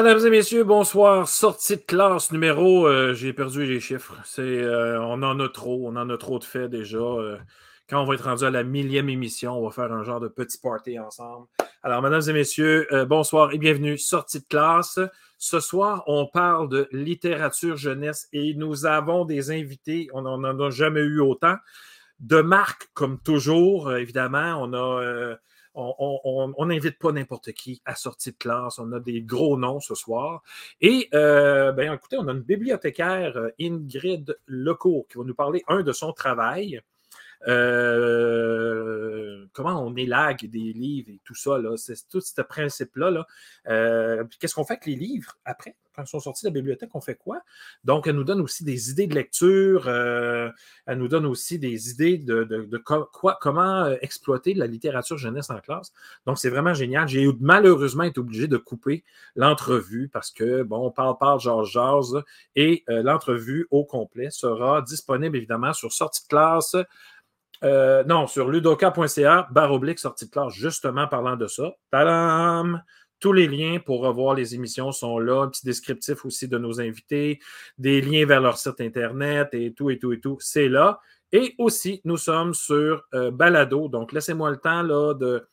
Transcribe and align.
Mesdames 0.00 0.26
et 0.26 0.30
messieurs, 0.30 0.62
bonsoir. 0.62 1.26
Sortie 1.26 1.74
de 1.74 1.82
classe 1.82 2.30
numéro, 2.30 2.86
euh, 2.86 3.14
j'ai 3.14 3.32
perdu 3.32 3.66
les 3.66 3.80
chiffres. 3.80 4.14
C'est, 4.24 4.42
euh, 4.42 5.02
on 5.02 5.24
en 5.24 5.40
a 5.40 5.48
trop, 5.48 5.88
on 5.88 5.96
en 5.96 6.08
a 6.08 6.16
trop 6.16 6.38
de 6.38 6.44
faits 6.44 6.70
déjà. 6.70 6.98
Euh, 6.98 7.36
quand 7.90 8.00
on 8.00 8.04
va 8.04 8.14
être 8.14 8.22
rendu 8.22 8.44
à 8.44 8.50
la 8.50 8.62
millième 8.62 9.08
émission, 9.08 9.58
on 9.58 9.64
va 9.64 9.72
faire 9.72 9.92
un 9.92 10.04
genre 10.04 10.20
de 10.20 10.28
petit 10.28 10.58
party 10.58 11.00
ensemble. 11.00 11.48
Alors, 11.82 12.00
mesdames 12.00 12.22
et 12.28 12.32
messieurs, 12.32 12.86
bonsoir 13.08 13.52
et 13.52 13.58
bienvenue. 13.58 13.98
Sortie 13.98 14.38
de 14.38 14.44
classe. 14.44 15.00
Ce 15.36 15.58
soir, 15.58 16.04
on 16.06 16.26
parle 16.26 16.68
de 16.68 16.88
littérature 16.92 17.76
jeunesse 17.76 18.28
et 18.32 18.54
nous 18.54 18.86
avons 18.86 19.24
des 19.24 19.50
invités. 19.50 20.08
On 20.12 20.22
n'en 20.22 20.60
a 20.60 20.70
jamais 20.70 21.00
eu 21.00 21.18
autant. 21.18 21.56
De 22.20 22.40
marque, 22.40 22.88
comme 22.94 23.18
toujours, 23.18 23.92
évidemment. 23.92 24.62
On 24.62 24.72
a 24.74 25.34
on 25.78 26.66
n'invite 26.66 26.98
pas 26.98 27.12
n'importe 27.12 27.52
qui 27.52 27.80
à 27.84 27.94
sortie 27.94 28.32
de 28.32 28.36
classe. 28.36 28.78
On 28.78 28.92
a 28.92 29.00
des 29.00 29.22
gros 29.22 29.56
noms 29.56 29.80
ce 29.80 29.94
soir. 29.94 30.42
Et, 30.80 31.08
euh, 31.14 31.72
ben, 31.72 31.92
écoutez, 31.92 32.16
on 32.18 32.26
a 32.28 32.32
une 32.32 32.40
bibliothécaire, 32.40 33.36
euh, 33.36 33.50
Ingrid 33.60 34.36
Lecourt, 34.46 35.06
qui 35.08 35.18
va 35.18 35.24
nous 35.24 35.34
parler, 35.34 35.62
un, 35.68 35.82
de 35.82 35.92
son 35.92 36.12
travail. 36.12 36.80
Euh, 37.46 38.66
comment 39.52 39.80
on 39.84 39.94
élague 39.94 40.50
des 40.50 40.72
livres 40.72 41.10
et 41.10 41.20
tout 41.24 41.36
ça, 41.36 41.56
c'est 41.76 42.08
tout 42.08 42.20
ce 42.20 42.42
principe-là. 42.42 43.10
Là. 43.12 43.26
Qu'est-ce 44.40 44.56
qu'on 44.56 44.64
fait 44.64 44.74
avec 44.74 44.86
les 44.86 44.96
livres 44.96 45.38
après? 45.44 45.76
Quand 45.98 46.04
ils 46.04 46.08
sont 46.08 46.20
sortis 46.20 46.44
de 46.44 46.50
la 46.50 46.54
bibliothèque, 46.54 46.90
on 46.94 47.00
fait 47.00 47.16
quoi? 47.16 47.40
Donc, 47.82 48.06
elle 48.06 48.14
nous 48.14 48.24
donne 48.24 48.40
aussi 48.40 48.64
des 48.64 48.90
idées 48.90 49.08
de 49.08 49.14
lecture, 49.14 49.84
euh, 49.88 50.48
elle 50.86 50.98
nous 50.98 51.08
donne 51.08 51.26
aussi 51.26 51.58
des 51.58 51.90
idées 51.90 52.18
de, 52.18 52.82
quoi, 52.84 53.38
comment 53.40 53.84
euh, 53.84 53.96
exploiter 54.00 54.54
la 54.54 54.68
littérature 54.68 55.18
jeunesse 55.18 55.50
en 55.50 55.58
classe. 55.58 55.92
Donc, 56.24 56.38
c'est 56.38 56.50
vraiment 56.50 56.72
génial. 56.72 57.08
J'ai 57.08 57.28
malheureusement 57.40 58.04
été 58.04 58.20
obligé 58.20 58.46
de 58.46 58.56
couper 58.56 59.02
l'entrevue 59.34 60.08
parce 60.08 60.30
que, 60.30 60.62
bon, 60.62 60.86
on 60.86 60.90
parle, 60.92 61.18
parle, 61.18 61.40
Georges 61.40 61.72
Jazz, 61.72 62.22
et 62.54 62.84
euh, 62.88 63.02
l'entrevue 63.02 63.66
au 63.70 63.84
complet 63.84 64.30
sera 64.30 64.82
disponible 64.82 65.36
évidemment 65.36 65.72
sur 65.72 65.92
sortie 65.92 66.22
de 66.22 66.28
classe. 66.28 66.76
non, 68.06 68.28
sur 68.28 68.48
ludoka.ca, 68.48 69.48
barre 69.50 69.72
oblique 69.72 69.98
sortie 69.98 70.26
de 70.26 70.30
classe, 70.30 70.52
justement 70.52 71.08
parlant 71.08 71.36
de 71.36 71.48
ça. 71.48 71.72
Tadam! 71.90 72.80
Tous 73.20 73.32
les 73.32 73.48
liens 73.48 73.78
pour 73.78 74.00
revoir 74.00 74.34
les 74.34 74.54
émissions 74.54 74.92
sont 74.92 75.18
là, 75.18 75.42
un 75.42 75.48
petit 75.48 75.64
descriptif 75.64 76.24
aussi 76.24 76.48
de 76.48 76.58
nos 76.58 76.80
invités, 76.80 77.40
des 77.78 78.00
liens 78.00 78.26
vers 78.26 78.40
leur 78.40 78.58
site 78.58 78.80
Internet 78.80 79.48
et 79.52 79.72
tout, 79.72 79.90
et 79.90 79.98
tout, 79.98 80.12
et 80.12 80.20
tout, 80.20 80.38
c'est 80.40 80.68
là. 80.68 81.00
Et 81.32 81.54
aussi, 81.58 82.00
nous 82.04 82.16
sommes 82.16 82.54
sur 82.54 83.04
euh, 83.14 83.30
Balado, 83.30 83.88
donc 83.88 84.12
laissez-moi 84.12 84.50
le 84.50 84.56
temps 84.56 84.82
là, 84.82 85.14
de, 85.14 85.46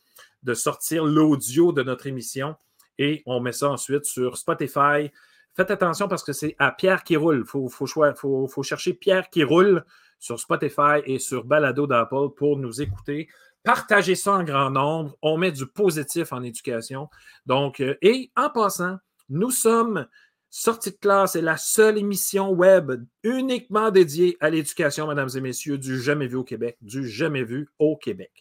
de 0.43 0.53
sortir 0.53 1.03
l'audio 1.03 1.71
de 1.71 1.83
notre 1.83 2.07
émission 2.07 2.55
et 2.97 3.23
on 3.25 3.39
met 3.39 3.51
ça 3.51 3.69
ensuite 3.69 4.05
sur 4.05 4.37
Spotify. 4.37 5.11
Faites 5.53 5.71
attention 5.71 6.07
parce 6.07 6.23
que 6.23 6.33
c'est 6.33 6.55
à 6.59 6.71
Pierre 6.71 7.03
qui 7.03 7.15
roule. 7.15 7.43
Il 7.45 7.45
faut, 7.45 7.69
faut, 7.69 8.63
chercher 8.63 8.93
Pierre 8.93 9.29
qui 9.29 9.43
roule 9.43 9.83
sur 10.19 10.39
Spotify 10.39 11.01
et 11.05 11.19
sur 11.19 11.43
Balado 11.43 11.87
d'Apple 11.87 12.29
pour 12.35 12.57
nous 12.57 12.81
écouter. 12.81 13.29
Partagez 13.65 14.15
ça 14.15 14.33
en 14.33 14.43
grand 14.43 14.69
nombre. 14.69 15.17
On 15.21 15.37
met 15.37 15.51
du 15.51 15.67
positif 15.67 16.31
en 16.31 16.43
éducation. 16.43 17.09
Donc, 17.45 17.81
euh, 17.81 17.97
et 18.01 18.31
en 18.37 18.49
passant, 18.49 18.97
nous 19.29 19.51
sommes 19.51 20.07
Sortie 20.57 20.91
de 20.91 20.95
classe 20.95 21.35
est 21.35 21.41
la 21.41 21.57
seule 21.57 21.97
émission 21.97 22.49
web 22.49 23.03
uniquement 23.23 23.91
dédiée 23.91 24.37
à 24.39 24.49
l'éducation, 24.49 25.05
mesdames 25.05 25.27
et 25.35 25.41
messieurs, 25.41 25.77
du 25.77 26.01
jamais 26.01 26.27
vu 26.27 26.37
au 26.37 26.45
Québec, 26.45 26.77
du 26.79 27.09
jamais 27.09 27.43
vu 27.43 27.67
au 27.77 27.97
Québec. 27.97 28.31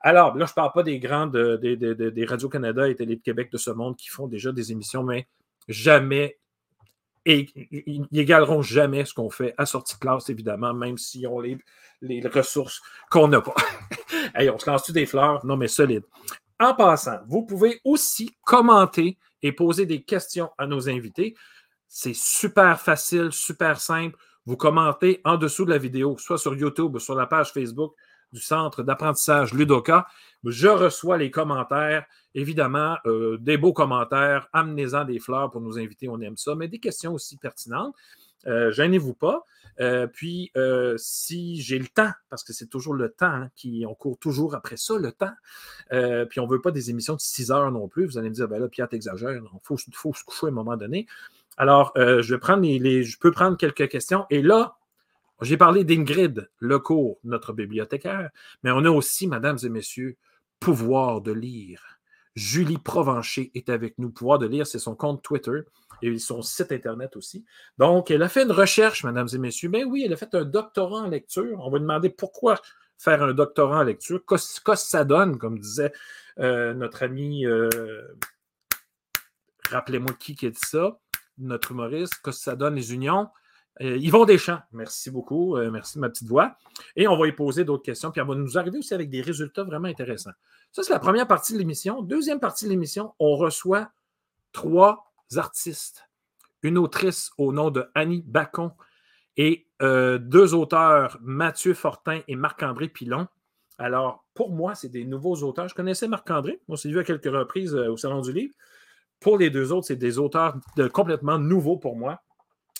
Alors, 0.00 0.36
là, 0.36 0.46
je 0.46 0.50
ne 0.50 0.54
parle 0.56 0.72
pas 0.72 0.82
des 0.82 0.98
grandes, 0.98 1.36
euh, 1.36 1.56
des, 1.58 1.76
des 1.76 2.24
Radio-Canada 2.24 2.88
et 2.88 2.96
Télé-Québec 2.96 3.52
de 3.52 3.56
ce 3.56 3.70
monde 3.70 3.96
qui 3.96 4.08
font 4.08 4.26
déjà 4.26 4.50
des 4.50 4.72
émissions, 4.72 5.04
mais 5.04 5.28
jamais 5.68 6.40
et 7.24 7.46
ils 7.70 8.04
n'égaleront 8.10 8.62
jamais 8.62 9.04
ce 9.04 9.14
qu'on 9.14 9.30
fait 9.30 9.54
à 9.56 9.64
sortie 9.64 9.94
de 9.94 10.00
classe, 10.00 10.28
évidemment, 10.28 10.74
même 10.74 10.98
si 10.98 11.24
on 11.28 11.38
les, 11.38 11.56
les 12.02 12.20
ressources 12.26 12.82
qu'on 13.12 13.28
n'a 13.28 13.42
pas. 13.42 13.54
on 14.34 14.58
se 14.58 14.70
lance-tu 14.70 14.92
des 14.92 15.06
fleurs? 15.06 15.44
Non, 15.44 15.56
mais 15.56 15.68
solide. 15.68 16.04
En 16.58 16.74
passant, 16.74 17.18
vous 17.26 17.44
pouvez 17.44 17.80
aussi 17.84 18.30
commenter 18.44 19.18
et 19.42 19.52
poser 19.52 19.86
des 19.86 20.02
questions 20.02 20.50
à 20.58 20.66
nos 20.66 20.88
invités. 20.88 21.34
C'est 21.88 22.14
super 22.14 22.80
facile, 22.80 23.32
super 23.32 23.80
simple. 23.80 24.16
Vous 24.46 24.56
commentez 24.56 25.20
en 25.24 25.36
dessous 25.36 25.64
de 25.64 25.70
la 25.70 25.78
vidéo, 25.78 26.16
soit 26.18 26.38
sur 26.38 26.54
YouTube 26.54 26.94
ou 26.94 26.98
sur 26.98 27.14
la 27.14 27.26
page 27.26 27.52
Facebook 27.52 27.94
du 28.32 28.40
Centre 28.40 28.82
d'apprentissage 28.82 29.52
Ludoka. 29.52 30.06
Je 30.44 30.68
reçois 30.68 31.18
les 31.18 31.30
commentaires, 31.30 32.04
évidemment, 32.34 32.96
euh, 33.06 33.38
des 33.38 33.56
beaux 33.56 33.72
commentaires, 33.72 34.48
amenez-en 34.52 35.04
des 35.04 35.18
fleurs 35.18 35.50
pour 35.50 35.60
nous 35.60 35.78
inviter, 35.78 36.08
on 36.08 36.20
aime 36.20 36.36
ça, 36.36 36.54
mais 36.54 36.68
des 36.68 36.78
questions 36.78 37.12
aussi 37.12 37.36
pertinentes. 37.36 37.94
Euh, 38.46 38.70
gênez-vous 38.70 39.14
pas. 39.14 39.44
Euh, 39.80 40.06
puis, 40.06 40.52
si 40.96 41.60
j'ai 41.60 41.78
le 41.78 41.88
temps, 41.88 42.10
parce 42.28 42.44
que 42.44 42.52
c'est 42.52 42.66
toujours 42.66 42.94
le 42.94 43.10
temps, 43.10 43.26
hein, 43.26 43.50
qui, 43.56 43.84
on 43.88 43.94
court 43.94 44.18
toujours 44.18 44.54
après 44.54 44.76
ça, 44.76 44.98
le 44.98 45.12
temps. 45.12 45.32
puis, 46.28 46.40
on 46.40 46.46
ne 46.46 46.50
veut 46.50 46.60
pas 46.60 46.70
des 46.70 46.90
émissions 46.90 47.14
de 47.14 47.20
6 47.20 47.50
heures 47.50 47.72
non 47.72 47.88
plus. 47.88 48.06
Vous 48.06 48.18
allez 48.18 48.28
me 48.28 48.34
dire, 48.34 48.48
ben 48.48 48.58
là, 48.58 48.68
Pierre, 48.68 48.88
t'exagères. 48.88 49.32
Il 49.32 49.48
faut, 49.62 49.76
se 49.78 50.24
coucher 50.24 50.46
à 50.46 50.48
un 50.48 50.52
moment 50.52 50.76
donné. 50.76 51.06
Alors, 51.56 51.92
je, 51.96 52.78
les, 52.78 53.04
je 53.04 53.18
peux 53.18 53.30
prendre 53.30 53.56
quelques 53.56 53.88
questions. 53.88 54.26
Et 54.30 54.42
là, 54.42 54.76
j'ai 55.40 55.56
parlé 55.56 55.84
d'Ingrid 55.84 56.50
Lecourt, 56.58 57.18
notre 57.24 57.54
bibliothécaire, 57.54 58.30
mais 58.62 58.70
on 58.70 58.84
a 58.84 58.90
aussi, 58.90 59.26
mesdames 59.26 59.58
et 59.62 59.68
messieurs, 59.70 60.16
Pouvoir 60.60 61.22
de 61.22 61.32
lire. 61.32 61.99
Julie 62.34 62.78
Provencher 62.78 63.50
est 63.54 63.68
avec 63.68 63.98
nous. 63.98 64.10
Pouvoir 64.10 64.38
de 64.38 64.46
lire, 64.46 64.66
c'est 64.66 64.78
son 64.78 64.94
compte 64.94 65.22
Twitter 65.22 65.60
et 66.02 66.18
son 66.18 66.42
site 66.42 66.72
Internet 66.72 67.16
aussi. 67.16 67.44
Donc, 67.78 68.10
elle 68.10 68.22
a 68.22 68.28
fait 68.28 68.44
une 68.44 68.52
recherche, 68.52 69.04
mesdames 69.04 69.28
et 69.32 69.38
messieurs. 69.38 69.68
Ben 69.68 69.84
oui, 69.84 70.04
elle 70.04 70.12
a 70.12 70.16
fait 70.16 70.34
un 70.34 70.44
doctorat 70.44 71.02
en 71.02 71.08
lecture. 71.08 71.58
On 71.60 71.70
va 71.70 71.78
demander 71.78 72.10
pourquoi 72.10 72.60
faire 72.98 73.22
un 73.22 73.32
doctorat 73.32 73.80
en 73.80 73.82
lecture. 73.82 74.22
Qu'est-ce 74.26 74.60
que 74.60 74.74
ça 74.74 75.04
donne, 75.04 75.38
comme 75.38 75.58
disait 75.58 75.92
euh, 76.38 76.74
notre 76.74 77.02
ami, 77.02 77.46
euh, 77.46 77.68
rappelez-moi 79.70 80.12
qui 80.18 80.34
qui 80.34 80.46
a 80.46 80.50
dit 80.50 80.58
ça, 80.60 80.98
notre 81.38 81.72
humoriste, 81.72 82.14
qu'est-ce 82.22 82.38
que 82.38 82.44
ça 82.44 82.56
donne 82.56 82.74
les 82.74 82.94
unions? 82.94 83.28
Euh, 83.80 83.96
Yvon 83.96 84.24
Deschamps, 84.24 84.60
merci 84.72 85.10
beaucoup. 85.10 85.56
Euh, 85.56 85.70
merci 85.70 85.96
de 85.96 86.00
ma 86.00 86.10
petite 86.10 86.28
voix. 86.28 86.56
Et 86.96 87.08
on 87.08 87.16
va 87.16 87.26
y 87.26 87.32
poser 87.32 87.64
d'autres 87.64 87.82
questions. 87.82 88.10
Puis 88.10 88.20
on 88.20 88.26
va 88.26 88.34
nous 88.34 88.58
arriver 88.58 88.78
aussi 88.78 88.94
avec 88.94 89.10
des 89.10 89.22
résultats 89.22 89.64
vraiment 89.64 89.88
intéressants. 89.88 90.32
Ça, 90.72 90.82
c'est 90.82 90.92
la 90.92 90.98
première 90.98 91.26
partie 91.26 91.52
de 91.54 91.58
l'émission. 91.58 92.02
Deuxième 92.02 92.40
partie 92.40 92.66
de 92.66 92.70
l'émission, 92.70 93.14
on 93.18 93.36
reçoit 93.36 93.90
trois 94.52 95.12
artistes. 95.36 96.06
Une 96.62 96.76
autrice 96.76 97.30
au 97.38 97.52
nom 97.52 97.70
de 97.70 97.88
Annie 97.94 98.22
Bacon 98.26 98.72
et 99.36 99.66
euh, 99.80 100.18
deux 100.18 100.52
auteurs, 100.52 101.18
Mathieu 101.22 101.72
Fortin 101.72 102.20
et 102.28 102.36
Marc-André 102.36 102.88
Pilon. 102.88 103.28
Alors, 103.78 104.26
pour 104.34 104.50
moi, 104.50 104.74
c'est 104.74 104.90
des 104.90 105.06
nouveaux 105.06 105.36
auteurs. 105.36 105.68
Je 105.68 105.74
connaissais 105.74 106.06
Marc-André. 106.06 106.60
On 106.68 106.76
s'est 106.76 106.90
vu 106.90 106.98
à 106.98 107.04
quelques 107.04 107.24
reprises 107.24 107.74
au 107.74 107.96
Salon 107.96 108.20
du 108.20 108.32
Livre. 108.32 108.54
Pour 109.20 109.38
les 109.38 109.48
deux 109.48 109.72
autres, 109.72 109.86
c'est 109.86 109.96
des 109.96 110.18
auteurs 110.18 110.56
complètement 110.92 111.38
nouveaux 111.38 111.78
pour 111.78 111.96
moi. 111.96 112.20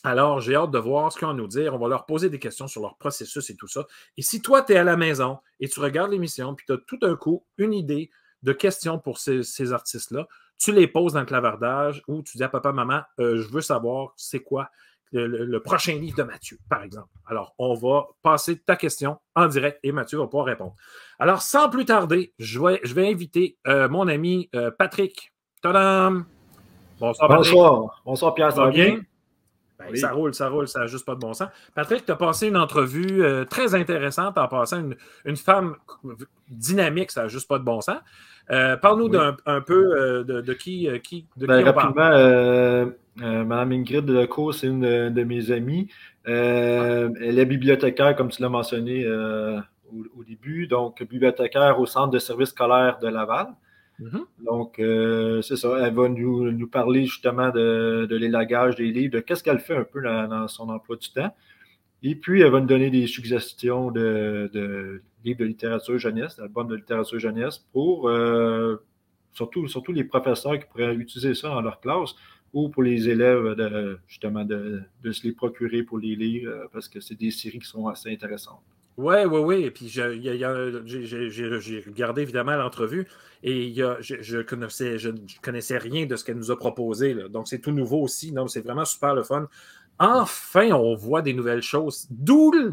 Alors, 0.03 0.41
j'ai 0.41 0.55
hâte 0.55 0.71
de 0.71 0.79
voir 0.79 1.13
ce 1.13 1.19
qu'ils 1.19 1.29
vont 1.29 1.35
nous 1.35 1.47
dire. 1.47 1.75
On 1.75 1.79
va 1.79 1.89
leur 1.89 2.07
poser 2.07 2.31
des 2.31 2.39
questions 2.39 2.67
sur 2.67 2.81
leur 2.81 2.97
processus 2.97 3.51
et 3.51 3.57
tout 3.57 3.69
ça. 3.69 3.87
Et 4.17 4.23
si 4.23 4.41
toi, 4.41 4.63
tu 4.63 4.73
es 4.73 4.77
à 4.77 4.85
la 4.85 4.97
maison 4.97 5.39
et 5.61 5.69
tu 5.69 5.81
regardes 5.81 6.11
l'émission, 6.11 6.55
puis 6.55 6.65
tu 6.67 6.73
as 6.73 6.79
tout 6.79 6.99
un 7.03 7.17
coup 7.17 7.45
une 7.59 7.75
idée 7.75 8.11
de 8.43 8.53
questions 8.53 8.99
pour 8.99 9.19
ces, 9.19 9.73
artistes-là, 9.73 10.27
tu 10.59 10.73
les 10.73 10.87
poses 10.87 11.13
dans 11.13 11.21
le 11.21 11.27
clavardage 11.27 12.03
ou 12.09 12.23
tu 12.23 12.39
dis 12.39 12.45
à 12.45 12.49
papa, 12.49 12.73
maman, 12.73 13.03
euh, 13.19 13.37
je 13.37 13.49
veux 13.49 13.61
savoir 13.61 14.13
c'est 14.17 14.41
quoi 14.41 14.71
le, 15.13 15.59
prochain 15.59 15.95
livre 15.95 16.17
de 16.17 16.23
Mathieu, 16.23 16.59
par 16.69 16.83
exemple. 16.83 17.09
Alors, 17.27 17.55
on 17.59 17.75
va 17.75 18.07
passer 18.23 18.59
ta 18.59 18.77
question 18.77 19.19
en 19.35 19.49
direct 19.49 19.81
et 19.83 19.93
Mathieu 19.93 20.19
va 20.19 20.27
pouvoir 20.27 20.47
répondre. 20.47 20.75
Alors, 21.19 21.43
sans 21.43 21.69
plus 21.69 21.85
tarder, 21.85 22.33
je 22.39 22.61
vais, 22.61 22.81
je 22.85 22.95
vais 22.95 23.11
inviter 23.11 23.59
euh, 23.67 23.89
mon 23.89 24.07
ami 24.09 24.49
euh, 24.55 24.71
Patrick. 24.71 25.33
Tadam! 25.63 26.27
Bonsoir, 26.99 27.29
Patrick. 27.29 27.53
Bonsoir. 27.53 28.03
Bonsoir, 28.05 28.35
Pierre. 28.35 28.53
Ça 28.53 28.65
va 28.65 28.71
bien? 28.71 29.01
Ben, 29.81 29.97
ça 29.97 30.13
roule, 30.13 30.35
ça 30.35 30.49
roule, 30.49 30.69
ça 30.69 30.81
n'a 30.81 30.87
juste 30.87 31.07
pas 31.07 31.15
de 31.15 31.21
bon 31.21 31.33
sens. 31.33 31.49
Patrick, 31.75 32.05
tu 32.05 32.13
as 32.13 32.17
passé 32.17 32.49
une 32.49 32.57
entrevue 32.57 33.23
euh, 33.23 33.45
très 33.45 33.75
intéressante 33.75 34.37
en 34.39 34.49
passant 34.49 34.83
une, 35.25 35.37
femme 35.37 35.77
dynamique, 36.49 37.11
ça 37.11 37.23
n'a 37.23 37.29
juste 37.29 37.49
pas 37.49 37.59
de 37.59 37.65
bon 37.65 37.81
sens. 37.81 37.99
Euh, 38.51 38.77
parle-nous 38.77 39.09
d'un 39.09 39.37
un 39.47 39.61
peu 39.61 39.97
euh, 39.97 40.25
de, 40.25 40.53
qui, 40.53 40.89
qui, 41.03 41.27
de 41.37 41.47
ben, 41.47 41.65
rapidement, 41.65 42.93
Mme 43.17 43.73
Ingrid 43.73 44.09
Lecourt, 44.09 44.55
c'est 44.55 44.67
une 44.67 45.11
de, 45.11 45.25
mes 45.25 45.51
amies. 45.51 45.89
Elle 46.25 47.39
est 47.39 47.47
bibliothécaire, 47.47 48.17
comme 48.17 48.29
tu 48.29 48.43
l'as 48.43 48.49
mentionné 48.49 49.07
au, 49.07 50.25
début, 50.25 50.67
donc 50.67 51.03
bibliothécaire 51.03 51.81
au 51.81 51.87
Centre 51.87 52.11
de 52.11 52.19
services 52.19 52.51
scolaires 52.51 52.99
de 53.01 53.09
Laval. 53.09 53.49
Mm-hmm. 54.01 54.45
Donc, 54.45 54.79
euh, 54.79 55.43
c'est 55.43 55.57
ça. 55.57 55.87
Elle 55.87 55.95
va 55.95 56.09
nous, 56.09 56.51
nous 56.51 56.67
parler 56.67 57.05
justement 57.05 57.51
de, 57.51 58.07
de 58.09 58.17
l'élagage 58.17 58.77
des 58.77 58.91
livres, 58.91 59.15
de 59.15 59.21
qu'est-ce 59.21 59.43
qu'elle 59.45 59.61
fait 59.61 59.77
un 59.77 59.85
peu 59.85 60.03
dans, 60.03 60.49
son 60.49 60.69
emploi 60.69 60.97
du 60.97 61.11
temps. 61.11 61.35
Et 62.03 62.15
puis, 62.15 62.41
elle 62.41 62.51
va 62.51 62.61
nous 62.61 62.67
donner 62.67 62.91
des 62.91 63.07
suggestions 63.07 63.91
de, 63.91 64.51
de 64.53 65.03
livres 65.25 65.41
de 65.41 65.45
littérature 65.45 65.99
jeunesse, 65.99 66.37
d'albums 66.37 66.69
de 66.69 66.77
littérature 66.77 67.19
jeunesse, 67.19 67.59
pour 67.73 68.09
euh, 68.09 68.77
surtout, 69.33 69.69
surtout 69.69 69.93
les 69.93 70.05
professeurs 70.05 70.59
qui 70.59 70.65
pourraient 70.67 70.95
utiliser 70.95 71.35
ça 71.35 71.49
dans 71.49 71.61
leur 71.61 71.81
classe 71.81 72.15
ou 72.53 72.69
pour 72.69 72.83
les 72.83 73.09
élèves, 73.09 73.55
justement, 74.09 74.45
de, 74.45 74.83
de 75.03 75.13
se 75.13 75.25
les 75.25 75.33
procurer 75.33 75.83
pour 75.83 75.99
les 75.99 76.17
lire, 76.17 76.49
euh, 76.49 76.65
parce 76.73 76.89
que 76.89 77.01
c'est 77.01 77.15
des 77.15 77.31
séries 77.31 77.61
qui 77.61 77.69
sont 77.69 77.87
assez 77.87 78.11
intéressantes. 78.11 78.63
Oui, 78.97 79.17
oui, 79.25 79.41
oui. 79.41 79.65
Et 79.65 79.71
puis, 79.71 79.89
j'ai 79.89 80.03
regardé 81.87 82.23
évidemment 82.23 82.57
l'entrevue 82.57 83.07
et 83.43 83.73
je, 83.75 84.37
ne 84.37 84.43
connaissais, 84.43 84.99
je 84.99 85.11
connaissais 85.43 85.79
rien 85.79 86.07
de 86.07 86.17
ce 86.17 86.25
qu'elle 86.25 86.37
nous 86.37 86.51
a 86.51 86.59
proposé. 86.59 87.15
Donc, 87.31 87.49
c'est 87.49 87.61
tout 87.61 87.73
nouveau 87.73 88.03
aussi. 88.03 88.33
Non, 88.33 88.47
c'est 88.47 88.61
vraiment 88.61 88.85
super 88.85 89.15
le 89.15 89.23
fun. 89.23 89.49
Enfin, 89.99 90.71
on 90.73 90.95
voit 90.95 91.23
des 91.23 91.35
nouvelles 91.35 91.63
choses. 91.63 92.07
D'où 92.11 92.53
le 92.53 92.71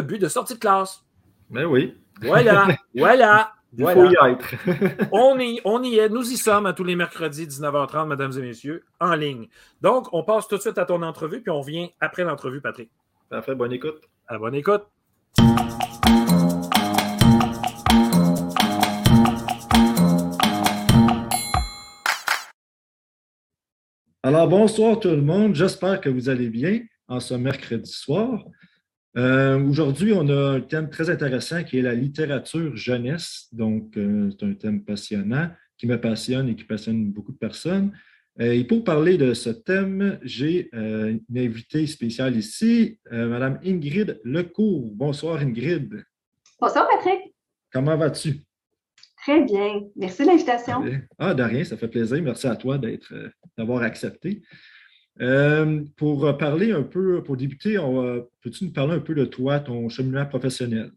but 0.00 0.18
de 0.18 0.28
sortie 0.28 0.54
de 0.54 0.58
classe. 0.58 1.04
Ben 1.50 1.66
oui. 1.66 1.94
Voilà, 2.20 2.68
voilà. 2.94 3.52
Il 3.76 3.86
faut 3.86 4.04
y 4.04 4.14
être. 4.30 4.54
on, 5.12 5.38
y, 5.38 5.60
on 5.64 5.82
y 5.82 5.96
est. 5.96 6.08
Nous 6.10 6.30
y 6.30 6.36
sommes 6.36 6.66
à 6.66 6.74
tous 6.74 6.84
les 6.84 6.94
mercredis, 6.94 7.46
19h30, 7.46 8.06
mesdames 8.06 8.32
et 8.36 8.42
messieurs, 8.42 8.84
en 9.00 9.14
ligne. 9.14 9.48
Donc, 9.80 10.12
on 10.12 10.24
passe 10.24 10.46
tout 10.46 10.56
de 10.56 10.60
suite 10.60 10.78
à 10.78 10.84
ton 10.84 11.02
entrevue, 11.02 11.40
puis 11.40 11.50
on 11.50 11.62
vient 11.62 11.88
après 12.00 12.24
l'entrevue, 12.24 12.60
Patrick. 12.60 12.90
Parfait, 13.30 13.54
bonne 13.54 13.72
écoute. 13.72 14.11
À 14.28 14.38
bonne 14.38 14.54
écoute. 14.54 14.82
Alors, 24.22 24.48
bonsoir 24.48 25.00
tout 25.00 25.08
le 25.08 25.20
monde. 25.20 25.56
J'espère 25.56 26.00
que 26.00 26.08
vous 26.08 26.28
allez 26.28 26.48
bien 26.48 26.80
en 27.08 27.18
ce 27.18 27.34
mercredi 27.34 27.90
soir. 27.90 28.44
Euh, 29.16 29.60
aujourd'hui, 29.66 30.12
on 30.12 30.28
a 30.28 30.52
un 30.52 30.60
thème 30.60 30.88
très 30.88 31.10
intéressant 31.10 31.64
qui 31.64 31.78
est 31.78 31.82
la 31.82 31.94
littérature 31.94 32.76
jeunesse. 32.76 33.48
Donc, 33.52 33.96
euh, 33.96 34.30
c'est 34.30 34.46
un 34.46 34.54
thème 34.54 34.84
passionnant 34.84 35.50
qui 35.76 35.88
me 35.88 36.00
passionne 36.00 36.48
et 36.48 36.54
qui 36.54 36.64
passionne 36.64 37.10
beaucoup 37.10 37.32
de 37.32 37.38
personnes. 37.38 37.92
Euh, 38.40 38.52
et 38.52 38.64
pour 38.64 38.82
parler 38.82 39.18
de 39.18 39.34
ce 39.34 39.50
thème, 39.50 40.18
j'ai 40.22 40.70
une 40.72 41.20
invitée 41.36 41.86
spéciale 41.86 42.36
ici, 42.36 42.98
Madame 43.10 43.60
Ingrid 43.64 44.20
Lecourt. 44.24 44.90
Bonsoir, 44.92 45.38
Ingrid. 45.40 46.04
Bonsoir, 46.60 46.88
Patrick. 46.88 47.34
Comment 47.72 47.96
vas-tu? 47.96 48.42
Très 49.22 49.42
bien. 49.42 49.82
Merci 49.96 50.22
de 50.22 50.28
l'invitation. 50.28 50.82
Ah, 51.18 51.34
de 51.34 51.42
rien, 51.42 51.64
ça 51.64 51.76
fait 51.76 51.88
plaisir. 51.88 52.22
Merci 52.22 52.46
à 52.46 52.56
toi 52.56 52.78
d'avoir 53.56 53.82
accepté. 53.82 54.42
Euh, 55.20 55.84
pour 55.96 56.36
parler 56.38 56.72
un 56.72 56.82
peu, 56.82 57.22
pour 57.22 57.36
débuter, 57.36 57.76
peux-tu 58.40 58.64
nous 58.64 58.72
parler 58.72 58.94
un 58.94 59.00
peu 59.00 59.14
de 59.14 59.26
toi, 59.26 59.60
ton 59.60 59.88
cheminement 59.88 60.26
professionnel? 60.26 60.90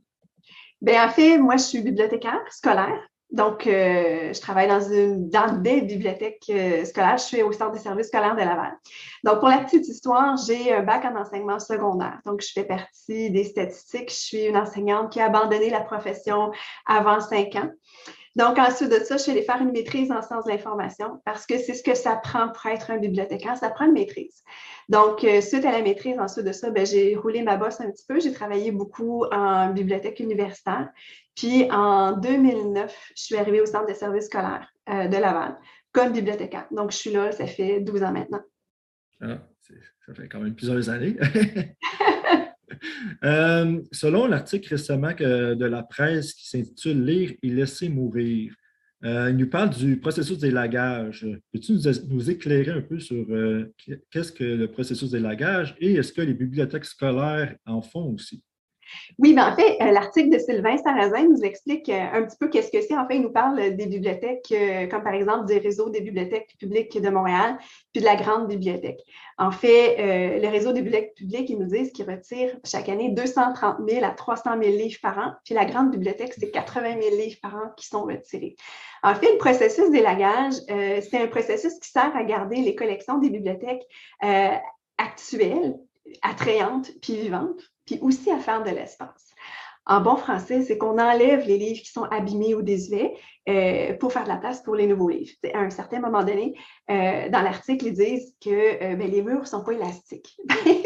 Bien, 0.81 1.07
en 1.07 1.09
fait, 1.09 1.37
moi, 1.37 1.57
je 1.57 1.63
suis 1.63 1.81
bibliothécaire 1.81 2.41
scolaire. 2.49 3.07
Donc, 3.35 3.67
euh, 3.67 4.31
je 4.33 4.39
travaille 4.39 4.69
dans, 4.69 4.79
une, 4.79 5.29
dans 5.29 5.57
des 5.61 5.81
bibliothèques 5.81 6.49
euh, 6.49 6.85
scolaires. 6.85 7.17
Je 7.17 7.23
suis 7.23 7.43
au 7.43 7.51
Centre 7.51 7.73
des 7.73 7.79
services 7.79 8.07
scolaires 8.07 8.33
de 8.33 8.39
Laval. 8.39 8.71
Donc, 9.25 9.39
pour 9.39 9.49
la 9.49 9.57
petite 9.57 9.85
histoire, 9.89 10.37
j'ai 10.37 10.73
un 10.73 10.83
bac 10.83 11.03
en 11.03 11.17
enseignement 11.17 11.59
secondaire. 11.59 12.21
Donc, 12.25 12.39
je 12.39 12.53
fais 12.53 12.63
partie 12.63 13.31
des 13.31 13.43
statistiques. 13.43 14.09
Je 14.09 14.15
suis 14.15 14.45
une 14.45 14.55
enseignante 14.55 15.11
qui 15.11 15.19
a 15.19 15.25
abandonné 15.25 15.69
la 15.69 15.81
profession 15.81 16.51
avant 16.85 17.19
cinq 17.19 17.57
ans. 17.57 17.69
Donc, 18.35 18.59
ensuite 18.59 18.89
de 18.89 19.03
ça, 19.03 19.15
je 19.15 19.23
suis 19.23 19.31
allée 19.31 19.43
faire 19.43 19.61
une 19.61 19.71
maîtrise 19.71 20.11
en 20.11 20.21
sciences 20.21 20.45
de 20.45 20.51
l'information 20.51 21.21
parce 21.23 21.45
que 21.45 21.57
c'est 21.57 21.73
ce 21.73 21.83
que 21.83 21.95
ça 21.95 22.17
prend 22.17 22.49
pour 22.49 22.65
être 22.65 22.91
un 22.91 22.97
bibliothécaire, 22.97 23.55
ça 23.55 23.69
prend 23.69 23.85
une 23.85 23.93
maîtrise. 23.93 24.43
Donc, 24.89 25.23
euh, 25.23 25.39
suite 25.39 25.63
à 25.63 25.71
la 25.71 25.81
maîtrise, 25.81 26.19
ensuite 26.19 26.45
de 26.45 26.51
ça, 26.51 26.69
ben, 26.69 26.85
j'ai 26.85 27.15
roulé 27.15 27.43
ma 27.43 27.55
bosse 27.55 27.79
un 27.79 27.89
petit 27.89 28.05
peu. 28.05 28.19
J'ai 28.19 28.33
travaillé 28.33 28.71
beaucoup 28.71 29.25
en 29.31 29.69
bibliothèque 29.71 30.19
universitaire. 30.19 30.89
Puis, 31.35 31.69
en 31.71 32.13
2009, 32.13 33.11
je 33.15 33.23
suis 33.23 33.35
arrivée 33.37 33.61
au 33.61 33.65
Centre 33.65 33.87
de 33.87 33.93
services 33.93 34.25
scolaires 34.25 34.69
euh, 34.89 35.07
de 35.07 35.17
Laval 35.17 35.57
comme 35.93 36.11
bibliothécaire. 36.11 36.67
Donc, 36.71 36.91
je 36.91 36.97
suis 36.97 37.11
là, 37.11 37.31
ça 37.31 37.47
fait 37.47 37.79
12 37.79 38.03
ans 38.03 38.11
maintenant. 38.11 38.41
Ah, 39.21 39.39
ça 40.05 40.13
fait 40.13 40.27
quand 40.27 40.41
même 40.41 40.53
plusieurs 40.53 40.89
années. 40.89 41.15
Euh, 43.23 43.81
selon 43.91 44.27
l'article 44.27 44.69
récemment 44.69 45.11
de 45.11 45.65
la 45.65 45.83
presse 45.83 46.33
qui 46.33 46.47
s'intitule 46.49 47.05
Lire 47.05 47.33
et 47.41 47.49
laisser 47.49 47.89
mourir, 47.89 48.53
euh, 49.03 49.29
il 49.29 49.37
nous 49.37 49.49
parle 49.49 49.69
du 49.69 49.97
processus 49.97 50.37
d'élagage. 50.37 51.27
Peux-tu 51.51 51.73
nous, 51.73 52.29
éclairer 52.29 52.71
un 52.71 52.81
peu 52.81 52.99
sur 52.99 53.25
euh, 53.29 53.71
qu'est-ce 54.09 54.31
que 54.31 54.43
le 54.43 54.67
processus 54.67 55.11
d'élagage 55.11 55.75
et 55.79 55.93
est-ce 55.93 56.11
que 56.11 56.21
les 56.21 56.33
bibliothèques 56.33 56.85
scolaires 56.85 57.55
en 57.65 57.81
font 57.81 58.13
aussi? 58.13 58.43
Oui, 59.19 59.33
mais 59.33 59.41
en 59.41 59.55
fait, 59.55 59.77
euh, 59.81 59.91
l'article 59.91 60.29
de 60.29 60.39
Sylvain 60.39 60.77
Sarrazin 60.77 61.27
nous 61.29 61.41
explique 61.43 61.89
euh, 61.89 62.05
un 62.13 62.23
petit 62.23 62.37
peu 62.37 62.49
qu'est-ce 62.49 62.71
que 62.71 62.81
c'est. 62.81 62.97
En 62.97 63.07
fait, 63.07 63.15
il 63.15 63.21
nous 63.21 63.31
parle 63.31 63.75
des 63.75 63.85
bibliothèques, 63.85 64.51
euh, 64.51 64.87
comme 64.87 65.03
par 65.03 65.13
exemple 65.13 65.45
des 65.45 65.59
réseaux 65.59 65.89
des 65.89 66.01
bibliothèques 66.01 66.55
publiques 66.59 66.99
de 66.99 67.09
Montréal, 67.09 67.57
puis 67.93 68.01
de 68.01 68.05
la 68.05 68.15
grande 68.15 68.47
bibliothèque. 68.47 68.99
En 69.37 69.51
fait, 69.51 70.39
le 70.39 70.47
réseau 70.47 70.71
des 70.71 70.81
bibliothèques 70.81 71.15
publiques, 71.15 71.49
ils 71.49 71.59
nous 71.59 71.67
disent 71.67 71.91
qu'ils 71.91 72.09
retirent 72.09 72.55
chaque 72.63 72.87
année 72.87 73.09
230 73.09 73.77
000 73.87 74.05
à 74.05 74.11
300 74.11 74.51
000 74.61 74.75
livres 74.77 74.99
par 75.01 75.17
an, 75.17 75.33
puis 75.43 75.53
la 75.53 75.65
grande 75.65 75.91
bibliothèque, 75.91 76.33
c'est 76.37 76.51
80 76.51 77.01
000 77.01 77.15
livres 77.17 77.39
par 77.41 77.55
an 77.55 77.71
qui 77.75 77.87
sont 77.87 78.03
retirés. 78.03 78.55
En 79.03 79.13
fait, 79.13 79.33
le 79.33 79.37
processus 79.37 79.91
d'élagage, 79.91 80.53
c'est 80.67 81.17
un 81.17 81.27
processus 81.27 81.73
qui 81.79 81.89
sert 81.89 82.15
à 82.15 82.23
garder 82.23 82.57
les 82.57 82.75
collections 82.75 83.17
des 83.17 83.29
bibliothèques 83.29 83.83
actuelles, 84.97 85.75
attrayantes, 86.21 86.91
puis 87.01 87.17
vivantes 87.17 87.74
puis 87.85 87.99
aussi 88.01 88.31
à 88.31 88.39
faire 88.39 88.63
de 88.63 88.69
l'espace. 88.69 89.33
En 89.87 90.01
bon 90.01 90.15
français, 90.15 90.63
c'est 90.63 90.77
qu'on 90.79 90.97
enlève 90.97 91.45
les 91.45 91.57
livres 91.57 91.81
qui 91.81 91.91
sont 91.91 92.05
abîmés 92.05 92.55
ou 92.55 92.63
désuets 92.63 93.13
euh, 93.47 93.93
pour 93.97 94.11
faire 94.11 94.23
de 94.23 94.29
la 94.29 94.37
place 94.37 94.63
pour 94.63 94.75
les 94.75 94.87
nouveaux 94.87 95.09
livres. 95.09 95.31
À 95.53 95.59
un 95.59 95.69
certain 95.69 95.99
moment 95.99 96.23
donné, 96.23 96.55
euh, 96.89 97.29
dans 97.29 97.41
l'article, 97.41 97.87
ils 97.87 97.93
disent 97.93 98.35
que 98.43 98.49
euh, 98.49 98.95
ben, 98.95 99.09
les 99.09 99.21
murs 99.21 99.41
ne 99.41 99.45
sont 99.45 99.63
pas 99.63 99.73
élastiques. 99.73 100.35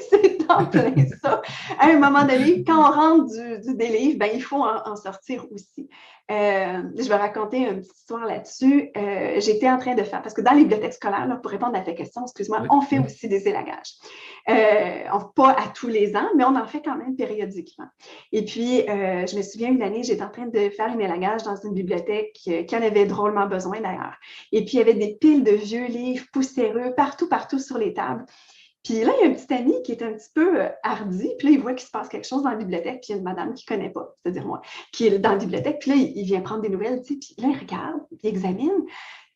en 0.50 0.66
plein 0.70 0.94
ça. 1.22 1.42
À 1.80 1.88
un 1.88 2.00
moment 2.00 2.24
donné, 2.24 2.64
quand 2.64 2.80
on 2.80 2.92
rentre 2.92 3.26
du, 3.28 3.76
des 3.76 3.88
livres, 3.88 4.20
ben, 4.20 4.30
il 4.34 4.42
faut 4.42 4.64
en, 4.64 4.96
sortir 4.96 5.46
aussi. 5.52 5.90
je 6.30 7.08
vais 7.08 7.16
raconter 7.16 7.58
une 7.60 7.82
petite 7.82 7.96
histoire 7.96 8.26
là-dessus. 8.26 8.92
J'étais 9.38 9.70
en 9.70 9.78
train 9.78 9.96
de 9.96 10.04
faire, 10.04 10.22
parce 10.22 10.34
que 10.34 10.42
dans 10.42 10.52
les 10.52 10.62
bibliothèques 10.62 10.94
scolaires, 10.94 11.28
pour 11.42 11.52
répondre 11.52 11.78
à 11.78 11.82
ta 11.82 11.94
question, 11.94 12.24
excuse-moi, 12.24 12.64
on 12.70 12.82
fait 12.82 13.00
aussi 13.00 13.28
des 13.28 13.48
élagages. 13.48 13.94
pas 14.46 15.52
à 15.52 15.68
tous 15.74 15.88
les 15.88 16.16
ans, 16.16 16.28
mais 16.36 16.44
on 16.44 16.56
en 16.56 16.68
fait 16.68 16.82
quand 16.84 16.98
même 16.98 17.16
périodiquement. 17.16 17.88
Et 18.32 18.44
puis, 18.44 18.84
je 18.88 19.38
me 19.38 19.42
souviens 19.42 19.70
une 19.70 19.84
année, 19.84 20.04
j'étais 20.04 20.24
en 20.24 20.30
train 20.30 20.48
de 20.48 20.70
faire 20.70 20.88
un 20.88 21.00
élagage 21.00 21.44
dans 21.44 21.56
une 21.56 21.74
bibliothèque 21.74 22.34
qui 22.34 22.76
en 22.76 22.82
avait 22.82 23.06
drôlement 23.06 23.48
besoin 23.48 23.80
d'ailleurs. 23.82 24.18
Et 24.52 24.66
puis, 24.66 24.78
il 24.78 24.80
y 24.80 24.82
avait 24.82 24.94
des 24.94 25.16
piles 25.16 25.44
de 25.44 25.52
vieux 25.52 25.86
livres 25.86 26.26
poussiéreux 26.34 26.94
partout, 26.96 27.30
partout 27.30 27.60
sur 27.60 27.78
les 27.78 27.94
tables. 27.94 28.26
Puis 28.90 29.04
là, 29.04 29.14
il 29.20 29.24
y 29.24 29.28
a 29.28 29.30
un 29.30 29.36
petit 29.36 29.54
ami 29.54 29.84
qui 29.84 29.92
est 29.92 30.02
un 30.02 30.14
petit 30.14 30.32
peu 30.34 30.64
euh, 30.64 30.70
hardi, 30.82 31.30
puis 31.38 31.48
là, 31.48 31.54
il 31.54 31.62
voit 31.62 31.76
qu'il 31.76 31.86
se 31.86 31.92
passe 31.92 32.10
quelque 32.10 32.26
chose 32.26 32.42
dans 32.42 32.50
la 32.50 32.56
bibliothèque, 32.56 33.02
puis 33.04 33.10
il 33.10 33.12
y 33.12 33.14
a 33.14 33.18
une 33.18 33.24
madame 33.24 33.54
qui 33.54 33.64
ne 33.70 33.76
connaît 33.76 33.92
pas, 33.92 34.16
c'est-à-dire 34.18 34.48
moi, 34.48 34.64
qui 34.92 35.06
est 35.06 35.20
dans 35.20 35.34
la 35.34 35.38
bibliothèque, 35.38 35.78
puis 35.80 35.92
là, 35.92 35.98
il 35.98 36.24
vient 36.26 36.42
prendre 36.42 36.64
des 36.64 36.70
nouvelles, 36.70 37.00
tu 37.04 37.14
sais, 37.14 37.20
puis 37.20 37.36
là, 37.38 37.50
il 37.54 37.60
regarde, 37.60 38.02
il 38.10 38.28
examine, 38.28 38.86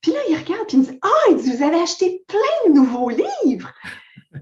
puis 0.01 0.12
là, 0.12 0.17
il 0.27 0.36
regarde, 0.38 0.65
puis 0.67 0.77
il 0.77 0.79
me 0.79 0.86
dit 0.86 1.00
Ah, 1.03 1.33
dit, 1.36 1.55
vous 1.55 1.62
avez 1.62 1.75
acheté 1.75 2.24
plein 2.27 2.72
de 2.72 2.74
nouveaux 2.74 3.10
livres. 3.10 3.72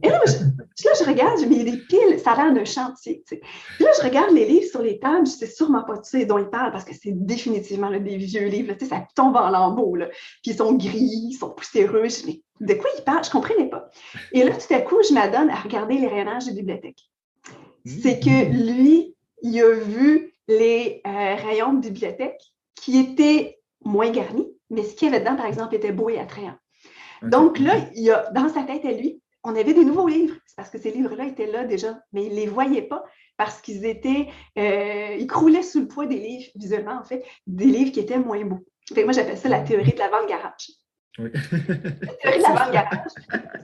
Et 0.02 0.08
là, 0.08 0.22
je, 0.26 0.86
là, 0.86 0.92
je 0.98 1.04
regarde, 1.04 1.42
je 1.42 1.46
mets 1.46 1.66
des 1.66 1.78
piles, 1.78 2.18
ça 2.24 2.32
a 2.32 2.46
l'air 2.46 2.54
d'un 2.54 2.64
chantier. 2.64 3.22
Puis 3.28 3.42
là, 3.82 3.92
je 4.00 4.04
regarde 4.04 4.32
les 4.32 4.46
livres 4.46 4.70
sur 4.72 4.82
les 4.82 4.98
tables, 4.98 5.26
je 5.26 5.32
sais 5.32 5.48
sûrement 5.48 5.84
pas 5.84 6.02
sais, 6.04 6.26
dont 6.26 6.38
ils 6.38 6.50
parlent 6.50 6.72
parce 6.72 6.86
que 6.86 6.94
c'est 6.96 7.12
définitivement 7.12 7.92
des 7.92 8.16
vieux 8.16 8.48
livres. 8.48 8.74
tu 8.76 8.86
sais, 8.86 8.92
ça 8.92 9.06
tombe 9.14 9.36
en 9.36 9.50
lambeaux. 9.50 9.98
Puis 10.42 10.52
ils 10.52 10.56
sont 10.56 10.74
gris, 10.74 11.28
ils 11.32 11.38
sont 11.38 11.50
poussiéreux. 11.50 12.06
Je 12.06 12.24
dis, 12.24 12.44
de 12.62 12.74
quoi 12.76 12.90
ils 12.98 13.04
parlent? 13.04 13.24
Je 13.24 13.30
ne 13.30 13.34
comprenais 13.34 13.70
pas. 13.70 13.90
Et 14.32 14.44
là, 14.44 14.52
tout 14.56 14.74
à 14.74 14.82
coup, 14.82 14.98
je 15.08 15.14
m'adonne 15.14 15.50
à 15.50 15.56
regarder 15.56 15.96
les 15.96 16.08
rayonnages 16.08 16.46
de 16.46 16.52
bibliothèque. 16.52 17.10
C'est 17.86 18.20
que 18.20 18.52
lui, 18.52 19.16
il 19.42 19.60
a 19.60 19.72
vu 19.72 20.36
les 20.48 21.02
euh, 21.06 21.36
rayons 21.36 21.74
de 21.74 21.90
bibliothèque 21.90 22.42
qui 22.76 23.00
étaient 23.00 23.60
moins 23.84 24.12
garnis, 24.12 24.48
mais 24.70 24.84
ce 24.84 24.96
qu'il 24.96 25.10
y 25.10 25.10
avait 25.10 25.24
dedans, 25.24 25.36
par 25.36 25.48
exemple, 25.48 25.76
était 25.76 25.92
beau 25.92 26.10
et 26.10 26.20
attrayant. 26.20 26.56
Donc 27.24 27.60
là, 27.60 27.76
il 27.96 28.10
a, 28.12 28.30
dans 28.32 28.50
sa 28.50 28.64
tête 28.64 28.86
à 28.86 28.92
lui, 28.92 29.22
on 29.44 29.56
avait 29.56 29.74
des 29.74 29.86
nouveaux 29.86 30.08
livres. 30.08 30.36
C'est 30.46 30.56
parce 30.56 30.70
que 30.70 30.78
ces 30.78 30.92
livres-là 30.92 31.26
étaient 31.26 31.52
là 31.52 31.64
déjà, 31.64 32.00
mais 32.14 32.26
ils 32.26 32.32
ne 32.32 32.36
les 32.36 32.48
voyaient 32.48 32.84
pas 32.84 33.04
parce 33.38 33.60
qu'ils 33.60 33.86
étaient, 33.86 34.28
euh, 34.60 35.16
ils 35.18 35.28
croulaient 35.28 35.64
sous 35.64 35.80
le 35.80 35.88
poids 35.88 36.06
des 36.06 36.20
livres, 36.20 36.52
visuellement, 36.56 37.00
en 37.00 37.04
fait, 37.04 37.26
des 37.48 37.66
livres 37.66 37.92
qui 37.92 38.00
étaient 38.00 38.20
moins 38.20 38.44
beaux. 38.46 38.64
moi, 38.96 39.14
j'appelle 39.14 39.38
ça 39.38 39.50
la 39.50 39.62
théorie 39.62 39.94
de 39.94 40.00
la 40.00 40.10
vente 40.10 40.28
garage. 40.28 40.68
Oui. 41.22 41.32
la 41.34 42.14
théorie 42.14 42.38
de 42.38 42.44
la 42.44 42.50
vente 42.50 42.72
garage. 42.72 43.12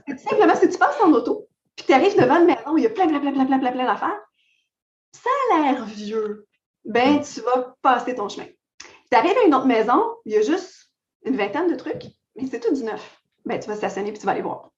C'est 0.06 0.18
simplement, 0.18 0.54
si 0.54 0.68
tu 0.68 0.78
passes 0.78 1.00
en 1.02 1.12
auto, 1.12 1.48
puis 1.76 1.86
tu 1.86 1.92
arrives 1.92 2.16
devant 2.16 2.40
une 2.40 2.46
maison 2.46 2.72
où 2.72 2.78
il 2.78 2.84
y 2.84 2.86
a 2.86 2.90
plein, 2.90 3.08
plein, 3.08 3.20
plein, 3.20 3.32
plein, 3.32 3.46
plein, 3.46 3.58
plein, 3.58 3.72
plein 3.72 3.86
d'affaires, 3.86 4.20
ça 5.12 5.30
a 5.52 5.60
l'air 5.60 5.84
vieux, 5.84 6.46
ben 6.84 7.20
tu 7.20 7.40
vas 7.40 7.74
passer 7.82 8.14
ton 8.14 8.28
chemin. 8.28 8.46
tu 9.10 9.16
arrives 9.16 9.36
à 9.42 9.46
une 9.46 9.54
autre 9.54 9.66
maison, 9.66 10.02
il 10.24 10.32
y 10.32 10.36
a 10.36 10.42
juste 10.42 10.90
une 11.24 11.36
vingtaine 11.36 11.70
de 11.70 11.76
trucs, 11.76 12.04
mais 12.36 12.46
c'est 12.46 12.60
tout 12.60 12.74
du 12.74 12.84
neuf. 12.84 13.20
Ben, 13.44 13.58
tu 13.58 13.68
vas 13.68 13.76
stationner 13.76 14.10
puis 14.10 14.20
tu 14.20 14.26
vas 14.26 14.32
aller 14.32 14.42
voir. 14.42 14.70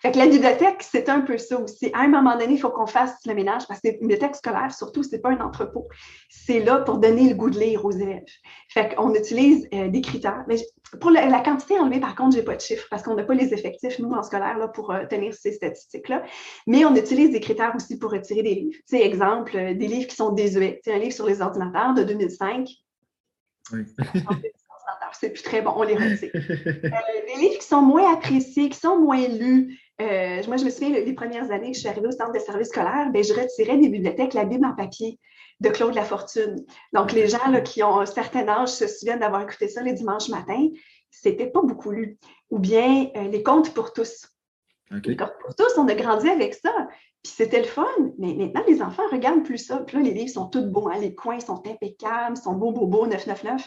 Fait 0.00 0.12
que 0.12 0.18
la 0.18 0.26
bibliothèque, 0.26 0.82
c'est 0.82 1.08
un 1.08 1.20
peu 1.20 1.38
ça 1.38 1.58
aussi. 1.58 1.90
À 1.92 2.00
un 2.00 2.08
moment 2.08 2.36
donné, 2.36 2.54
il 2.54 2.58
faut 2.58 2.70
qu'on 2.70 2.86
fasse 2.86 3.14
le 3.26 3.34
ménage 3.34 3.66
parce 3.66 3.80
que 3.80 3.88
une 3.88 4.00
bibliothèque 4.00 4.36
scolaire, 4.36 4.72
surtout, 4.74 5.02
ce 5.02 5.12
n'est 5.12 5.18
pas 5.18 5.30
un 5.30 5.40
entrepôt. 5.40 5.88
C'est 6.28 6.60
là 6.60 6.78
pour 6.78 6.98
donner 6.98 7.28
le 7.28 7.34
goût 7.34 7.50
de 7.50 7.58
lire 7.58 7.84
aux 7.84 7.90
élèves. 7.90 8.24
Fait 8.70 8.94
qu'on 8.94 9.14
utilise 9.14 9.68
euh, 9.74 9.88
des 9.88 10.00
critères. 10.00 10.44
Mais 10.46 10.56
pour 11.00 11.10
la, 11.10 11.40
quantité 11.40 11.78
enlevée, 11.78 12.00
par 12.00 12.14
contre, 12.14 12.32
je 12.32 12.38
n'ai 12.38 12.44
pas 12.44 12.56
de 12.56 12.60
chiffres 12.60 12.86
parce 12.90 13.02
qu'on 13.02 13.14
n'a 13.14 13.24
pas 13.24 13.34
les 13.34 13.52
effectifs, 13.52 13.98
nous, 13.98 14.10
en 14.10 14.22
scolaire, 14.22 14.58
là, 14.58 14.68
pour 14.68 14.90
euh, 14.90 15.04
tenir 15.06 15.34
ces 15.34 15.52
statistiques-là. 15.52 16.24
Mais 16.66 16.84
on 16.84 16.94
utilise 16.94 17.30
des 17.30 17.40
critères 17.40 17.74
aussi 17.76 17.98
pour 17.98 18.10
retirer 18.10 18.42
des 18.42 18.54
livres. 18.54 18.76
Sais, 18.86 19.02
exemple, 19.02 19.56
euh, 19.56 19.74
des 19.74 19.86
livres 19.86 20.06
qui 20.06 20.16
sont 20.16 20.32
désuets. 20.32 20.80
Sais, 20.84 20.92
un 20.92 20.98
livre 20.98 21.14
sur 21.14 21.26
les 21.26 21.40
ordinateurs 21.40 21.94
de 21.94 22.04
2005. 22.04 22.68
Oui. 23.72 23.84
c'est 25.12 25.30
plus 25.30 25.42
très 25.42 25.62
bon, 25.62 25.72
on 25.76 25.82
les 25.82 25.94
retire. 25.94 26.30
des 26.32 27.40
livres 27.40 27.58
qui 27.58 27.66
sont 27.66 27.82
moins 27.82 28.12
appréciés, 28.12 28.68
qui 28.68 28.78
sont 28.78 28.98
moins 28.98 29.26
lus, 29.26 29.78
euh, 30.00 30.42
moi, 30.46 30.56
je 30.56 30.64
me 30.64 30.70
souviens, 30.70 30.90
les 30.90 31.12
premières 31.12 31.50
années 31.50 31.70
que 31.70 31.74
je 31.74 31.80
suis 31.80 31.88
arrivée 31.88 32.06
au 32.06 32.12
centre 32.12 32.32
de 32.32 32.38
services 32.38 32.68
scolaires, 32.68 33.10
ben, 33.12 33.24
je 33.24 33.32
retirais 33.32 33.78
des 33.78 33.88
bibliothèques 33.88 34.34
la 34.34 34.44
Bible 34.44 34.64
en 34.64 34.74
papier 34.74 35.18
de 35.60 35.68
Claude 35.70 35.94
Lafortune. 35.94 36.64
Donc, 36.92 37.12
les 37.12 37.28
gens 37.28 37.50
là, 37.50 37.60
qui 37.60 37.82
ont 37.82 38.00
un 38.00 38.06
certain 38.06 38.46
âge 38.48 38.68
se 38.68 38.86
souviennent 38.86 39.20
d'avoir 39.20 39.42
écouté 39.42 39.68
ça 39.68 39.82
les 39.82 39.92
dimanches 39.92 40.28
matins. 40.28 40.68
C'était 41.10 41.48
pas 41.48 41.62
beaucoup 41.62 41.90
lu. 41.90 42.18
Ou 42.50 42.58
bien 42.58 43.10
euh, 43.16 43.28
les 43.28 43.42
contes 43.42 43.74
pour 43.74 43.92
tous. 43.92 44.28
Les 44.90 45.16
contes 45.16 45.34
pour 45.40 45.54
tous, 45.54 45.76
on 45.76 45.88
a 45.88 45.94
grandi 45.94 46.28
avec 46.28 46.54
ça. 46.54 46.72
Puis 47.22 47.32
c'était 47.36 47.60
le 47.60 47.66
fun. 47.66 47.86
Mais 48.18 48.34
maintenant, 48.34 48.62
les 48.68 48.82
enfants 48.82 49.06
regardent 49.10 49.44
plus 49.44 49.58
ça. 49.58 49.78
Puis 49.78 49.96
là, 49.96 50.02
les 50.02 50.12
livres 50.12 50.30
sont 50.30 50.46
tous 50.46 50.64
beaux. 50.64 50.88
Hein. 50.88 50.98
Les 51.00 51.14
coins 51.14 51.40
sont 51.40 51.62
impeccables, 51.66 52.36
sont 52.36 52.54
beaux, 52.54 52.72
beaux, 52.72 52.86
beaux, 52.86 53.06
999 53.06 53.66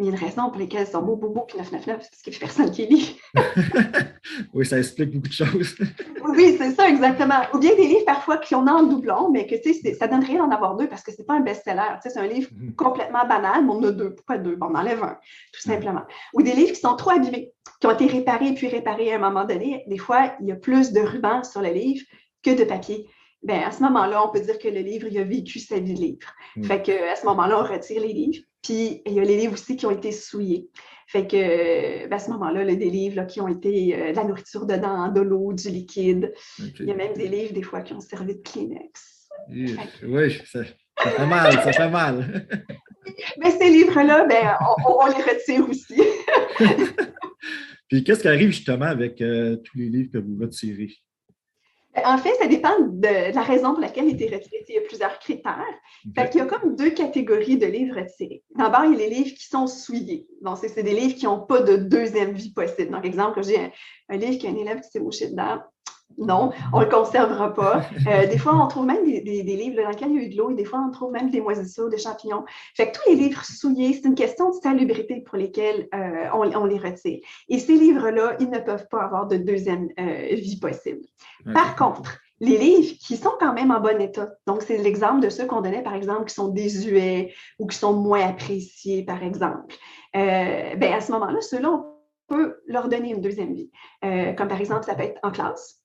il 0.00 0.06
y 0.06 0.08
a 0.08 0.12
une 0.12 0.18
raison 0.18 0.50
pour 0.50 0.58
laquelle 0.58 0.86
ils 0.86 0.90
sont 0.90 1.02
beaux, 1.02 1.16
beaux, 1.16 1.28
beaux, 1.28 1.44
puis 1.46 1.58
999, 1.58 2.00
c'est 2.02 2.10
parce 2.10 2.22
qu'il 2.22 2.32
n'y 2.32 2.36
a 2.36 2.40
personne 2.40 2.70
qui 2.70 2.86
lit. 2.86 3.20
oui, 4.54 4.64
ça 4.64 4.78
explique 4.78 5.12
beaucoup 5.12 5.28
de 5.28 5.32
choses. 5.32 5.76
oui, 6.28 6.56
c'est 6.58 6.72
ça, 6.72 6.88
exactement. 6.88 7.40
Ou 7.52 7.58
bien 7.58 7.74
des 7.74 7.86
livres 7.86 8.04
parfois 8.06 8.38
qui 8.38 8.54
ont 8.54 8.66
en 8.66 8.82
doublon, 8.84 9.30
mais 9.30 9.46
que 9.46 9.54
ça 9.94 10.08
donne 10.08 10.24
rien 10.24 10.38
d'en 10.38 10.50
avoir 10.50 10.76
deux 10.76 10.88
parce 10.88 11.02
que 11.02 11.12
ce 11.12 11.18
n'est 11.18 11.24
pas 11.24 11.34
un 11.34 11.40
best-seller. 11.40 11.98
C'est 12.02 12.16
un 12.16 12.26
livre 12.26 12.48
mhm. 12.56 12.74
complètement 12.74 13.26
banal, 13.26 13.64
mais 13.64 13.72
on 13.72 13.82
a 13.82 13.92
deux. 13.92 14.14
Pourquoi 14.14 14.38
deux? 14.38 14.56
Bon, 14.56 14.68
on 14.70 14.74
enlève 14.74 15.02
un, 15.02 15.18
tout 15.52 15.60
simplement. 15.60 16.02
Ou 16.34 16.42
des 16.42 16.52
livres 16.52 16.72
qui 16.72 16.80
sont 16.80 16.96
trop 16.96 17.10
abîmés, 17.10 17.52
qui 17.80 17.86
ont 17.86 17.92
été 17.92 18.06
réparés 18.06 18.54
puis 18.54 18.68
réparés 18.68 19.12
à 19.12 19.16
un 19.16 19.18
moment 19.18 19.44
donné. 19.44 19.84
Des 19.86 19.98
fois, 19.98 20.32
il 20.40 20.46
y 20.46 20.52
a 20.52 20.56
plus 20.56 20.92
de 20.92 21.00
ruban 21.00 21.42
sur 21.44 21.60
le 21.60 21.70
livre 21.70 22.04
que 22.42 22.56
de 22.56 22.64
papier. 22.64 23.06
Bien, 23.42 23.66
à 23.66 23.70
ce 23.70 23.82
moment-là, 23.82 24.24
on 24.26 24.30
peut 24.30 24.40
dire 24.40 24.58
que 24.58 24.68
le 24.68 24.80
livre, 24.80 25.08
il 25.10 25.18
a 25.18 25.24
vécu 25.24 25.58
sa 25.58 25.78
vie 25.78 25.94
de 25.94 26.00
livre. 26.00 26.32
Mhm. 26.56 26.64
Fait 26.64 26.82
que, 26.82 27.10
à 27.10 27.16
ce 27.16 27.26
moment-là, 27.26 27.60
on 27.60 27.72
retire 27.72 28.02
les 28.02 28.12
livres. 28.12 28.44
Puis 28.62 29.02
il 29.06 29.12
y 29.12 29.20
a 29.20 29.24
les 29.24 29.36
livres 29.36 29.54
aussi 29.54 29.76
qui 29.76 29.86
ont 29.86 29.90
été 29.90 30.12
souillés. 30.12 30.68
Fait 31.06 31.26
que 31.26 32.06
ben, 32.06 32.12
à 32.12 32.18
ce 32.20 32.30
moment-là, 32.30 32.60
a 32.60 32.64
des 32.64 32.90
livres 32.90 33.24
qui 33.26 33.40
ont 33.40 33.48
été 33.48 33.96
euh, 33.96 34.12
de 34.12 34.16
la 34.16 34.22
nourriture 34.22 34.64
dedans, 34.64 35.08
de 35.08 35.20
l'eau, 35.20 35.52
du 35.52 35.68
liquide. 35.68 36.32
Il 36.58 36.86
y 36.86 36.92
a 36.92 36.94
même 36.94 37.14
des 37.14 37.26
livres, 37.26 37.52
des 37.52 37.62
fois, 37.62 37.80
qui 37.80 37.94
ont 37.94 38.00
servi 38.00 38.36
de 38.36 38.42
Kleenex. 38.42 39.28
Oui, 39.48 40.40
ça, 40.46 40.62
fait 40.64 41.26
mal, 41.26 41.52
ça 41.52 41.72
fait 41.72 41.88
mal. 41.88 42.46
Mais 43.38 43.50
ces 43.50 43.70
livres-là, 43.70 44.24
ben, 44.26 44.56
on, 44.86 45.06
les 45.06 45.22
retire 45.22 45.68
aussi. 45.68 46.00
Puis 47.88 48.04
qu'est-ce 48.04 48.20
qui 48.20 48.28
arrive 48.28 48.50
justement 48.50 48.84
avec 48.84 49.20
euh, 49.20 49.56
tous 49.56 49.78
les 49.78 49.88
livres 49.88 50.12
que 50.12 50.18
vous 50.18 50.38
retirez? 50.40 50.94
En 51.96 52.18
fait, 52.18 52.34
ça 52.34 52.46
dépend 52.46 52.78
de, 52.78 53.34
la 53.34 53.42
raison 53.42 53.72
pour 53.72 53.80
laquelle 53.80 54.06
il 54.06 54.14
été 54.14 54.26
retiré. 54.26 54.64
Il 54.68 54.74
y 54.76 54.78
a 54.78 54.82
plusieurs 54.82 55.18
critères. 55.18 55.64
il 56.04 56.12
y 56.12 56.40
a 56.40 56.46
comme 56.46 56.76
deux 56.76 56.90
catégories 56.90 57.58
de 57.58 57.66
livres 57.66 57.96
retirés. 57.96 58.44
D'abord, 58.54 58.84
il 58.84 58.92
y 58.92 58.94
a 58.94 59.08
les 59.08 59.10
livres 59.10 59.36
qui 59.36 59.46
sont 59.46 59.66
souillés. 59.66 60.28
Donc, 60.40 60.58
c'est 60.58 60.82
des 60.82 60.94
livres 60.94 61.16
qui 61.16 61.24
n'ont 61.24 61.40
pas 61.40 61.60
de 61.62 61.76
deuxième 61.76 62.32
vie 62.32 62.52
possible. 62.52 62.90
Donc, 62.90 63.04
exemple, 63.04 63.42
j'ai 63.42 63.58
un, 63.58 63.70
un, 64.10 64.16
livre 64.16 64.38
qui 64.38 64.46
a 64.46 64.50
un 64.50 64.56
élève 64.56 64.80
qui 64.80 64.90
s'est 64.90 65.00
mouché 65.00 65.30
dedans 65.30 65.58
non, 66.18 66.52
on 66.72 66.80
ne 66.80 66.84
le 66.84 66.90
conservera 66.90 67.54
pas. 67.54 67.82
Euh, 68.06 68.26
des 68.26 68.38
fois, 68.38 68.54
on 68.54 68.66
trouve 68.66 68.86
même 68.86 69.04
des, 69.04 69.42
livres 69.42 69.82
dans 69.82 69.88
lesquels 69.88 70.08
il 70.10 70.16
y 70.16 70.18
a 70.18 70.22
eu 70.22 70.28
de 70.30 70.36
l'eau 70.36 70.50
et 70.50 70.54
des 70.54 70.64
fois, 70.64 70.82
on 70.86 70.90
trouve 70.90 71.12
même 71.12 71.30
des 71.30 71.40
moisissures, 71.40 71.88
des 71.90 71.98
champignons. 71.98 72.44
Fait 72.74 72.90
que 72.90 72.98
tous 72.98 73.10
les 73.10 73.14
livres 73.14 73.44
souillés, 73.44 73.92
c'est 73.92 74.08
une 74.08 74.14
question 74.14 74.50
de 74.50 74.54
salubrité 74.54 75.20
pour 75.20 75.36
lesquels 75.36 75.86
euh, 75.94 76.28
on, 76.32 76.64
les 76.64 76.78
retire. 76.78 77.20
Et 77.48 77.58
ces 77.58 77.74
livres-là, 77.74 78.36
ils 78.40 78.48
ne 78.48 78.58
peuvent 78.58 78.86
pas 78.90 79.02
avoir 79.02 79.26
de 79.26 79.36
deuxième 79.36 79.90
euh, 80.00 80.34
vie 80.34 80.58
possible. 80.58 81.02
Par 81.52 81.76
contre, 81.76 82.18
les 82.40 82.56
livres 82.56 82.96
qui 83.00 83.16
sont 83.16 83.32
quand 83.38 83.52
même 83.52 83.70
en 83.70 83.80
bon 83.80 84.00
état, 84.00 84.30
donc 84.46 84.62
c'est 84.62 84.78
l'exemple 84.78 85.20
de 85.20 85.28
ceux 85.28 85.46
qu'on 85.46 85.60
donnait, 85.60 85.82
par 85.82 85.94
exemple, 85.94 86.24
qui 86.24 86.34
sont 86.34 86.48
désuets 86.48 87.32
ou 87.58 87.66
qui 87.66 87.76
sont 87.76 87.92
moins 87.92 88.26
appréciés, 88.26 89.04
par 89.04 89.22
exemple. 89.22 89.74
ben 90.14 90.82
à 90.82 91.00
ce 91.00 91.12
moment-là, 91.12 91.40
ceux-là, 91.42 91.70
on 91.70 91.84
peut 92.26 92.56
leur 92.66 92.88
donner 92.88 93.10
une 93.10 93.20
deuxième 93.20 93.52
vie. 93.52 93.70
comme 94.02 94.48
par 94.48 94.60
exemple, 94.60 94.84
ça 94.84 94.94
peut 94.94 95.04
être 95.04 95.20
en 95.22 95.30
classe 95.30 95.79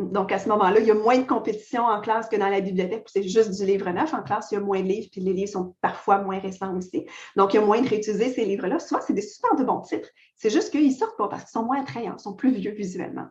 donc, 0.00 0.32
à 0.32 0.38
ce 0.38 0.48
moment-là, 0.48 0.80
il 0.80 0.86
y 0.86 0.90
a 0.90 0.94
moins 0.94 1.18
de 1.18 1.26
compétition 1.26 1.84
en 1.84 2.00
classe 2.00 2.28
que 2.28 2.36
dans 2.36 2.48
la 2.48 2.60
bibliothèque, 2.60 3.04
c'est 3.06 3.22
juste 3.22 3.50
du 3.50 3.66
livre 3.66 3.90
neuf. 3.90 4.14
En 4.14 4.22
classe, 4.22 4.48
il 4.50 4.54
y 4.54 4.58
a 4.58 4.60
moins 4.60 4.80
de 4.80 4.86
livres, 4.86 5.08
puis 5.12 5.20
les 5.20 5.32
livres 5.32 5.50
sont 5.50 5.74
parfois 5.80 6.18
moins 6.18 6.38
récents 6.38 6.76
aussi. 6.76 7.06
Donc, 7.36 7.52
il 7.52 7.56
y 7.56 7.60
a 7.60 7.64
moins 7.64 7.80
de 7.80 7.88
réutiliser 7.88 8.32
ces 8.32 8.44
livres-là. 8.44 8.78
Souvent, 8.78 9.00
c'est 9.06 9.12
des 9.12 9.22
super 9.22 9.54
de 9.56 9.64
bons 9.64 9.80
titres. 9.80 10.08
C'est 10.36 10.50
juste 10.50 10.70
qu'ils 10.70 10.92
sortent 10.92 11.18
pas 11.18 11.28
parce 11.28 11.42
qu'ils 11.42 11.52
sont 11.52 11.64
moins 11.64 11.80
attrayants, 11.80 12.16
ils 12.18 12.22
sont 12.22 12.34
plus 12.34 12.50
vieux 12.50 12.72
visuellement. 12.72 13.26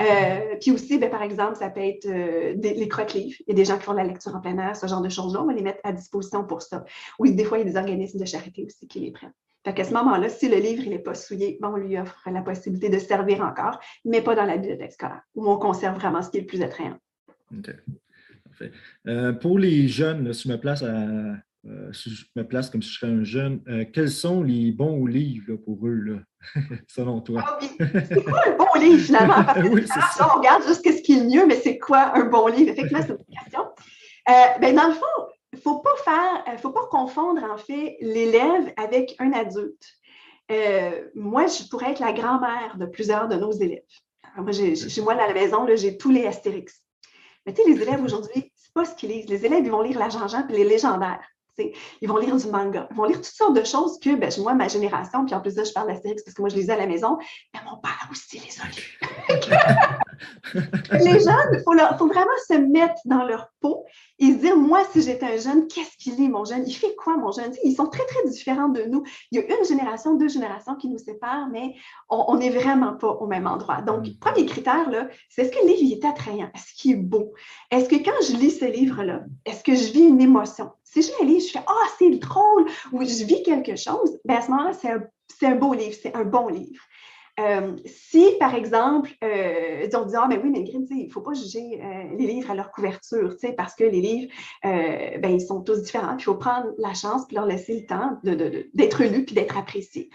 Euh, 0.00 0.56
puis 0.60 0.70
aussi, 0.70 0.98
ben, 0.98 1.10
par 1.10 1.22
exemple, 1.22 1.56
ça 1.56 1.68
peut 1.68 1.82
être 1.82 2.06
euh, 2.06 2.54
les 2.56 2.88
croque-livres. 2.88 3.36
Il 3.46 3.48
y 3.48 3.52
a 3.52 3.54
des 3.54 3.64
gens 3.66 3.76
qui 3.76 3.84
font 3.84 3.92
de 3.92 3.98
la 3.98 4.04
lecture 4.04 4.34
en 4.34 4.40
plein 4.40 4.56
air, 4.58 4.74
ce 4.74 4.86
genre 4.86 5.02
de 5.02 5.10
choses-là. 5.10 5.42
On 5.42 5.46
va 5.46 5.52
les 5.52 5.62
mettre 5.62 5.80
à 5.84 5.92
disposition 5.92 6.44
pour 6.44 6.62
ça. 6.62 6.84
Oui, 7.18 7.32
des 7.32 7.44
fois, 7.44 7.58
il 7.58 7.66
y 7.66 7.68
a 7.68 7.70
des 7.70 7.76
organismes 7.76 8.18
de 8.18 8.24
charité 8.24 8.64
aussi 8.64 8.88
qui 8.88 9.00
les 9.00 9.10
prennent. 9.10 9.34
Fait 9.68 9.74
qu'à 9.74 9.84
ce 9.84 9.92
moment-là, 9.92 10.30
si 10.30 10.48
le 10.48 10.56
livre 10.56 10.88
n'est 10.88 10.98
pas 10.98 11.12
souillé, 11.12 11.58
ben, 11.60 11.68
on 11.74 11.76
lui 11.76 11.98
offre 11.98 12.26
la 12.32 12.40
possibilité 12.40 12.88
de 12.88 12.98
servir 12.98 13.42
encore, 13.42 13.78
mais 14.02 14.22
pas 14.22 14.34
dans 14.34 14.46
la 14.46 14.56
bibliothèque 14.56 14.92
scolaire, 14.92 15.20
où 15.34 15.46
on 15.46 15.58
conserve 15.58 15.96
vraiment 15.96 16.22
ce 16.22 16.30
qui 16.30 16.38
est 16.38 16.40
le 16.40 16.46
plus 16.46 16.62
attrayant. 16.62 16.96
OK. 17.54 17.70
Parfait. 18.44 18.72
Euh, 19.08 19.34
pour 19.34 19.58
les 19.58 19.86
jeunes, 19.86 20.32
si 20.32 20.48
je 20.48 20.54
me 20.54 20.58
place 20.58 20.82
euh, 20.82 21.34
je 21.92 22.24
me 22.34 22.44
place 22.44 22.70
comme 22.70 22.80
si 22.80 22.94
je 22.94 22.98
serais 22.98 23.12
un 23.12 23.24
jeune, 23.24 23.60
euh, 23.68 23.84
quels 23.92 24.10
sont 24.10 24.42
les 24.42 24.72
bons 24.72 25.04
livres 25.04 25.56
pour 25.56 25.86
eux, 25.86 25.92
là, 25.96 26.16
selon 26.88 27.20
toi? 27.20 27.44
Ah 27.46 27.58
c'est 27.60 28.24
quoi 28.24 28.40
un 28.46 28.56
bon 28.56 28.80
livre 28.80 29.02
finalement? 29.02 29.44
Parce 29.44 29.60
que 29.62 29.68
oui, 29.68 29.86
ça. 29.86 30.30
on 30.34 30.38
regarde 30.38 30.62
juste 30.66 30.82
ce 30.82 31.02
qui 31.02 31.12
est 31.12 31.20
le 31.20 31.26
mieux, 31.26 31.46
mais 31.46 31.56
c'est 31.56 31.78
quoi 31.78 32.16
un 32.16 32.24
bon 32.24 32.46
livre? 32.46 32.70
Effectivement, 32.70 33.02
c'est 33.02 33.12
une 33.12 33.36
question. 33.36 33.66
ben, 34.62 34.74
dans 34.74 34.88
le 34.88 34.94
fond, 34.94 35.28
faut 35.62 35.78
pas 35.78 35.96
faire, 36.04 36.44
euh, 36.48 36.58
faut 36.58 36.72
pas 36.72 36.86
confondre 36.90 37.42
en 37.44 37.56
fait 37.56 37.96
l'élève 38.00 38.72
avec 38.76 39.14
un 39.18 39.32
adulte. 39.32 39.86
Euh, 40.50 41.08
moi, 41.14 41.46
je 41.46 41.68
pourrais 41.68 41.92
être 41.92 42.00
la 42.00 42.12
grand-mère 42.12 42.76
de 42.78 42.86
plusieurs 42.86 43.28
de 43.28 43.36
nos 43.36 43.52
élèves. 43.52 43.82
moi, 44.36 44.52
chez 44.52 45.00
moi, 45.00 45.14
à 45.14 45.28
la 45.28 45.34
maison, 45.34 45.66
j'ai 45.74 45.96
tous 45.96 46.10
les 46.10 46.26
Astérix. 46.26 46.82
Mais 47.44 47.52
tu 47.52 47.62
sais, 47.62 47.68
les 47.68 47.80
élèves 47.80 48.02
aujourd'hui, 48.02 48.52
c'est 48.56 48.72
pas 48.72 48.84
ce 48.84 48.94
qu'ils 48.94 49.10
lisent. 49.10 49.28
Les 49.28 49.44
élèves, 49.46 49.64
ils 49.64 49.70
vont 49.70 49.82
lire 49.82 49.98
la 49.98 50.08
Jean-Jean 50.08 50.46
et 50.48 50.52
les 50.52 50.64
légendaires. 50.64 51.26
Ils 52.00 52.08
vont 52.08 52.18
lire 52.18 52.36
du 52.36 52.46
manga. 52.48 52.88
Ils 52.90 52.96
vont 52.96 53.04
lire 53.04 53.16
toutes 53.16 53.26
sortes 53.26 53.56
de 53.56 53.64
choses 53.64 53.98
que, 54.00 54.14
ben, 54.14 54.30
moi, 54.38 54.54
ma 54.54 54.68
génération, 54.68 55.24
puis 55.24 55.34
en 55.34 55.40
plus, 55.40 55.56
là, 55.56 55.64
je 55.64 55.72
parle 55.72 55.88
d'Astérix 55.88 56.22
parce 56.22 56.34
que 56.34 56.42
moi, 56.42 56.48
je 56.48 56.56
lisais 56.56 56.72
à 56.72 56.76
la 56.76 56.86
maison, 56.86 57.18
mais 57.54 57.60
mon 57.64 57.78
père 57.78 58.08
aussi 58.10 58.38
les 58.38 58.60
a 58.60 58.64
les 60.98 61.20
jeunes, 61.20 61.50
il 61.52 61.60
faut, 61.64 61.74
faut, 61.98 62.06
vraiment 62.08 62.30
se 62.48 62.54
mettre 62.54 63.00
dans 63.04 63.24
leur 63.24 63.48
peau 63.60 63.84
et 64.18 64.32
se 64.32 64.38
dire, 64.38 64.56
moi, 64.56 64.82
si 64.90 65.02
j'étais 65.02 65.26
un 65.26 65.36
jeune, 65.36 65.68
qu'est-ce 65.68 65.96
qu'il 65.96 66.16
lit, 66.16 66.28
mon 66.28 66.44
jeune? 66.44 66.64
Il 66.66 66.72
fait 66.72 66.94
quoi, 66.96 67.16
mon 67.16 67.30
jeune? 67.30 67.52
Ils 67.62 67.74
sont 67.74 67.86
très, 67.86 68.04
très 68.04 68.28
différents 68.28 68.68
de 68.68 68.82
nous. 68.82 69.04
Il 69.30 69.38
y 69.38 69.42
a 69.42 69.44
une 69.44 69.64
génération, 69.64 70.16
deux 70.16 70.28
générations 70.28 70.74
qui 70.74 70.88
nous 70.88 70.98
séparent, 70.98 71.48
mais 71.50 71.74
on 72.08 72.36
n'est 72.36 72.50
vraiment 72.50 72.94
pas 72.94 73.10
au 73.10 73.26
même 73.26 73.46
endroit. 73.46 73.82
Donc, 73.82 74.06
mm. 74.06 74.18
premier 74.20 74.46
critère, 74.46 74.90
là, 74.90 75.08
c'est 75.28 75.42
est-ce 75.42 75.52
que 75.52 75.64
le 75.64 75.72
livre 75.72 75.96
est 75.98 76.08
attrayant? 76.08 76.50
Est-ce 76.54 76.74
qu'il 76.74 76.92
est 76.92 76.96
beau? 76.96 77.32
Est-ce 77.70 77.88
que 77.88 77.96
quand 77.96 78.20
je 78.28 78.36
lis 78.36 78.50
ce 78.50 78.64
livre-là, 78.64 79.22
est-ce 79.44 79.62
que 79.62 79.74
je 79.74 79.92
vis 79.92 80.04
une 80.04 80.20
émotion? 80.20 80.70
Si 80.92 81.02
je 81.02 81.24
lis, 81.24 81.46
je 81.46 81.52
fais 81.52 81.64
Ah, 81.66 81.72
oh, 81.72 81.86
c'est 81.98 82.10
drôle 82.10 82.66
ou 82.92 83.02
je 83.02 83.24
vis 83.24 83.42
quelque 83.42 83.76
chose, 83.76 84.18
bien 84.24 84.38
à 84.38 84.42
ce 84.42 84.50
moment-là, 84.50 84.72
c'est 84.72 85.46
un, 85.46 85.54
beau 85.56 85.74
livre, 85.74 85.94
c'est 86.00 86.14
un 86.14 86.24
bon 86.24 86.48
livre. 86.48 86.82
Euh, 87.38 87.76
si, 87.84 88.32
par 88.40 88.54
exemple, 88.54 89.10
euh, 89.22 89.88
on 89.94 90.06
dit 90.06 90.14
Ah, 90.16 90.26
mais 90.28 90.38
oui, 90.38 90.50
mais 90.50 90.60
il 90.60 91.06
ne 91.06 91.10
faut 91.10 91.20
pas 91.20 91.34
juger 91.34 91.80
euh, 91.80 92.16
les 92.16 92.26
livres 92.26 92.50
à 92.50 92.54
leur 92.54 92.72
couverture, 92.72 93.36
parce 93.56 93.74
que 93.74 93.84
les 93.84 94.00
livres, 94.00 94.32
ben, 94.64 95.30
ils 95.30 95.40
sont 95.40 95.62
tous 95.62 95.82
différents. 95.82 96.16
Il 96.16 96.24
faut 96.24 96.34
prendre 96.34 96.68
la 96.78 96.94
chance 96.94 97.26
puis 97.26 97.36
leur 97.36 97.46
laisser 97.46 97.80
le 97.80 97.86
temps 97.86 98.18
d'être 98.74 99.04
lus 99.04 99.24
puis 99.24 99.34
d'être 99.34 99.56
appréciés. 99.56 100.10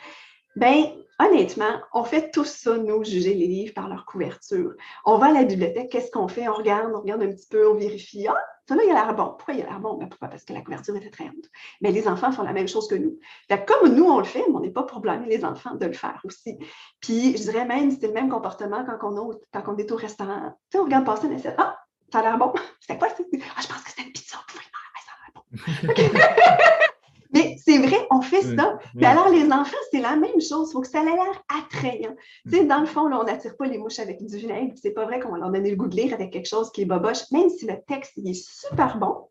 Ben, 0.56 0.86
honnêtement, 1.20 1.82
on 1.94 2.04
fait 2.04 2.32
tout 2.32 2.46
ça, 2.46 2.78
nous, 2.78 3.04
juger 3.04 3.34
les 3.34 3.48
livres 3.48 3.74
par 3.74 3.88
leur 3.88 4.06
couverture. 4.06 4.74
On 5.06 5.18
va 5.18 5.28
à 5.28 5.32
la 5.32 5.44
bibliothèque, 5.44 5.90
qu'est-ce 5.90 6.12
qu'on 6.12 6.28
fait? 6.28 6.48
On 6.48 6.54
regarde, 6.54 6.92
on 6.94 7.02
regarde 7.02 7.24
un 7.24 7.32
petit 7.32 7.48
peu, 7.48 7.68
on 7.70 7.76
vérifie. 7.76 8.28
Ah, 8.28 8.38
ça 8.68 8.76
là, 8.76 8.84
il 8.86 8.92
a 8.92 8.94
l'air 8.94 9.16
bon. 9.16 9.34
Pourquoi 9.38 9.54
il 9.54 9.62
a 9.62 9.66
l'air 9.66 9.80
bon? 9.80 9.98
Ben, 9.98 10.08
pourquoi? 10.08 10.28
Parce 10.28 10.46
que 10.46 10.54
la 10.54 10.62
couverture 10.62 10.96
est 10.96 11.06
attrayante. 11.06 11.50
Mais 11.82 11.92
les 11.92 12.08
enfants 12.08 12.32
font 12.32 12.44
la 12.44 12.54
même 12.54 12.68
chose 12.68 12.88
que 12.88 12.96
nous. 12.96 13.20
comme 13.68 13.94
nous, 13.94 14.06
on 14.06 14.20
le 14.20 14.26
fait, 14.26 14.44
mais 14.48 14.56
on 14.56 14.60
n'est 14.60 14.72
pas 14.72 14.84
pour 14.84 15.00
blâmer 15.00 15.28
les 15.28 15.44
enfants 15.44 15.76
de 15.76 15.86
le 15.86 15.94
faire 15.94 16.22
aussi. 16.24 16.58
Puis, 17.02 17.36
je 17.38 17.44
dirais 17.44 17.66
même, 17.66 17.92
c'est 17.92 18.08
le 18.08 18.14
même 18.14 18.30
comportement 18.30 18.86
quand 18.86 19.12
on, 19.12 19.32
a, 19.32 19.34
quand 19.54 19.74
on 19.74 19.78
est 19.78 19.92
au 19.92 19.96
restaurant. 19.96 20.58
Tu 20.70 20.78
sais, 20.78 20.80
on 20.80 20.86
regarde 20.86 21.06
passer 21.06 21.28
une 21.28 21.34
assiette. 21.34 21.56
Ah, 21.58 21.78
ça 22.12 22.20
a 22.20 22.22
l'air 22.22 22.38
bon. 22.38 22.54
C'est 22.80 22.98
quoi? 22.98 23.08
Ah, 23.12 23.62
je 23.62 23.68
pense 23.68 23.84
que 23.84 23.92
c'est 23.92 24.04
une 24.04 24.12
pizza. 24.12 24.38
Ah, 24.38 25.00
ça 25.06 25.14
a 25.14 25.88
l'air 25.88 25.94
bon. 25.96 26.84
Mais 27.34 27.58
c'est 27.64 27.80
vrai, 27.80 27.98
on 28.12 28.22
fait 28.22 28.42
ça. 28.56 28.78
Mais 28.94 29.08
alors, 29.08 29.30
les 29.30 29.52
enfants, 29.52 29.76
c'est 29.92 30.00
la 30.00 30.16
même 30.16 30.40
chose. 30.40 30.70
Il 30.70 30.74
faut 30.74 30.82
que 30.82 30.88
ça 30.88 31.02
ait 31.02 31.06
l'air 31.06 31.44
attrayant. 31.50 32.16
Tu 32.46 32.58
sais, 32.58 32.66
dans 32.66 32.80
le 32.80 32.86
fond, 32.86 33.08
là, 33.08 33.20
on 33.20 33.24
n'attire 33.24 33.58
pas 33.58 33.66
les 33.66 33.78
mouches 33.78 34.00
avec 34.00 34.24
du 34.24 34.38
vinaigre. 34.38 34.74
C'est 34.82 34.92
pas 34.92 35.06
vrai 35.06 35.20
qu'on 35.20 35.32
va 35.32 35.40
leur 35.40 35.52
donner 35.52 35.72
le 35.72 35.76
goût 35.76 35.88
de 35.88 35.96
lire 35.96 36.14
avec 36.14 36.32
quelque 36.32 36.48
chose 36.48 36.72
qui 36.72 36.84
est 36.84 36.86
boboche. 36.86 37.32
Même 37.32 37.50
si 37.50 37.66
le 37.66 37.76
texte 37.88 38.18
est 38.18 38.34
super 38.34 38.98
bon, 38.98 39.28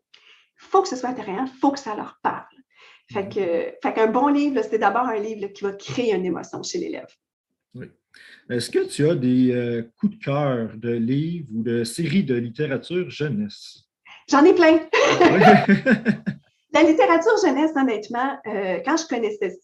il 0.61 0.65
faut 0.65 0.81
que 0.81 0.89
ce 0.89 0.95
soit 0.95 1.09
attrayant, 1.09 1.45
il 1.45 1.59
faut 1.59 1.71
que 1.71 1.79
ça 1.79 1.95
leur 1.95 2.19
parle. 2.21 2.43
Fait 3.11 3.27
que, 3.27 3.91
qu'un 3.93 4.07
bon 4.07 4.27
livre, 4.27 4.61
c'est 4.69 4.79
d'abord 4.79 5.07
un 5.07 5.19
livre 5.19 5.47
qui 5.47 5.63
va 5.63 5.71
créer 5.73 6.13
une 6.13 6.25
émotion 6.25 6.61
chez 6.63 6.79
l'élève. 6.79 7.07
Oui. 7.75 7.87
Est-ce 8.49 8.69
que 8.69 8.85
tu 8.85 9.09
as 9.09 9.15
des 9.15 9.51
euh, 9.51 9.83
coups 9.97 10.17
de 10.17 10.23
cœur 10.23 10.69
de 10.75 10.91
livres 10.91 11.47
ou 11.53 11.63
de 11.63 11.83
séries 11.83 12.23
de 12.23 12.35
littérature 12.35 13.09
jeunesse? 13.09 13.85
J'en 14.29 14.43
ai 14.45 14.53
plein. 14.53 14.79
La 16.73 16.83
littérature 16.83 17.33
jeunesse, 17.43 17.71
honnêtement, 17.75 18.37
euh, 18.47 18.79
quand 18.83 18.97
je 18.97 19.07
connaissais 19.07 19.57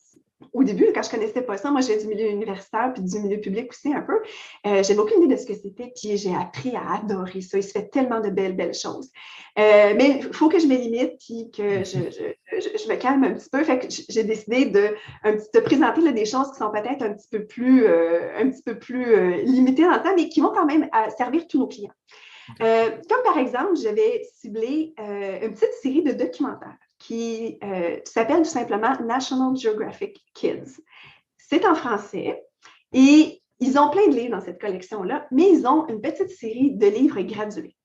au 0.54 0.64
début, 0.64 0.88
quand 0.94 1.02
je 1.04 1.10
ne 1.10 1.12
connaissais 1.12 1.42
pas 1.42 1.58
ça, 1.58 1.70
moi, 1.70 1.82
j'ai 1.82 1.98
du 1.98 2.08
milieu 2.08 2.30
universitaire 2.30 2.92
puis 2.94 3.04
du 3.04 3.20
milieu 3.20 3.40
public 3.40 3.72
aussi 3.72 3.94
un 3.94 4.02
peu. 4.02 4.22
Euh, 4.68 4.84
j'avais 4.84 5.00
aucune 5.00 5.24
idée 5.24 5.36
de 5.36 5.40
ce 5.40 5.46
que 5.46 5.54
c'était, 5.54 5.92
puis 5.96 6.18
j'ai 6.18 6.34
appris 6.34 6.76
à 6.76 6.98
adorer 6.98 7.42
ça. 7.42 7.58
Il 7.58 7.64
se 7.64 7.72
fait 7.72 7.90
tellement 7.90 8.22
de 8.22 8.30
belles, 8.30 8.56
belles 8.56 8.74
choses. 8.74 9.12
Euh, 9.58 9.94
mais 9.98 10.22
il 10.22 10.34
faut 10.34 10.50
que 10.50 10.60
je 10.60 10.68
me 10.68 10.76
limite 10.76 11.18
puis 11.20 11.52
que 11.52 11.84
je, 11.84 12.90
me 12.90 12.96
calme 12.96 13.24
un 13.24 13.34
petit 13.34 13.50
peu. 13.50 13.64
Fait 13.64 13.80
que 13.80 13.88
j'ai 13.90 14.24
décidé 14.24 14.68
de, 14.68 14.96
un 15.24 15.36
présenter 15.62 16.12
des 16.14 16.26
choses 16.26 16.52
qui 16.52 16.58
sont 16.58 16.72
peut-être 16.72 17.04
un 17.04 17.14
petit 17.14 17.28
peu 17.30 17.46
plus, 17.46 17.86
un 17.88 18.50
petit 18.50 18.64
peu 18.64 18.80
plus 18.80 19.44
limitées 19.44 19.84
dans 19.84 19.96
le 19.96 20.02
temps, 20.02 20.16
mais 20.16 20.30
qui 20.30 20.42
vont 20.42 20.52
quand 20.54 20.66
même 20.66 20.90
servir 21.18 21.48
tous 21.48 21.60
nos 21.60 21.68
clients. 21.68 21.94
Euh, 22.62 22.90
comme 23.10 23.24
par 23.24 23.38
exemple, 23.38 23.76
j'avais 23.76 24.28
ciblé 24.36 24.94
euh, 25.00 25.40
une 25.42 25.54
petite 25.54 25.74
série 25.82 26.04
de 26.04 26.12
documentaires 26.12 26.78
qui 27.00 27.58
euh, 27.64 27.98
s'appelle 28.06 28.44
tout 28.44 28.50
simplement 28.50 28.94
National 29.02 29.56
Geographic 29.56 30.24
Kids. 30.34 30.82
C'est 31.38 31.66
en 31.66 31.74
français 31.74 32.44
et 32.94 33.42
ils 33.60 33.80
ont 33.80 33.90
plein 33.90 34.08
de 34.08 34.16
livres 34.16 34.38
dans 34.38 34.42
cette 34.42 34.62
collection-là, 34.62 35.28
mais 35.32 35.50
ils 35.50 35.66
ont 35.66 35.88
une 35.88 36.02
petite 36.02 36.30
série 36.30 36.72
de 36.72 36.88
livres 36.88 37.22
gradués. 37.22 37.76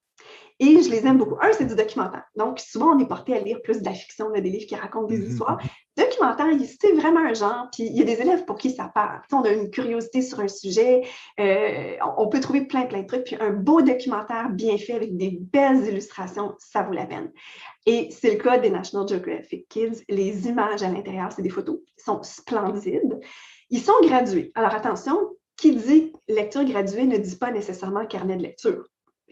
Et 0.60 0.82
je 0.82 0.90
les 0.90 1.04
aime 1.06 1.18
beaucoup. 1.18 1.36
Un, 1.40 1.52
c'est 1.52 1.66
du 1.66 1.74
documentaire. 1.74 2.24
Donc, 2.36 2.60
souvent, 2.60 2.94
on 2.94 2.98
est 3.00 3.08
porté 3.08 3.34
à 3.34 3.40
lire 3.40 3.60
plus 3.62 3.80
de 3.80 3.84
la 3.84 3.92
fiction, 3.92 4.30
des 4.30 4.40
livres 4.40 4.66
qui 4.66 4.76
racontent 4.76 5.08
des 5.08 5.18
mhm. 5.18 5.30
histoires. 5.30 5.60
Documentaire, 6.20 6.68
c'est 6.80 6.92
vraiment 6.92 7.20
un 7.20 7.34
genre. 7.34 7.68
Puis, 7.72 7.84
il 7.84 7.96
y 7.96 8.02
a 8.02 8.04
des 8.04 8.20
élèves 8.20 8.44
pour 8.44 8.56
qui 8.56 8.70
ça 8.70 8.90
parle. 8.94 9.20
on 9.32 9.42
a 9.42 9.50
une 9.50 9.70
curiosité 9.70 10.22
sur 10.22 10.40
un 10.40 10.48
sujet. 10.48 11.02
Euh, 11.40 11.96
on 12.16 12.28
peut 12.28 12.40
trouver 12.40 12.62
plein, 12.62 12.86
plein 12.86 13.02
de 13.02 13.06
trucs. 13.06 13.24
Puis, 13.24 13.36
un 13.40 13.50
beau 13.50 13.82
documentaire 13.82 14.50
bien 14.50 14.76
fait 14.78 14.94
avec 14.94 15.16
des 15.16 15.38
belles 15.40 15.86
illustrations, 15.86 16.54
ça 16.58 16.82
vaut 16.82 16.92
la 16.92 17.06
peine. 17.06 17.32
Et 17.86 18.08
c'est 18.10 18.30
le 18.30 18.36
cas 18.36 18.58
des 18.58 18.70
National 18.70 19.08
Geographic 19.08 19.68
Kids. 19.68 20.04
Les 20.08 20.48
images 20.48 20.82
à 20.82 20.88
l'intérieur, 20.88 21.30
c'est 21.32 21.42
des 21.42 21.50
photos 21.50 21.78
sont 21.96 22.22
splendides. 22.22 23.20
Ils 23.70 23.80
sont 23.80 24.00
gradués. 24.02 24.52
Alors, 24.54 24.74
attention, 24.74 25.16
qui 25.56 25.74
dit 25.74 26.12
lecture 26.28 26.64
graduée 26.64 27.04
ne 27.04 27.16
dit 27.16 27.36
pas 27.36 27.50
nécessairement 27.50 28.06
carnet 28.06 28.36
de 28.36 28.42
lecture 28.42 28.84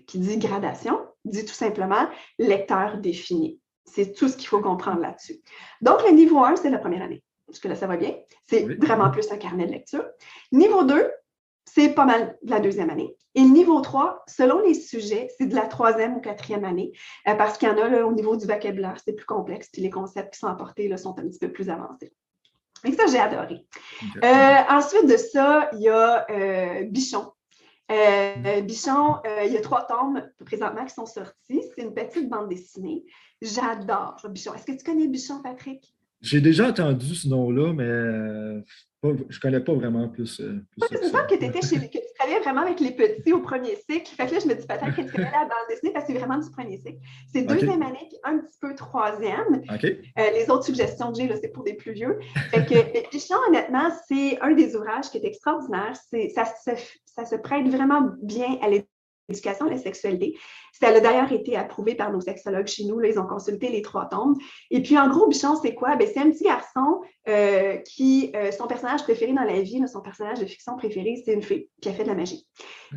qui 0.06 0.18
dit 0.18 0.38
gradation, 0.38 1.00
dit 1.24 1.44
tout 1.44 1.54
simplement 1.54 2.08
lecteur 2.38 2.98
défini. 2.98 3.60
C'est 3.84 4.12
tout 4.14 4.28
ce 4.28 4.36
qu'il 4.36 4.48
faut 4.48 4.60
comprendre 4.60 5.00
là-dessus. 5.00 5.40
Donc, 5.80 6.02
le 6.06 6.12
niveau 6.12 6.42
1, 6.44 6.56
c'est 6.56 6.70
la 6.70 6.78
première 6.78 7.02
année. 7.02 7.22
Parce 7.46 7.58
que 7.58 7.68
là, 7.68 7.74
ça 7.74 7.86
va 7.86 7.96
bien? 7.96 8.14
C'est 8.48 8.64
vraiment 8.80 9.10
plus 9.10 9.30
un 9.30 9.36
carnet 9.36 9.66
de 9.66 9.72
lecture. 9.72 10.04
Niveau 10.52 10.84
2, 10.84 11.10
c'est 11.64 11.90
pas 11.90 12.04
mal 12.04 12.38
de 12.42 12.50
la 12.50 12.60
deuxième 12.60 12.90
année. 12.90 13.16
Et 13.34 13.40
le 13.40 13.48
niveau 13.48 13.80
3, 13.80 14.24
selon 14.26 14.60
les 14.60 14.74
sujets, 14.74 15.28
c'est 15.38 15.46
de 15.46 15.54
la 15.54 15.66
troisième 15.66 16.16
ou 16.16 16.20
quatrième 16.20 16.64
année, 16.64 16.92
euh, 17.28 17.34
parce 17.34 17.56
qu'il 17.56 17.68
y 17.68 17.72
en 17.72 17.78
a 17.78 18.02
au 18.02 18.12
niveau 18.12 18.36
du 18.36 18.46
vocabulaire, 18.46 18.96
c'est 19.02 19.14
plus 19.14 19.24
complexe, 19.24 19.68
puis 19.72 19.80
les 19.80 19.90
concepts 19.90 20.34
qui 20.34 20.38
sont 20.38 20.48
apportés 20.48 20.88
là, 20.88 20.96
sont 20.96 21.18
un 21.18 21.28
petit 21.28 21.38
peu 21.38 21.50
plus 21.50 21.70
avancés. 21.70 22.12
Et 22.84 22.92
ça, 22.92 23.06
j'ai 23.06 23.18
adoré. 23.18 23.64
Euh, 24.22 24.56
ensuite 24.68 25.06
de 25.06 25.16
ça, 25.16 25.70
il 25.72 25.82
y 25.82 25.88
a 25.88 26.26
euh, 26.30 26.84
Bichon, 26.84 27.32
euh, 27.92 28.60
Bichon, 28.62 29.16
euh, 29.26 29.44
il 29.44 29.52
y 29.52 29.56
a 29.56 29.60
trois 29.60 29.86
tomes 29.86 30.28
présentement 30.44 30.84
qui 30.84 30.94
sont 30.94 31.06
sortis. 31.06 31.62
C'est 31.74 31.82
une 31.82 31.94
petite 31.94 32.28
bande 32.28 32.48
dessinée. 32.48 33.04
J'adore 33.40 34.16
Bichon. 34.28 34.54
Est-ce 34.54 34.64
que 34.64 34.72
tu 34.72 34.84
connais 34.84 35.08
Bichon, 35.08 35.42
Patrick? 35.42 35.94
J'ai 36.22 36.40
déjà 36.40 36.68
entendu 36.68 37.14
ce 37.14 37.28
nom-là, 37.28 37.72
mais 37.72 37.84
euh, 37.84 38.60
je 39.02 39.08
ne 39.08 39.40
connais 39.40 39.60
pas 39.60 39.74
vraiment 39.74 40.08
plus. 40.08 40.36
plus 40.36 40.80
ça, 40.80 41.08
ça 41.10 41.22
que, 41.24 41.34
étais 41.34 41.60
chez, 41.60 41.76
que 41.76 41.98
tu 41.98 42.14
travaillais 42.16 42.40
vraiment 42.40 42.60
avec 42.60 42.78
les 42.78 42.92
petits 42.92 43.32
au 43.32 43.40
premier 43.40 43.74
cycle. 43.74 44.14
Fait 44.14 44.26
que 44.26 44.34
là, 44.34 44.38
je 44.38 44.46
me 44.46 44.54
dis 44.54 44.66
peut-être 44.66 44.94
que 44.94 45.02
tu 45.02 45.12
connais 45.12 45.32
la 45.32 45.42
bande 45.42 45.66
dessinée 45.68 45.92
parce 45.92 46.06
que 46.06 46.12
c'est 46.12 46.18
vraiment 46.18 46.38
du 46.38 46.50
premier 46.50 46.78
cycle. 46.78 46.98
C'est 47.32 47.42
deuxième 47.42 47.82
année 47.82 48.06
puis 48.08 48.18
un 48.22 48.38
petit 48.38 48.58
peu 48.60 48.74
troisième. 48.76 49.62
les 50.16 50.48
autres 50.48 50.64
suggestions 50.64 51.12
que 51.12 51.18
j'ai, 51.18 51.28
c'est 51.36 51.52
pour 51.52 51.64
des 51.64 51.74
plus 51.74 51.92
vieux. 51.92 52.18
Fait 52.50 52.64
que 52.64 53.48
honnêtement, 53.48 53.90
c'est 54.08 54.40
un 54.40 54.52
des 54.52 54.76
ouvrages 54.76 55.10
qui 55.10 55.18
est 55.18 55.24
extraordinaire. 55.24 55.94
Ça 56.34 56.44
se 56.44 56.70
ça 57.14 57.26
se 57.26 57.36
prête 57.36 57.68
vraiment 57.68 58.10
bien 58.22 58.58
à 58.62 58.68
l'éducation 58.68 58.91
à 59.46 59.70
la 59.70 59.78
sexualité. 59.78 60.36
Ça 60.72 60.88
a 60.88 61.00
d'ailleurs 61.00 61.30
été 61.30 61.56
approuvé 61.56 61.94
par 61.94 62.10
nos 62.10 62.20
sexologues 62.20 62.66
chez 62.66 62.84
nous. 62.84 62.98
Là, 62.98 63.08
ils 63.08 63.18
ont 63.18 63.26
consulté 63.26 63.68
les 63.68 63.82
trois 63.82 64.06
tombes. 64.06 64.36
Et 64.70 64.82
puis, 64.82 64.98
en 64.98 65.08
gros, 65.08 65.28
Bichon, 65.28 65.56
c'est 65.60 65.74
quoi? 65.74 65.96
Ben, 65.96 66.08
c'est 66.12 66.20
un 66.20 66.30
petit 66.30 66.44
garçon 66.44 67.02
euh, 67.28 67.76
qui, 67.78 68.32
euh, 68.34 68.50
son 68.50 68.66
personnage 68.66 69.02
préféré 69.04 69.32
dans 69.32 69.44
la 69.44 69.60
vie, 69.60 69.80
son 69.86 70.00
personnage 70.00 70.40
de 70.40 70.46
fiction 70.46 70.76
préféré, 70.76 71.22
c'est 71.24 71.34
une 71.34 71.42
fée 71.42 71.68
qui 71.80 71.88
a 71.88 71.92
fait 71.92 72.02
de 72.02 72.08
la 72.08 72.14
magie. 72.14 72.48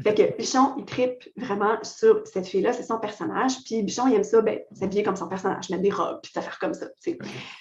Fait 0.03 0.15
que 0.15 0.35
Bichon, 0.37 0.73
il 0.77 0.85
tripe 0.85 1.29
vraiment 1.35 1.77
sur 1.83 2.25
cette 2.25 2.47
fille-là, 2.47 2.73
c'est 2.73 2.83
son 2.83 2.97
personnage. 2.97 3.53
Puis 3.65 3.83
Bichon, 3.83 4.07
il 4.07 4.15
aime 4.15 4.23
ça, 4.23 4.41
ben, 4.41 4.59
s'habiller 4.71 5.03
comme 5.03 5.15
son 5.15 5.27
personnage, 5.27 5.69
mettre 5.69 5.83
des 5.83 5.91
robes, 5.91 6.19
puis 6.23 6.31
ça 6.33 6.41
faire 6.41 6.57
comme 6.57 6.73
ça. 6.73 6.87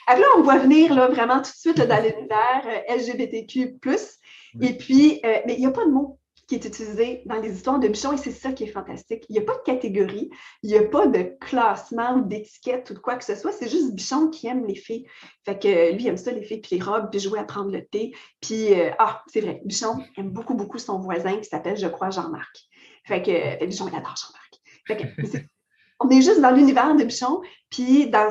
Alors 0.06 0.20
là, 0.20 0.26
on 0.38 0.42
voit 0.42 0.58
venir 0.58 0.94
là, 0.94 1.08
vraiment 1.08 1.42
tout 1.42 1.50
de 1.50 1.56
suite 1.56 1.76
dans 1.76 2.02
l'univers 2.02 2.64
euh, 2.66 2.96
LGBTQ. 2.96 3.78
Et 4.62 4.76
puis, 4.76 5.20
mais 5.22 5.54
il 5.54 5.60
n'y 5.60 5.66
a 5.66 5.70
pas 5.70 5.84
de 5.84 5.90
mots 5.90 6.18
qui 6.46 6.56
est 6.56 6.64
utilisé 6.64 7.22
dans 7.26 7.40
les 7.40 7.54
histoires 7.54 7.78
de 7.78 7.88
Bichon 7.88 8.12
et 8.12 8.16
c'est 8.16 8.30
ça 8.30 8.52
qui 8.52 8.64
est 8.64 8.68
fantastique. 8.68 9.24
Il 9.28 9.32
n'y 9.32 9.38
a 9.38 9.42
pas 9.42 9.56
de 9.56 9.62
catégorie, 9.62 10.30
il 10.62 10.70
n'y 10.70 10.76
a 10.76 10.82
pas 10.84 11.06
de 11.06 11.36
classement 11.40 12.16
ou 12.16 12.22
d'étiquette 12.22 12.90
ou 12.90 12.94
de 12.94 12.98
quoi 12.98 13.16
que 13.16 13.24
ce 13.24 13.34
soit. 13.34 13.52
C'est 13.52 13.68
juste 13.68 13.94
Bichon 13.94 14.28
qui 14.28 14.46
aime 14.46 14.66
les 14.66 14.74
filles. 14.74 15.06
Fait 15.44 15.58
que 15.58 15.92
lui, 15.92 16.04
il 16.04 16.08
aime 16.08 16.16
ça, 16.16 16.32
les 16.32 16.42
filles, 16.42 16.60
puis 16.60 16.76
les 16.76 16.82
robes, 16.82 17.08
puis 17.10 17.20
jouer 17.20 17.38
à 17.38 17.44
prendre 17.44 17.70
le 17.70 17.84
thé. 17.84 18.14
Puis, 18.40 18.72
euh, 18.74 18.90
ah, 18.98 19.22
c'est 19.28 19.40
vrai, 19.40 19.60
Bichon 19.64 20.02
aime 20.16 20.30
beaucoup, 20.30 20.54
beaucoup 20.54 20.78
son 20.78 20.98
voisin 20.98 21.36
qui 21.38 21.44
s'appelle, 21.44 21.76
je 21.76 21.86
crois, 21.86 22.10
Jean-Marc. 22.10 22.56
Fait 23.06 23.22
que 23.22 23.64
Bichon, 23.64 23.88
il 23.88 23.96
adore 23.96 24.14
Jean-Marc. 24.16 25.04
On 26.00 26.10
est 26.10 26.22
juste 26.22 26.40
dans 26.40 26.50
l'univers 26.50 26.94
de 26.96 27.04
Bichon, 27.04 27.40
puis 27.70 28.10
dans, 28.10 28.28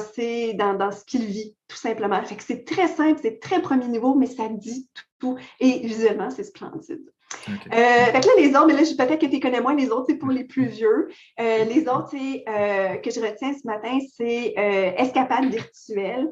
dans, 0.56 0.74
dans 0.78 0.92
ce 0.92 1.06
qu'il 1.06 1.26
vit, 1.26 1.56
tout 1.68 1.78
simplement. 1.78 2.22
Fait 2.24 2.36
que 2.36 2.44
c'est 2.44 2.66
très 2.66 2.88
simple, 2.88 3.20
c'est 3.22 3.40
très 3.40 3.62
premier 3.62 3.88
niveau, 3.88 4.16
mais 4.16 4.28
ça 4.28 4.48
dit 4.50 4.90
tout. 5.20 5.38
Et 5.60 5.80
visuellement, 5.80 6.30
c'est 6.30 6.44
splendide. 6.44 7.10
Euh, 7.48 7.72
fait 7.72 8.22
que 8.22 8.28
là, 8.28 8.34
les 8.38 8.50
autres, 8.50 8.68
mais 8.68 8.74
là, 8.74 8.82
peut-être 8.82 9.20
que 9.22 9.26
tu 9.26 9.40
connais 9.40 9.62
moins, 9.62 9.76
les 9.76 9.90
autres, 9.90 10.06
c'est 10.10 10.16
pour 10.16 10.30
les 10.30 10.44
plus 10.44 10.66
vieux. 10.66 11.10
Euh, 11.40 11.64
les 11.66 11.88
autres, 11.88 12.10
c'est, 12.12 12.44
euh, 12.48 12.98
que 12.98 13.12
je 13.12 13.20
retiens 13.20 13.54
ce 13.54 13.66
matin, 13.66 13.98
c'est 14.18 14.54
Escapade 14.98 15.46
virtuelle, 15.46 16.30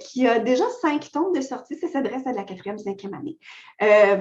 qui 0.00 0.26
a 0.26 0.38
déjà 0.38 0.64
cinq 0.80 1.10
tomes 1.12 1.32
de 1.32 1.40
sortie. 1.40 1.76
Ça 1.76 1.88
s'adresse 1.88 2.26
à 2.26 2.32
la 2.32 2.44
quatrième, 2.44 2.78
cinquième 2.78 3.14
année. 3.14 3.38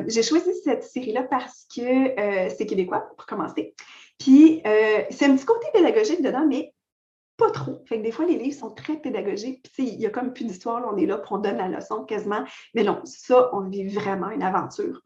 J'ai 0.07 0.23
choisi 0.23 0.49
cette 0.63 0.83
série-là 0.83 1.23
parce 1.23 1.65
que 1.75 2.49
c'est 2.49 2.65
québécois, 2.65 3.09
pour 3.15 3.25
commencer. 3.25 3.73
Puis, 4.17 4.61
c'est 5.09 5.25
un 5.25 5.35
petit 5.35 5.45
côté 5.45 5.67
pédagogique 5.73 6.21
dedans, 6.21 6.45
mais 6.47 6.73
pas 7.37 7.51
trop. 7.51 7.81
Fait 7.85 7.97
que 7.97 8.03
des 8.03 8.11
fois, 8.11 8.25
les 8.25 8.37
livres 8.37 8.59
sont 8.59 8.71
très 8.71 8.97
pédagogiques. 8.97 9.69
Puis, 9.73 9.87
il 9.87 9.99
y 9.99 10.05
a 10.05 10.09
comme 10.09 10.33
plus 10.33 10.45
d'histoire. 10.45 10.83
On 10.91 10.97
est 10.97 11.05
là 11.05 11.17
pour 11.17 11.37
on 11.37 11.39
donne 11.39 11.57
la 11.57 11.69
leçon 11.69 12.03
quasiment. 12.03 12.43
Mais 12.75 12.83
non, 12.83 12.99
ça, 13.05 13.49
on 13.53 13.61
vit 13.61 13.87
vraiment 13.87 14.29
une 14.29 14.43
aventure. 14.43 15.01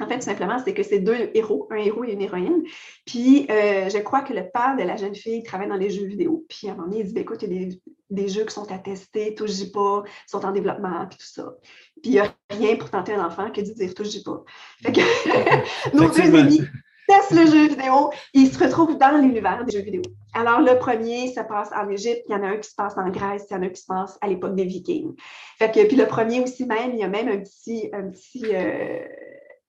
En 0.00 0.08
fait, 0.08 0.16
tout 0.16 0.24
simplement, 0.24 0.58
c'est 0.64 0.74
que 0.74 0.82
c'est 0.82 0.98
deux 0.98 1.30
héros, 1.34 1.68
un 1.70 1.76
héros 1.76 2.04
et 2.04 2.12
une 2.12 2.22
héroïne. 2.22 2.64
Puis, 3.06 3.46
euh, 3.50 3.88
je 3.88 3.98
crois 3.98 4.22
que 4.22 4.32
le 4.32 4.42
père 4.52 4.76
de 4.76 4.82
la 4.82 4.96
jeune 4.96 5.14
fille 5.14 5.42
travaille 5.42 5.68
dans 5.68 5.76
les 5.76 5.90
jeux 5.90 6.06
vidéo. 6.06 6.44
Puis, 6.48 6.68
à 6.68 6.72
un 6.72 6.74
moment 6.74 6.88
donné, 6.88 7.00
il 7.00 7.06
dit 7.06 7.12
ben, 7.12 7.22
écoute, 7.22 7.42
il 7.42 7.52
y 7.52 7.64
a 7.64 7.68
des, 8.10 8.28
jeux 8.28 8.44
qui 8.44 8.54
sont 8.54 8.70
à 8.72 8.78
tester, 8.78 9.34
touche 9.34 9.70
pas, 9.72 10.02
sont 10.26 10.44
en 10.44 10.52
développement, 10.52 11.06
puis 11.08 11.18
tout 11.18 11.26
ça. 11.26 11.54
Puis, 12.02 12.10
il 12.10 12.12
n'y 12.12 12.18
a 12.18 12.34
rien 12.50 12.76
pour 12.76 12.90
tenter 12.90 13.14
un 13.14 13.24
enfant 13.24 13.50
que 13.50 13.60
de 13.60 13.72
dire 13.72 13.94
touche 13.94 14.22
pas. 14.24 14.42
Fait 14.82 14.92
que 14.92 15.96
nos 15.96 16.08
deux 16.10 16.34
amis 16.34 16.62
testent 17.06 17.32
le 17.32 17.46
jeu 17.46 17.68
vidéo 17.68 18.10
ils 18.32 18.50
se 18.50 18.58
retrouvent 18.62 18.98
dans 18.98 19.20
l'univers 19.20 19.64
des 19.64 19.76
jeux 19.76 19.84
vidéo. 19.84 20.02
Alors, 20.32 20.60
le 20.60 20.78
premier, 20.78 21.28
ça 21.32 21.44
passe 21.44 21.70
en 21.72 21.88
Égypte, 21.88 22.22
il 22.28 22.32
y 22.32 22.34
en 22.34 22.42
a 22.42 22.48
un 22.48 22.56
qui 22.56 22.68
se 22.68 22.74
passe 22.74 22.96
en 22.96 23.08
Grèce, 23.10 23.46
il 23.50 23.54
y 23.54 23.56
en 23.56 23.62
a 23.62 23.66
un 23.66 23.68
qui 23.68 23.80
se 23.80 23.86
passe 23.86 24.18
à 24.20 24.26
l'époque 24.26 24.54
des 24.54 24.64
Vikings. 24.64 25.14
Fait 25.58 25.70
que, 25.70 25.86
puis 25.86 25.96
le 25.96 26.06
premier 26.06 26.40
aussi 26.40 26.66
même, 26.66 26.92
il 26.92 26.98
y 26.98 27.04
a 27.04 27.08
même 27.08 27.28
un 27.28 27.38
petit, 27.38 27.88
un 27.92 28.10
petit 28.10 28.46
euh, 28.52 28.98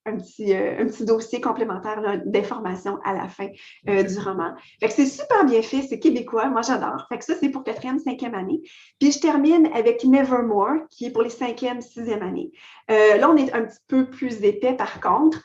un 0.06 0.16
petit, 0.16 0.54
euh, 0.54 0.80
un 0.80 0.86
petit 0.86 1.04
dossier 1.04 1.40
complémentaire 1.40 2.22
d'informations 2.24 2.98
à 3.04 3.12
la 3.12 3.28
fin 3.28 3.48
euh, 3.88 4.02
du 4.02 4.18
roman. 4.18 4.54
Fait 4.80 4.88
que 4.88 4.94
c'est 4.94 5.06
super 5.06 5.44
bien 5.44 5.62
fait, 5.62 5.82
c'est 5.82 5.98
québécois, 5.98 6.46
moi 6.46 6.62
j'adore. 6.62 7.06
Fait 7.08 7.18
que 7.18 7.24
ça, 7.24 7.34
c'est 7.38 7.50
pour 7.50 7.64
quatrième, 7.64 7.98
cinquième 7.98 8.34
année. 8.34 8.60
Puis 9.00 9.12
je 9.12 9.20
termine 9.20 9.68
avec 9.74 10.04
Nevermore, 10.04 10.86
qui 10.90 11.06
est 11.06 11.10
pour 11.10 11.22
les 11.22 11.30
cinquième, 11.30 11.80
sixième 11.80 12.22
années. 12.22 12.50
Euh, 12.90 13.16
là, 13.16 13.28
on 13.28 13.36
est 13.36 13.52
un 13.52 13.64
petit 13.64 13.80
peu 13.88 14.08
plus 14.08 14.42
épais 14.42 14.74
par 14.74 15.00
contre. 15.00 15.42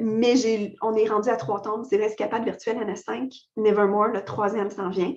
mais 0.00 0.34
on 0.82 0.94
est 0.94 1.08
rendu 1.08 1.28
à 1.28 1.36
trois 1.36 1.60
tombes. 1.60 1.84
C'est 1.88 1.96
Rescapade 1.96 2.44
virtuelle, 2.44 2.76
en 2.78 2.88
a 2.88 2.94
cinq. 2.94 3.32
Nevermore, 3.56 4.08
le 4.08 4.22
troisième 4.24 4.70
s'en 4.70 4.90
vient. 4.90 5.12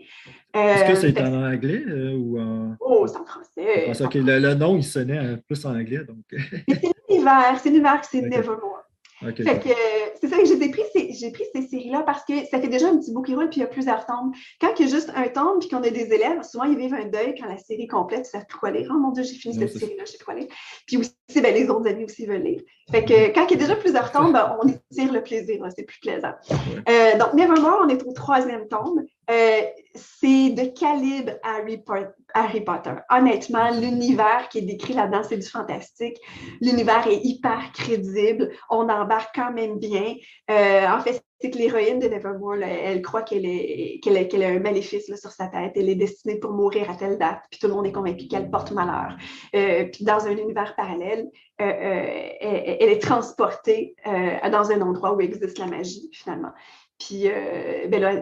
Est-ce 0.54 0.90
que 0.90 0.96
c'est 0.96 1.22
en 1.22 1.44
anglais 1.44 1.84
ou 2.16 2.40
en. 2.40 2.76
Oh, 2.80 3.06
c'est 3.06 3.18
en 3.18 3.26
français. 3.26 4.10
le, 4.16 4.54
nom, 4.56 4.76
il 4.76 4.84
sonnait 4.84 5.38
plus 5.46 5.64
en 5.66 5.76
anglais. 5.76 6.04
Donc... 6.04 6.24
c'est 7.10 7.16
l'univers. 7.16 7.60
C'est 7.62 7.70
l'univers, 7.70 8.02
c'est 8.06 8.22
Nevermore 8.22 8.80
c'est 9.22 10.28
ça 10.28 10.38
que 10.38 10.46
j'ai 10.46 10.70
pris, 10.70 10.84
ces, 10.94 11.32
pris 11.32 11.44
ces 11.54 11.62
séries-là 11.68 12.04
parce 12.04 12.24
que 12.24 12.46
ça 12.46 12.60
fait 12.60 12.68
déjà 12.68 12.88
un 12.88 12.98
petit 12.98 13.12
bout 13.12 13.22
qui 13.22 13.36
roule 13.36 13.50
puis 13.50 13.60
il 13.60 13.64
y 13.64 13.66
a 13.66 13.68
plusieurs 13.68 14.06
tombes. 14.06 14.34
Quand 14.62 14.70
il 14.80 14.86
y 14.86 14.90
a 14.90 14.92
juste 14.92 15.12
un 15.16 15.28
tombe 15.28 15.60
puis 15.60 15.70
qu'on 15.70 15.84
a 15.84 15.90
des 15.90 16.14
élèves, 16.14 16.42
souvent 16.44 16.66
ils 16.66 16.78
vivent 16.78 16.94
un 16.94 17.06
deuil 17.06 17.36
quand 17.40 17.48
la 17.48 17.58
série 17.58 17.88
complète, 17.88 18.28
ils 18.28 18.32
savent 18.32 18.46
plus 18.48 18.60
quoi 18.60 18.72
lire. 18.72 18.90
Oh 18.94 18.98
mon 18.98 19.12
Dieu, 19.12 19.24
j'ai 19.24 19.36
fini 19.36 19.56
cette 19.56 19.78
série-là, 19.78 20.04
je 20.06 20.12
sais 20.12 20.18
plus 20.18 20.26
quoi 20.26 20.36
lire. 20.36 20.48
Puis 20.88 20.98
aussi, 20.98 21.14
ben, 21.36 21.54
les 21.54 21.70
autres 21.70 21.88
amis 21.88 22.06
aussi 22.06 22.26
veulent 22.26 22.44
lire. 22.44 22.62
Fait 22.92 23.04
que 23.04 23.34
quand 23.34 23.46
il 23.48 23.52
y 23.52 23.54
a 23.56 23.58
déjà 23.58 23.76
plusieurs 23.76 24.12
tombes, 24.12 24.34
ben, 24.34 24.58
on 24.62 24.68
étire 24.68 25.12
le 25.12 25.22
plaisir, 25.22 25.64
c'est 25.76 25.84
plus 25.84 26.00
plaisant. 26.00 26.34
Euh, 26.90 27.18
donc, 27.18 27.34
Nevermore, 27.34 27.82
on 27.84 27.90
est 27.90 28.04
au 28.06 28.14
troisième 28.14 28.68
tombe. 28.68 29.02
Euh, 29.30 29.62
c'est 29.96 30.50
de 30.50 30.66
calibre 30.78 31.34
Harry, 31.44 31.78
Potter. 32.66 32.94
Honnêtement, 33.10 33.72
l'univers 33.72 34.50
qui 34.50 34.60
est 34.60 34.64
décrit 34.64 34.94
là-dedans, 34.94 35.22
c'est 35.28 35.38
du 35.38 35.48
fantastique. 35.48 36.18
L'univers 36.62 37.08
est 37.08 37.22
hyper 37.24 37.72
crédible. 37.74 38.52
On 38.70 38.90
embarque 38.90 39.34
quand 39.36 39.52
même 39.52 39.78
bien. 39.78 40.16
Euh, 40.50 40.88
en 40.88 41.00
fait, 41.00 41.22
c'est 41.42 41.52
que 41.52 41.58
l'héroïne 41.58 42.00
de 42.00 42.08
Nevermore, 42.08 42.56
elle 42.56 43.02
croit 43.02 43.22
qu'elle 43.22 43.46
est, 43.46 44.00
qu'elle, 44.04 44.44
a 44.44 44.48
un 44.50 44.60
maléfice 44.60 45.06
sur 45.16 45.32
sa 45.32 45.48
tête. 45.48 45.72
Elle 45.76 45.90
est 45.90 45.96
destinée 45.96 46.38
pour 46.38 46.52
mourir 46.52 46.90
à 46.90 46.96
telle 46.96 47.18
date. 47.18 47.42
Puis 47.50 47.60
tout 47.60 47.68
le 47.68 47.74
monde 47.74 47.88
est 47.88 47.92
convaincu 47.92 48.28
qu'elle 48.28 48.50
porte 48.50 48.72
malheur. 48.72 49.16
Euh, 49.56 49.86
puis 49.86 50.04
dans 50.04 50.26
un 50.28 50.36
univers 50.36 50.76
parallèle, 50.76 51.30
elle, 51.58 52.78
elle, 52.80 52.90
est 52.90 53.02
transportée 53.02 53.96
dans 54.06 54.72
un 54.72 54.82
endroit 54.82 55.14
où 55.14 55.22
existe 55.22 55.58
la 55.60 55.68
magie, 55.68 56.10
finalement. 56.14 56.52
Puis 56.98 57.26
ben 57.88 58.02
là, 58.02 58.14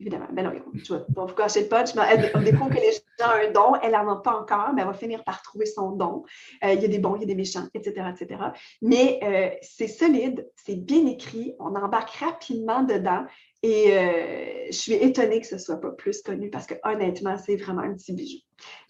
Évidemment. 0.00 0.26
Ben 0.32 0.44
non, 0.44 0.52
je 0.74 0.94
vais 0.94 1.00
pas 1.14 1.24
vous 1.24 1.34
cacher 1.34 1.62
le 1.62 1.68
punch, 1.68 1.94
mais 1.94 2.02
elle 2.10 2.44
découvre 2.44 2.70
que 2.70 2.74
les 2.74 2.92
gens 2.92 3.26
ont 3.26 3.48
un 3.48 3.52
don, 3.52 3.74
elle 3.82 3.92
n'en 3.92 4.16
a 4.16 4.22
pas 4.22 4.40
encore, 4.40 4.72
mais 4.74 4.82
elle 4.82 4.88
va 4.88 4.94
finir 4.94 5.22
par 5.22 5.40
trouver 5.42 5.66
son 5.66 5.92
don. 5.92 6.24
Euh, 6.64 6.72
il 6.72 6.82
y 6.82 6.84
a 6.84 6.88
des 6.88 6.98
bons, 6.98 7.14
il 7.16 7.20
y 7.20 7.24
a 7.24 7.26
des 7.26 7.36
méchants, 7.36 7.66
etc. 7.74 8.06
etc. 8.10 8.40
Mais 8.82 9.20
euh, 9.22 9.56
c'est 9.62 9.86
solide, 9.86 10.48
c'est 10.56 10.74
bien 10.74 11.06
écrit, 11.06 11.54
on 11.60 11.74
embarque 11.76 12.10
rapidement 12.10 12.82
dedans 12.82 13.24
et 13.62 13.92
euh, 13.92 14.66
je 14.70 14.76
suis 14.76 14.94
étonnée 14.94 15.40
que 15.40 15.46
ce 15.46 15.54
ne 15.54 15.60
soit 15.60 15.80
pas 15.80 15.92
plus 15.92 16.22
connu 16.22 16.50
parce 16.50 16.66
que 16.66 16.74
honnêtement, 16.82 17.36
c'est 17.38 17.56
vraiment 17.56 17.82
un 17.82 17.94
petit 17.94 18.12
bijou. 18.12 18.38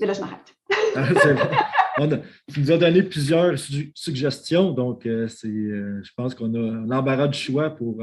Mais 0.00 0.06
là, 0.06 0.12
je 0.14 0.20
m'arrête. 0.20 0.54
Ah, 1.96 2.08
tu 2.52 2.58
nous 2.58 2.72
as 2.72 2.76
donné 2.76 3.04
plusieurs 3.04 3.54
suggestions, 3.94 4.72
donc 4.72 5.02
c'est, 5.04 5.46
je 5.46 6.10
pense 6.16 6.34
qu'on 6.34 6.52
a 6.54 6.84
l'embarras 6.88 7.28
du 7.28 7.38
choix 7.38 7.70
pour 7.70 8.02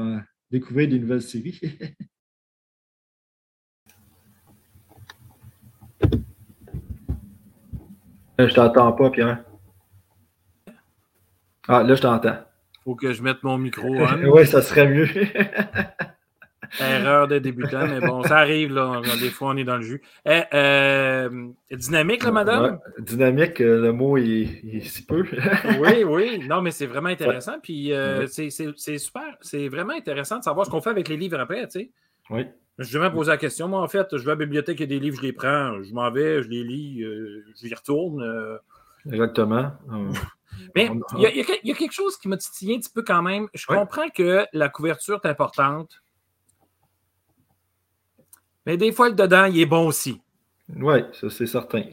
découvrir 0.49 0.87
des 0.87 0.97
nouvelles 0.97 1.21
séries. 1.21 1.59
Euh, 8.41 8.47
je 8.47 8.55
t'entends 8.55 8.91
pas, 8.93 9.09
Pierre. 9.09 9.43
Ah, 11.67 11.83
là, 11.83 11.95
je 11.95 12.01
t'entends. 12.01 12.37
Faut 12.83 12.95
que 12.95 13.13
je 13.13 13.21
mette 13.21 13.43
mon 13.43 13.57
micro. 13.57 13.87
oui, 14.33 14.47
ça 14.47 14.61
serait 14.61 14.87
mieux. 14.87 15.07
Erreur 16.79 17.27
de 17.27 17.37
débutant, 17.37 17.85
mais 17.85 17.99
bon, 17.99 18.23
ça 18.23 18.37
arrive, 18.37 18.73
là. 18.73 19.01
Des 19.19 19.29
fois, 19.29 19.49
on 19.49 19.57
est 19.57 19.65
dans 19.65 19.75
le 19.75 19.81
jus. 19.81 20.01
Eh, 20.25 20.43
euh, 20.53 21.49
dynamique, 21.69 22.23
là, 22.23 22.31
madame? 22.31 22.79
dynamique, 22.97 23.59
euh, 23.59 23.81
le 23.81 23.91
mot 23.91 24.15
est, 24.15 24.79
si 24.81 25.05
peu. 25.05 25.25
oui, 25.81 26.05
oui. 26.05 26.47
Non, 26.47 26.61
mais 26.61 26.71
c'est 26.71 26.85
vraiment 26.85 27.09
intéressant. 27.09 27.59
Puis, 27.61 27.93
c'est 28.27 28.49
super. 28.97 29.37
C'est 29.41 29.67
vraiment 29.67 29.93
intéressant 29.93 30.39
de 30.39 30.43
savoir 30.43 30.65
ce 30.65 30.71
qu'on 30.71 30.81
fait 30.81 30.91
avec 30.91 31.09
les 31.09 31.17
livres 31.17 31.39
après, 31.39 31.67
tu 31.67 31.81
sais. 31.81 31.91
Oui. 32.29 32.47
Je 32.81 32.97
vais 32.97 33.09
me 33.09 33.13
poser 33.13 33.31
la 33.31 33.37
question. 33.37 33.67
Moi, 33.67 33.81
en 33.81 33.87
fait, 33.87 34.17
je 34.17 34.23
vais 34.23 34.31
à 34.31 34.35
la 34.35 34.39
bibliothèque, 34.39 34.79
il 34.79 34.81
y 34.81 34.83
a 34.83 34.87
des 34.87 34.99
livres, 34.99 35.17
je 35.17 35.21
les 35.21 35.33
prends, 35.33 35.81
je 35.83 35.93
m'en 35.93 36.09
vais, 36.09 36.41
je 36.41 36.49
les 36.49 36.63
lis, 36.63 37.03
euh, 37.03 37.45
je 37.55 37.67
y 37.67 37.73
retourne. 37.73 38.21
Euh. 38.21 38.57
Exactement. 39.05 39.71
Mais 40.75 40.91
il 41.17 41.21
y, 41.21 41.71
a 41.71 41.75
quelque 41.75 41.93
chose 41.93 42.17
qui 42.17 42.27
m'a 42.27 42.37
titillé 42.37 42.75
un 42.75 42.79
petit 42.79 42.91
peu 42.93 43.03
quand 43.03 43.21
même. 43.21 43.47
Je 43.53 43.65
comprends 43.65 44.09
que 44.09 44.45
la 44.53 44.69
couverture 44.69 45.19
est 45.23 45.27
importante. 45.27 46.01
Mais 48.65 48.77
des 48.77 48.91
fois, 48.91 49.09
le 49.09 49.15
dedans, 49.15 49.45
il 49.45 49.59
est 49.59 49.65
bon 49.65 49.87
aussi. 49.87 50.21
Oui, 50.75 51.03
ça, 51.13 51.29
c'est 51.29 51.47
certain. 51.47 51.83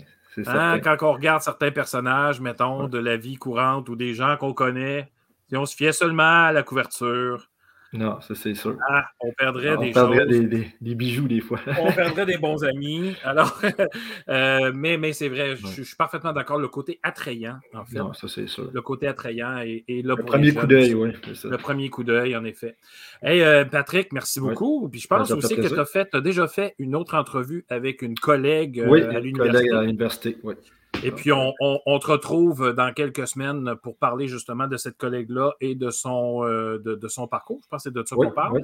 Hein, 0.47 0.81
quand 0.81 0.97
on 1.03 1.13
regarde 1.13 1.43
certains 1.43 1.71
personnages, 1.71 2.41
mettons, 2.41 2.89
de 2.89 2.99
la 2.99 3.17
vie 3.17 3.37
courante 3.37 3.89
ou 3.89 3.97
des 3.97 4.15
gens 4.15 4.37
qu'on 4.37 4.53
connaît, 4.53 5.11
si 5.49 5.57
on 5.57 5.65
se 5.65 5.75
fiait 5.75 5.93
seulement 5.93 6.47
à 6.47 6.53
la 6.53 6.63
couverture, 6.63 7.48
non, 7.95 8.21
ça 8.21 8.35
c'est 8.35 8.55
sûr. 8.55 8.77
Ah, 8.87 9.07
on 9.21 9.33
perdrait, 9.33 9.77
des, 9.79 10.67
des, 10.79 10.95
bijoux 10.95 11.27
des 11.27 11.41
fois. 11.41 11.59
on 11.81 11.91
perdrait 11.91 12.27
des 12.27 12.37
bons 12.37 12.63
amis. 12.63 13.15
Alors, 13.25 13.59
euh, 14.29 14.73
mais, 14.75 14.99
mais 14.99 15.15
c'est 15.15 15.31
vrai, 15.31 15.57
je, 15.57 15.83
suis 15.83 15.97
parfaitement 15.97 16.35
d'accord. 16.35 16.59
Le 16.59 16.69
côté 16.69 17.01
attrayant, 17.03 17.59
en 17.73 17.87
fait. 17.87 17.99
Non, 17.99 18.13
ça 18.13 18.29
c'est 18.29 18.47
sûr. 18.47 18.71
Le 18.71 18.83
côté 18.83 19.07
attrayant 19.07 19.59
et, 19.61 19.85
Le 19.89 20.17
premier 20.17 20.53
coup 20.53 20.67
d'œil, 20.67 20.95
oui. 20.95 21.13
Le 21.45 21.57
premier 21.57 21.89
coup 21.89 22.05
d'œil, 22.05 22.37
en 22.37 22.45
effet. 22.45 22.77
Hey, 23.23 23.41
euh, 23.41 23.65
Patrick, 23.65 24.13
merci 24.13 24.39
beaucoup. 24.39 24.87
Puis 24.91 25.01
je 25.01 25.07
pense 25.07 25.31
aussi 25.31 25.57
que 25.57 25.67
tu 25.67 25.79
as, 25.79 25.87
fait, 25.87 26.15
as 26.15 26.21
déjà 26.21 26.47
fait 26.47 26.75
une 26.79 26.95
autre 26.95 27.17
entrevue 27.17 27.65
avec 27.71 28.03
une 28.03 28.19
collègue 28.19 28.81
euh, 28.81 29.11
à 29.11 29.19
l'université. 29.19 29.59
Collègue 29.59 29.73
à 29.73 29.83
l'université, 29.83 30.37
oui. 30.43 30.55
Et 31.03 31.13
puis, 31.13 31.31
on, 31.33 31.53
te 31.99 32.07
retrouve 32.07 32.73
dans 32.73 32.93
quelques 32.93 33.27
semaines 33.29 33.75
pour 33.83 33.97
parler 33.99 34.27
justement 34.27 34.67
de 34.67 34.77
cette 34.77 34.97
collègue-là 34.97 35.53
et 35.61 35.75
de 35.75 35.91
son, 35.91 36.45
euh, 36.45 36.79
de, 36.79 37.09
son 37.09 37.29
parcours. 37.29 37.61
Je 37.63 37.69
pense 37.69 37.85
que 37.85 37.91
c'est 37.91 37.95
de 37.95 38.05
ça 38.07 38.17
qu'on 38.17 38.31
parle. 38.31 38.63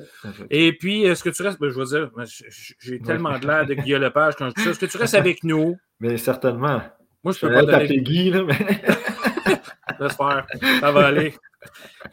et 0.50 0.72
puis, 0.72 1.04
est-ce 1.04 1.22
que 1.22 1.30
tu 1.30 1.42
restes, 1.42 1.60
ben, 1.60 1.70
je 1.70 1.78
veux 1.78 1.84
dire, 1.84 2.10
j'ai 2.80 3.00
tellement 3.00 3.38
de 3.38 3.46
l'air 3.46 3.66
de 3.66 3.74
Guillaume 3.74 4.02
Lepage 4.02 4.34
quand 4.36 4.48
je 4.50 4.54
dis 4.54 4.62
ça. 4.62 4.70
Est-ce 4.70 4.80
que 4.80 4.86
tu 4.86 4.96
restes 4.96 5.14
avec 5.14 5.44
nous? 5.44 5.76
Mais 6.00 6.16
certainement. 6.16 6.82
Moi, 7.22 7.32
je 7.32 7.40
peux 7.40 7.52
pas 7.52 7.64
donner... 7.64 8.00
Guy, 8.00 8.30
là, 8.30 8.42
mais... 8.42 8.56
Laisse 10.00 10.16
faire, 10.16 10.46
ça 10.80 10.90
va 10.90 11.06
aller. 11.06 11.34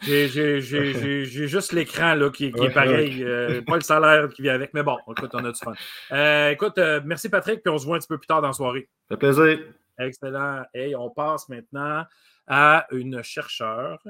J'ai 0.02 0.60
juste 0.60 1.72
l'écran 1.72 2.16
qui, 2.32 2.52
qui 2.52 2.64
est 2.64 2.70
pareil, 2.70 3.24
euh, 3.24 3.60
pas 3.62 3.74
le 3.74 3.80
salaire 3.80 4.28
qui 4.28 4.42
vient 4.42 4.54
avec, 4.54 4.72
mais 4.72 4.82
bon, 4.82 4.96
écoute, 5.10 5.30
on 5.32 5.44
a 5.44 5.50
du 5.50 5.58
fun. 5.58 5.72
Euh, 6.12 6.50
écoute, 6.50 6.78
merci 7.04 7.28
Patrick, 7.28 7.62
puis 7.62 7.72
on 7.72 7.78
se 7.78 7.86
voit 7.86 7.96
un 7.96 7.98
petit 7.98 8.08
peu 8.08 8.18
plus 8.18 8.26
tard 8.26 8.40
dans 8.40 8.48
la 8.48 8.52
soirée. 8.52 8.88
Ça 9.08 9.16
fait 9.16 9.18
plaisir. 9.18 9.58
Excellent. 9.98 10.64
Et 10.74 10.94
on 10.96 11.10
passe 11.10 11.48
maintenant 11.48 12.04
à 12.46 12.86
une 12.90 13.22
chercheure, 13.22 14.02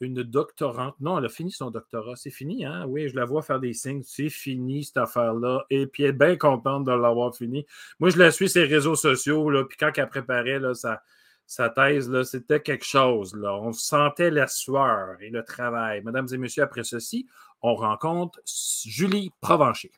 une 0.00 0.22
doctorante. 0.22 0.94
Non, 1.00 1.18
elle 1.18 1.26
a 1.26 1.28
fini 1.28 1.50
son 1.50 1.70
doctorat. 1.70 2.16
C'est 2.16 2.30
fini, 2.30 2.64
hein? 2.64 2.84
Oui, 2.86 3.08
je 3.08 3.16
la 3.16 3.24
vois 3.24 3.42
faire 3.42 3.60
des 3.60 3.72
signes. 3.72 4.02
C'est 4.04 4.28
fini, 4.28 4.84
cette 4.84 4.96
affaire-là. 4.96 5.64
Et 5.70 5.86
puis, 5.86 6.04
elle 6.04 6.10
est 6.10 6.12
bien 6.12 6.36
contente 6.36 6.84
de 6.84 6.92
l'avoir 6.92 7.34
fini. 7.34 7.66
Moi, 7.98 8.10
je 8.10 8.18
la 8.18 8.30
suis 8.30 8.48
sur 8.48 8.62
les 8.62 8.68
réseaux 8.68 8.96
sociaux, 8.96 9.50
là, 9.50 9.64
puis 9.64 9.76
quand 9.78 9.90
elle 9.96 10.08
préparait 10.08 10.58
là, 10.58 10.74
sa, 10.74 11.02
sa 11.46 11.70
thèse, 11.70 12.22
c'était 12.24 12.60
quelque 12.60 12.84
chose. 12.84 13.34
On 13.42 13.72
sentait 13.72 14.30
la 14.30 14.46
sueur 14.46 15.16
et 15.20 15.30
le 15.30 15.42
travail. 15.42 16.02
Mesdames 16.04 16.28
et 16.32 16.36
messieurs, 16.36 16.62
après 16.62 16.84
ceci, 16.84 17.26
on 17.62 17.74
rencontre 17.74 18.38
Julie 18.84 19.32
Provencher. 19.40 19.90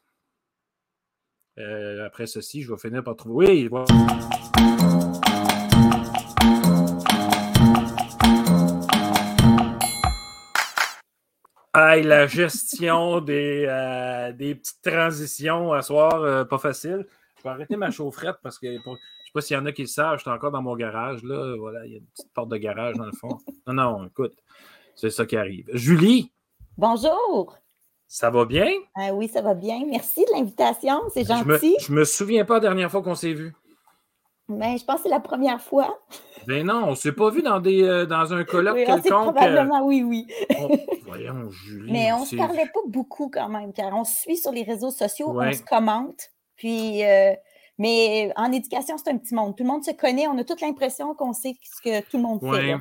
Euh, 1.59 2.07
après 2.07 2.27
ceci, 2.27 2.63
je 2.63 2.73
vais 2.73 2.79
finir 2.79 3.03
par 3.03 3.17
trouver. 3.17 3.69
Oui. 3.69 3.85
Aïe, 11.73 12.03
la 12.03 12.27
gestion 12.27 13.21
des, 13.21 13.65
euh, 13.69 14.33
des 14.33 14.57
petites 14.57 14.83
transitions 14.83 15.73
à 15.73 15.83
soir, 15.83 16.15
euh, 16.15 16.45
pas 16.45 16.59
facile. 16.59 17.07
Je 17.39 17.43
vais 17.45 17.51
arrêter 17.51 17.77
ma 17.77 17.91
chaufferette 17.93 18.37
parce 18.43 18.59
que 18.59 18.67
je 18.67 18.73
ne 18.73 18.79
sais 18.79 19.33
pas 19.33 19.41
s'il 19.41 19.57
y 19.57 19.61
en 19.61 19.67
a 19.67 19.73
qui 19.73 19.83
le 19.83 19.89
savent, 19.89 20.17
je 20.17 20.23
suis 20.23 20.31
encore 20.31 20.51
dans 20.51 20.63
mon 20.63 20.75
garage. 20.75 21.23
Là. 21.23 21.57
Voilà, 21.57 21.87
il 21.87 21.93
y 21.93 21.95
a 21.95 21.99
une 21.99 22.07
petite 22.07 22.33
porte 22.33 22.49
de 22.49 22.57
garage 22.57 22.97
dans 22.97 23.07
le 23.07 23.13
fond. 23.13 23.39
Non, 23.69 23.75
non, 23.75 24.07
écoute, 24.07 24.35
c'est 24.97 25.11
ça 25.11 25.27
qui 25.27 25.37
arrive. 25.37 25.67
Julie! 25.73 26.33
Bonjour! 26.77 27.57
Ça 28.09 28.31
va 28.31 28.45
bien? 28.45 28.67
Euh, 28.99 29.11
oui, 29.13 29.29
ça 29.29 29.41
va 29.41 29.55
bien. 29.55 29.85
Merci 29.87 30.25
de 30.25 30.33
l'invitation, 30.37 31.01
c'est 31.15 31.25
gentil. 31.25 31.77
Je 31.81 31.93
me, 31.93 32.01
me 32.01 32.05
souviens 32.05 32.45
pas 32.45 32.55
la 32.55 32.61
dernière 32.61 32.91
fois 32.91 33.03
qu'on 33.03 33.15
s'est 33.15 33.33
vu. 33.33 33.55
Ben, 34.51 34.77
je 34.77 34.85
pense 34.85 34.97
que 34.97 35.03
c'est 35.05 35.09
la 35.09 35.21
première 35.21 35.61
fois. 35.61 36.01
Ben 36.47 36.67
non, 36.67 36.85
on 36.87 36.91
ne 36.91 36.95
s'est 36.97 37.13
pas 37.13 37.31
vu 37.31 37.41
dans, 37.41 37.61
des, 37.61 37.85
euh, 37.85 38.05
dans 38.05 38.33
un 38.35 38.43
colloque 38.43 38.75
oui, 38.75 38.85
quelconque. 38.85 39.35
Probablement, 39.35 39.85
oui, 39.85 40.03
oui. 40.03 40.27
voyons, 41.07 41.51
Julie. 41.51 41.93
Mais 41.93 42.13
on 42.13 42.21
ne 42.21 42.27
se 42.27 42.35
parlait 42.35 42.69
pas 42.75 42.81
beaucoup 42.89 43.31
quand 43.33 43.49
même, 43.49 43.73
car 43.73 43.93
on 43.95 44.03
se 44.03 44.23
suit 44.23 44.37
sur 44.37 44.51
les 44.51 44.65
réseaux 44.65 44.91
sociaux, 44.91 45.33
on 45.37 45.53
se 45.53 45.63
commente. 45.63 46.31
Puis, 46.57 47.05
euh, 47.05 47.33
mais 47.79 48.33
en 48.37 48.51
éducation, 48.51 48.97
c'est 48.99 49.11
un 49.11 49.19
petit 49.19 49.35
monde. 49.35 49.57
Tout 49.57 49.63
le 49.63 49.69
monde 49.69 49.85
se 49.85 49.93
connaît, 49.93 50.27
on 50.27 50.37
a 50.39 50.45
toute 50.45 50.61
l'impression 50.61 51.15
qu'on 51.15 51.33
sait 51.33 51.55
ce 51.63 51.81
que 51.81 52.01
tout 52.11 52.17
le 52.17 52.23
monde 52.25 52.41
fait. 52.41 52.75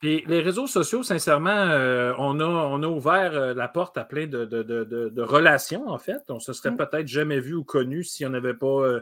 Puis 0.00 0.24
les 0.26 0.40
réseaux 0.40 0.66
sociaux, 0.66 1.02
sincèrement, 1.02 1.50
euh, 1.50 2.12
on, 2.18 2.40
a, 2.40 2.44
on 2.44 2.82
a 2.82 2.86
ouvert 2.88 3.54
la 3.54 3.68
porte 3.68 3.96
à 3.96 4.04
plein 4.04 4.26
de, 4.26 4.44
de, 4.44 4.62
de, 4.62 5.22
relations, 5.22 5.88
en 5.88 5.98
fait. 5.98 6.22
On 6.28 6.40
se 6.40 6.52
serait 6.52 6.72
mm. 6.72 6.76
peut-être 6.76 7.06
jamais 7.06 7.38
vu 7.38 7.54
ou 7.54 7.64
connu 7.64 8.02
si 8.02 8.26
on 8.26 8.30
n'avait 8.30 8.54
pas 8.54 9.00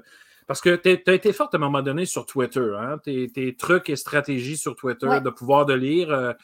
parce 0.53 0.61
que 0.61 0.77
tu 0.77 1.11
as 1.11 1.15
été 1.15 1.33
forte 1.33 1.55
à 1.55 1.57
un 1.57 1.61
moment 1.61 1.81
donné 1.81 2.05
sur 2.05 2.27
Twitter, 2.27 2.77
hein? 2.79 2.99
tes, 3.03 3.57
trucs 3.57 3.89
et 3.89 3.97
stratégies 3.97 4.59
sur 4.59 4.77
Twitter, 4.77 5.09
de 5.25 5.31
pouvoir 5.31 5.65
de 5.65 5.73
lire. 5.73 6.13
Euh, 6.13 6.35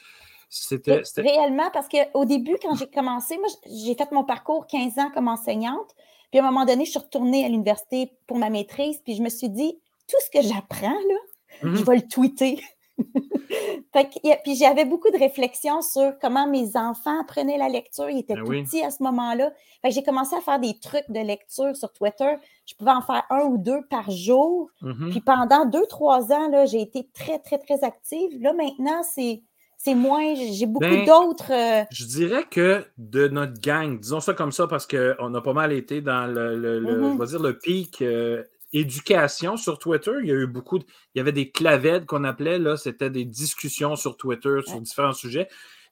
C'était. 0.49 1.03
Réellement, 1.17 1.69
parce 1.71 1.87
qu'au 1.87 2.25
début, 2.25 2.55
quand 2.59 2.73
j'ai 2.73 2.89
commencé, 2.89 3.37
moi, 3.37 3.49
j'ai 3.67 3.93
fait 3.93 4.11
mon 4.11 4.23
parcours 4.23 4.65
15 4.65 4.97
ans 4.97 5.11
comme 5.13 5.27
enseignante. 5.27 5.93
Puis 6.31 6.39
à 6.39 6.43
un 6.43 6.49
moment 6.49 6.65
donné, 6.65 6.85
je 6.85 6.89
suis 6.89 6.99
retournée 6.99 7.45
à 7.45 7.49
l'université 7.49 8.11
pour 8.25 8.39
ma 8.39 8.49
maîtrise. 8.49 8.99
Puis 9.05 9.15
je 9.15 9.21
me 9.21 9.29
suis 9.29 9.49
dit, 9.49 9.79
tout 10.07 10.17
ce 10.25 10.39
que 10.39 10.43
j'apprends, 10.43 10.89
là, 10.89 11.15
je 11.61 11.67
mm-hmm. 11.67 11.85
vais 11.85 11.95
le 11.97 12.07
tweeter. 12.07 12.63
puis 14.43 14.55
j'avais 14.55 14.85
beaucoup 14.85 15.09
de 15.09 15.17
réflexions 15.17 15.81
sur 15.81 16.13
comment 16.21 16.47
mes 16.47 16.75
enfants 16.75 17.21
apprenaient 17.21 17.57
la 17.57 17.69
lecture. 17.69 18.09
Ils 18.09 18.19
étaient 18.19 18.35
ben 18.35 18.43
tout 18.43 18.51
petits 18.51 18.83
à 18.83 18.91
ce 18.91 19.01
moment-là. 19.03 19.51
J'ai 19.85 20.03
commencé 20.03 20.35
à 20.35 20.41
faire 20.41 20.59
des 20.59 20.77
trucs 20.79 21.09
de 21.09 21.19
lecture 21.19 21.75
sur 21.75 21.91
Twitter. 21.91 22.35
Je 22.65 22.75
pouvais 22.75 22.91
en 22.91 23.01
faire 23.01 23.23
un 23.29 23.41
ou 23.45 23.57
deux 23.57 23.81
par 23.89 24.09
jour. 24.11 24.69
Mm-hmm. 24.81 25.09
Puis 25.09 25.21
pendant 25.21 25.65
deux, 25.65 25.85
trois 25.87 26.31
ans, 26.31 26.65
j'ai 26.65 26.81
été 26.81 27.07
très, 27.13 27.39
très, 27.39 27.57
très 27.57 27.83
active. 27.83 28.29
Là, 28.41 28.53
maintenant, 28.53 29.03
c'est. 29.03 29.43
C'est 29.81 29.95
moins, 29.95 30.35
j'ai 30.35 30.65
beaucoup 30.65 30.89
ben, 30.89 31.05
d'autres. 31.05 31.53
Euh, 31.53 31.85
je 31.89 32.03
dirais 32.03 32.43
que 32.51 32.85
de 32.97 33.29
notre 33.29 33.61
gang, 33.61 33.97
disons 33.97 34.19
ça 34.19 34.33
comme 34.33 34.51
ça 34.51 34.67
parce 34.67 34.85
qu'on 34.85 35.33
a 35.33 35.41
pas 35.41 35.53
mal 35.53 35.71
été 35.71 36.01
dans 36.01 36.27
le, 36.27 36.81
mm-hmm. 36.81 37.25
dire, 37.29 37.39
le 37.39 37.57
pic 37.57 38.01
euh, 38.01 38.43
éducation 38.73 39.57
sur 39.57 39.79
Twitter. 39.79 40.11
Il 40.21 40.27
y 40.27 40.31
a 40.31 40.35
eu 40.35 40.47
beaucoup. 40.47 40.77
il 40.77 41.17
y 41.17 41.19
avait 41.19 41.31
des 41.31 41.51
clavèdes 41.51 42.05
qu'on 42.05 42.23
appelait, 42.23 42.59
là. 42.59 42.77
C'était 42.77 43.09
des 43.09 43.25
discussions 43.25 43.95
sur 43.95 44.17
Twitter 44.17 44.59
sur 44.65 44.81
différents 44.81 45.13
sujets. 45.13 45.47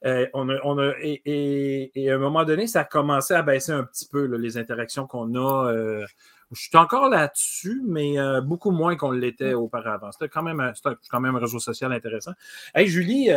Euh, 0.05 0.27
on 0.33 0.49
a, 0.49 0.93
et, 1.01 2.09
à 2.09 2.15
un 2.15 2.17
moment 2.17 2.45
donné, 2.45 2.67
ça 2.67 2.81
a 2.81 2.83
commencé 2.83 3.33
à 3.33 3.41
baisser 3.41 3.71
un 3.71 3.83
petit 3.83 4.07
peu 4.07 4.25
les 4.25 4.57
interactions 4.57 5.07
qu'on 5.07 5.33
a. 5.35 5.71
Euh, 5.71 6.05
je 6.51 6.61
suis 6.61 6.77
encore 6.77 7.09
là-dessus, 7.09 7.81
mais 7.85 8.19
euh, 8.19 8.41
beaucoup 8.41 8.71
moins 8.71 8.95
qu'on 8.95 9.11
l'était 9.11 9.53
auparavant. 9.53 10.11
C'était 10.11 10.29
quand, 10.29 10.43
même, 10.43 10.73
quand 11.09 11.19
même 11.19 11.35
un 11.35 11.39
réseau 11.39 11.59
social 11.59 11.91
intéressant. 11.91 12.33
Hey, 12.75 12.87
Julie, 12.87 13.29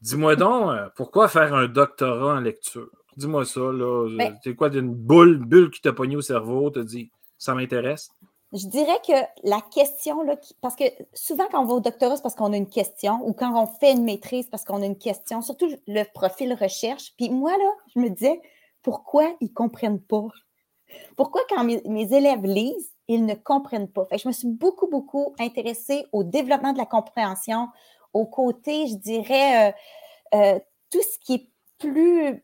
dis-moi 0.00 0.36
donc, 0.36 0.74
pourquoi 0.94 1.28
faire 1.28 1.52
un 1.54 1.66
doctorat 1.66 2.36
en 2.36 2.40
lecture? 2.40 2.90
Dis-moi 3.16 3.44
ça, 3.44 3.60
là. 3.60 4.08
Ben 4.16 4.38
c'est 4.42 4.54
quoi 4.54 4.70
d'une 4.70 4.94
boule, 4.94 5.38
bulle 5.38 5.70
qui 5.70 5.80
t'a 5.80 5.92
pogné 5.92 6.16
au 6.16 6.22
cerveau, 6.22 6.70
t'as 6.70 6.82
dit 6.82 7.10
ça 7.38 7.54
m'intéresse? 7.54 8.10
Je 8.52 8.66
dirais 8.66 8.98
que 9.06 9.12
la 9.44 9.60
question, 9.60 10.22
là, 10.22 10.36
parce 10.60 10.74
que 10.74 10.84
souvent 11.14 11.46
quand 11.50 11.62
on 11.62 11.66
va 11.66 11.74
au 11.74 11.80
doctorat, 11.80 12.16
c'est 12.16 12.22
parce 12.22 12.34
qu'on 12.34 12.52
a 12.52 12.56
une 12.56 12.68
question, 12.68 13.20
ou 13.24 13.32
quand 13.32 13.54
on 13.60 13.66
fait 13.66 13.92
une 13.92 14.04
maîtrise, 14.04 14.48
parce 14.48 14.64
qu'on 14.64 14.82
a 14.82 14.86
une 14.86 14.98
question, 14.98 15.40
surtout 15.40 15.70
le 15.86 16.02
profil 16.12 16.52
recherche. 16.54 17.14
Puis 17.16 17.30
moi, 17.30 17.52
là, 17.52 17.72
je 17.94 18.00
me 18.00 18.10
disais, 18.10 18.40
pourquoi 18.82 19.36
ils 19.40 19.48
ne 19.48 19.54
comprennent 19.54 20.00
pas? 20.00 20.26
Pourquoi 21.16 21.42
quand 21.48 21.62
mes, 21.62 22.12
élèves 22.12 22.44
lisent, 22.44 22.92
ils 23.06 23.24
ne 23.24 23.34
comprennent 23.34 23.90
pas? 23.90 24.04
Fait 24.06 24.18
je 24.18 24.26
me 24.26 24.32
suis 24.32 24.48
beaucoup, 24.48 24.88
beaucoup 24.88 25.34
intéressée 25.38 26.04
au 26.12 26.24
développement 26.24 26.72
de 26.72 26.78
la 26.78 26.86
compréhension, 26.86 27.68
au 28.12 28.26
côté, 28.26 28.88
je 28.88 28.96
dirais, 28.96 29.68
euh, 29.68 29.72
euh, 30.34 30.58
tout 30.90 31.02
ce 31.02 31.18
qui 31.20 31.34
est 31.34 31.48
plus 31.78 32.42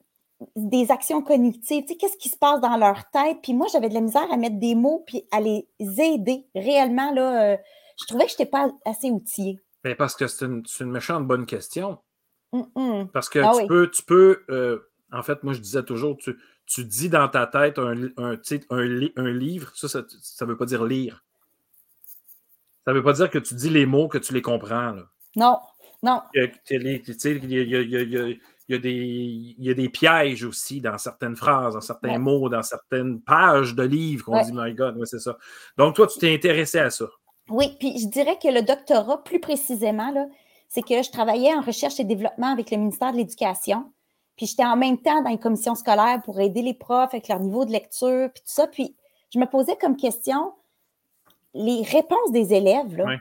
des 0.55 0.91
actions 0.91 1.23
cognitives, 1.23 1.85
tu 1.85 1.89
sais, 1.89 1.97
qu'est-ce 1.97 2.17
qui 2.17 2.29
se 2.29 2.37
passe 2.37 2.61
dans 2.61 2.77
leur 2.77 3.09
tête? 3.11 3.39
Puis 3.43 3.55
moi, 3.55 3.67
j'avais 3.73 3.89
de 3.89 3.95
la 3.95 4.01
misère 4.01 4.31
à 4.31 4.37
mettre 4.37 4.59
des 4.59 4.75
mots 4.75 5.03
puis 5.07 5.25
à 5.31 5.41
les 5.41 5.67
aider. 5.81 6.47
Réellement, 6.55 7.13
là, 7.13 7.53
euh, 7.53 7.57
je 7.99 8.05
trouvais 8.07 8.25
que 8.25 8.31
je 8.31 8.35
n'étais 8.35 8.51
pas 8.51 8.71
assez 8.85 9.11
outillée. 9.11 9.59
Ben, 9.83 9.97
parce 9.97 10.15
que 10.15 10.27
c'est 10.27 10.45
une, 10.45 10.91
méchante 10.91 11.27
bonne 11.27 11.47
question. 11.47 11.99
Parce 13.13 13.29
que 13.29 13.39
ah 13.39 13.53
tu, 13.59 13.67
peux, 13.67 13.91
tu 13.91 14.03
peux, 14.03 14.43
euh, 14.51 14.91
en 15.13 15.23
fait, 15.23 15.43
moi, 15.43 15.53
je 15.53 15.61
disais 15.61 15.83
toujours, 15.83 16.17
tu, 16.17 16.37
tu 16.67 16.85
dis 16.85 17.09
dans 17.09 17.29
ta 17.29 17.47
tête 17.47 17.79
un, 17.79 18.09
un, 18.17 18.37
un 18.71 19.31
livre, 19.33 19.73
ça, 19.75 19.89
ça 19.89 20.01
ne 20.45 20.51
veut 20.51 20.57
pas 20.57 20.67
dire 20.67 20.85
lire. 20.85 21.25
Ça 22.85 22.93
ne 22.93 22.99
veut 22.99 23.03
pas 23.03 23.13
dire 23.15 23.31
que 23.31 23.39
tu 23.39 23.55
dis 23.55 23.71
les 23.71 23.85
mots, 23.85 24.09
que 24.09 24.19
tu 24.19 24.33
les 24.33 24.43
comprends. 24.43 24.93
Là. 24.93 25.03
Non, 25.35 25.59
non. 26.03 26.23
Tu 26.33 26.53
sais, 27.19 27.37
il 27.43 27.53
y 27.53 28.17
a 28.17 28.35
il 28.69 28.75
y, 28.75 28.79
a 28.79 28.81
des, 28.81 28.91
il 28.91 29.65
y 29.65 29.71
a 29.71 29.75
des 29.75 29.89
pièges 29.89 30.43
aussi 30.45 30.81
dans 30.81 30.99
certaines 30.99 31.37
phrases, 31.37 31.75
dans 31.75 31.81
certains 31.81 32.19
mots, 32.19 32.49
dans 32.49 32.63
certaines 32.63 33.21
pages 33.21 33.75
de 33.75 33.85
livres 33.85 34.25
qu'on 34.25 34.43
dit, 34.43 34.53
my 34.53 34.75
God, 34.75 34.97
oui, 34.99 35.07
c'est 35.07 35.21
ça. 35.21 35.37
Donc, 35.77 35.95
toi, 35.95 36.07
tu 36.09 36.19
t'es 36.19 36.35
intéressé 36.35 36.79
à 36.79 36.91
ça. 36.91 37.07
Oui, 37.49 37.77
puis 37.79 37.99
je 37.99 38.09
dirais 38.09 38.39
que 38.43 38.49
le 38.49 38.63
doctorat, 38.63 39.23
plus 39.23 39.39
précisément, 39.39 40.13
c'est 40.69 40.83
que 40.83 41.03
je 41.03 41.11
travaillais 41.11 41.55
en 41.55 41.61
recherche 41.61 42.01
et 42.01 42.05
développement 42.05 42.53
avec 42.53 42.71
le 42.71 42.79
ministère 42.79 43.13
de 43.13 43.19
l'Éducation. 43.19 43.93
Puis 44.37 44.47
j'étais 44.47 44.65
en 44.65 44.77
même 44.77 44.99
temps 44.99 45.23
dans 45.23 45.31
les 45.31 45.39
commissions 45.39 45.75
scolaires 45.75 46.21
pour 46.25 46.41
aider 46.41 46.63
les 46.63 46.75
profs 46.75 47.15
avec 47.15 47.29
leur 47.29 47.41
niveau 47.41 47.65
de 47.65 47.73
lecture, 47.73 48.29
puis 48.35 48.43
tout 48.43 48.53
ça. 48.53 48.67
Puis 48.67 48.95
je 49.33 49.39
me 49.39 49.47
posais 49.47 49.77
comme 49.81 49.97
question 49.97 50.53
les 51.55 51.83
réponses 51.83 52.33
des 52.33 52.53
élèves. 52.53 52.97
Là. 52.97 53.17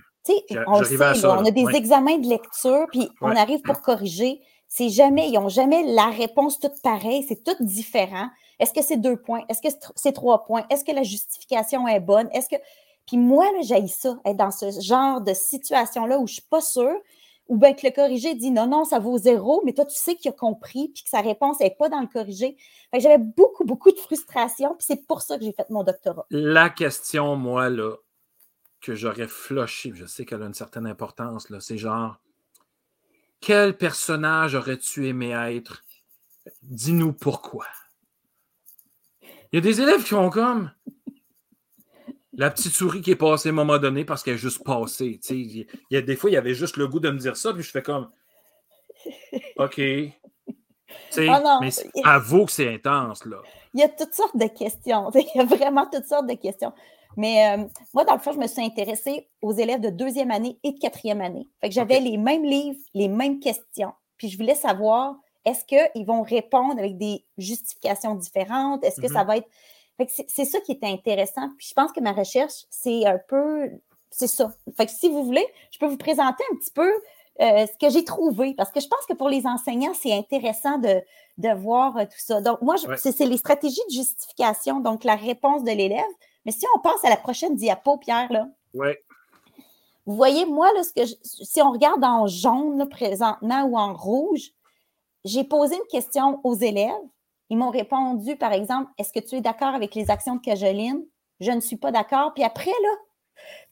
on 0.67 0.83
sait, 0.83 1.25
on 1.25 1.45
a 1.45 1.51
des 1.51 1.67
examens 1.75 2.17
de 2.17 2.27
lecture, 2.27 2.87
puis 2.91 3.09
on 3.21 3.33
arrive 3.35 3.61
pour 3.61 3.81
corriger. 3.81 4.41
C'est 4.67 4.89
jamais, 4.89 5.29
ils 5.29 5.33
n'ont 5.33 5.49
jamais 5.49 5.83
la 5.83 6.07
réponse 6.07 6.59
toute 6.59 6.81
pareille, 6.81 7.23
c'est 7.27 7.43
tout 7.43 7.55
différent. 7.63 8.29
Est-ce 8.59 8.73
que 8.73 8.81
c'est 8.81 8.97
deux 8.97 9.17
points? 9.17 9.43
Est-ce 9.49 9.61
que 9.61 9.73
c'est 9.95 10.13
trois 10.13 10.43
points? 10.43 10.65
Est-ce 10.69 10.83
que 10.83 10.91
la 10.91 11.03
justification 11.03 11.87
est 11.87 11.99
bonne? 11.99 12.29
Est-ce 12.33 12.49
que. 12.49 12.55
Puis 13.05 13.17
moi, 13.17 13.45
j'ai 13.61 13.87
ça, 13.87 14.17
être 14.25 14.37
dans 14.37 14.51
ce 14.51 14.71
genre 14.81 15.21
de 15.21 15.33
situation-là 15.33 16.17
où 16.17 16.25
je 16.25 16.31
ne 16.31 16.35
suis 16.35 16.49
pas 16.49 16.61
sûre, 16.61 16.95
ou 17.47 17.57
bien 17.57 17.73
que 17.73 17.85
le 17.85 17.93
corrigé 17.93 18.33
dit 18.33 18.51
non, 18.51 18.67
non, 18.67 18.83
ça 18.83 18.99
vaut 18.99 19.17
zéro, 19.17 19.61
mais 19.63 19.73
toi, 19.73 19.85
tu 19.85 19.95
sais 19.95 20.15
qu'il 20.15 20.29
a 20.29 20.33
compris, 20.33 20.89
puis 20.89 21.03
que 21.03 21.09
sa 21.09 21.21
réponse 21.21 21.59
n'est 21.59 21.75
pas 21.77 21.89
dans 21.89 22.01
le 22.01 22.07
corrigé. 22.07 22.57
J'avais 22.93 23.19
beaucoup, 23.19 23.63
beaucoup 23.63 23.91
de 23.91 23.97
frustration, 23.97 24.69
puis 24.69 24.85
c'est 24.87 25.05
pour 25.05 25.21
ça 25.21 25.37
que 25.37 25.43
j'ai 25.43 25.51
fait 25.51 25.69
mon 25.69 25.83
doctorat. 25.83 26.25
La 26.31 26.69
question, 26.69 27.35
moi, 27.35 27.69
là, 27.69 27.95
que 28.81 28.95
j'aurais 28.95 29.27
flushé, 29.27 29.91
je 29.93 30.05
sais 30.05 30.25
qu'elle 30.25 30.41
a 30.41 30.47
une 30.47 30.53
certaine 30.53 30.87
importance, 30.87 31.49
là, 31.49 31.59
c'est 31.59 31.77
genre, 31.77 32.15
quel 33.41 33.77
personnage 33.77 34.55
aurais-tu 34.55 35.07
aimé 35.07 35.31
être? 35.31 35.83
Dis-nous 36.61 37.13
pourquoi. 37.13 37.65
Il 39.51 39.55
y 39.55 39.57
a 39.57 39.61
des 39.61 39.81
élèves 39.81 40.03
qui 40.03 40.09
font 40.09 40.29
comme 40.29 40.71
la 42.33 42.51
petite 42.51 42.73
souris 42.73 43.01
qui 43.01 43.11
est 43.11 43.15
passée 43.15 43.49
à 43.49 43.51
un 43.51 43.55
moment 43.55 43.77
donné 43.77 44.03
parce 44.03 44.23
qu'elle 44.23 44.35
est 44.35 44.37
juste 44.37 44.63
passée. 44.63 45.19
Il 45.29 45.67
y 45.89 45.97
a 45.97 46.01
des 46.01 46.15
fois, 46.15 46.29
il 46.29 46.33
y 46.33 46.37
avait 46.37 46.53
juste 46.53 46.77
le 46.77 46.87
goût 46.87 46.99
de 46.99 47.09
me 47.09 47.17
dire 47.17 47.37
ça, 47.37 47.53
puis 47.53 47.63
je 47.63 47.71
fais 47.71 47.81
comme 47.81 48.09
OK. 49.57 49.81
Ah 51.17 51.59
mais 51.61 51.69
avoue 52.03 52.45
que 52.45 52.51
c'est 52.51 52.73
intense, 52.73 53.25
là. 53.25 53.37
Il 53.73 53.79
y 53.79 53.83
a 53.83 53.89
toutes 53.89 54.13
sortes 54.13 54.37
de 54.37 54.47
questions. 54.47 55.09
Il 55.15 55.27
y 55.35 55.39
a 55.39 55.45
vraiment 55.45 55.85
toutes 55.91 56.05
sortes 56.05 56.27
de 56.27 56.33
questions. 56.33 56.73
Mais 57.17 57.57
euh, 57.57 57.63
moi, 57.93 58.03
dans 58.03 58.13
le 58.13 58.19
fond, 58.19 58.31
je 58.31 58.39
me 58.39 58.47
suis 58.47 58.61
intéressée 58.63 59.27
aux 59.41 59.53
élèves 59.53 59.81
de 59.81 59.89
deuxième 59.89 60.31
année 60.31 60.57
et 60.63 60.71
de 60.71 60.79
quatrième 60.79 61.21
année. 61.21 61.47
Fait 61.61 61.69
que 61.69 61.75
j'avais 61.75 61.99
les 61.99 62.17
mêmes 62.17 62.43
livres, 62.43 62.79
les 62.93 63.07
mêmes 63.07 63.39
questions. 63.39 63.93
Puis 64.17 64.29
je 64.29 64.37
voulais 64.37 64.55
savoir, 64.55 65.15
est-ce 65.45 65.63
qu'ils 65.65 66.05
vont 66.05 66.23
répondre 66.23 66.77
avec 66.79 66.97
des 66.97 67.23
justifications 67.37 68.15
différentes? 68.15 68.83
Est-ce 68.83 68.99
que 68.99 69.07
ça 69.07 69.23
mm-hmm. 69.23 69.27
va 69.27 69.37
être. 69.37 69.47
Fait 69.97 70.05
que 70.07 70.11
c'est 70.27 70.45
ça 70.45 70.59
qui 70.59 70.73
était 70.73 70.87
intéressant. 70.87 71.49
Puis 71.57 71.67
je 71.69 71.73
pense 71.73 71.91
que 71.91 72.01
ma 72.01 72.11
recherche, 72.11 72.65
c'est 72.69 73.05
un 73.05 73.19
peu. 73.29 73.69
C'est 74.11 74.27
ça. 74.27 74.51
Fait 74.75 74.85
que 74.85 74.91
si 74.91 75.09
vous 75.09 75.23
voulez, 75.23 75.45
je 75.71 75.79
peux 75.79 75.87
vous 75.87 75.97
présenter 75.97 76.43
un 76.51 76.55
petit 76.55 76.71
peu 76.71 76.89
euh, 77.41 77.65
ce 77.67 77.77
que 77.77 77.91
j'ai 77.91 78.05
trouvé, 78.05 78.53
parce 78.53 78.71
que 78.71 78.79
je 78.79 78.87
pense 78.87 79.05
que 79.07 79.13
pour 79.13 79.27
les 79.27 79.45
enseignants, 79.45 79.93
c'est 79.93 80.13
intéressant 80.13 80.77
de, 80.77 81.01
de 81.37 81.49
voir 81.53 81.97
euh, 81.97 82.05
tout 82.05 82.19
ça. 82.19 82.39
Donc, 82.39 82.61
moi, 82.61 82.75
c'est 82.95 83.19
les 83.19 83.37
stratégies 83.37 83.81
de 83.89 83.93
justification, 83.93 84.79
donc 84.79 85.03
la 85.03 85.15
réponse 85.15 85.63
de 85.63 85.71
l'élève. 85.71 86.03
Mais 86.45 86.51
si 86.51 86.65
on 86.75 86.79
passe 86.79 87.03
à 87.03 87.09
la 87.09 87.17
prochaine 87.17 87.55
diapo, 87.55 87.97
Pierre, 87.97 88.31
là. 88.31 88.47
Oui. 88.73 88.89
Vous 90.05 90.15
voyez, 90.15 90.45
moi, 90.45 90.71
là, 90.73 90.83
ce 90.83 90.93
que 90.93 91.05
si 91.23 91.61
on 91.61 91.71
regarde 91.71 92.03
en 92.03 92.27
jaune 92.27 92.87
présentement 92.87 93.63
ou 93.63 93.77
en 93.77 93.93
rouge, 93.93 94.51
j'ai 95.23 95.43
posé 95.43 95.75
une 95.75 95.87
question 95.89 96.39
aux 96.43 96.55
élèves. 96.55 96.91
Ils 97.49 97.57
m'ont 97.57 97.71
répondu, 97.71 98.35
par 98.35 98.53
exemple, 98.53 98.91
est-ce 98.97 99.11
que 99.11 99.19
tu 99.19 99.35
es 99.35 99.41
d'accord 99.41 99.73
avec 99.73 99.95
les 99.95 100.11
actions 100.11 100.35
de 100.35 100.41
Cajoline? 100.41 101.03
Je 101.39 101.51
ne 101.51 101.59
suis 101.59 101.77
pas 101.77 101.91
d'accord. 101.91 102.33
Puis 102.33 102.43
après, 102.43 102.71
là, 102.71 102.89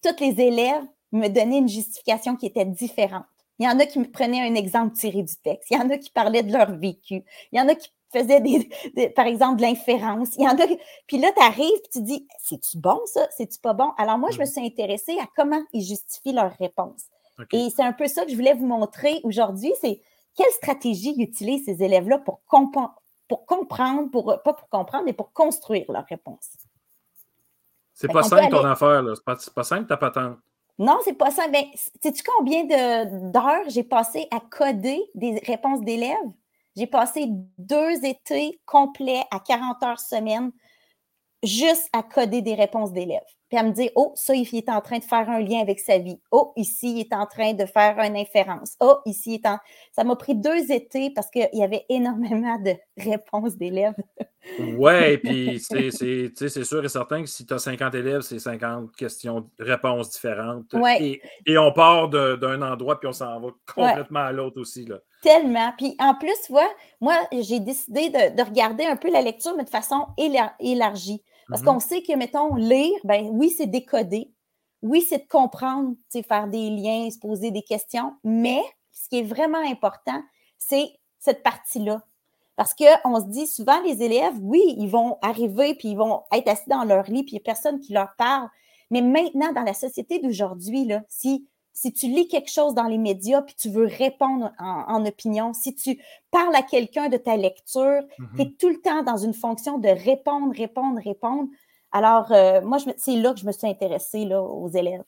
tous 0.01 0.19
les 0.19 0.41
élèves 0.41 0.83
me 1.11 1.27
donnaient 1.27 1.59
une 1.59 1.69
justification 1.69 2.35
qui 2.35 2.47
était 2.47 2.65
différente. 2.65 3.25
Il 3.59 3.65
y 3.65 3.69
en 3.69 3.79
a 3.79 3.85
qui 3.85 3.99
me 3.99 4.09
prenaient 4.09 4.41
un 4.41 4.55
exemple 4.55 4.95
tiré 4.95 5.21
du 5.21 5.35
texte. 5.35 5.69
Il 5.69 5.77
y 5.77 5.79
en 5.79 5.89
a 5.91 5.97
qui 5.97 6.09
parlaient 6.09 6.43
de 6.43 6.51
leur 6.51 6.71
vécu. 6.75 7.23
Il 7.51 7.59
y 7.59 7.61
en 7.61 7.67
a 7.67 7.75
qui 7.75 7.89
faisait 8.13 8.39
des, 8.39 9.09
par 9.09 9.25
exemple, 9.25 9.57
de 9.57 9.63
l'inférence. 9.63 10.35
Il 10.37 10.43
y 10.43 10.47
en 10.47 10.57
a. 10.57 10.67
Puis 11.07 11.17
là, 11.17 11.31
tu 11.35 11.41
arrives 11.41 11.79
et 11.85 11.89
tu 11.91 12.01
dis 12.01 12.27
C'est-tu 12.41 12.77
bon, 12.77 12.99
ça? 13.05 13.27
C'est-tu 13.35 13.59
pas 13.59 13.73
bon? 13.73 13.91
Alors, 13.97 14.17
moi, 14.17 14.29
je 14.31 14.39
me 14.39 14.43
mmh. 14.43 14.47
suis 14.47 14.65
intéressée 14.65 15.17
à 15.19 15.25
comment 15.35 15.61
ils 15.73 15.83
justifient 15.83 16.33
leurs 16.33 16.55
réponses. 16.57 17.05
Et 17.51 17.69
c'est 17.75 17.83
un 17.83 17.93
peu 17.93 18.07
ça 18.07 18.25
que 18.25 18.31
je 18.31 18.35
voulais 18.35 18.53
vous 18.53 18.67
montrer 18.67 19.19
aujourd'hui 19.23 19.73
c'est 19.81 19.99
quelle 20.35 20.51
stratégie 20.51 21.15
utilisent 21.17 21.65
ces 21.65 21.83
élèves-là 21.83 22.19
pour, 22.19 22.41
pour 23.27 23.45
comprendre, 23.45 24.09
pour, 24.11 24.25
pas 24.43 24.53
pour 24.53 24.69
comprendre, 24.69 25.05
mais 25.05 25.13
pour 25.13 25.31
construire 25.31 25.91
leurs 25.91 26.05
réponses. 26.05 26.49
C'est 27.93 28.11
pas 28.11 28.23
simple 28.23 28.49
ton 28.49 28.65
affaire, 28.65 29.03
là. 29.03 29.13
C'est 29.15 29.23
pas, 29.23 29.37
pas 29.53 29.63
simple 29.63 29.87
ta 29.87 29.97
patente. 29.97 30.37
Non, 30.79 30.97
c'est 31.03 31.13
pas 31.13 31.29
simple. 31.29 31.51
Mais 31.51 31.69
sais-tu 32.01 32.23
combien 32.23 32.65
d'heures 32.65 33.69
j'ai 33.69 33.83
passé 33.83 34.27
à 34.31 34.39
coder 34.39 34.99
des 35.13 35.39
réponses 35.45 35.81
d'élèves? 35.81 36.31
J'ai 36.75 36.87
passé 36.87 37.27
deux 37.57 38.05
étés 38.05 38.59
complets 38.65 39.23
à 39.31 39.39
40 39.39 39.83
heures 39.83 39.99
semaine 39.99 40.51
juste 41.43 41.89
à 41.93 42.03
coder 42.03 42.41
des 42.41 42.55
réponses 42.55 42.93
d'élèves. 42.93 43.21
Puis 43.53 43.59
à 43.59 43.63
me 43.63 43.71
dire, 43.71 43.91
oh, 43.93 44.13
ça, 44.15 44.33
il 44.33 44.47
est 44.51 44.67
en 44.67 44.81
train 44.81 44.97
de 44.97 45.03
faire 45.03 45.29
un 45.29 45.39
lien 45.39 45.59
avec 45.59 45.79
sa 45.79 45.99
vie. 45.99 46.19
Oh, 46.31 46.53
ici, 46.55 46.91
il 46.91 46.99
est 47.01 47.13
en 47.13 47.27
train 47.27 47.53
de 47.53 47.67
faire 47.67 47.99
une 47.99 48.17
inférence. 48.17 48.75
Oh, 48.79 48.97
ici, 49.05 49.33
il 49.33 49.35
est 49.35 49.45
en... 49.45 49.59
Ça 49.91 50.03
m'a 50.03 50.15
pris 50.15 50.33
deux 50.33 50.71
étés 50.71 51.11
parce 51.13 51.29
qu'il 51.29 51.47
y 51.53 51.61
avait 51.61 51.85
énormément 51.87 52.57
de 52.57 52.73
réponses 52.97 53.55
d'élèves. 53.55 53.93
ouais, 54.75 55.17
puis 55.23 55.59
c'est 55.59 55.91
sûr 56.63 56.83
et 56.83 56.89
certain 56.89 57.21
que 57.21 57.29
si 57.29 57.45
tu 57.45 57.53
as 57.53 57.59
50 57.59 57.93
élèves, 57.93 58.21
c'est 58.21 58.39
50 58.39 58.95
questions, 58.95 59.47
réponses 59.59 60.09
différentes. 60.09 60.73
Ouais. 60.73 61.21
Et, 61.45 61.55
on 61.55 61.71
part 61.73 62.09
d'un 62.09 62.59
endroit, 62.63 62.99
puis 62.99 63.07
on 63.07 63.13
s'en 63.13 63.39
va 63.39 63.49
complètement 63.71 64.21
à 64.21 64.31
l'autre 64.31 64.59
aussi. 64.59 64.85
Là. 64.85 64.97
Tellement. 65.21 65.73
Puis 65.77 65.95
en 65.99 66.15
plus, 66.15 66.33
tu 66.47 66.53
vois, 66.53 66.71
moi, 66.99 67.19
j'ai 67.31 67.59
décidé 67.59 68.09
de, 68.09 68.35
de, 68.35 68.41
regarder 68.41 68.85
un 68.85 68.95
peu 68.95 69.11
la 69.11 69.21
lecture, 69.21 69.53
mais 69.55 69.63
de 69.63 69.69
façon 69.69 70.07
élargie. 70.17 71.21
Parce 71.47 71.61
mm-hmm. 71.61 71.65
qu'on 71.65 71.79
sait 71.79 72.01
que, 72.03 72.15
mettons, 72.15 72.55
lire, 72.55 72.97
ben 73.03 73.29
oui, 73.31 73.49
c'est 73.49 73.67
décoder. 73.67 74.31
Oui, 74.81 75.01
c'est 75.01 75.19
de 75.19 75.27
comprendre, 75.27 75.95
faire 76.27 76.47
des 76.47 76.69
liens, 76.69 77.09
se 77.09 77.19
poser 77.19 77.51
des 77.51 77.61
questions. 77.61 78.13
Mais 78.23 78.61
ce 78.91 79.09
qui 79.09 79.19
est 79.19 79.23
vraiment 79.23 79.61
important, 79.65 80.21
c'est 80.57 80.91
cette 81.19 81.43
partie-là. 81.43 82.03
Parce 82.55 82.75
qu'on 82.75 83.19
se 83.19 83.27
dit 83.27 83.47
souvent, 83.47 83.81
les 83.81 84.03
élèves, 84.03 84.35
oui, 84.41 84.61
ils 84.77 84.89
vont 84.89 85.17
arriver, 85.21 85.73
puis 85.75 85.89
ils 85.89 85.97
vont 85.97 86.23
être 86.31 86.47
assis 86.49 86.69
dans 86.69 86.83
leur 86.83 87.05
lit, 87.05 87.23
puis 87.23 87.31
il 87.31 87.35
n'y 87.35 87.41
a 87.41 87.43
personne 87.43 87.79
qui 87.79 87.93
leur 87.93 88.15
parle. 88.17 88.47
Mais 88.91 89.01
maintenant, 89.01 89.51
dans 89.53 89.63
la 89.63 89.73
société 89.73 90.19
d'aujourd'hui, 90.19 90.91
si 91.09 91.47
si 91.73 91.91
tu 91.91 92.05
lis 92.05 92.27
quelque 92.27 92.51
chose 92.51 92.75
dans 92.75 92.85
les 92.85 92.99
médias 92.99 93.41
puis 93.41 93.55
tu 93.55 93.69
veux 93.69 93.85
répondre 93.85 94.51
en, 94.59 95.05
opinion, 95.05 95.53
si 95.53 95.73
tu 95.73 95.99
parles 96.31 96.55
à 96.55 96.61
quelqu'un 96.61 97.09
de 97.09 97.17
ta 97.17 97.35
lecture, 97.35 98.01
tu 98.35 98.41
es 98.41 98.45
mhm. 98.45 98.53
tout 98.57 98.69
le 98.69 98.79
temps 98.79 99.03
dans 99.03 99.17
une 99.17 99.33
fonction 99.33 99.79
de 99.79 99.89
répondre, 99.89 100.53
répondre, 100.55 101.01
répondre. 101.03 101.49
Alors, 101.91 102.31
euh, 102.31 102.61
moi, 102.61 102.77
c'est 102.97 103.15
là 103.15 103.33
que 103.33 103.39
je 103.39 103.45
me 103.45 103.51
suis 103.51 103.67
intéressée 103.67 104.25
là, 104.25 104.41
aux 104.41 104.69
élèves. 104.69 105.03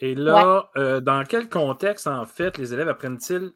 Et 0.00 0.14
là, 0.14 0.70
euh, 0.76 1.00
dans 1.00 1.24
quel 1.28 1.48
contexte, 1.48 2.06
en 2.06 2.24
fait, 2.24 2.56
les 2.56 2.72
élèves 2.72 2.88
apprennent-ils 2.88 3.52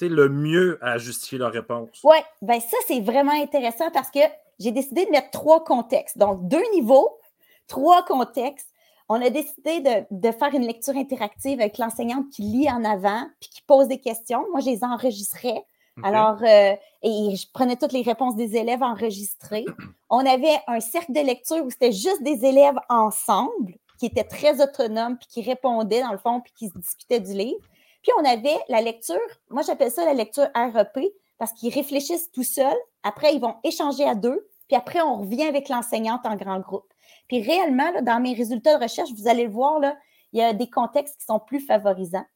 le 0.00 0.28
mieux 0.28 0.78
à 0.80 0.98
justifier 0.98 1.38
leur 1.38 1.52
réponse? 1.52 2.00
Oui, 2.02 2.16
bien 2.40 2.60
ça, 2.60 2.76
c'est 2.86 3.00
vraiment 3.00 3.32
intéressant 3.32 3.90
parce 3.90 4.10
que 4.10 4.20
j'ai 4.58 4.72
décidé 4.72 5.04
de 5.04 5.10
mettre 5.10 5.30
trois 5.30 5.62
contextes. 5.62 6.16
Donc, 6.16 6.48
deux 6.48 6.62
niveaux, 6.72 7.18
trois 7.66 8.04
contextes 8.04 8.73
on 9.08 9.20
a 9.20 9.30
décidé 9.30 9.80
de, 10.10 10.32
faire 10.32 10.54
une 10.54 10.66
lecture 10.66 10.96
interactive 10.96 11.60
avec 11.60 11.78
l'enseignante 11.78 12.28
qui 12.30 12.42
lit 12.42 12.70
en 12.70 12.84
avant 12.84 13.26
puis 13.40 13.50
qui 13.50 13.62
pose 13.62 13.88
des 13.88 14.00
questions. 14.00 14.44
Moi, 14.50 14.60
je 14.60 14.70
les 14.70 14.84
enregistrais. 14.84 15.64
Alors, 16.02 16.42
euh, 16.42 16.74
et 17.02 17.36
je 17.36 17.46
prenais 17.52 17.76
toutes 17.76 17.92
les 17.92 18.02
réponses 18.02 18.34
des 18.34 18.56
élèves 18.56 18.82
enregistrées. 18.82 19.64
On 20.10 20.26
avait 20.26 20.58
un 20.66 20.80
cercle 20.80 21.12
de 21.12 21.20
lecture 21.20 21.64
où 21.64 21.70
c'était 21.70 21.92
juste 21.92 22.22
des 22.22 22.44
élèves 22.44 22.78
ensemble 22.88 23.74
qui 23.98 24.06
étaient 24.06 24.24
très 24.24 24.60
autonomes 24.60 25.16
puis 25.18 25.28
qui 25.28 25.42
répondaient 25.42 26.02
dans 26.02 26.12
le 26.12 26.18
fond 26.18 26.40
puis 26.40 26.52
qui 26.56 26.68
se 26.68 26.78
discutaient 26.78 27.20
du 27.20 27.32
livre. 27.32 27.64
Puis 28.02 28.12
on 28.20 28.24
avait 28.24 28.58
la 28.68 28.80
lecture, 28.80 29.16
moi 29.50 29.62
j'appelle 29.62 29.90
ça 29.90 30.04
la 30.04 30.14
lecture 30.14 30.48
REP 30.54 30.98
parce 31.38 31.52
qu'ils 31.52 31.72
réfléchissent 31.72 32.30
tout 32.32 32.42
seuls. 32.42 32.76
Après, 33.02 33.34
ils 33.34 33.40
vont 33.40 33.56
échanger 33.64 34.04
à 34.04 34.14
deux. 34.14 34.48
Puis 34.68 34.76
après, 34.76 35.00
on 35.00 35.20
revient 35.20 35.44
avec 35.44 35.68
l'enseignante 35.68 36.24
en 36.24 36.36
grand 36.36 36.58
groupe. 36.58 36.92
Puis 37.28 37.42
réellement, 37.42 37.90
dans 38.02 38.20
mes 38.20 38.34
résultats 38.34 38.76
de 38.76 38.82
recherche, 38.82 39.10
vous 39.16 39.28
allez 39.28 39.44
le 39.44 39.50
voir, 39.50 39.80
là, 39.80 39.96
il 40.32 40.40
y 40.40 40.42
a 40.42 40.52
des 40.52 40.68
contextes 40.68 41.18
qui 41.18 41.26
sont 41.26 41.38
plus 41.38 41.60
favorisants. 41.60 42.26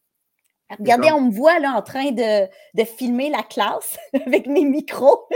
Regardez, 0.79 1.11
on 1.13 1.23
me 1.23 1.31
voit 1.31 1.59
là 1.61 1.73
en 1.73 1.83
train 1.83 2.11
de, 2.11 2.85
filmer 2.85 3.31
la 3.31 3.43
classe 3.43 3.99
avec 4.27 4.47
mes 4.47 4.65
micros. 4.65 5.27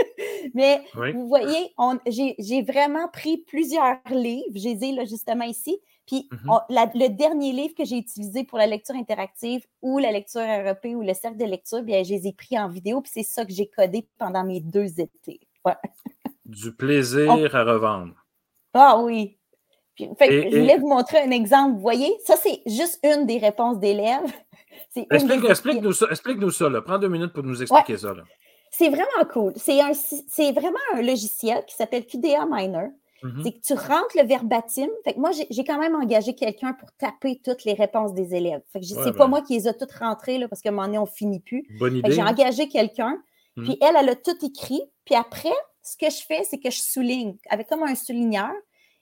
Mais 0.53 0.81
vous 1.13 1.27
voyez, 1.27 1.73
j'ai 2.07 2.61
vraiment 2.61 3.07
pris 3.07 3.37
plusieurs 3.47 3.97
livres. 4.11 4.53
J'ai 4.55 4.75
dit 4.75 4.93
là 4.93 5.05
justement 5.05 5.45
ici. 5.45 5.79
Puis 6.05 6.27
mm-hmm. 6.31 6.91
le 6.95 7.07
dernier 7.07 7.53
livre 7.53 7.73
que 7.75 7.85
j'ai 7.85 7.97
utilisé 7.97 8.43
pour 8.43 8.57
la 8.57 8.67
lecture 8.67 8.95
interactive 8.95 9.65
ou 9.81 9.99
la 9.99 10.11
lecture 10.11 10.41
REP 10.41 10.85
ou 10.95 11.01
le 11.01 11.13
cercle 11.13 11.37
de 11.37 11.45
lecture, 11.45 11.81
bien, 11.81 12.03
je 12.03 12.13
les 12.13 12.27
ai 12.27 12.33
pris 12.33 12.59
en 12.59 12.67
vidéo. 12.67 13.01
Puis 13.01 13.11
c'est 13.15 13.23
ça 13.23 13.45
que 13.45 13.53
j'ai 13.53 13.67
codé 13.67 14.07
pendant 14.19 14.43
mes 14.43 14.59
deux 14.59 14.99
étés. 14.99 15.39
Du 16.45 16.75
plaisir 16.75 17.55
à 17.55 17.63
revendre. 17.63 18.15
Ah 18.73 18.99
oui, 18.99 19.37
je 19.99 20.59
voulais 20.59 20.77
vous 20.77 20.87
montrer 20.87 21.19
un 21.19 21.31
exemple. 21.31 21.75
Vous 21.75 21.81
voyez, 21.81 22.11
ça, 22.25 22.35
c'est 22.35 22.61
juste 22.65 22.99
une 23.03 23.25
des 23.25 23.37
réponses 23.37 23.79
d'élèves. 23.79 24.31
Explique-nous 25.11 25.93
ça. 25.93 26.07
Explique 26.09 26.51
ça 26.51 26.69
Prends 26.81 26.99
deux 26.99 27.09
minutes 27.09 27.33
pour 27.33 27.43
nous 27.43 27.61
expliquer 27.61 27.97
ça. 27.97 28.13
C'est 28.71 28.89
vraiment 28.89 29.29
cool. 29.31 29.53
C'est 29.55 30.51
vraiment 30.51 30.77
un 30.93 31.01
logiciel 31.01 31.63
qui 31.65 31.75
s'appelle 31.75 32.05
QDA 32.05 32.45
Miner. 32.49 32.89
Mm-hmm. 33.23 33.43
C'est 33.43 33.51
que 33.53 33.59
tu 33.61 33.73
rentres 33.73 34.17
le 34.17 34.27
verbatim. 34.27 34.89
Fait 35.03 35.13
que 35.13 35.19
moi, 35.19 35.31
j'ai 35.31 35.63
quand 35.63 35.79
même 35.79 35.95
engagé 35.95 36.35
quelqu'un 36.35 36.73
pour 36.73 36.91
taper 36.93 37.39
toutes 37.43 37.63
les 37.63 37.73
réponses 37.73 38.13
des 38.13 38.35
élèves. 38.35 38.61
Fait 38.71 38.79
que 38.79 38.85
c'est 38.85 39.15
pas 39.15 39.27
moi 39.27 39.41
qui 39.41 39.53
les 39.53 39.67
a 39.67 39.73
toutes 39.73 39.93
rentrées 39.93 40.37
là, 40.37 40.47
parce 40.47 40.61
qu'à 40.61 40.69
un 40.69 40.73
moment 40.73 40.87
donné, 40.87 40.97
on 40.97 41.05
finit 41.05 41.39
plus. 41.39 41.65
Bonne 41.79 41.97
idée. 41.97 42.11
J'ai 42.11 42.21
engagé 42.21 42.67
quelqu'un, 42.67 43.17
mm-hmm. 43.57 43.63
puis 43.63 43.77
elle, 43.81 43.95
elle 43.97 44.09
a 44.09 44.15
tout 44.15 44.45
écrit. 44.45 44.81
Puis 45.05 45.15
après, 45.15 45.53
ce 45.81 45.95
que 45.95 46.09
je 46.09 46.21
fais, 46.25 46.43
c'est 46.43 46.57
que 46.57 46.69
je 46.69 46.81
souligne 46.81 47.37
avec 47.49 47.67
comme 47.67 47.83
un 47.83 47.95
souligneur. 47.95 48.51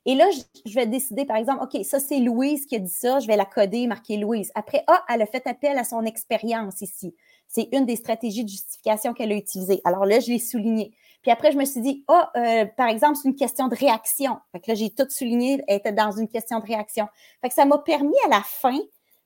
Et 0.06 0.16
là, 0.16 0.28
je, 0.66 0.74
vais 0.74 0.88
décider, 0.88 1.26
par 1.26 1.38
exemple, 1.38 1.64
OK, 1.64 1.84
ça, 1.86 2.00
c'est 2.00 2.20
Louise 2.20 2.66
qui 2.66 2.76
a 2.76 2.80
dit 2.80 2.90
ça, 2.90 3.20
je 3.20 3.28
vais 3.28 3.38
la 3.38 3.46
coder, 3.46 3.86
marquer 3.86 4.18
Louise. 4.18 4.52
Après, 4.56 4.84
ah, 4.88 5.04
elle 5.10 5.22
a 5.22 5.28
fait 5.28 5.46
appel 5.46 5.78
à 5.78 5.84
son 5.84 6.04
expérience 6.06 6.82
ici. 6.82 7.16
C'est 7.48 7.70
une 7.72 7.86
des 7.86 7.96
stratégies 7.96 8.44
de 8.44 8.50
justification 8.50 9.14
qu'elle 9.14 9.32
a 9.32 9.36
utilisées. 9.36 9.82
Alors 9.84 10.06
là, 10.06 10.20
je 10.20 10.32
l'ai 10.32 10.40
souligné. 10.40 10.96
Puis 11.22 11.30
après, 11.30 11.52
je 11.52 11.58
me 11.58 11.66
suis 11.66 11.82
dit, 11.82 12.04
ah, 12.08 12.32
euh, 12.36 12.66
par 12.78 12.88
exemple, 12.88 13.18
c'est 13.22 13.28
une 13.28 13.36
question 13.36 13.68
de 13.68 13.76
réaction. 13.76 14.38
Fait 14.52 14.60
que 14.60 14.72
là, 14.72 14.76
j'ai 14.76 14.90
tout 14.90 15.06
souligné, 15.10 15.64
elle 15.68 15.78
était 15.78 15.92
dans 15.92 16.12
une 16.12 16.28
question 16.28 16.60
de 16.60 16.66
réaction. 16.66 17.08
Fait 17.42 17.50
que 17.50 17.54
ça 17.54 17.66
m'a 17.66 17.78
permis 17.78 18.18
à 18.26 18.30
la 18.30 18.42
fin 18.42 18.80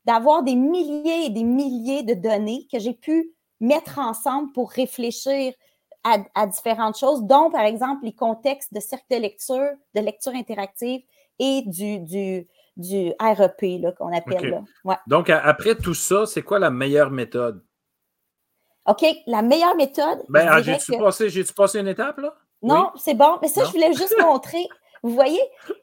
d'avoir 0.04 0.44
des 0.44 0.56
milliers 0.56 1.26
et 1.26 1.30
des 1.30 1.44
milliers 1.44 2.04
de 2.04 2.14
données 2.14 2.68
que 2.70 2.80
j'ai 2.80 2.94
pu 2.94 3.32
mettre 3.62 4.00
ensemble 4.00 4.52
pour 4.52 4.72
réfléchir 4.72 5.54
à, 6.06 6.46
différentes 6.48 6.98
choses, 6.98 7.24
dont 7.24 7.50
par 7.50 7.64
exemple 7.64 8.06
les 8.06 8.14
contextes 8.14 8.74
de 8.74 8.80
cercle 8.80 9.06
de 9.10 9.18
lecture, 9.18 9.72
de 9.96 10.02
lecture 10.02 10.34
interactive 10.34 11.02
et 11.40 11.64
du, 11.66 12.00
du, 12.00 12.48
du 12.78 13.12
REP 13.20 13.96
qu'on 13.98 14.16
appelle. 14.16 14.64
Là. 14.86 15.02
Donc, 15.08 15.30
après 15.30 15.76
tout 15.76 15.96
ça, 15.96 16.26
c'est 16.26 16.44
quoi 16.44 16.60
la 16.60 16.70
meilleure 16.70 17.12
méthode? 17.12 17.64
OK, 18.88 19.04
la 19.26 19.42
meilleure 19.42 19.76
méthode. 19.76 20.24
Ben, 20.30 20.62
j'ai-tu 20.62 20.92
passé, 20.98 21.44
passé, 21.56 21.80
une 21.80 21.88
étape, 21.88 22.20
là? 22.20 22.36
Non, 22.62 22.92
c'est 22.96 23.16
bon. 23.16 23.38
Mais 23.42 23.48
ça, 23.48 23.64
je 23.66 23.72
voulais 23.72 23.94
juste 23.94 24.16
montrer 24.22 24.64
vous 25.06 25.14
voyez, 25.14 25.40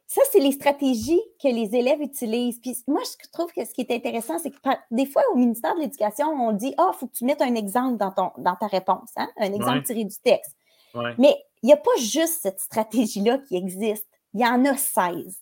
ça, 0.08 0.20
c'est 0.32 0.40
les 0.40 0.50
stratégies 0.50 1.22
que 1.40 1.46
les 1.46 1.76
élèves 1.76 2.00
utilisent. 2.02 2.58
Puis 2.58 2.76
moi, 2.88 3.00
je 3.04 3.28
trouve 3.30 3.52
que 3.52 3.64
ce 3.64 3.72
qui 3.72 3.82
est 3.82 3.92
intéressant, 3.92 4.40
c'est 4.40 4.50
que 4.50 4.56
des 4.90 5.06
fois, 5.06 5.22
au 5.32 5.36
ministère 5.36 5.76
de 5.76 5.80
l'Éducation, 5.80 6.26
on 6.26 6.50
dit 6.50 6.74
Ah, 6.76 6.90
il 6.92 6.98
faut 6.98 7.06
que 7.06 7.12
tu 7.12 7.24
mettes 7.24 7.40
un 7.40 7.54
exemple 7.54 7.98
dans, 7.98 8.10
ton, 8.10 8.32
dans 8.38 8.56
ta 8.56 8.66
réponse, 8.66 9.10
hein? 9.16 9.28
un 9.36 9.52
exemple 9.52 9.84
tiré 9.84 10.02
du 10.02 10.16
texte. 10.24 10.56
Mais 11.18 11.36
il 11.62 11.66
n'y 11.66 11.72
a 11.72 11.76
pas 11.76 11.96
juste 11.98 12.40
cette 12.42 12.58
stratégie-là 12.58 13.38
qui 13.38 13.54
existe. 13.54 14.08
Il 14.34 14.40
y 14.40 14.44
en 14.44 14.64
a 14.64 14.76
16. 14.76 15.38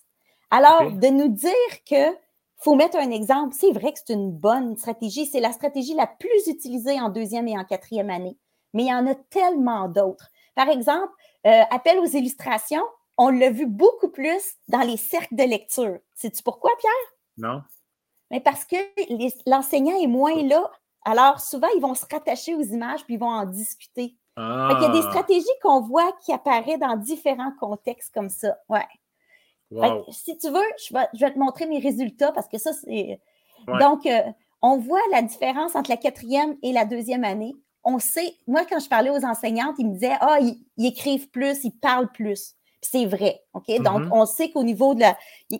Alors, 0.50 0.92
de 0.92 1.06
nous 1.06 1.28
dire 1.28 1.50
que 1.88 2.14
faut 2.58 2.74
mettre 2.74 2.98
un 2.98 3.10
exemple, 3.10 3.56
c'est 3.58 3.72
vrai 3.72 3.94
que 3.94 3.98
c'est 4.04 4.12
une 4.12 4.30
bonne 4.30 4.76
stratégie. 4.76 5.24
C'est 5.24 5.40
la 5.40 5.52
stratégie 5.52 5.94
la 5.94 6.06
plus 6.06 6.48
utilisée 6.48 7.00
en 7.00 7.08
deuxième 7.08 7.48
et 7.48 7.58
en 7.58 7.64
quatrième 7.64 8.10
année. 8.10 8.36
Mais 8.74 8.82
il 8.82 8.88
y 8.88 8.94
en 8.94 9.06
a 9.06 9.14
tellement 9.14 9.88
d'autres. 9.88 10.28
Par 10.54 10.68
exemple, 10.68 11.12
euh, 11.46 11.62
appel 11.70 11.98
aux 11.98 12.06
illustrations, 12.06 12.84
on 13.22 13.28
l'a 13.28 13.50
vu 13.50 13.66
beaucoup 13.66 14.08
plus 14.08 14.54
dans 14.68 14.80
les 14.80 14.96
cercles 14.96 15.36
de 15.36 15.42
lecture. 15.42 15.98
Sais-tu 16.14 16.42
pourquoi, 16.42 16.70
Pierre? 16.80 16.92
Non. 17.36 17.62
Mais 18.30 18.40
parce 18.40 18.64
que 18.64 18.76
l'enseignant 19.46 20.00
est 20.00 20.06
moins 20.06 20.42
là. 20.42 20.70
Alors, 21.04 21.38
souvent, 21.38 21.68
ils 21.76 21.82
vont 21.82 21.94
se 21.94 22.06
rattacher 22.10 22.54
aux 22.54 22.62
images 22.62 23.04
puis 23.04 23.14
ils 23.14 23.20
vont 23.20 23.28
en 23.28 23.44
discuter. 23.44 24.16
Il 24.38 24.42
y 24.80 24.84
a 24.86 24.88
des 24.88 25.00
ah. 25.04 25.10
stratégies 25.10 25.46
qu'on 25.62 25.82
voit 25.82 26.10
qui 26.24 26.32
apparaissent 26.32 26.78
dans 26.78 26.96
différents 26.96 27.52
contextes 27.60 28.14
comme 28.14 28.30
ça. 28.30 28.56
Ouais. 28.70 28.86
si 30.12 30.38
tu 30.38 30.48
veux, 30.48 30.64
je 30.88 30.94
vais, 30.94 31.30
te 31.30 31.38
montrer 31.38 31.66
mes 31.66 31.78
résultats 31.78 32.32
parce 32.32 32.48
que 32.48 32.56
ça, 32.56 32.72
c'est. 32.72 33.20
Donc, 33.80 34.06
euh, 34.06 34.22
on 34.62 34.78
voit 34.78 35.02
la 35.12 35.20
différence 35.20 35.76
entre 35.76 35.90
la 35.90 35.98
quatrième 35.98 36.56
et 36.62 36.72
la 36.72 36.86
deuxième 36.86 37.24
année. 37.24 37.54
On 37.84 37.98
sait, 37.98 38.34
moi, 38.46 38.64
quand 38.64 38.78
je 38.78 38.88
parlais 38.88 39.10
aux 39.10 39.26
enseignantes, 39.26 39.74
ils 39.78 39.88
me 39.88 39.92
disaient 39.92 40.16
Ah, 40.20 40.38
ils 40.40 40.86
écrivent 40.86 41.28
plus, 41.28 41.64
ils 41.64 41.78
parlent 41.78 42.10
plus 42.12 42.56
c'est 42.80 43.06
vrai. 43.06 43.42
OK? 43.54 43.66
Donc, 43.82 44.02
mm-hmm. 44.02 44.12
on 44.12 44.26
sait 44.26 44.50
qu'au 44.50 44.62
niveau 44.62 44.94
de 44.94 45.00
la. 45.00 45.16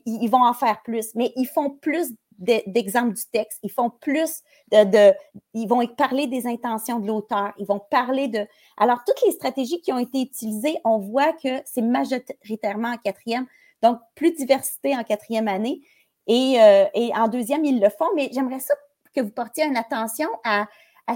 Ils, 0.07 0.29
vont 0.29 0.45
en 0.45 0.55
faire 0.55 0.83
plus, 0.83 1.15
mais 1.15 1.33
ils 1.37 1.47
font 1.47 1.71
plus 1.71 2.15
d'exemples 2.39 3.15
du 3.15 3.23
texte, 3.31 3.59
ils 3.63 3.71
font 3.71 3.91
plus 3.91 4.43
de, 4.73 5.13
Ils 5.53 5.69
vont 5.69 5.87
parler 5.89 6.27
des 6.27 6.47
intentions 6.47 6.99
de 6.99 7.07
l'auteur, 7.07 7.53
ils 7.59 7.67
vont 7.67 7.81
parler 7.91 8.29
de. 8.29 8.47
Alors, 8.79 9.01
toutes 9.07 9.21
les 9.27 9.33
stratégies 9.33 9.81
qui 9.83 9.93
ont 9.93 9.99
été 9.99 10.23
utilisées, 10.23 10.79
on 10.85 10.99
voit 10.99 11.33
que 11.35 11.61
c'est 11.67 11.83
majoritairement 11.83 12.93
en 12.93 12.97
quatrième, 12.97 13.47
donc 13.83 13.99
plus 14.15 14.33
diversité 14.33 14.97
en 14.97 15.05
quatrième 15.05 15.49
année. 15.49 15.83
Et, 16.27 16.61
euh, 16.61 16.87
en 17.15 17.29
deuxième, 17.29 17.65
ils 17.65 17.81
le 17.81 17.91
font, 17.91 18.09
mais 18.15 18.31
j'aimerais 18.33 18.61
ça 18.61 18.75
que 19.15 19.21
vous 19.21 19.31
portiez 19.31 19.65
une 19.65 19.77
attention 19.77 20.29
à, 20.45 20.67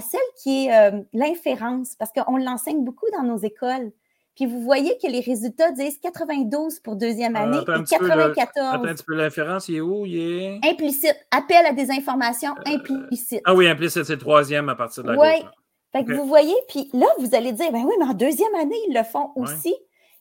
celle 0.01 0.19
qui 0.43 0.65
est 0.65 0.73
euh, 0.73 1.01
l'inférence, 1.13 1.95
parce 1.95 2.11
qu'on 2.11 2.35
l'enseigne 2.37 2.83
beaucoup 2.83 3.05
dans 3.13 3.23
nos 3.23 3.37
écoles 3.37 3.93
puis 4.35 4.45
vous 4.45 4.61
voyez 4.61 4.97
que 5.01 5.07
les 5.07 5.21
résultats 5.21 5.71
disent 5.71 5.99
92 5.99 6.79
pour 6.81 6.95
deuxième 6.95 7.35
Ah, 7.35 7.43
année 7.43 7.57
un 7.67 7.79
et 7.79 7.83
petit 7.83 7.97
peu, 7.97 8.07
là. 8.07 8.15
94. 8.35 8.73
Attends 8.75 8.83
un 8.85 8.93
petit 8.93 9.03
peu, 9.03 9.15
l'inférence, 9.15 9.69
il 9.69 9.75
est 9.77 9.81
où? 9.81 10.05
Il 10.05 10.17
est... 10.17 10.59
Implicite. 10.63 11.15
Appel 11.31 11.65
à 11.65 11.71
des 11.73 11.89
informations 11.91 12.53
implicites. 12.65 13.41
Ah 13.45 13.55
oui, 13.55 13.67
implicite, 13.67 14.03
c'est 14.03 14.13
le 14.13 14.19
troisième 14.19 14.69
à 14.69 14.75
partir 14.75 15.03
de 15.03 15.09
la 15.11 15.15
là. 15.15 15.51
Fait 15.91 16.03
que 16.03 16.11
vous 16.13 16.25
voyez, 16.25 16.55
puis 16.67 16.89
là, 16.93 17.07
vous 17.19 17.33
allez 17.35 17.53
dire, 17.53 17.71
ben 17.71 17.83
oui, 17.85 17.93
mais 17.99 18.05
en 18.05 18.13
deuxième 18.13 18.53
année, 18.55 18.75
ils 18.89 18.93
le 18.93 19.03
font 19.03 19.31
Ouais. 19.37 19.43
aussi. 19.43 19.73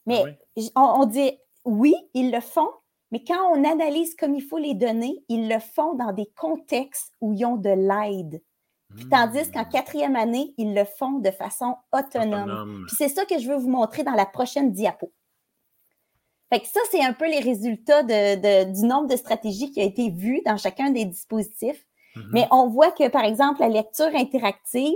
Mais 0.06 0.22
Oui. 0.22 0.30
j- 0.56 0.70
on, 0.76 1.00
on 1.00 1.04
dit, 1.06 1.32
oui, 1.64 1.94
ils 2.14 2.30
le 2.30 2.40
font, 2.40 2.68
mais 3.10 3.24
quand 3.26 3.50
on 3.52 3.64
analyse 3.64 4.14
comme 4.14 4.34
il 4.36 4.42
faut 4.42 4.58
les 4.58 4.74
données, 4.74 5.24
ils 5.28 5.48
le 5.48 5.58
font 5.58 5.94
dans 5.94 6.12
des 6.12 6.30
contextes 6.36 7.10
où 7.20 7.32
ils 7.32 7.44
ont 7.44 7.56
de 7.56 7.70
l'aide. 7.70 8.40
Puis 8.96 9.08
tandis 9.08 9.50
qu'en 9.50 9.62
Hmm. 9.64 9.68
quatrième 9.70 10.16
année, 10.16 10.54
ils 10.56 10.74
le 10.74 10.84
font 10.84 11.18
de 11.18 11.30
façon 11.30 11.76
autonome. 11.92 12.42
Autonome. 12.50 12.84
Puis 12.86 12.96
c'est 12.96 13.08
ça 13.08 13.24
que 13.24 13.38
je 13.38 13.48
veux 13.48 13.56
vous 13.56 13.70
montrer 13.70 14.02
dans 14.04 14.12
la 14.12 14.26
prochaine 14.26 14.72
diapo. 14.72 15.10
Fait 16.52 16.60
que 16.60 16.66
ça, 16.66 16.80
c'est 16.90 17.02
un 17.02 17.12
peu 17.12 17.26
les 17.28 17.40
résultats 17.40 18.02
de- 18.02 18.36
de- 18.36 18.72
du 18.72 18.86
nombre 18.86 19.08
de 19.08 19.16
stratégies 19.16 19.70
qui 19.72 19.80
a 19.80 19.84
été 19.84 20.10
vu 20.10 20.40
dans 20.44 20.56
chacun 20.56 20.90
des 20.90 21.04
dispositifs. 21.04 21.84
Mhm. 22.16 22.30
Mais 22.32 22.46
on 22.52 22.68
voit 22.68 22.92
que, 22.92 23.08
par 23.08 23.24
exemple, 23.24 23.60
la 23.60 23.68
lecture 23.68 24.14
interactive, 24.14 24.94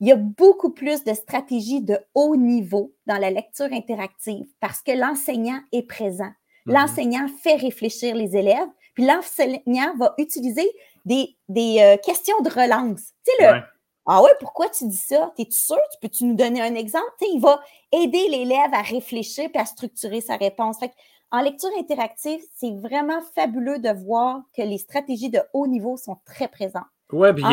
il 0.00 0.08
y 0.08 0.12
a 0.12 0.16
beaucoup 0.16 0.70
plus 0.70 1.02
de 1.04 1.14
stratégies 1.14 1.80
de 1.82 1.98
haut 2.14 2.36
niveau 2.36 2.92
dans 3.06 3.18
la 3.18 3.30
lecture 3.30 3.72
interactive 3.72 4.46
parce 4.60 4.80
que 4.82 4.92
l'enseignant 4.92 5.60
est 5.72 5.82
présent. 5.82 6.30
Mhm. 6.66 6.74
L'enseignant 6.74 7.26
fait 7.42 7.56
réfléchir 7.56 8.14
les 8.14 8.36
élèves, 8.36 8.68
puis 8.94 9.04
l'enseignant 9.06 9.96
va 9.96 10.14
utiliser 10.18 10.68
des, 11.04 11.36
des, 11.48 11.78
euh, 11.80 11.96
questions 12.04 12.40
de 12.42 12.48
relance. 12.48 13.12
Tu 13.26 13.32
sais, 13.38 13.46
le 13.46 13.52
Ouais. 13.52 13.62
Ah 14.06 14.20
ouais, 14.20 14.32
pourquoi 14.40 14.68
tu 14.68 14.88
dis 14.88 14.96
ça? 14.96 15.32
Es-tu 15.38 15.52
sûr? 15.52 15.76
Tu 15.92 15.98
peux-tu 16.00 16.24
nous 16.24 16.34
donner 16.34 16.60
un 16.60 16.74
exemple? 16.74 17.06
Tu 17.20 17.26
sais, 17.26 17.32
il 17.34 17.40
va 17.40 17.60
aider 17.92 18.26
l'élève 18.28 18.72
à 18.74 18.82
réfléchir 18.82 19.48
et 19.54 19.58
à 19.58 19.64
structurer 19.64 20.20
sa 20.20 20.36
réponse. 20.36 20.78
Fait 20.80 20.88
que 20.88 20.94
en 21.30 21.40
lecture 21.40 21.70
interactive, 21.78 22.40
c'est 22.56 22.72
vraiment 22.80 23.20
fabuleux 23.34 23.78
de 23.78 23.90
voir 24.04 24.40
que 24.56 24.62
les 24.62 24.78
stratégies 24.78 25.30
de 25.30 25.40
haut 25.52 25.68
niveau 25.68 25.96
sont 25.96 26.16
très 26.26 26.48
présentes. 26.48 26.82
Ouais, 27.12 27.32
puis 27.32 27.44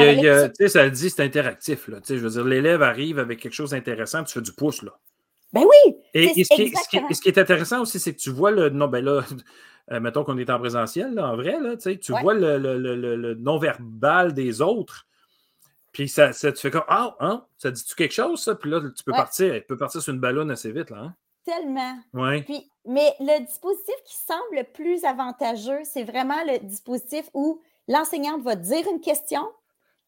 lecture- 0.48 0.70
ça 0.70 0.84
le 0.86 0.92
dit, 0.92 1.10
c'est 1.12 1.22
interactif. 1.24 1.88
Là. 1.88 2.02
Tu 2.02 2.08
sais, 2.08 2.18
Je 2.18 2.24
veux 2.24 2.32
dire, 2.32 2.46
l'élève 2.46 2.82
arrive 2.82 3.20
avec 3.20 3.40
quelque 3.40 3.54
chose 3.54 3.70
d'intéressant, 3.72 4.24
tu 4.24 4.34
fais 4.34 4.42
du 4.42 4.54
pouce. 4.54 4.82
Là. 4.82 4.94
Ben 5.54 5.62
oui! 5.64 5.96
Et, 6.14 6.28
ce, 6.30 6.34
qui 6.34 6.42
est, 6.42 6.44
ce, 6.44 6.56
qui 6.56 6.62
est, 6.62 6.66
exactement. 6.68 7.08
ce 7.14 7.22
qui 7.22 7.28
est 7.30 7.38
intéressant 7.38 7.82
aussi, 7.82 8.00
c'est 8.00 8.14
que 8.14 8.20
tu 8.20 8.30
vois 8.30 8.52
le. 8.52 8.70
Non, 8.70 8.88
ben 8.88 9.04
là, 9.04 9.22
euh, 9.92 10.00
mettons 10.00 10.24
qu'on 10.24 10.38
est 10.38 10.50
en 10.50 10.60
présentiel, 10.60 11.14
là, 11.14 11.28
en 11.32 11.36
vrai, 11.36 11.60
là, 11.60 11.76
tu 11.78 11.90
Ouais. 12.14 12.22
vois 12.22 12.34
le, 12.34 12.58
le- 12.58 12.78
le- 12.78 12.96
le- 12.96 13.16
le 13.16 13.34
non-verbal 13.36 14.34
des 14.34 14.62
autres. 14.62 15.08
Puis 15.92 16.08
ça, 16.08 16.34
ça, 16.34 16.52
tu 16.52 16.62
fais 16.62 16.70
comme 16.72 16.84
Ah, 16.88 17.16
hein, 17.20 17.46
ça 17.58 17.72
dit-tu 17.72 17.96
quelque 17.96 18.14
chose, 18.14 18.42
ça? 18.44 18.54
Puis 18.56 18.70
là, 18.70 18.80
tu 18.96 19.04
peux 19.04 19.12
Ouais. 19.12 19.18
partir. 19.18 19.54
Tu 19.56 19.62
peux 19.68 19.78
partir 19.78 20.02
sur 20.02 20.14
une 20.14 20.20
ballonne 20.20 20.52
assez 20.52 20.72
vite, 20.72 20.92
là. 20.92 20.98
Hein? 20.98 21.16
Tellement. 21.46 21.98
Ouais. 22.14 22.44
Puis, 22.44 22.70
mais 22.86 23.12
le 23.20 23.44
dispositif 23.44 23.96
qui 24.06 24.16
semble 24.18 24.56
le 24.56 24.64
plus 24.64 25.04
avantageux, 25.04 25.80
c'est 25.84 26.04
vraiment 26.04 26.38
le 26.46 26.60
dispositif 26.60 27.28
où 27.34 27.60
l'enseignante 27.88 28.44
va 28.44 28.56
dire 28.56 28.86
une 28.88 29.00
question, 29.02 29.42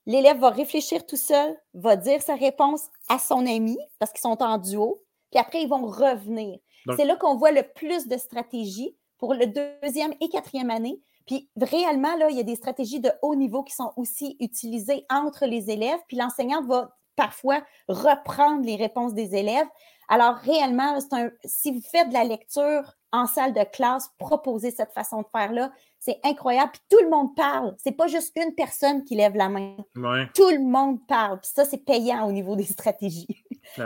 l'élève 0.05 0.37
va 0.37 0.51
réfléchir 0.51 1.03
tout 1.07 1.15
seul, 1.15 1.55
va 1.73 1.95
dire 1.95 2.21
sa 2.21 2.35
réponse 2.35 2.83
à 3.09 3.17
son 3.17 3.39
ami 3.47 3.79
parce 3.97 4.11
qu'ils 4.11 4.21
sont 4.21 4.37
en 4.43 4.59
duo, 4.59 5.01
puis 5.31 5.39
après, 5.39 5.61
ils 5.61 5.69
vont 5.69 5.85
revenir. 5.85 6.59
C'est 6.95 7.05
là 7.05 7.15
qu'on 7.15 7.35
voit 7.35 7.51
le 7.51 7.63
plus 7.75 8.07
de 8.07 8.17
stratégies 8.17 8.95
pour 9.17 9.33
le 9.33 9.45
deuxième 9.45 10.13
et 10.19 10.29
quatrième 10.29 10.71
année. 10.71 10.99
Puis 11.27 11.49
réellement, 11.55 12.15
là, 12.17 12.29
il 12.29 12.37
y 12.37 12.39
a 12.39 12.43
des 12.43 12.55
stratégies 12.55 12.99
de 12.99 13.11
haut 13.21 13.35
niveau 13.35 13.63
qui 13.63 13.73
sont 13.73 13.93
aussi 13.95 14.35
utilisées 14.39 15.05
entre 15.09 15.45
les 15.45 15.69
élèves, 15.69 15.99
puis 16.07 16.17
l'enseignante 16.17 16.65
va 16.65 16.97
parfois 17.15 17.61
reprendre 17.87 18.65
les 18.65 18.75
réponses 18.75 19.13
des 19.13 19.35
élèves. 19.35 19.67
Alors, 20.09 20.35
réellement, 20.35 20.97
un, 21.11 21.29
si 21.45 21.71
vous 21.71 21.81
faites 21.81 22.09
de 22.09 22.13
la 22.13 22.23
lecture 22.23 22.95
en 23.11 23.27
salle 23.27 23.53
de 23.53 23.63
classe, 23.63 24.09
proposez 24.17 24.71
cette 24.71 24.91
façon 24.91 25.21
de 25.21 25.27
faire-là. 25.31 25.71
C'est 25.99 26.19
incroyable. 26.23 26.71
Puis 26.71 26.81
tout 26.89 27.03
le 27.03 27.09
monde 27.09 27.35
parle. 27.35 27.75
C'est 27.77 27.91
pas 27.91 28.07
juste 28.07 28.35
une 28.35 28.55
personne 28.55 29.03
qui 29.03 29.15
lève 29.15 29.35
la 29.35 29.49
main. 29.49 29.75
Ouais. 29.95 30.27
Tout 30.33 30.49
le 30.49 30.59
monde 30.59 31.05
parle. 31.07 31.39
Puis 31.41 31.51
ça, 31.53 31.65
c'est 31.65 31.85
payant 31.85 32.27
au 32.27 32.31
niveau 32.31 32.55
des 32.55 32.65
stratégies. 32.65 33.27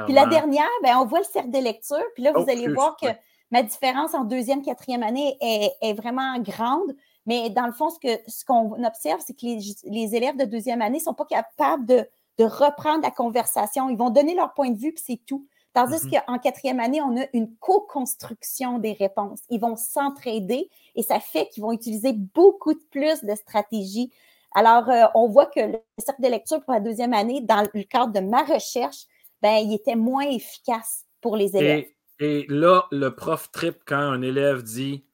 Puis 0.05 0.13
la 0.13 0.25
dernière, 0.25 0.69
ben, 0.83 0.97
on 0.97 1.05
voit 1.05 1.19
le 1.19 1.25
cercle 1.25 1.51
de 1.51 1.59
lecture. 1.59 2.03
Puis 2.13 2.23
là, 2.23 2.31
vous 2.31 2.43
Oh, 2.45 2.49
allez 2.49 2.67
voir 2.73 2.95
que 2.97 3.07
ma 3.51 3.63
différence 3.63 4.13
en 4.13 4.23
deuxième, 4.23 4.61
quatrième 4.61 5.03
année 5.03 5.37
est, 5.41 5.71
est 5.81 5.93
vraiment 5.93 6.37
grande. 6.39 6.95
Mais 7.25 7.49
dans 7.49 7.65
le 7.65 7.71
fond, 7.73 7.89
ce 7.89 7.99
que 7.99 8.21
ce 8.27 8.45
qu'on 8.45 8.83
observe, 8.83 9.19
c'est 9.25 9.33
que 9.33 9.45
les, 9.45 9.59
les 9.85 10.15
élèves 10.15 10.37
de 10.37 10.45
deuxième 10.45 10.81
année 10.81 10.97
ne 10.99 11.03
sont 11.03 11.13
pas 11.13 11.25
capables 11.25 11.85
de, 11.85 12.07
de 12.37 12.43
reprendre 12.43 13.01
la 13.01 13.11
conversation. 13.11 13.89
Ils 13.89 13.97
vont 13.97 14.09
donner 14.11 14.35
leur 14.35 14.53
point 14.53 14.69
de 14.69 14.77
vue, 14.77 14.93
puis 14.93 15.03
c'est 15.05 15.21
tout. 15.25 15.45
Tandis 15.73 16.05
Mhm. 16.05 16.21
qu'en 16.27 16.39
quatrième 16.39 16.79
année, 16.79 17.01
on 17.01 17.17
a 17.17 17.25
une 17.33 17.53
co-construction 17.57 18.79
des 18.79 18.93
réponses. 18.93 19.39
Ils 19.49 19.59
vont 19.59 19.75
s'entraider 19.75 20.69
et 20.95 21.03
ça 21.03 21.19
fait 21.19 21.47
qu'ils 21.49 21.63
vont 21.63 21.71
utiliser 21.73 22.13
beaucoup 22.13 22.73
de 22.73 22.83
plus 22.91 23.23
de 23.23 23.35
stratégies. 23.35 24.11
Alors, 24.53 24.89
euh, 24.89 25.05
on 25.15 25.27
voit 25.27 25.47
que 25.47 25.59
le 25.59 25.79
cercle 25.97 26.21
de 26.21 26.29
lecture 26.29 26.63
pour 26.63 26.73
la 26.73 26.79
deuxième 26.79 27.13
année, 27.13 27.41
dans 27.41 27.67
le 27.73 27.83
cadre 27.83 28.13
de 28.13 28.21
ma 28.21 28.43
recherche, 28.43 29.05
ben, 29.41 29.57
il 29.57 29.73
était 29.73 29.95
moins 29.95 30.29
efficace 30.29 31.05
pour 31.21 31.37
les 31.37 31.55
élèves. 31.55 31.85
Et, 32.19 32.39
et 32.41 32.45
là, 32.47 32.87
le 32.91 33.13
prof 33.15 33.51
trip 33.51 33.79
quand 33.85 33.97
un 33.97 34.21
élève 34.21 34.63
dit, 34.63 35.05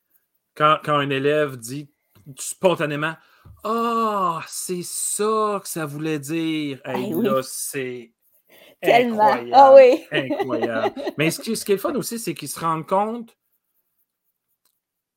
quand, 0.55 0.77
quand 0.83 0.95
un 0.95 1.09
élève 1.09 1.57
dit 1.57 1.89
spontanément 2.37 3.15
Ah, 3.63 4.41
c'est 4.47 4.83
ça 4.83 5.59
que 5.63 5.67
ça 5.69 5.85
voulait 5.85 6.19
dire. 6.19 6.81
Hey, 6.85 7.09
Ben 7.09 7.13
oui. 7.15 7.25
Là, 7.25 7.41
c'est 7.43 8.13
Tellement. 8.81 9.21
incroyable. 9.23 9.51
Ah 9.53 9.73
oui. 9.75 10.05
incroyable. 10.11 11.01
Mais 11.17 11.31
ce 11.31 11.39
qui, 11.41 11.55
ce 11.55 11.65
qui 11.65 11.71
est 11.71 11.75
le 11.75 11.81
fun 11.81 11.95
aussi, 11.95 12.19
c'est 12.19 12.33
qu'ils 12.33 12.49
se 12.49 12.59
rendent 12.59 12.87
compte 12.87 13.37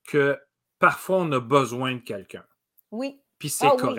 que 0.07 0.38
parfois 0.78 1.18
on 1.18 1.32
a 1.32 1.40
besoin 1.40 1.94
de 1.94 2.00
quelqu'un. 2.00 2.44
Oui. 2.90 3.20
Puis 3.38 3.48
c'est 3.48 3.66
Ah 3.66 3.74
oui. 3.74 3.96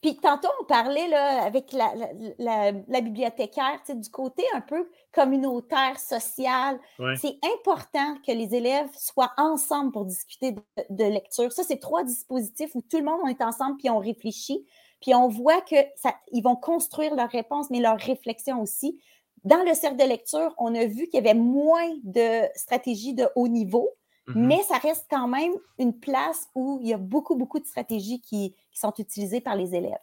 Puis 0.00 0.16
tantôt, 0.16 0.48
on 0.60 0.64
parlait 0.64 1.08
là, 1.08 1.42
avec 1.42 1.72
la, 1.72 1.92
la, 1.96 2.08
la- 2.38 2.72
la 2.86 3.00
bibliothécaire, 3.00 3.80
du 3.88 4.10
côté 4.10 4.44
un 4.54 4.60
peu 4.60 4.88
communautaire, 5.12 5.98
social. 5.98 6.78
Ouais. 6.98 7.16
C'est 7.16 7.38
important 7.56 8.16
que 8.26 8.32
les 8.32 8.54
élèves 8.54 8.88
soient 8.96 9.32
ensemble 9.36 9.92
pour 9.92 10.04
discuter 10.04 10.52
de, 10.52 10.62
de 10.90 11.04
lecture. 11.04 11.52
Ça, 11.52 11.62
c'est 11.64 11.78
trois 11.80 12.04
dispositifs 12.04 12.74
où 12.74 12.82
tout 12.82 12.98
le 12.98 13.04
monde 13.04 13.28
est 13.28 13.42
ensemble 13.42 13.76
puis 13.78 13.90
on 13.90 13.98
réfléchit. 13.98 14.64
Puis 15.00 15.14
on 15.14 15.28
voit 15.28 15.60
qu'ils 15.62 16.42
vont 16.42 16.56
construire 16.56 17.14
leurs 17.14 17.30
réponses, 17.30 17.70
mais 17.70 17.80
leurs 17.80 17.98
réflexions 17.98 18.60
aussi. 18.60 19.00
Dans 19.44 19.62
le 19.64 19.74
cercle 19.74 19.96
de 19.96 20.04
lecture, 20.04 20.54
on 20.58 20.74
a 20.74 20.84
vu 20.86 21.06
qu'il 21.06 21.14
y 21.14 21.28
avait 21.28 21.38
moins 21.38 21.88
de 22.02 22.42
stratégies 22.56 23.14
de 23.14 23.28
haut 23.36 23.48
niveau, 23.48 23.90
Mhm. 24.26 24.46
mais 24.46 24.62
ça 24.64 24.76
reste 24.76 25.06
quand 25.08 25.26
même 25.28 25.52
une 25.78 25.98
place 25.98 26.48
où 26.54 26.80
il 26.82 26.88
y 26.88 26.92
a 26.92 26.98
beaucoup, 26.98 27.34
beaucoup 27.36 27.60
de 27.60 27.64
stratégies 27.66 28.20
qui, 28.20 28.54
qui 28.78 28.80
sont 28.80 28.94
utilisées 28.98 29.40
par 29.40 29.56
les 29.56 29.74
élèves. 29.74 29.98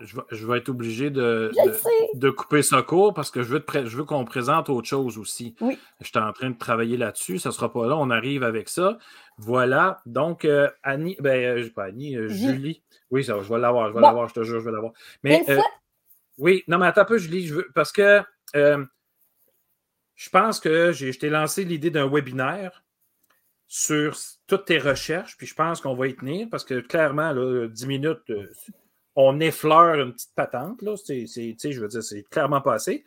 Je, 0.00 0.16
vais, 0.16 0.22
je 0.32 0.44
vais 0.46 0.58
être 0.58 0.70
obligé 0.70 1.08
de, 1.10 1.52
Je 1.54 2.18
de- 2.18 2.30
couper 2.30 2.62
ça 2.62 2.82
court 2.82 3.14
parce 3.14 3.30
que 3.30 3.44
je 3.44 3.52
veux, 3.52 3.60
te 3.60 3.86
je 3.86 3.96
veux 3.96 4.02
qu'on 4.04 4.24
présente 4.24 4.68
autre 4.70 4.88
chose 4.88 5.18
aussi. 5.18 5.54
Oui. 5.60 5.78
J'étais 6.00 6.18
en 6.18 6.32
train 6.32 6.50
de 6.50 6.58
travailler 6.58 6.96
là-dessus. 6.96 7.38
Ça 7.38 7.50
ne 7.50 7.54
sera 7.54 7.72
pas 7.72 7.86
là. 7.86 7.96
On 7.96 8.10
arrive 8.10 8.42
avec 8.42 8.68
ça. 8.68 8.98
Voilà. 9.36 10.00
Donc, 10.04 10.44
euh, 10.44 10.68
Annie, 10.82 11.16
ben, 11.20 11.58
euh, 11.60 11.68
pas 11.70 11.84
Annie, 11.84 12.16
euh, 12.16 12.28
Julie. 12.28 12.82
Oui, 13.12 13.22
ça, 13.22 13.40
je 13.40 13.48
vais 13.52 13.60
l'avoir. 13.60 13.90
Je 13.90 13.94
vais 13.94 14.00
Bon. 14.00 14.06
l'avoir. 14.08 14.28
Je 14.28 14.34
te 14.34 14.42
jure, 14.42 14.58
je 14.58 14.64
vais 14.64 14.72
l'avoir. 14.72 14.92
Mais 15.22 15.44
euh, 15.48 15.54
fois, 15.54 15.64
oui, 16.38 16.64
non, 16.66 16.78
mais 16.78 16.86
attends 16.86 17.02
un 17.02 17.04
peu, 17.04 17.18
Julie. 17.18 17.46
Je 17.46 17.54
veux, 17.54 17.68
parce 17.72 17.92
que 17.92 18.20
je 18.54 20.30
pense 20.30 20.58
que 20.58 20.90
j'ai, 20.90 21.12
je 21.12 21.18
t'ai 21.20 21.28
lancé 21.30 21.62
l'idée 21.62 21.90
d'un 21.90 22.08
webinaire 22.08 22.82
sur 23.68 24.16
toutes 24.46 24.64
tes 24.64 24.78
recherches, 24.78 25.36
puis 25.36 25.46
je 25.46 25.54
pense 25.54 25.80
qu'on 25.82 25.94
va 25.94 26.08
y 26.08 26.16
tenir 26.16 26.48
parce 26.50 26.64
que 26.64 26.80
clairement, 26.80 27.32
là, 27.32 27.68
10 27.68 27.86
minutes, 27.86 28.30
euh, 28.30 28.48
on 29.14 29.40
effleure 29.40 29.96
une 30.00 30.12
petite 30.14 30.34
patente. 30.34 30.80
Là, 30.82 30.96
c'est, 30.96 31.26
je 31.26 31.80
veux 31.80 31.88
dire, 31.88 32.02
c'est 32.02 32.22
clairement 32.30 32.60
pas 32.62 32.74
assez. 32.74 33.04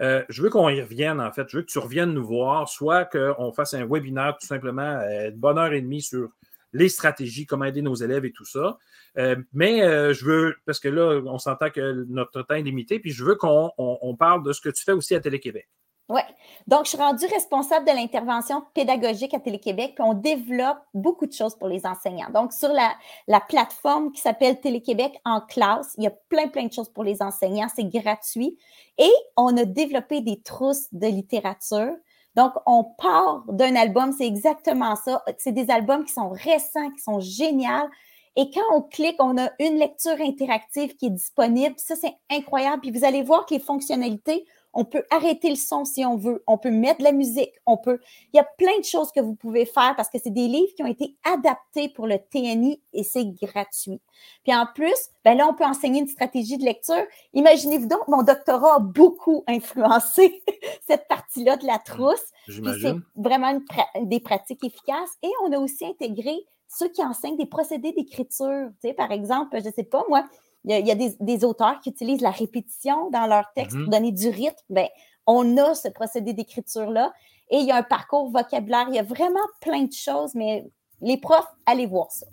Euh, 0.00 0.22
je 0.28 0.42
veux 0.42 0.50
qu'on 0.50 0.68
y 0.68 0.80
revienne, 0.82 1.20
en 1.20 1.32
fait. 1.32 1.48
Je 1.48 1.56
veux 1.56 1.62
que 1.62 1.70
tu 1.70 1.78
reviennes 1.78 2.12
nous 2.12 2.26
voir, 2.26 2.68
soit 2.68 3.04
qu'on 3.06 3.52
fasse 3.52 3.74
un 3.74 3.86
webinaire 3.86 4.36
tout 4.38 4.46
simplement 4.46 4.82
euh, 4.82 5.30
de 5.30 5.36
bonne 5.36 5.56
heure 5.56 5.72
et 5.72 5.80
demie 5.80 6.02
sur 6.02 6.28
les 6.72 6.88
stratégies, 6.88 7.46
comment 7.46 7.64
aider 7.66 7.80
nos 7.82 7.94
élèves 7.94 8.24
et 8.24 8.32
tout 8.32 8.44
ça. 8.44 8.76
Euh, 9.16 9.36
mais 9.52 9.84
euh, 9.84 10.12
je 10.12 10.24
veux, 10.24 10.56
parce 10.66 10.80
que 10.80 10.88
là, 10.88 11.22
on 11.24 11.38
s'entend 11.38 11.70
que 11.70 12.04
notre 12.08 12.42
temps 12.42 12.56
est 12.56 12.62
limité, 12.62 12.98
puis 12.98 13.12
je 13.12 13.24
veux 13.24 13.36
qu'on 13.36 13.70
on- 13.78 13.98
on 14.02 14.16
parle 14.16 14.42
de 14.42 14.52
ce 14.52 14.60
que 14.60 14.70
tu 14.70 14.82
fais 14.82 14.90
aussi 14.92 15.14
à 15.14 15.20
Télé-Québec. 15.20 15.68
Oui. 16.10 16.20
Donc, 16.66 16.84
je 16.84 16.90
suis 16.90 16.98
rendue 16.98 17.24
responsable 17.26 17.86
de 17.86 17.92
l'intervention 17.92 18.62
pédagogique 18.74 19.32
à 19.32 19.40
Télé-Québec, 19.40 19.92
puis 19.94 20.04
on 20.06 20.12
développe 20.12 20.78
beaucoup 20.92 21.26
de 21.26 21.32
choses 21.32 21.56
pour 21.56 21.66
les 21.66 21.86
enseignants. 21.86 22.28
Donc, 22.30 22.52
sur 22.52 22.68
la, 22.68 22.94
la 23.26 23.40
plateforme 23.40 24.12
qui 24.12 24.20
s'appelle 24.20 24.60
Télé-Québec 24.60 25.18
en 25.24 25.40
classe, 25.40 25.94
il 25.96 26.04
y 26.04 26.06
a 26.06 26.12
plein, 26.28 26.48
plein 26.48 26.66
de 26.66 26.72
choses 26.72 26.90
pour 26.90 27.04
les 27.04 27.22
enseignants. 27.22 27.68
C'est 27.74 27.84
gratuit. 27.84 28.58
Et 28.98 29.12
on 29.38 29.56
a 29.56 29.64
développé 29.64 30.20
des 30.20 30.42
trousses 30.42 30.92
de 30.92 31.06
littérature. 31.06 31.94
Donc, 32.34 32.52
on 32.66 32.84
part 32.84 33.44
d'un 33.48 33.74
album, 33.74 34.12
c'est 34.12 34.26
exactement 34.26 34.96
ça. 34.96 35.24
C'est 35.38 35.52
des 35.52 35.70
albums 35.70 36.04
qui 36.04 36.12
sont 36.12 36.28
récents, 36.28 36.90
qui 36.90 37.02
sont 37.02 37.20
géniaux. 37.20 37.88
Et 38.36 38.50
quand 38.50 38.74
on 38.74 38.82
clique, 38.82 39.16
on 39.20 39.38
a 39.38 39.50
une 39.58 39.78
lecture 39.78 40.20
interactive 40.20 40.96
qui 40.96 41.06
est 41.06 41.10
disponible. 41.10 41.76
Ça, 41.78 41.94
c'est 41.96 42.14
incroyable. 42.30 42.82
Puis 42.82 42.90
vous 42.90 43.04
allez 43.04 43.22
voir 43.22 43.46
que 43.46 43.54
les 43.54 43.60
fonctionnalités 43.60 44.44
On 44.74 44.84
peut 44.84 45.04
arrêter 45.10 45.48
le 45.48 45.56
son 45.56 45.84
si 45.84 46.04
on 46.04 46.16
veut. 46.16 46.42
On 46.46 46.58
peut 46.58 46.70
mettre 46.70 46.98
de 46.98 47.04
la 47.04 47.12
musique. 47.12 47.52
On 47.64 47.76
peut. 47.76 48.00
Il 48.32 48.36
y 48.36 48.40
a 48.40 48.44
plein 48.44 48.78
de 48.78 48.84
choses 48.84 49.12
que 49.12 49.20
vous 49.20 49.34
pouvez 49.34 49.64
faire 49.64 49.94
parce 49.96 50.08
que 50.10 50.18
c'est 50.22 50.30
des 50.30 50.48
livres 50.48 50.72
qui 50.76 50.82
ont 50.82 50.88
été 50.88 51.16
adaptés 51.24 51.88
pour 51.88 52.06
le 52.06 52.18
TNI 52.18 52.82
et 52.92 53.04
c'est 53.04 53.26
gratuit. 53.26 54.00
Puis 54.42 54.54
en 54.54 54.66
plus, 54.74 55.10
ben 55.24 55.36
là, 55.36 55.46
on 55.48 55.54
peut 55.54 55.64
enseigner 55.64 56.00
une 56.00 56.08
stratégie 56.08 56.58
de 56.58 56.64
lecture. 56.64 57.04
Imaginez-vous 57.32 57.86
donc, 57.86 58.06
mon 58.08 58.22
doctorat 58.22 58.76
a 58.76 58.80
beaucoup 58.80 59.44
influencé 59.46 60.42
cette 60.86 61.06
partie-là 61.08 61.56
de 61.56 61.66
la 61.66 61.78
trousse. 61.78 62.24
C'est 62.48 62.94
vraiment 63.16 63.58
des 64.02 64.20
pratiques 64.20 64.64
efficaces. 64.64 65.16
Et 65.22 65.30
on 65.44 65.52
a 65.52 65.58
aussi 65.58 65.86
intégré 65.86 66.34
ceux 66.68 66.88
qui 66.88 67.02
enseignent 67.04 67.36
des 67.36 67.46
procédés 67.46 67.92
d'écriture. 67.92 68.68
Tu 68.80 68.88
sais, 68.88 68.94
par 68.94 69.12
exemple, 69.12 69.56
je 69.60 69.68
ne 69.68 69.72
sais 69.72 69.84
pas, 69.84 70.04
moi, 70.08 70.24
il 70.64 70.86
y 70.86 70.90
a, 70.90 70.94
des, 70.94 71.44
auteurs 71.44 71.78
qui 71.80 71.90
utilisent 71.90 72.20
la 72.20 72.30
répétition 72.30 73.10
dans 73.10 73.26
leur 73.26 73.44
texte 73.54 73.76
pour 73.76 73.86
mm-hmm. 73.86 73.90
donner 73.90 74.12
du 74.12 74.28
rythme. 74.28 74.64
Bien, 74.70 74.88
on 75.26 75.56
a 75.58 75.74
ce 75.74 75.88
procédé 75.88 76.32
d'écriture-là 76.32 77.12
et 77.50 77.58
il 77.58 77.66
y 77.66 77.70
a 77.70 77.76
un 77.76 77.82
parcours 77.82 78.30
vocabulaire. 78.30 78.86
Il 78.88 78.94
y 78.94 78.98
a 78.98 79.02
vraiment 79.02 79.46
plein 79.60 79.82
de 79.82 79.92
choses, 79.92 80.34
mais 80.34 80.64
les 81.00 81.18
profs, 81.18 81.52
allez 81.66 81.86
voir 81.86 82.10
ça. 82.10 82.26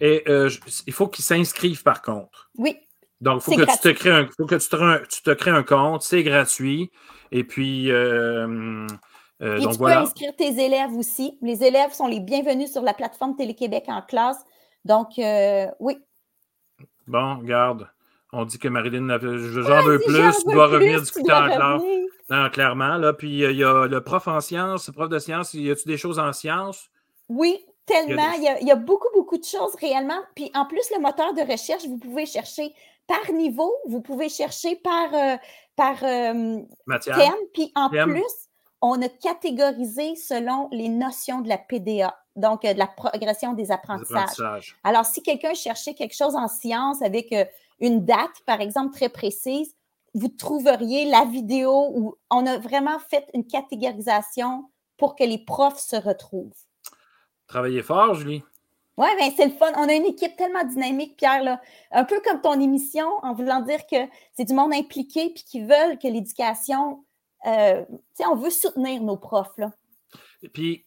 Et 0.00 0.22
euh, 0.28 0.50
il 0.86 0.92
faut 0.92 1.08
qu'ils 1.08 1.24
s'inscrivent 1.24 1.82
par 1.82 2.02
contre. 2.02 2.50
Oui. 2.56 2.76
Donc, 3.20 3.42
il 3.46 3.54
faut, 3.54 3.60
que 3.60 3.70
tu 3.70 3.78
te 3.78 3.88
crées 3.88 4.10
un, 4.10 4.28
faut 4.36 4.46
que 4.46 4.56
tu 5.06 5.22
te, 5.22 5.30
crées 5.30 5.50
un 5.52 5.62
compte, 5.62 6.02
c'est 6.02 6.24
gratuit. 6.24 6.90
Et 7.30 7.44
puis, 7.44 7.90
euh, 7.90 8.86
euh, 9.42 9.58
Et 9.58 9.66
tu 9.66 9.78
peux 9.78 9.86
inscrire 9.86 10.34
tes 10.36 10.64
élèves 10.64 10.92
aussi. 10.96 11.38
Les 11.40 11.64
élèves 11.64 11.92
sont 11.92 12.06
les 12.06 12.20
bienvenus 12.20 12.70
sur 12.70 12.82
la 12.82 12.94
plateforme 12.94 13.36
Télé-Québec 13.36 13.84
en 13.88 14.02
classe. 14.02 14.38
Donc, 14.84 15.18
euh, 15.18 15.66
oui. 15.80 15.98
Bon, 17.12 17.34
garde. 17.42 17.88
On 18.32 18.46
dit 18.46 18.58
que 18.58 18.68
Marilyn, 18.68 19.06
j'en 19.20 19.82
veux 19.82 20.00
plus, 20.00 20.44
doit 20.46 20.66
revenir 20.66 20.98
discuter 20.98 21.30
en 21.30 21.44
classe. 21.44 21.82
Non, 22.30 22.48
clairement. 22.48 22.96
Là. 22.96 23.12
Puis 23.12 23.42
il 23.42 23.56
y 23.56 23.64
a 23.64 23.86
le 23.86 24.00
prof 24.02 24.26
en 24.28 24.40
sciences, 24.40 24.86
le 24.86 24.94
prof 24.94 25.10
de 25.10 25.18
sciences. 25.18 25.52
Y 25.52 25.70
a-tu 25.70 25.86
des 25.86 25.98
choses 25.98 26.18
en 26.18 26.32
sciences? 26.32 26.88
Oui, 27.28 27.62
tellement. 27.84 28.32
Il 28.38 28.66
y, 28.66 28.70
a, 28.70 28.76
beaucoup, 28.76 29.08
beaucoup 29.12 29.36
de 29.36 29.44
choses 29.44 29.74
réellement. 29.78 30.20
Puis 30.34 30.50
en 30.54 30.64
plus, 30.64 30.90
le 30.94 31.02
moteur 31.02 31.34
de 31.34 31.42
recherche, 31.42 31.86
vous 31.86 31.98
pouvez 31.98 32.24
chercher 32.24 32.72
par 33.06 33.30
niveau, 33.30 33.70
vous 33.86 34.00
pouvez 34.00 34.30
chercher 34.30 34.76
par, 34.76 35.12
euh, 35.12 35.36
par 35.76 35.98
thème. 35.98 37.34
Puis 37.52 37.70
en 37.74 37.90
plus, 37.90 38.48
on 38.80 39.02
a 39.02 39.08
catégorisé 39.10 40.16
selon 40.16 40.70
les 40.72 40.88
notions 40.88 41.42
de 41.42 41.50
la 41.50 41.58
PDA, 41.58 42.16
donc 42.36 42.64
euh, 42.64 42.74
de 42.74 42.78
la 42.78 42.86
progression 42.86 43.52
des 43.52 43.70
apprentissages. 43.70 44.76
Alors, 44.84 45.04
si 45.04 45.22
quelqu'un 45.22 45.54
cherchait 45.54 45.94
quelque 45.94 46.14
chose 46.14 46.34
en 46.34 46.48
sciences 46.48 47.02
avec 47.02 47.32
euh, 47.32 47.44
une 47.80 48.04
date, 48.04 48.40
par 48.46 48.60
exemple, 48.60 48.94
très 48.94 49.08
précise, 49.08 49.74
vous 50.14 50.28
trouveriez 50.28 51.06
la 51.06 51.24
vidéo 51.24 51.90
où 51.94 52.16
on 52.30 52.46
a 52.46 52.58
vraiment 52.58 52.98
fait 52.98 53.26
une 53.34 53.46
catégorisation 53.46 54.68
pour 54.98 55.16
que 55.16 55.24
les 55.24 55.38
profs 55.38 55.80
se 55.80 55.96
retrouvent. 55.96 56.52
Travaillez 57.46 57.82
fort, 57.82 58.14
Julie. 58.14 58.42
Oui, 58.98 59.08
ben, 59.18 59.32
c'est 59.34 59.46
le 59.46 59.52
fun. 59.52 59.72
On 59.76 59.88
a 59.88 59.94
une 59.94 60.04
équipe 60.04 60.36
tellement 60.36 60.64
dynamique, 60.64 61.16
Pierre, 61.16 61.42
là. 61.42 61.60
un 61.92 62.04
peu 62.04 62.20
comme 62.20 62.42
ton 62.42 62.60
émission, 62.60 63.06
en 63.22 63.32
voulant 63.32 63.60
dire 63.60 63.86
que 63.86 63.96
c'est 64.34 64.44
du 64.44 64.52
monde 64.52 64.74
impliqué 64.74 65.30
puis 65.30 65.44
qui 65.44 65.62
veulent 65.62 65.98
que 65.98 66.08
l'éducation 66.08 67.02
euh, 67.46 67.84
on 68.20 68.36
veut 68.36 68.50
soutenir 68.50 69.02
nos 69.02 69.16
profs. 69.16 69.56
Là. 69.58 69.72
Et 70.42 70.48
puis, 70.48 70.84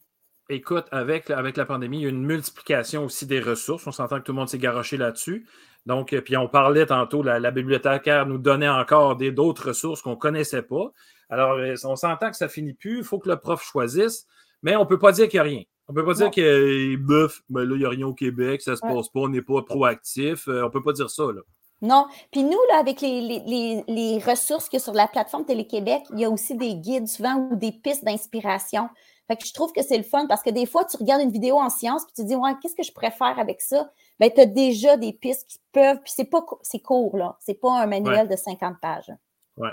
écoute, 0.50 0.86
avec, 0.91 1.30
avec 1.30 1.58
la 1.58 1.66
pandémie, 1.66 2.00
il 2.00 2.04
y 2.04 2.06
a 2.06 2.10
une 2.10 2.26
multiplication 2.26 3.06
aussi 3.06 3.26
des 3.26 3.39
ressources. 3.39 3.88
On 3.88 3.91
s'entend 3.91 4.20
que 4.20 4.24
tout 4.24 4.32
le 4.32 4.38
monde 4.38 4.50
s'est 4.50 4.58
garoché 4.58 4.98
là-dessus. 4.98 5.48
Donc, 5.86 6.14
euh, 6.14 6.22
puis 6.22 6.36
on 6.38 6.48
parlait 6.48 6.86
tantôt, 6.86 7.22
la, 7.22 7.39
la 7.39 7.52
bibliothécaire 7.52 8.26
nous 8.26 8.38
donnait 8.38 8.70
encore 8.70 9.16
d'autres 9.16 9.70
ressources 9.70 10.02
qu'on 10.02 10.12
ne 10.12 10.16
connaissait 10.16 10.64
pas. 10.64 10.91
Alors, 11.30 11.54
euh, 11.54 11.76
on 11.84 11.96
s'entend 11.96 12.30
que 12.30 12.38
ça 12.38 12.48
finit 12.48 12.74
plus. 12.74 13.00
Il 13.00 13.04
faut 13.04 13.20
que 13.20 13.30
le 13.30 13.38
prof 13.38 13.64
choisisse, 13.64 14.26
mais 14.64 14.76
on 14.76 14.82
ne 14.82 14.86
peut 14.86 15.00
pas 15.00 15.12
dire 15.12 15.28
qu'il 15.28 15.39
n'y 15.39 15.48
a 15.48 15.50
rien. 15.50 15.64
On 15.88 15.93
ne 15.93 16.00
peut 16.00 16.06
pas 16.06 16.14
dire 16.16 16.32
que, 16.32 16.96
bof, 16.96 17.41
ben 17.50 17.64
là, 17.64 17.76
il 17.76 17.80
n'y 17.80 17.86
a 17.86 17.89
rien 17.89 18.08
au 18.08 18.14
Québec, 18.16 18.62
ça 18.62 18.72
ne 18.72 18.76
se 18.76 18.82
passe 18.82 19.10
pas, 19.10 19.20
on 19.20 19.30
n'est 19.30 19.43
pas 19.43 19.62
proactif. 19.62 20.48
on 20.48 20.52
ne 20.52 20.70
peut 20.70 20.82
pas 20.82 20.93
dire 20.93 21.12
ça. 21.12 21.26
Là. 21.26 21.41
Non. 21.82 22.08
Puis 22.32 22.43
nous, 22.43 22.58
là, 22.70 22.80
avec 22.80 23.02
les, 23.02 24.20
ressources 24.26 24.70
qu'il 24.70 24.80
y 24.80 24.82
a 24.82 24.84
sur 24.84 24.93
la 24.93 25.08
plateforme 25.08 25.46
Télé-Québec, 25.46 26.04
il 26.14 26.20
y 26.20 26.26
a 26.26 26.30
aussi 26.30 26.56
des 26.56 26.76
guides 26.76 27.08
souvent 27.08 27.36
ou 27.52 27.56
des 27.56 27.72
pistes 27.72 28.04
d'inspiration. 28.04 28.89
Fait 29.28 29.38
que 29.38 29.45
je 29.45 29.53
trouve 29.53 29.71
que 29.73 29.82
c'est 29.82 29.97
le 29.97 30.03
fun 30.03 30.28
parce 30.28 30.43
que 30.43 30.51
des 30.51 30.65
fois, 30.65 30.86
tu 30.86 30.97
regardes 30.97 31.21
une 31.21 31.32
vidéo 31.32 31.57
en 31.57 31.69
sciences 31.69 32.05
puis 32.05 32.13
tu 32.15 32.21
te 32.21 32.28
dis, 32.28 32.36
ouais, 32.36 32.51
qu'est-ce 32.61 32.76
que 32.76 32.84
je 32.84 32.91
préfère 32.91 33.39
avec 33.39 33.61
ça? 33.61 33.91
Bien, 34.19 34.30
tu 34.30 34.41
as 34.41 34.45
déjà 34.45 34.97
des 34.97 35.13
pistes 35.13 35.47
qui 35.47 35.59
peuvent, 35.71 35.99
puis 36.03 36.13
c'est 36.15 36.26
pas, 36.26 36.45
c'est 36.61 36.80
court, 36.80 37.17
là. 37.17 37.36
C'est 37.39 37.59
pas 37.59 37.82
un 37.82 37.88
manuel 37.88 38.28
de 38.28 38.36
50 38.36 38.80
pages. 38.80 39.11
Ouais. 39.57 39.71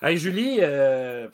Hey, 0.00 0.18
Julie, 0.18 0.58
euh, 0.60 1.28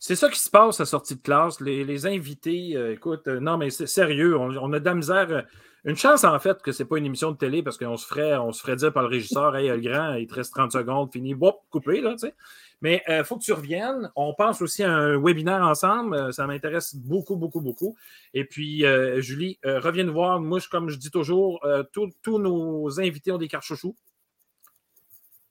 c'est 0.00 0.16
ça 0.16 0.28
qui 0.28 0.40
se 0.40 0.50
passe 0.50 0.80
à 0.80 0.86
sortie 0.86 1.16
de 1.16 1.20
classe. 1.20 1.60
Les, 1.60 2.06
invités, 2.06 2.72
euh, 2.74 2.94
écoute, 2.94 3.28
euh, 3.28 3.40
non, 3.40 3.56
mais 3.56 3.70
c'est 3.70 3.86
sérieux, 3.86 4.36
on, 4.36 4.56
on, 4.56 4.72
a 4.72 4.80
de 4.80 4.84
la 4.84 4.94
misère. 4.94 5.44
Une 5.84 5.96
chance, 5.96 6.24
en 6.24 6.38
fait, 6.38 6.60
que 6.60 6.72
ce 6.72 6.82
n'est 6.82 6.88
pas 6.88 6.98
une 6.98 7.06
émission 7.06 7.30
de 7.30 7.36
télé 7.36 7.62
parce 7.62 7.78
qu'on 7.78 7.96
se 7.96 8.06
ferait, 8.06 8.36
on 8.36 8.52
se 8.52 8.60
ferait 8.62 8.76
dire 8.76 8.92
par 8.92 9.02
le 9.02 9.08
régisseur 9.08 9.54
Hey, 9.56 9.68
le 9.68 9.80
grand, 9.80 10.14
il 10.14 10.26
te 10.26 10.34
reste 10.34 10.54
30 10.54 10.72
secondes, 10.72 11.12
fini, 11.12 11.34
boum, 11.34 11.52
coupé, 11.70 12.00
là, 12.00 12.12
tu 12.12 12.26
sais. 12.26 12.34
Mais 12.80 13.02
il 13.08 13.12
euh, 13.12 13.24
faut 13.24 13.36
que 13.36 13.42
tu 13.42 13.52
reviennes. 13.52 14.10
On 14.14 14.34
pense 14.34 14.62
aussi 14.62 14.84
à 14.84 14.92
un 14.92 15.18
webinaire 15.18 15.62
ensemble. 15.62 16.14
Euh, 16.14 16.32
ça 16.32 16.46
m'intéresse 16.46 16.94
beaucoup, 16.94 17.36
beaucoup, 17.36 17.60
beaucoup. 17.60 17.96
Et 18.34 18.44
puis, 18.44 18.84
euh, 18.84 19.20
Julie, 19.20 19.58
reviens 19.64 20.04
nous 20.04 20.12
voir. 20.12 20.40
Moi, 20.40 20.60
comme 20.70 20.88
je 20.88 20.96
dis 20.96 21.10
toujours, 21.10 21.66
tous 21.92 22.38
nos 22.38 23.00
invités 23.00 23.32
ont 23.32 23.38
des 23.38 23.48
cartes 23.48 23.64
chouchous. 23.64 23.96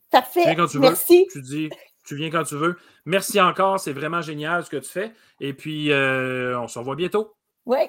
Parfait. 0.10 0.56
Merci. 0.76 1.28
Tu 1.32 1.42
dis, 1.42 1.70
tu 2.06 2.16
viens 2.16 2.30
quand 2.30 2.44
tu 2.44 2.56
veux. 2.56 2.78
Merci 3.06 3.42
encore. 3.42 3.80
C'est 3.80 3.94
vraiment 3.94 4.22
génial 4.22 4.64
ce 4.64 4.70
que 4.70 4.78
tu 4.78 4.90
fais. 4.90 5.12
Et 5.42 5.54
puis, 5.54 5.90
on 5.92 6.68
se 6.68 6.80
revoit 6.80 6.96
bientôt. 6.96 7.36
Oui. 7.66 7.80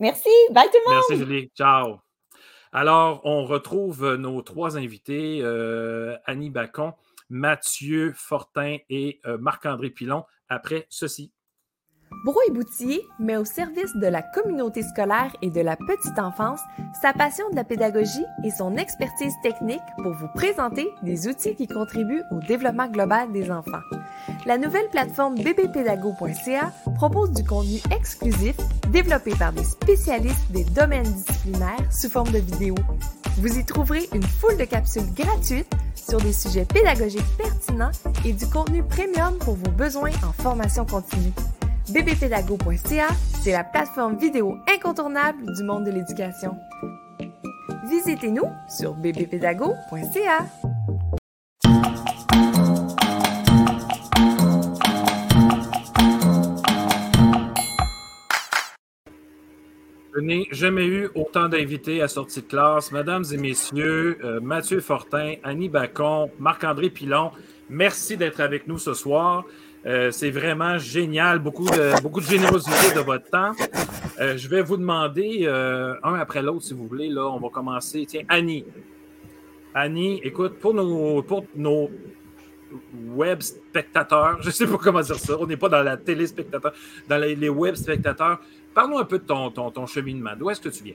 Merci. 0.00 0.28
Bye 0.50 0.66
tout 0.66 0.78
le 0.84 0.92
monde. 0.92 1.04
Merci, 1.08 1.24
Julie. 1.24 1.50
Ciao. 1.56 2.00
Alors, 2.72 3.20
on 3.24 3.44
retrouve 3.44 4.16
nos 4.16 4.42
trois 4.42 4.76
invités, 4.76 5.42
Annie 6.26 6.50
Bacon, 6.50 6.92
Mathieu 7.28 8.12
Fortin 8.14 8.78
et 8.88 9.20
euh, 9.26 9.38
Marc-André 9.38 9.90
Pilon, 9.90 10.24
après 10.48 10.86
ceci. 10.88 11.32
Brouille 12.24 12.52
Boutier 12.52 13.02
met 13.18 13.36
au 13.36 13.44
service 13.44 13.94
de 13.96 14.06
la 14.06 14.22
communauté 14.22 14.82
scolaire 14.82 15.36
et 15.42 15.50
de 15.50 15.60
la 15.60 15.76
petite 15.76 16.18
enfance 16.18 16.60
sa 17.02 17.12
passion 17.12 17.48
de 17.50 17.56
la 17.56 17.64
pédagogie 17.64 18.24
et 18.44 18.50
son 18.50 18.76
expertise 18.76 19.34
technique 19.42 19.82
pour 20.02 20.12
vous 20.12 20.28
présenter 20.34 20.88
des 21.02 21.28
outils 21.28 21.54
qui 21.54 21.66
contribuent 21.66 22.22
au 22.30 22.38
développement 22.46 22.88
global 22.88 23.30
des 23.32 23.50
enfants. 23.50 23.82
La 24.46 24.56
nouvelle 24.56 24.88
plateforme 24.90 25.34
bbpédago.ca 25.34 26.72
propose 26.94 27.32
du 27.32 27.44
contenu 27.44 27.80
exclusif 27.94 28.56
développé 28.88 29.34
par 29.38 29.52
des 29.52 29.64
spécialistes 29.64 30.50
des 30.50 30.64
domaines 30.64 31.02
disciplinaires 31.02 31.92
sous 31.92 32.08
forme 32.08 32.30
de 32.30 32.38
vidéos. 32.38 32.78
Vous 33.38 33.58
y 33.58 33.64
trouverez 33.66 34.08
une 34.14 34.22
foule 34.22 34.56
de 34.56 34.64
capsules 34.64 35.12
gratuites 35.14 35.68
sur 36.08 36.20
des 36.20 36.32
sujets 36.32 36.64
pédagogiques 36.64 37.36
pertinents 37.36 37.90
et 38.24 38.32
du 38.32 38.46
contenu 38.46 38.82
premium 38.82 39.36
pour 39.38 39.54
vos 39.54 39.70
besoins 39.70 40.10
en 40.22 40.32
formation 40.32 40.84
continue 40.84 41.32
bbpédago.ca, 41.90 43.08
c'est 43.42 43.52
la 43.52 43.64
plateforme 43.64 44.16
vidéo 44.16 44.56
incontournable 44.74 45.44
du 45.56 45.62
monde 45.64 45.84
de 45.84 45.90
l'éducation. 45.90 46.56
Visitez-nous 47.88 48.50
sur 48.68 48.94
bbpédago.ca. 48.94 50.46
Je 60.14 60.20
n'ai 60.20 60.46
jamais 60.52 60.86
eu 60.86 61.08
autant 61.16 61.48
d'invités 61.48 62.00
à 62.00 62.06
sortie 62.06 62.40
de 62.40 62.46
classe. 62.46 62.92
Mesdames 62.92 63.24
et 63.32 63.36
messieurs, 63.36 64.16
euh, 64.22 64.38
Mathieu 64.40 64.78
Fortin, 64.78 65.34
Annie 65.42 65.68
Bacon, 65.68 66.28
Marc-André 66.38 66.88
Pilon, 66.88 67.32
merci 67.68 68.16
d'être 68.16 68.38
avec 68.38 68.68
nous 68.68 68.78
ce 68.78 68.94
soir. 68.94 69.44
Euh, 69.86 70.12
c'est 70.12 70.30
vraiment 70.30 70.78
génial. 70.78 71.40
Beaucoup 71.40 71.64
de, 71.64 72.00
beaucoup 72.00 72.20
de 72.20 72.26
générosité 72.26 72.94
de 72.94 73.00
votre 73.00 73.28
temps. 73.28 73.52
Euh, 74.20 74.36
je 74.36 74.46
vais 74.46 74.62
vous 74.62 74.76
demander 74.76 75.48
un 75.48 76.14
après 76.14 76.42
l'autre, 76.42 76.62
si 76.62 76.74
vous 76.74 76.86
voulez. 76.86 77.08
Là, 77.08 77.26
on 77.26 77.40
va 77.40 77.48
commencer. 77.48 78.04
Tiens, 78.06 78.22
Annie. 78.28 78.64
Annie, 79.74 80.20
écoute, 80.22 80.60
pour 80.60 80.74
nos, 80.74 81.22
pour 81.22 81.44
nos 81.56 81.90
web 83.08 83.40
spectateurs, 83.40 84.38
je 84.40 84.46
ne 84.46 84.52
sais 84.52 84.66
pas 84.66 84.78
comment 84.78 85.00
dire 85.00 85.18
ça, 85.18 85.36
on 85.38 85.46
n'est 85.46 85.56
pas 85.56 85.68
dans 85.68 85.82
la 85.82 85.96
téléspectateur, 85.96 86.72
dans 87.08 87.18
les, 87.18 87.48
web 87.48 87.74
spectateurs. 87.74 88.40
Parle-nous 88.74 88.98
un 88.98 89.04
peu 89.04 89.18
de 89.18 89.24
ton, 89.24 89.50
ton, 89.50 89.70
ton 89.70 89.86
cheminement. 89.86 90.32
D'où 90.36 90.50
est-ce 90.50 90.60
que 90.60 90.68
tu 90.68 90.82
viens? 90.82 90.94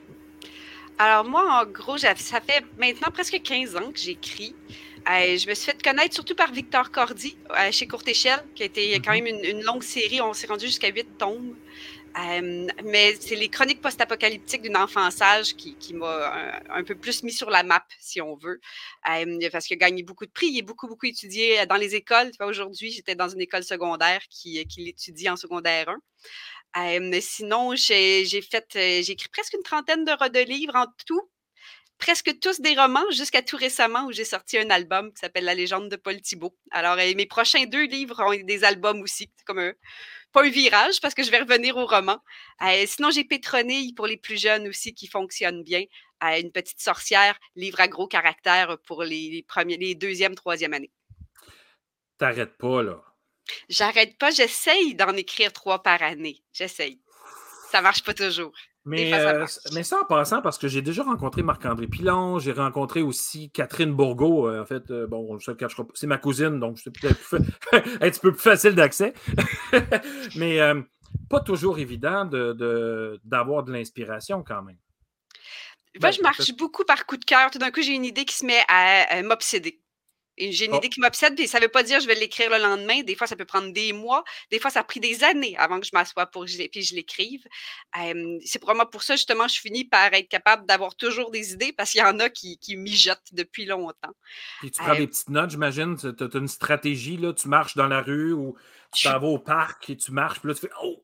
Alors, 1.02 1.24
moi, 1.24 1.62
en 1.62 1.64
gros, 1.64 1.96
ça 1.96 2.14
fait 2.14 2.62
maintenant 2.78 3.10
presque 3.10 3.40
15 3.42 3.74
ans 3.76 3.90
que 3.90 3.98
j'écris. 3.98 4.54
je 5.06 5.48
me 5.48 5.54
suis 5.54 5.64
fait 5.72 5.82
connaître 5.82 6.12
surtout 6.12 6.34
par 6.34 6.52
Victor 6.52 6.90
Cordy 6.90 7.38
chez 7.70 7.86
Courte 7.86 8.06
Échelle, 8.06 8.44
qui 8.54 8.64
a 8.64 8.66
été 8.66 9.00
quand 9.00 9.12
mm-hmm. 9.12 9.24
même 9.24 9.44
une, 9.56 9.62
longue 9.62 9.82
série. 9.82 10.20
On 10.20 10.34
s'est 10.34 10.46
rendu 10.46 10.66
jusqu'à 10.66 10.88
huit 10.88 11.08
tomes. 11.16 11.56
mais 12.84 13.16
c'est 13.18 13.34
les 13.34 13.48
chroniques 13.48 13.80
post-apocalyptiques 13.80 14.60
d'une 14.60 14.76
enfant 14.76 15.10
sage 15.10 15.56
qui, 15.56 15.94
m'a 15.94 16.60
un, 16.68 16.84
peu 16.84 16.94
plus 16.94 17.22
mis 17.22 17.32
sur 17.32 17.48
la 17.48 17.62
map, 17.62 17.82
si 17.98 18.20
on 18.20 18.36
veut. 18.36 18.60
parce 19.50 19.66
qu'il 19.66 19.76
a 19.76 19.78
gagné 19.78 20.02
beaucoup 20.02 20.26
de 20.26 20.32
prix. 20.32 20.48
Il 20.48 20.58
est 20.58 20.68
beaucoup, 20.70 20.86
beaucoup 20.86 21.06
étudié 21.06 21.64
dans 21.64 21.76
les 21.76 21.94
écoles. 21.94 22.30
Aujourd'hui, 22.40 22.90
j'étais 22.90 23.14
dans 23.14 23.30
une 23.30 23.40
école 23.40 23.64
secondaire 23.64 24.20
qui, 24.28 24.62
qui 24.66 24.84
l'étudie 24.84 25.30
en 25.30 25.36
secondaire 25.36 25.88
1. 25.88 25.96
Mais 26.76 27.20
sinon, 27.20 27.74
j'ai 27.74 28.24
fait, 28.42 28.66
j'ai 28.72 29.12
écrit 29.12 29.28
presque 29.28 29.54
une 29.54 29.62
trentaine 29.62 30.04
de, 30.04 30.44
livres 30.44 30.76
en 30.76 30.86
tout 31.06 31.28
presque 32.00 32.40
tous 32.40 32.60
des 32.60 32.74
romans 32.74 33.04
jusqu'à 33.10 33.42
tout 33.42 33.56
récemment 33.56 34.06
où 34.06 34.12
j'ai 34.12 34.24
sorti 34.24 34.58
un 34.58 34.70
album 34.70 35.12
qui 35.12 35.20
s'appelle 35.20 35.44
La 35.44 35.54
légende 35.54 35.90
de 35.90 35.96
Paul 35.96 36.20
Thibault. 36.20 36.56
Alors, 36.70 36.96
mes 36.96 37.26
prochains 37.26 37.66
deux 37.66 37.84
livres 37.84 38.20
ont 38.20 38.34
des 38.42 38.64
albums 38.64 39.02
aussi. 39.02 39.30
Comme 39.44 39.58
un, 39.58 39.72
pas 40.32 40.44
un 40.44 40.48
virage 40.48 41.00
parce 41.00 41.14
que 41.14 41.22
je 41.22 41.30
vais 41.30 41.40
revenir 41.40 41.76
au 41.76 41.86
roman. 41.86 42.18
sinon, 42.86 43.10
j'ai 43.10 43.24
Pétronille 43.24 43.92
pour 43.92 44.06
les 44.06 44.16
plus 44.16 44.40
jeunes 44.40 44.66
aussi 44.66 44.94
qui 44.94 45.06
fonctionne 45.06 45.62
bien. 45.62 45.84
une 46.22 46.50
petite 46.50 46.80
sorcière, 46.80 47.38
livre 47.54 47.80
à 47.80 47.88
gros 47.88 48.08
caractère 48.08 48.78
pour 48.86 49.04
les, 49.04 49.44
premiers, 49.46 49.76
les 49.76 49.94
deuxième, 49.94 50.34
troisième 50.34 50.72
années. 50.72 50.90
T'arrêtes 52.18 52.56
pas, 52.56 52.82
là. 52.82 53.02
J'arrête 53.68 54.16
pas. 54.18 54.30
J'essaye 54.30 54.94
d'en 54.94 55.14
écrire 55.14 55.52
trois 55.52 55.82
par 55.82 56.02
année. 56.02 56.42
J'essaye. 56.52 57.00
Ça 57.70 57.80
marche 57.82 58.02
pas 58.02 58.14
toujours. 58.14 58.52
Mais, 58.86 59.12
euh, 59.12 59.44
mais 59.74 59.82
ça 59.82 60.00
en 60.00 60.04
passant, 60.04 60.40
parce 60.40 60.56
que 60.56 60.66
j'ai 60.66 60.80
déjà 60.80 61.02
rencontré 61.02 61.42
Marc-André 61.42 61.86
Pilon, 61.86 62.38
j'ai 62.38 62.52
rencontré 62.52 63.02
aussi 63.02 63.50
Catherine 63.50 63.92
Bourgault. 63.92 64.48
Euh, 64.48 64.62
en 64.62 64.64
fait, 64.64 64.90
euh, 64.90 65.06
bon, 65.06 65.38
c'est 65.94 66.06
ma 66.06 66.16
cousine, 66.16 66.58
donc 66.58 66.78
c'est 66.78 66.90
peut-être 66.90 67.36
un 67.72 68.10
petit 68.10 68.20
peu 68.20 68.32
plus 68.32 68.40
facile 68.40 68.74
d'accès. 68.74 69.12
mais 70.36 70.58
pas 71.28 71.40
toujours 71.40 71.78
évident 71.78 72.24
d'avoir 72.24 73.62
de, 73.64 73.70
de 73.70 73.76
l'inspiration 73.76 74.42
quand 74.42 74.62
même. 74.62 74.78
Moi, 76.00 76.08
ben, 76.08 76.12
je 76.12 76.22
marche 76.22 76.56
beaucoup 76.56 76.84
par 76.84 77.04
coup 77.04 77.16
de 77.16 77.24
cœur. 77.24 77.50
Tout 77.50 77.58
d'un 77.58 77.70
coup, 77.70 77.82
j'ai 77.82 77.94
une 77.94 78.04
idée 78.04 78.24
qui 78.24 78.36
se 78.36 78.46
met 78.46 78.62
à 78.68 79.22
m'obséder. 79.22 79.82
J'ai 80.38 80.66
une 80.66 80.72
oh. 80.72 80.78
idée 80.78 80.88
qui 80.88 81.00
m'obsède, 81.00 81.34
puis 81.34 81.46
ça 81.48 81.58
ne 81.58 81.64
veut 81.64 81.70
pas 81.70 81.82
dire 81.82 81.98
que 81.98 82.02
je 82.02 82.08
vais 82.08 82.14
l'écrire 82.14 82.50
le 82.50 82.58
lendemain. 82.58 83.02
Des 83.02 83.14
fois, 83.14 83.26
ça 83.26 83.36
peut 83.36 83.44
prendre 83.44 83.72
des 83.72 83.92
mois. 83.92 84.24
Des 84.50 84.58
fois, 84.58 84.70
ça 84.70 84.80
a 84.80 84.84
pris 84.84 85.00
des 85.00 85.22
années 85.24 85.56
avant 85.58 85.80
que 85.80 85.86
je 85.86 85.90
m'assoie 85.92 86.26
pour 86.26 86.44
que 86.44 86.50
je, 86.50 86.66
puis 86.68 86.82
je 86.82 86.94
l'écrive. 86.94 87.44
c'est 88.44 88.58
probablement 88.58 88.88
pour 88.88 89.02
ça, 89.02 89.16
justement, 89.16 89.48
je 89.48 89.60
finis 89.60 89.84
par 89.84 90.12
être 90.14 90.28
capable 90.28 90.66
d'avoir 90.66 90.94
toujours 90.96 91.30
des 91.30 91.52
idées 91.52 91.72
parce 91.72 91.90
qu'il 91.90 92.00
y 92.00 92.04
en 92.04 92.18
a 92.20 92.30
qui, 92.30 92.58
qui 92.58 92.76
mijotent 92.76 93.18
depuis 93.32 93.66
longtemps. 93.66 94.14
Et 94.64 94.70
tu 94.70 94.82
prends 94.82 94.94
des 94.94 95.06
petites 95.06 95.30
notes, 95.30 95.50
j'imagine. 95.50 95.96
Tu 95.96 96.06
as, 96.06 96.38
une 96.38 96.48
stratégie, 96.48 97.16
là. 97.16 97.32
Tu 97.32 97.48
marches 97.48 97.76
dans 97.76 97.88
la 97.88 98.00
rue 98.00 98.32
ou 98.32 98.56
tu 98.92 99.06
t'en 99.06 99.18
vas 99.18 99.28
au 99.28 99.38
parc 99.38 99.90
et 99.90 99.96
tu 99.96 100.12
marches, 100.12 100.40
puis 100.40 100.48
là, 100.48 100.54
tu 100.54 100.60
fais 100.60 100.72
Oh, 100.82 101.02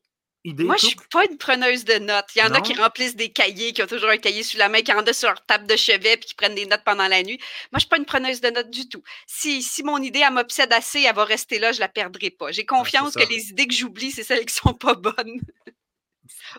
moi, 0.53 0.77
je 0.77 0.85
ne 0.85 0.89
suis 0.89 0.99
pas 1.11 1.25
une 1.29 1.37
preneuse 1.37 1.83
de 1.83 1.95
notes. 1.95 2.27
Il 2.35 2.39
y 2.39 2.43
en 2.43 2.53
a 2.53 2.61
qui 2.61 2.73
remplissent 2.73 3.15
des 3.15 3.29
cahiers, 3.29 3.73
qui 3.73 3.81
ont 3.83 3.87
toujours 3.87 4.09
un 4.09 4.17
cahier 4.17 4.43
sur 4.43 4.59
la 4.59 4.69
main, 4.69 4.81
qui 4.81 4.93
en 4.93 5.01
ont 5.01 5.13
sur 5.13 5.29
leur 5.29 5.45
table 5.45 5.67
de 5.67 5.75
chevet, 5.75 6.17
puis 6.17 6.29
qui 6.29 6.35
prennent 6.35 6.55
des 6.55 6.65
notes 6.65 6.83
pendant 6.85 7.07
la 7.07 7.21
nuit. 7.23 7.37
Moi, 7.71 7.73
je 7.73 7.77
ne 7.77 7.79
suis 7.81 7.89
pas 7.89 7.97
une 7.97 8.05
preneuse 8.05 8.41
de 8.41 8.49
notes 8.49 8.69
du 8.69 8.87
tout. 8.87 9.03
Si, 9.25 9.61
si 9.61 9.83
mon 9.83 10.01
idée, 10.01 10.21
elle 10.25 10.33
m'obsède 10.33 10.71
assez, 10.71 11.01
elle 11.01 11.15
va 11.15 11.25
rester 11.25 11.59
là, 11.59 11.71
je 11.71 11.77
ne 11.77 11.81
la 11.81 11.89
perdrai 11.89 12.29
pas. 12.29 12.51
J'ai 12.51 12.65
confiance 12.65 13.15
que 13.15 13.27
les 13.27 13.49
idées 13.49 13.67
que 13.67 13.73
j'oublie, 13.73 14.11
c'est 14.11 14.23
celles 14.23 14.45
qui 14.45 14.55
ne 14.63 14.71
sont 14.71 14.73
pas 14.73 14.95
bonnes. 14.95 15.41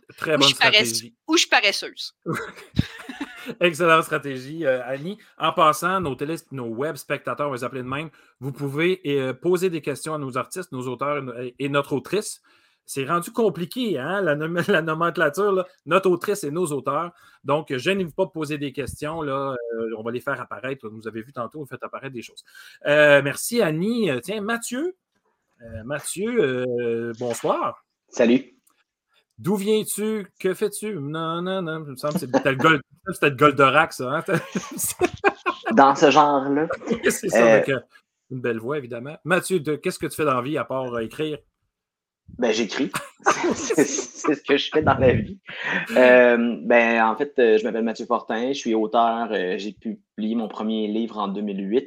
Très 0.17 0.37
bonne 0.37 0.49
stratégie. 0.49 1.15
Ou 1.27 1.37
je 1.37 1.41
suis 1.41 1.49
paresseuse. 1.49 2.15
Excellente 3.61 4.05
stratégie, 4.05 4.67
euh, 4.67 4.85
Annie. 4.85 5.19
En 5.39 5.53
passant, 5.53 6.01
nos, 6.01 6.15
télé, 6.15 6.37
nos 6.51 6.67
web 6.67 6.97
spectateurs, 6.97 7.47
on 7.47 7.51
va 7.51 7.57
les 7.57 7.65
appeler 7.65 7.83
de 7.83 7.89
même, 7.89 8.11
vous 8.41 8.53
pouvez 8.53 9.01
euh, 9.07 9.33
poser 9.33 9.71
des 9.71 9.81
questions 9.81 10.15
à 10.15 10.19
nos 10.19 10.37
artistes, 10.37 10.73
nos 10.73 10.87
auteurs 10.89 11.23
et 11.59 11.69
notre 11.69 11.95
autrice 11.95 12.43
c'est 12.89 13.05
rendu 13.05 13.31
compliqué, 13.31 13.99
hein, 13.99 14.23
la, 14.23 14.35
nomenclature, 14.83 15.67
notre 15.85 16.09
autrice 16.09 16.43
et 16.43 16.51
nos 16.51 16.65
auteurs. 16.73 17.13
Donc, 17.45 17.77
je 17.77 17.91
n'ai 17.91 18.07
pas 18.07 18.25
de 18.25 18.31
poser 18.31 18.57
des 18.57 18.73
questions. 18.73 19.21
Là, 19.21 19.55
euh, 19.75 19.91
on 19.99 20.03
va 20.03 20.11
les 20.11 20.21
faire 20.21 20.41
apparaître. 20.41 20.89
Vous 20.89 21.07
avez 21.07 21.21
vu 21.21 21.31
tantôt, 21.35 21.61
vous 21.61 21.67
faites 21.67 21.83
apparaître 21.83 22.15
des 22.15 22.23
choses. 22.23 22.43
Euh, 22.87 23.21
merci, 23.23 23.61
Annie. 23.61 24.11
Euh, 24.11 24.21
tiens, 24.21 24.41
Mathieu. 24.41 24.97
Mathieu, 25.85 27.13
bonsoir. 27.19 27.85
Salut. 28.09 28.57
D'où 29.37 29.57
viens-tu? 29.57 30.27
Que 30.41 30.55
fais-tu? 30.55 30.95
Non, 30.95 31.43
non, 31.43 31.61
non. 31.61 31.85
Il 31.85 31.91
me 31.91 31.97
semble 31.97 32.15
que 32.15 32.21
c'était 32.21 32.53
le, 32.53 33.31
Goldorak, 33.31 33.93
ça. 33.93 34.19
Hein? 34.19 34.25
Dans 35.75 35.95
ce 35.95 36.11
genre-là. 36.11 36.69
c'est 37.11 37.29
ça, 37.29 37.55
avec 37.55 37.71
une 38.31 38.41
belle 38.41 38.61
voix, 38.61 38.79
évidemment. 38.79 39.19
Mathieu, 39.25 39.59
qu'est-ce 39.59 39.99
que 39.99 40.07
tu 40.07 40.17
fais 40.17 40.25
dans 40.25 40.35
la 40.35 40.43
vie 40.43 40.57
à 40.57 40.65
part 40.65 40.99
écrire? 41.01 41.39
Ben, 42.37 42.53
j'écris. 42.53 42.91
c'est 43.55 43.85
ce 43.85 44.43
que 44.43 44.57
je 44.57 44.71
fais 44.73 44.83
dans 44.83 44.97
la 44.99 45.13
vie. 45.13 45.39
Euh, 45.97 46.57
ben, 46.63 47.03
en 47.03 47.17
fait, 47.17 47.37
euh, 47.39 47.59
je 47.59 47.65
m'appelle 47.65 47.83
Mathieu 47.85 48.07
Fortin, 48.07 48.49
je 48.49 48.59
suis 48.59 48.75
auteur. 48.75 49.29
Euh, 49.33 49.55
j'ai 49.57 49.73
publié 49.73 50.35
mon 50.35 50.49
premier 50.49 50.87
livre 50.87 51.19
en 51.19 51.29
2008. 51.29 51.87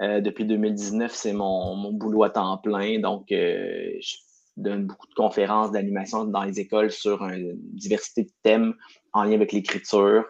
depuis 0.00 0.46
2019, 0.46 1.12
c'est 1.12 1.34
mon, 1.34 1.76
mon, 1.76 1.92
boulot 1.92 2.22
à 2.24 2.30
temps 2.30 2.56
plein. 2.56 3.00
Donc, 3.00 3.26
je 3.28 4.16
donne 4.56 4.86
beaucoup 4.86 5.06
de 5.06 5.14
conférences 5.14 5.72
d'animation 5.72 6.24
dans 6.24 6.42
les 6.42 6.58
écoles 6.58 6.90
sur 6.90 7.22
une 7.24 7.52
diversité 7.56 8.24
de 8.24 8.30
thèmes 8.42 8.74
en 9.12 9.24
lien 9.24 9.34
avec 9.34 9.52
l'écriture. 9.52 10.24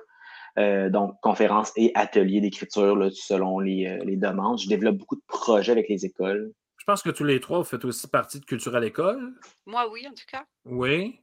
donc, 0.56 1.14
conférences 1.22 1.72
et 1.76 1.92
ateliers 1.94 2.40
d'écriture 2.40 3.10
selon 3.12 3.60
les, 3.60 4.00
les 4.04 4.16
demandes. 4.16 4.58
Je 4.58 4.68
développe 4.68 4.96
beaucoup 4.96 5.16
de 5.16 5.24
projets 5.28 5.70
avec 5.70 5.88
les 5.88 6.04
écoles. 6.04 6.52
Je 6.90 6.94
pense 6.94 7.02
que 7.02 7.10
tous 7.10 7.22
les 7.22 7.38
trois, 7.38 7.58
vous 7.58 7.64
faites 7.64 7.84
aussi 7.84 8.08
partie 8.08 8.40
de 8.40 8.44
Culture 8.44 8.74
à 8.74 8.80
l'école. 8.80 9.32
Moi, 9.64 9.88
oui, 9.92 10.04
en 10.08 10.10
tout 10.10 10.24
cas. 10.28 10.42
Oui. 10.64 11.20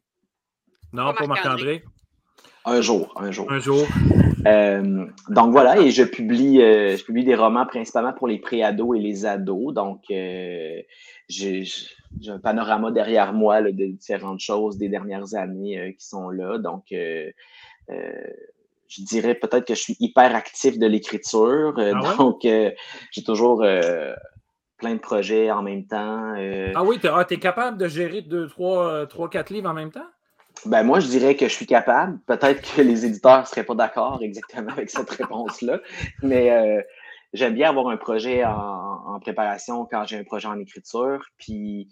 Non, 0.93 1.13
pas, 1.13 1.28
Marc-André. 1.28 1.84
Un 2.63 2.80
jour, 2.80 3.13
un 3.18 3.32
jour. 3.32 3.51
Un 3.51 3.59
jour. 3.59 3.86
Euh, 4.45 5.05
donc 5.28 5.51
voilà, 5.51 5.78
et 5.82 5.91
je 5.91 6.03
publie, 6.03 6.61
euh, 6.61 6.95
je 6.95 7.03
publie 7.03 7.26
des 7.26 7.36
romans 7.36 7.65
principalement 7.65 8.13
pour 8.13 8.30
les 8.30 8.39
préados 8.39 8.93
et 8.93 8.99
les 8.99 9.26
ados. 9.26 9.74
Donc, 9.74 10.03
euh, 10.09 10.82
j'ai 11.28 11.65
un 12.30 12.39
panorama 12.39 12.91
derrière 12.91 13.34
moi 13.34 13.61
de 13.61 13.88
différentes 13.88 14.39
choses 14.39 14.78
des 14.78 14.88
dernières 14.88 15.36
années 15.36 15.97
qui 15.99 16.07
sont 16.07 16.30
là. 16.30 16.59
Donc, 16.59 16.86
je 16.91 17.34
dirais 19.01 19.36
peut-être 19.36 19.65
que 19.65 19.76
je 19.76 19.82
suis 19.82 19.97
hyper 19.99 20.34
actif 20.34 20.80
de 20.80 20.88
l'écriture. 20.88 21.74
Ah 21.78 22.15
donc, 22.18 22.43
j'ai 22.43 23.24
toujours 23.26 23.65
plein 24.78 24.95
de 24.95 24.99
projets 24.99 25.51
en 25.51 25.61
même 25.61 25.86
temps. 25.86 26.34
Euh. 26.38 26.71
Ah 26.75 26.84
oui, 26.84 26.99
tu 26.99 27.07
es, 27.07 27.09
ah, 27.13 27.25
capable 27.25 27.78
de 27.78 27.88
gérer 27.88 28.21
deux, 28.21 28.47
trois, 28.47 29.07
trois, 29.07 29.30
quatre 29.30 29.49
livres 29.49 29.69
en 29.69 29.73
même 29.73 29.91
temps? 29.91 30.07
Ben 30.65 30.84
moi, 30.84 30.99
je 30.99 31.07
dirais 31.07 31.36
que 31.36 31.47
je 31.47 31.53
suis 31.53 31.65
capable. 31.65 32.19
Peut-être 32.25 32.75
que 32.75 32.82
les 32.82 33.05
éditeurs 33.05 33.41
ne 33.41 33.45
seraient 33.45 33.63
pas 33.63 33.75
d'accord 33.75 34.19
exactement 34.21 34.71
avec 34.71 34.89
cette 34.89 35.09
réponse-là, 35.09 35.80
mais 36.23 36.51
euh, 36.51 36.82
j'aime 37.34 37.53
bien 37.53 37.69
avoir 37.69 37.89
un 37.89 37.97
projet 37.97 38.43
en, 38.43 39.19
préparation 39.21 39.86
quand 39.89 40.05
j'ai 40.05 40.17
un 40.17 40.23
projet 40.23 40.47
en 40.47 40.59
écriture. 40.59 41.23
Puis 41.38 41.89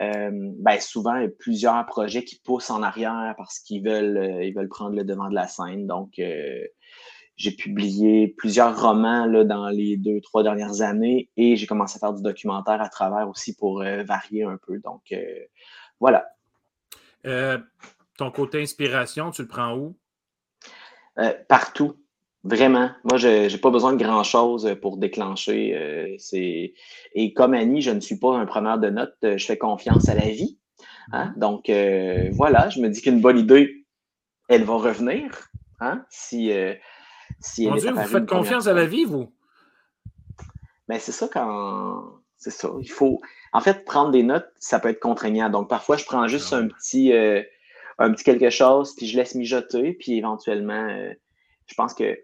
euh, 0.00 0.30
ben 0.32 0.78
souvent, 0.80 1.16
il 1.16 1.22
y 1.22 1.26
a 1.26 1.30
plusieurs 1.30 1.84
projets 1.86 2.24
qui 2.24 2.40
poussent 2.44 2.70
en 2.70 2.82
arrière 2.82 3.34
parce 3.36 3.58
qu'ils 3.58 3.82
veulent, 3.82 4.42
ils 4.42 4.52
veulent 4.54 4.68
prendre 4.68 4.94
le 4.94 5.04
devant 5.04 5.28
de 5.28 5.34
la 5.34 5.48
scène. 5.48 5.86
Donc, 5.86 6.20
j'ai 7.38 7.52
publié 7.52 8.26
plusieurs 8.36 8.78
romans 8.78 9.24
là, 9.24 9.44
dans 9.44 9.68
les 9.68 9.96
deux, 9.96 10.20
trois 10.20 10.42
dernières 10.42 10.82
années 10.82 11.30
et 11.36 11.56
j'ai 11.56 11.66
commencé 11.66 11.96
à 11.96 12.00
faire 12.00 12.12
du 12.12 12.20
documentaire 12.20 12.82
à 12.82 12.88
travers 12.88 13.28
aussi 13.28 13.56
pour 13.56 13.80
euh, 13.80 14.02
varier 14.02 14.42
un 14.42 14.58
peu. 14.58 14.80
Donc, 14.80 15.02
euh, 15.12 15.44
voilà. 16.00 16.26
Euh, 17.26 17.58
ton 18.16 18.32
côté 18.32 18.60
inspiration, 18.60 19.30
tu 19.30 19.42
le 19.42 19.48
prends 19.48 19.76
où? 19.76 19.96
partout. 21.48 21.96
Vraiment. 22.44 22.90
Moi, 23.02 23.18
je 23.18 23.52
n'ai 23.52 23.58
pas 23.58 23.70
besoin 23.70 23.92
de 23.92 23.98
grand-chose 24.02 24.76
pour 24.80 24.98
déclencher. 24.98 26.16
c'est... 26.20 26.74
Et 27.14 27.32
comme 27.32 27.54
Annie, 27.54 27.82
je 27.82 27.90
ne 27.90 27.98
suis 27.98 28.20
pas 28.20 28.36
un 28.36 28.46
preneur 28.46 28.78
de 28.78 28.88
notes. 28.88 29.16
Je 29.22 29.44
fais 29.44 29.58
confiance 29.58 30.08
à 30.08 30.14
la 30.14 30.28
vie. 30.28 30.60
Hein? 31.10 31.34
Donc, 31.36 31.68
voilà, 32.30 32.68
je 32.68 32.80
me 32.80 32.88
dis 32.88 33.02
qu'une 33.02 33.20
bonne 33.20 33.36
idée, 33.36 33.84
elle 34.48 34.62
va 34.62 34.74
revenir. 34.74 35.50
Hein? 35.80 36.04
Si 36.08 36.52
mon 37.60 37.76
Dieu, 37.76 37.92
vous 37.92 38.02
faites 38.04 38.26
confiance 38.26 38.66
à 38.66 38.72
la 38.72 38.86
vie, 38.86 39.04
vous? 39.04 39.32
Mais 40.88 40.96
ben, 40.96 41.00
c'est 41.00 41.12
ça 41.12 41.28
quand. 41.32 42.20
C'est 42.38 42.50
ça. 42.50 42.70
Il 42.80 42.90
faut. 42.90 43.20
En 43.52 43.60
fait, 43.60 43.84
prendre 43.84 44.10
des 44.10 44.22
notes, 44.22 44.48
ça 44.58 44.78
peut 44.78 44.88
être 44.88 45.00
contraignant. 45.00 45.50
Donc, 45.50 45.68
parfois, 45.68 45.96
je 45.96 46.04
prends 46.04 46.28
juste 46.28 46.52
un 46.52 46.68
petit, 46.68 47.12
euh, 47.12 47.42
un 47.98 48.12
petit 48.12 48.24
quelque 48.24 48.50
chose, 48.50 48.94
puis 48.94 49.06
je 49.06 49.16
laisse 49.16 49.34
mijoter, 49.34 49.92
puis 49.94 50.18
éventuellement, 50.18 50.88
euh, 50.88 51.12
je 51.66 51.74
pense 51.74 51.94
que 51.94 52.18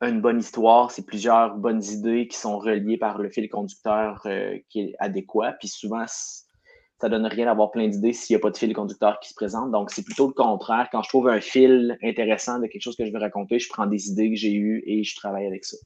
une 0.00 0.20
bonne 0.20 0.38
histoire, 0.38 0.90
c'est 0.90 1.04
plusieurs 1.04 1.56
bonnes 1.56 1.82
idées 1.82 2.28
qui 2.28 2.38
sont 2.38 2.58
reliées 2.58 2.98
par 2.98 3.18
le 3.18 3.28
fil 3.28 3.48
conducteur 3.48 4.22
euh, 4.26 4.56
qui 4.68 4.80
est 4.80 4.94
adéquat. 5.00 5.56
Puis 5.58 5.68
souvent, 5.68 6.04
ça 7.00 7.08
donne 7.08 7.26
rien 7.26 7.46
d'avoir 7.46 7.70
plein 7.70 7.88
d'idées 7.88 8.12
s'il 8.12 8.34
n'y 8.34 8.40
a 8.40 8.42
pas 8.42 8.50
de 8.50 8.56
fil 8.56 8.72
conducteur 8.72 9.20
qui 9.20 9.28
se 9.28 9.34
présente. 9.34 9.70
Donc, 9.70 9.90
c'est 9.90 10.02
plutôt 10.02 10.26
le 10.26 10.32
contraire. 10.32 10.88
Quand 10.90 11.02
je 11.02 11.08
trouve 11.08 11.28
un 11.28 11.40
fil 11.40 11.96
intéressant 12.02 12.58
de 12.58 12.66
quelque 12.66 12.82
chose 12.82 12.96
que 12.96 13.06
je 13.06 13.12
veux 13.12 13.18
raconter, 13.18 13.58
je 13.58 13.68
prends 13.68 13.86
des 13.86 14.08
idées 14.08 14.30
que 14.30 14.36
j'ai 14.36 14.52
eues 14.52 14.82
et 14.86 15.04
je 15.04 15.14
travaille 15.14 15.46
avec 15.46 15.64
ça. 15.64 15.76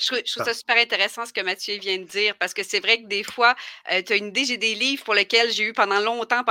Je 0.00 0.06
trouve, 0.06 0.18
je 0.24 0.32
trouve 0.32 0.44
ça 0.44 0.54
super 0.54 0.76
intéressant 0.76 1.26
ce 1.26 1.32
que 1.32 1.40
Mathieu 1.40 1.76
vient 1.78 1.98
de 1.98 2.04
dire 2.04 2.36
parce 2.38 2.54
que 2.54 2.62
c'est 2.62 2.80
vrai 2.80 3.02
que 3.02 3.08
des 3.08 3.24
fois, 3.24 3.54
euh, 3.92 4.00
tu 4.02 4.12
as 4.12 4.16
une 4.16 4.28
idée, 4.28 4.44
j'ai 4.44 4.56
des 4.56 4.74
livres 4.74 5.04
pour 5.04 5.14
lesquels 5.14 5.50
j'ai 5.50 5.64
eu 5.64 5.72
pendant 5.72 6.00
longtemps 6.00 6.44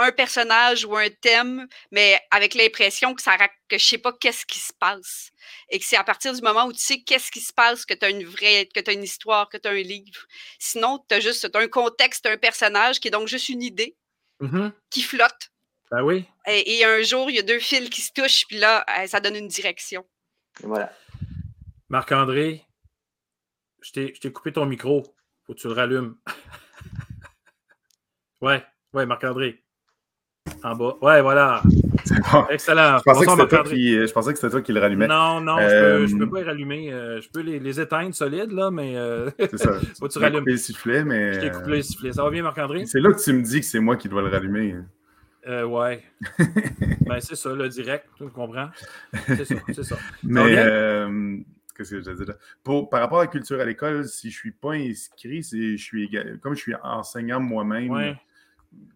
un 0.00 0.12
personnage 0.12 0.84
ou 0.84 0.96
un 0.96 1.08
thème, 1.10 1.66
mais 1.90 2.20
avec 2.30 2.54
l'impression 2.54 3.14
que 3.14 3.22
ça 3.22 3.36
que 3.68 3.78
je 3.78 3.84
sais 3.84 3.98
pas 3.98 4.12
qu'est-ce 4.12 4.46
qui 4.46 4.58
se 4.58 4.72
passe. 4.72 5.30
Et 5.68 5.78
que 5.78 5.84
c'est 5.84 5.96
à 5.96 6.04
partir 6.04 6.32
du 6.34 6.42
moment 6.42 6.66
où 6.66 6.72
tu 6.72 6.82
sais 6.82 7.02
qu'est-ce 7.02 7.30
qui 7.30 7.40
se 7.40 7.52
passe 7.52 7.84
que 7.86 7.94
tu 7.94 8.04
as 8.04 8.10
une 8.10 8.24
vraie, 8.24 8.66
que 8.74 8.80
tu 8.80 8.90
as 8.90 8.94
une 8.94 9.04
histoire, 9.04 9.48
que 9.48 9.56
tu 9.58 9.68
as 9.68 9.72
un 9.72 9.82
livre. 9.82 10.26
Sinon, 10.58 11.04
tu 11.08 11.14
as 11.14 11.20
juste 11.20 11.48
un 11.54 11.68
contexte, 11.68 12.26
un 12.26 12.36
personnage 12.36 12.98
qui 13.00 13.08
est 13.08 13.12
donc 13.12 13.28
juste 13.28 13.48
une 13.48 13.62
idée 13.62 13.96
Mhm. 14.40 14.72
qui 14.90 15.02
flotte. 15.02 15.50
Ben 15.90 16.02
oui. 16.02 16.24
Et, 16.46 16.78
et 16.78 16.84
un 16.84 17.02
jour, 17.02 17.30
il 17.30 17.36
y 17.36 17.40
a 17.40 17.42
deux 17.42 17.58
fils 17.58 17.90
qui 17.90 18.00
se 18.00 18.12
touchent, 18.12 18.46
puis 18.46 18.58
là, 18.58 18.84
euh, 18.98 19.06
ça 19.06 19.20
donne 19.20 19.36
une 19.36 19.48
direction. 19.48 20.06
Et 20.62 20.66
Voilà. 20.66 20.92
Marc-André, 21.88 22.64
je 23.82 23.90
t'ai 23.92 24.14
je 24.14 24.20
t'ai 24.20 24.32
coupé 24.32 24.52
ton 24.52 24.66
micro. 24.66 25.02
Faut 25.46 25.54
que 25.54 25.58
tu 25.60 25.66
le 25.66 25.72
rallumes. 25.74 26.16
ouais, 28.40 28.64
ouais, 28.92 29.06
Marc-André. 29.06 29.64
En 30.64 30.74
bas. 30.76 30.96
Ouais, 31.00 31.22
voilà. 31.22 31.62
Excellent. 32.50 32.98
Je 32.98 33.02
pensais, 33.02 33.20
que 33.20 33.30
Bonsoir, 33.30 33.36
c'était 33.36 33.36
toi 33.36 33.36
Marc-André. 33.36 33.74
qui, 33.76 33.92
je 34.06 34.12
pensais 34.12 34.32
que 34.32 34.38
c'était 34.38 34.50
toi 34.50 34.62
qui 34.62 34.72
le 34.72 34.80
rallumais. 34.80 35.06
Non, 35.06 35.40
non, 35.40 35.56
je 35.58 35.64
Euh, 35.64 36.06
peux, 36.18 36.28
pas 36.30 36.38
les 36.40 36.44
rallumer. 36.44 36.92
euh, 36.92 37.20
je 37.20 37.28
peux 37.30 37.40
les, 37.40 37.58
les 37.58 37.80
éteindre 37.80 38.14
solides, 38.14 38.52
là, 38.52 38.70
mais 38.70 38.96
euh, 38.96 39.30
C'est 39.38 39.58
ça. 39.58 39.72
Faut 39.98 40.06
que 40.08 40.12
tu 40.12 40.18
rallumes. 40.18 40.40
coupé 40.40 40.52
le 40.52 40.56
sifflet, 40.58 41.04
mais. 41.04 41.34
je 41.34 41.40
t'ai 41.40 41.50
coupé 41.50 41.70
les 41.72 41.82
sifflets. 41.82 42.12
Ça 42.12 42.22
va 42.24 42.30
bien, 42.30 42.42
Marc-André? 42.42 42.86
C'est 42.86 43.00
là 43.00 43.12
que 43.12 43.22
tu 43.22 43.32
me 43.32 43.42
dis 43.42 43.60
que 43.60 43.66
c'est 43.66 43.80
moi 43.80 43.96
qui 43.96 44.08
dois 44.08 44.22
le 44.22 44.28
rallumer. 44.28 44.76
Euh, 45.46 45.64
ouais. 45.64 46.02
ben, 47.06 47.20
c'est 47.20 47.36
ça, 47.36 47.54
le 47.54 47.68
direct, 47.68 48.06
tu 48.16 48.28
comprends? 48.28 48.68
C'est 49.26 49.44
ça, 49.44 49.54
c'est 49.72 49.82
ça. 49.84 49.96
Mais 50.22 50.54
euh, 50.58 51.38
qu'est-ce 51.76 51.92
que 51.92 52.02
je 52.02 52.10
veux 52.10 52.24
dire? 52.26 52.34
Pour, 52.62 52.90
par 52.90 53.00
rapport 53.00 53.20
à 53.20 53.22
la 53.22 53.26
culture 53.28 53.58
à 53.60 53.64
l'école, 53.64 54.04
si 54.06 54.30
je 54.30 54.36
suis 54.36 54.52
pas 54.52 54.72
inscrit, 54.72 55.42
je 55.42 55.76
suis 55.76 56.10
comme 56.42 56.54
je 56.54 56.60
suis 56.60 56.74
enseignant 56.82 57.40
moi-même. 57.40 57.90
Ouais. 57.90 58.16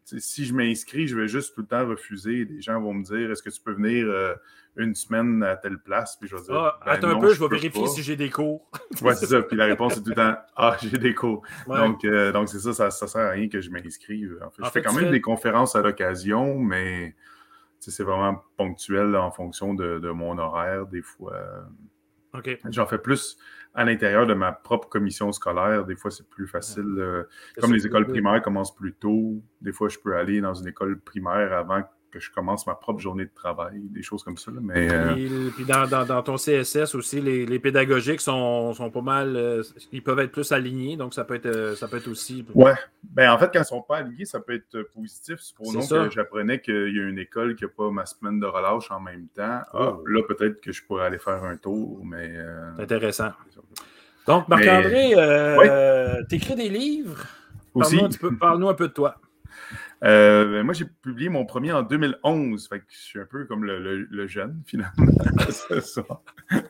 Si 0.05 0.45
je 0.45 0.55
m'inscris, 0.55 1.09
je 1.09 1.17
vais 1.17 1.29
juste 1.29 1.55
tout 1.55 1.63
le 1.63 1.67
temps 1.67 1.87
refuser. 1.87 2.45
Les 2.45 2.61
gens 2.61 2.81
vont 2.81 2.93
me 2.95 3.03
dire 3.03 3.31
Est-ce 3.31 3.43
que 3.43 3.51
tu 3.51 3.61
peux 3.61 3.73
venir 3.73 4.07
euh, 4.07 4.35
une 4.77 4.95
semaine 4.95 5.43
à 5.43 5.57
telle 5.57 5.79
place? 5.79 6.17
Puis 6.21 6.29
je 6.29 6.37
vais 6.37 6.43
dire 6.43 6.55
Ah, 6.55 6.79
Ben 6.85 6.93
attends 6.93 7.09
un 7.09 7.19
peu, 7.19 7.33
je 7.35 7.41
vais 7.41 7.49
vérifier 7.49 7.83
pas. 7.83 7.89
si 7.89 8.03
j'ai 8.03 8.15
des 8.17 8.31
cours. 8.31 8.71
Ouais, 9.03 9.15
c'est 9.15 9.27
ça. 9.27 9.43
Puis 9.43 9.57
la 9.57 9.65
réponse 9.65 9.97
est 9.97 10.03
tout 10.03 10.11
le 10.11 10.15
temps 10.15 10.37
Ah, 10.57 10.77
j'ai 10.81 10.99
des 10.99 11.15
cours. 11.15 11.43
Ouais. 11.67 11.79
Donc, 11.79 12.05
euh, 12.05 12.31
donc 12.33 12.49
c'est 12.51 12.61
ça, 12.61 12.73
ça, 12.73 12.91
ça 12.91 13.09
sert 13.09 13.23
à 13.23 13.31
rien 13.31 13.49
que 13.49 13.61
je 13.61 13.71
m'inscrive. 13.71 14.39
En 14.45 14.51
fait, 14.51 14.63
En 14.63 14.67
je 14.67 14.71
fais 14.71 14.83
quand 14.83 14.93
même 14.93 15.07
fais- 15.07 15.11
des 15.11 15.21
conférences 15.21 15.75
à 15.75 15.81
l'occasion, 15.83 16.59
mais 16.59 17.17
c'est 17.81 18.05
vraiment 18.05 18.45
ponctuel 18.57 19.17
en 19.17 19.31
fonction 19.31 19.75
de, 19.75 19.99
de 19.99 20.11
mon 20.11 20.39
horaire. 20.39 20.87
Des 20.87 21.03
fois, 21.03 21.67
OK. 22.35 22.59
j'en 22.71 22.87
fais 22.87 22.99
plus 22.99 23.37
à 23.75 23.85
l'intérieur 23.85 24.27
de 24.27 24.35
ma 24.35 24.53
propre 24.53 24.89
commission 24.89 25.33
scolaire. 25.33 25.85
Des 25.85 25.97
fois, 25.97 26.11
c'est 26.11 26.29
plus 26.29 26.47
facile. 26.47 26.85
euh, 26.99 27.25
comme 27.61 27.73
les 27.73 27.87
écoles 27.87 28.07
primaires 28.07 28.41
commencent 28.41 28.75
plus 28.75 28.95
tôt, 28.95 29.43
des 29.61 29.73
fois, 29.73 29.89
je 29.89 29.99
peux 29.99 30.17
aller 30.17 30.41
dans 30.41 30.55
une 30.55 30.69
école 30.69 31.01
primaire 31.01 31.53
avant 31.53 31.83
que 31.83 31.89
je 32.21 32.31
commence 32.31 32.67
ma 32.67 32.75
propre 32.75 33.01
journée 33.01 33.25
de 33.25 33.31
travail, 33.35 33.81
des 33.91 34.03
choses 34.03 34.23
comme 34.23 34.37
ça. 34.37 34.51
là. 34.51 34.59
Mais 34.63 34.93
euh, 34.93 35.13
Puis, 35.15 35.31
puis 35.57 35.65
dans, 35.65 35.87
dans- 35.87 36.05
dans 36.05 36.23
ton 36.23 36.37
CSS 36.37 36.95
aussi, 36.95 37.21
les, 37.21 37.47
les 37.47 37.59
pédagogiques 37.59 38.21
sont, 38.21 38.73
sont 38.75 38.91
pas 38.91 39.01
mal. 39.01 39.37
euh, 39.37 39.63
ils 39.93 40.03
peuvent 40.03 40.19
être 40.21 40.33
plus 40.33 40.53
alignés, 40.53 40.97
donc 40.97 41.15
ça 41.15 41.25
peut 41.25 41.35
être, 41.35 41.47
euh, 41.47 41.75
ça 41.75 41.89
peut 41.89 41.97
être 41.99 42.09
aussi. 42.09 42.45
Ouais. 42.55 42.75
Ben, 43.03 43.31
en 43.31 43.39
fait, 43.39 43.47
quand 43.47 43.59
ils 43.59 43.59
ne 43.61 43.65
sont 43.65 43.83
pas 43.83 43.99
alignés, 43.99 44.25
ça 44.25 44.41
peut 44.41 44.55
être 44.55 44.83
positif. 44.95 45.39
Supposons 45.41 45.81
que 46.07 46.11
j'apprenais 46.11 46.61
qu'il 46.61 46.95
y 46.97 47.01
a 47.01 47.05
une 47.09 47.19
école 47.19 47.55
qui 47.57 47.65
n'a 47.65 47.71
pas 47.71 47.91
ma 47.91 48.07
semaine 48.07 48.41
de 48.41 48.47
relâche 48.47 48.91
en 48.91 49.01
même 49.01 49.27
temps. 49.35 49.61
Ah, 49.73 49.93
Oh. 49.97 50.03
là, 50.07 50.23
peut-être 50.27 50.61
que 50.61 50.73
je 50.73 50.85
pourrais 50.85 51.07
aller 51.07 51.19
faire 51.19 51.43
un 51.45 51.57
tour, 51.57 52.01
mais. 52.05 52.33
euh, 52.37 52.71
C'est 52.77 52.83
intéressant. 52.85 53.31
Donc, 54.27 54.49
Marc-André, 54.49 55.13
euh, 55.17 56.23
t'écris 56.29 56.55
des 56.55 56.69
livres? 56.71 57.25
Un, 57.77 58.35
parle-nous 58.41 58.69
un 58.69 58.75
peu 58.75 58.89
de 58.89 58.93
toi. 58.93 59.17
Euh, 60.03 60.63
moi, 60.65 60.75
j'ai 60.75 60.85
publié 61.03 61.29
mon 61.31 61.47
premier 61.47 61.73
en 61.73 61.83
2011. 61.83 62.69
Fait 62.69 62.81
que 62.81 62.85
je 62.89 62.99
suis 62.99 63.21
un 63.21 63.25
peu 63.27 63.45
comme 63.47 63.65
le, 63.65 63.79
le- 63.79 64.07
le 64.11 64.27
jeune, 64.27 64.63
finalement. 64.67 64.93
C'est 65.51 65.81
ça. 65.83 66.03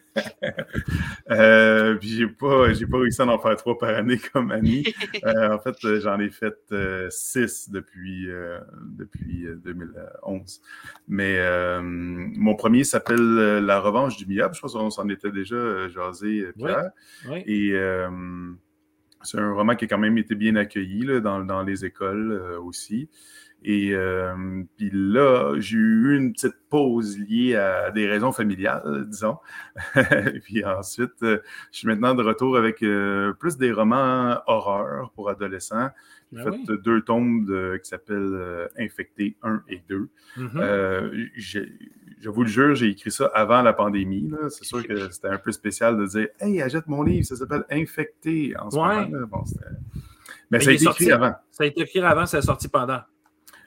Euh, 1.31 1.97
puis 1.97 2.09
j'ai 2.09 2.27
pas, 2.29 2.73
j'ai 2.73 2.87
pas 2.87 2.99
réussi 2.99 3.21
à 3.23 3.27
en 3.27 3.39
faire 3.39 3.57
trois 3.57 3.77
par 3.79 3.89
année 3.91 4.19
comme 4.33 4.51
Annie. 4.53 4.85
Euh, 5.25 5.55
en 5.55 5.59
fait, 5.59 5.75
euh, 5.85 6.01
j'en 6.01 6.21
ai 6.21 6.29
fait 6.31 6.55
euh, 6.73 7.09
six 7.11 7.71
depuis, 7.71 8.31
euh, 8.31 8.61
depuis 8.83 9.47
euh, 9.47 9.57
2011. 9.65 10.61
Mais 11.09 11.37
euh, 11.39 11.81
mon 11.83 12.55
premier 12.55 12.85
s'appelle 12.85 13.17
La 13.61 13.81
revanche 13.81 14.17
du 14.19 14.27
Miab. 14.27 14.55
Je 14.55 14.61
pense 14.61 14.75
qu'on 14.75 14.91
s'en 14.91 15.09
était 15.09 15.31
déjà 15.31 15.89
jasé, 15.89 16.47
Pierre. 16.57 16.91
Oui. 17.29 17.43
Et 17.47 17.73
euh, 17.73 18.11
c'est 19.25 19.39
un 19.39 19.53
roman 19.53 19.75
qui 19.75 19.85
a 19.87 19.89
quand 19.89 19.99
même 19.99 20.19
été 20.19 20.35
bien 20.35 20.55
accueilli 20.57 21.03
là, 21.05 21.21
dans, 21.21 21.45
dans 21.45 21.63
les 21.63 21.85
écoles 21.85 22.33
euh, 22.33 22.61
aussi. 22.61 23.09
Et 23.67 23.95
euh, 23.95 24.63
puis 24.77 24.91
là, 24.93 25.55
j'ai 25.59 25.79
eu 25.79 26.17
une 26.19 26.35
petite 26.35 26.57
pause 26.69 27.19
liée 27.19 27.55
à 27.57 27.91
des 27.91 28.07
raisons 28.07 28.31
familiales, 28.31 29.07
disons. 29.09 29.39
puis 30.45 30.63
ensuite, 30.65 31.23
euh, 31.23 31.39
je 31.73 31.79
suis 31.79 31.89
maintenant 31.89 32.15
de 32.15 32.23
retour 32.23 32.59
avec 32.59 32.83
euh, 32.83 33.33
plus 33.33 33.57
des 33.57 33.73
romans 33.73 34.39
horreur 34.47 35.13
pour 35.13 35.31
adolescents. 35.31 35.89
J'ai 36.33 36.45
Ben 36.45 36.53
fait 36.53 36.59
oui. 36.73 36.79
deux 36.85 37.01
tomes 37.03 37.47
de- 37.47 37.79
qui 37.83 37.89
s'appellent 37.89 38.35
euh, 38.35 38.67
Infecté 38.79 39.37
1 39.43 39.63
et 39.69 39.81
2. 39.89 40.09
Mhm. 40.37 40.51
Euh, 40.57 41.25
j'ai- 41.37 41.73
je 42.21 42.29
vous 42.31 42.43
le 42.43 42.49
jure, 42.49 42.75
j'ai 42.75 42.89
écrit 42.89 43.11
ça 43.11 43.27
avant 43.35 43.63
la 43.63 43.73
pandémie. 43.73 44.31
C'est 44.51 44.65
sûr 44.65 44.87
que 44.87 45.11
c'était 45.11 45.29
un 45.29 45.39
peu 45.39 45.53
spécial 45.53 45.97
de 45.99 46.07
dire 46.07 46.29
Hey, 46.41 46.61
achète 46.63 46.87
mon 46.87 47.03
livre, 47.03 47.27
ça 47.27 47.37
s'appelle 47.37 47.65
Infecté 47.71 48.55
en 48.59 48.71
ce 48.71 48.77
Ouais. 48.79 49.09
moment. 49.09 49.27
Bon, 49.31 49.43
Mais, 50.51 50.59
Mais 50.59 50.61
ça 50.61 50.71
a 50.71 50.73
été 50.75 50.85
écrit 50.85 51.05
sorti- 51.05 51.13
avant. 51.13 51.35
Ça 51.51 51.65
a 51.65 51.67
été 51.67 51.81
écrit 51.83 52.01
avant, 52.01 52.27
ça 52.27 52.39
a 52.39 52.43
sorti 52.43 52.69
pendant. 52.69 53.01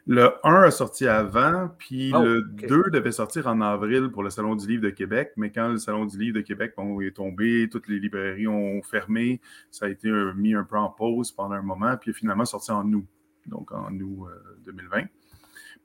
Le 0.09 0.31
1 0.45 0.61
a 0.63 0.71
sorti 0.71 1.05
avant, 1.05 1.69
puis 1.77 2.13
Oh, 2.15 2.23
le 2.23 2.39
ok. 2.39 2.67
2 2.67 2.83
devait 2.91 3.11
sortir 3.11 3.47
en 3.47 3.59
avril 3.59 4.09
pour 4.09 4.23
le 4.23 4.29
Salon 4.29 4.55
du 4.55 4.65
Livre 4.65 4.83
de 4.83 4.89
Québec. 4.89 5.33
Mais 5.35 5.51
quand 5.51 5.67
le 5.67 5.77
Salon 5.77 6.05
du 6.05 6.17
Livre 6.17 6.35
de 6.37 6.41
Québec 6.41 6.73
bon, 6.77 7.01
est 7.01 7.11
tombé, 7.15 7.67
toutes 7.69 7.89
les 7.89 7.99
librairies 7.99 8.47
ont 8.47 8.81
fermé, 8.83 9.41
ça 9.69 9.87
a 9.87 9.89
été 9.89 10.07
euh, 10.07 10.33
mis 10.33 10.53
un 10.55 10.63
peu 10.63 10.77
en 10.77 10.87
pause 10.89 11.33
pendant 11.33 11.55
un 11.55 11.61
moment, 11.61 11.97
puis 11.97 12.13
finalement 12.13 12.45
sorti 12.45 12.71
en 12.71 12.89
août, 12.93 13.05
donc 13.47 13.69
en 13.73 13.91
août 13.99 14.27
euh, 14.29 14.55
2020. 14.65 15.07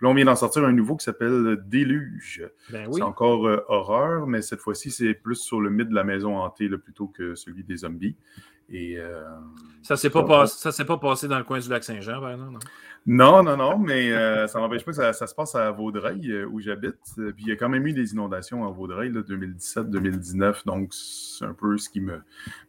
Puis 0.02 0.08
là, 0.08 0.10
on 0.10 0.14
vient 0.14 0.24
d'en 0.24 0.34
sortir 0.34 0.64
un 0.64 0.72
nouveau 0.72 0.96
qui 0.96 1.04
s'appelle 1.04 1.62
Déluge. 1.64 2.42
Ben 2.70 2.86
oui. 2.88 2.94
C'est 2.96 3.02
encore 3.02 3.46
euh, 3.46 3.64
horreur, 3.68 4.26
mais 4.26 4.42
cette 4.42 4.58
fois-ci, 4.58 4.90
c'est 4.90 5.14
plus 5.14 5.36
sur 5.36 5.60
le 5.60 5.70
mythe 5.70 5.90
de 5.90 5.94
la 5.94 6.02
maison 6.02 6.38
hantée 6.38 6.66
là, 6.66 6.76
plutôt 6.76 7.06
que 7.06 7.36
celui 7.36 7.62
des 7.62 7.76
zombies. 7.76 8.16
Et 8.68 8.96
euh, 8.98 9.22
Ça 9.82 9.96
s'est 9.96 10.10
pas, 10.10 10.24
passé- 10.24 10.58
ça 10.58 10.72
s'est 10.72 10.84
pas 10.84 10.96
passé 10.98 11.28
dans 11.28 11.38
le 11.38 11.44
coin 11.44 11.60
du 11.60 11.68
lac 11.68 11.84
Saint-Jean, 11.84 12.16
exemple. 12.28 12.52
non? 12.52 12.58
Non, 13.04 13.42
non, 13.42 13.56
non, 13.56 13.78
mais 13.78 14.12
euh, 14.12 14.46
ça 14.46 14.60
n'empêche 14.60 14.84
pas 14.84 14.92
que 14.92 14.96
ça, 14.96 15.12
ça 15.12 15.26
se 15.26 15.34
passe 15.34 15.56
à 15.56 15.72
Vaudreuil, 15.72 16.30
euh, 16.30 16.46
où 16.46 16.60
j'habite. 16.60 17.00
Euh, 17.18 17.32
Puis 17.32 17.46
il 17.46 17.48
y 17.48 17.52
a 17.52 17.56
quand 17.56 17.68
même 17.68 17.84
eu 17.84 17.92
des 17.92 18.12
inondations 18.12 18.64
à 18.64 18.70
Vaudreuil, 18.70 19.10
là, 19.10 19.22
2017-2019. 19.22 20.64
Donc, 20.66 20.94
c'est 20.94 21.44
un 21.44 21.52
peu 21.52 21.76
ce 21.78 21.88
qui 21.88 22.00
me, 22.00 22.20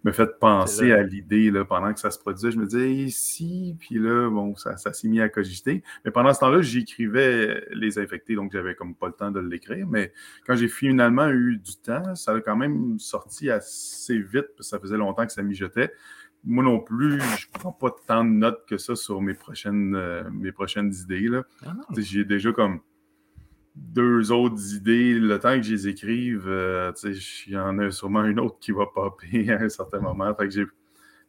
me 0.03 0.11
fait 0.11 0.39
penser 0.39 0.91
à 0.91 1.03
l'idée 1.03 1.51
pendant 1.69 1.93
que 1.93 1.99
ça 1.99 2.09
se 2.09 2.17
produisait. 2.17 2.49
Je 2.49 2.57
me 2.57 2.65
disais, 2.65 2.91
ici, 2.91 3.75
puis 3.79 3.99
là, 3.99 4.27
bon, 4.31 4.55
ça, 4.55 4.75
ça 4.77 4.91
s'est 4.91 5.07
mis 5.07 5.21
à 5.21 5.29
cogiter. 5.29 5.83
Mais 6.03 6.09
pendant 6.09 6.33
ce 6.33 6.39
temps-là, 6.39 6.63
j'écrivais 6.63 7.67
Les 7.71 7.99
Infectés, 7.99 8.33
donc 8.33 8.51
j'avais 8.53 8.73
comme 8.73 8.95
pas 8.95 9.07
le 9.07 9.13
temps 9.13 9.29
de 9.29 9.39
l'écrire. 9.39 9.85
Mais 9.87 10.13
quand 10.47 10.55
j'ai 10.55 10.67
finalement 10.67 11.29
eu 11.29 11.57
du 11.57 11.75
temps, 11.75 12.15
ça 12.15 12.31
a 12.31 12.41
quand 12.41 12.55
même 12.55 12.97
sorti 12.97 13.51
assez 13.51 14.17
vite, 14.17 14.47
parce 14.57 14.69
que 14.69 14.75
ça 14.75 14.79
faisait 14.79 14.97
longtemps 14.97 15.27
que 15.27 15.31
ça 15.31 15.43
mijotait 15.43 15.93
moi 16.45 16.63
non 16.63 16.79
plus, 16.79 17.19
je 17.39 17.47
prends 17.53 17.71
pas 17.71 17.93
tant 18.07 18.23
de 18.25 18.29
notes 18.31 18.65
que 18.67 18.77
ça 18.77 18.95
sur 18.95 19.21
mes 19.21 19.33
prochaines, 19.33 19.95
euh, 19.95 20.23
mes 20.31 20.51
prochaines 20.51 20.93
idées. 20.93 21.27
Là. 21.29 21.43
Ah 21.65 21.73
J'ai 21.97 22.25
déjà 22.25 22.51
comme 22.51 22.79
deux 23.75 24.31
autres 24.31 24.75
idées. 24.75 25.13
Le 25.15 25.39
temps 25.39 25.55
que 25.55 25.63
je 25.63 25.71
les 25.73 25.87
écrive, 25.87 26.43
euh, 26.47 26.91
il 27.47 27.53
y 27.53 27.57
en 27.57 27.79
a 27.79 27.91
sûrement 27.91 28.23
une 28.25 28.39
autre 28.39 28.57
qui 28.59 28.71
va 28.71 28.85
popper 28.85 29.49
à 29.51 29.61
un 29.61 29.69
certain 29.69 29.99
moment. 29.99 30.33
Fait 30.35 30.45
que 30.45 30.51
j'ai. 30.51 30.65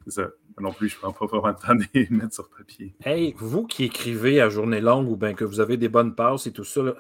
C'est 0.07 0.11
ça. 0.13 0.23
Moi 0.59 0.69
non 0.71 0.73
plus, 0.73 0.89
je 0.91 0.99
prends 0.99 1.13
pas 1.13 1.25
vraiment 1.27 1.49
le 1.49 1.55
temps 1.55 1.75
de 1.75 1.85
les 1.95 2.07
mettre 2.11 2.35
sur 2.35 2.49
papier. 2.51 2.95
Hey, 3.05 3.35
vous 3.39 3.67
qui 3.67 3.85
écrivez 3.85 4.41
à 4.41 4.49
journée 4.51 4.81
longue 4.83 5.09
ou 5.09 5.17
bien 5.17 5.33
que 5.35 5.45
vous 5.45 5.61
avez 5.61 5.77
des 5.79 5.89
bonnes 5.89 6.15
passes 6.15 6.47
et 6.47 6.53
tout 6.53 6.65
ça, 6.65 6.83
là, 6.83 6.95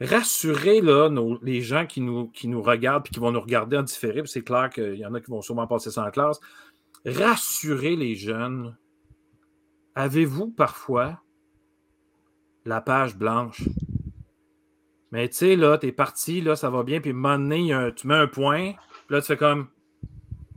rassurez 0.00 0.80
là, 0.80 1.08
nos- 1.08 1.38
les 1.42 1.60
gens 1.60 1.86
qui 1.86 2.00
nous, 2.00 2.26
qui 2.28 2.48
nous 2.48 2.60
regardent 2.60 3.06
et 3.06 3.10
qui 3.10 3.20
vont 3.20 3.30
nous 3.30 3.40
regarder 3.40 3.76
en 3.76 3.82
différé. 3.84 4.22
C'est 4.26 4.42
clair 4.42 4.70
qu'il 4.70 4.96
y 4.96 5.06
en 5.06 5.14
a 5.14 5.20
qui 5.20 5.30
vont 5.30 5.40
sûrement 5.42 5.66
passer 5.68 5.90
ça 5.92 6.04
en 6.04 6.10
classe. 6.10 6.40
Rassurez 7.06 7.96
les 7.96 8.14
jeunes. 8.14 8.76
Avez-vous 9.94 10.48
parfois 10.50 11.20
la 12.64 12.80
page 12.80 13.16
blanche? 13.16 13.62
Mais 15.10 15.28
tu 15.28 15.36
sais, 15.36 15.56
là, 15.56 15.76
t'es 15.76 15.92
parti, 15.92 16.40
là, 16.40 16.56
ça 16.56 16.70
va 16.70 16.82
bien, 16.84 17.00
puis 17.00 17.10
à 17.10 17.12
un 17.12 17.16
moment 17.16 17.38
donné, 17.38 17.90
tu 17.96 18.06
mets 18.06 18.14
un 18.14 18.26
point, 18.26 18.72
puis 19.06 19.14
là, 19.16 19.20
tu 19.20 19.26
fais 19.26 19.36
comme 19.36 19.68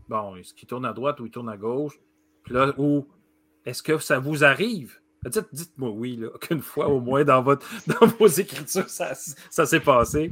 bon, 0.08 0.36
est-ce 0.38 0.54
qu'il 0.54 0.68
tourne 0.68 0.86
à 0.86 0.93
droite 0.93 1.20
ou 1.20 1.26
il 1.26 1.32
tourne 1.32 1.50
à 1.50 1.58
gauche? 1.58 2.00
Puis 2.43 2.54
là, 2.54 2.74
ou 2.78 3.06
est-ce 3.66 3.84
que 3.84 3.98
ça 3.98 4.20
vous 4.20 4.43
arrive? 4.46 5.00
Dites- 5.26 5.50
Dites-moi 5.52 5.89
oui, 5.89 6.16
là, 6.18 6.28
qu'une 6.41 6.62
fois 6.62 6.88
au 6.88 7.02
moins 7.02 7.24
dans, 7.26 7.41
votre, 7.41 7.68
dans 8.00 8.06
vos 8.08 8.28
écritures, 8.28 8.88
ça, 8.89 9.14
ça 9.16 9.66
s'est 9.66 9.80
passé. 9.82 10.32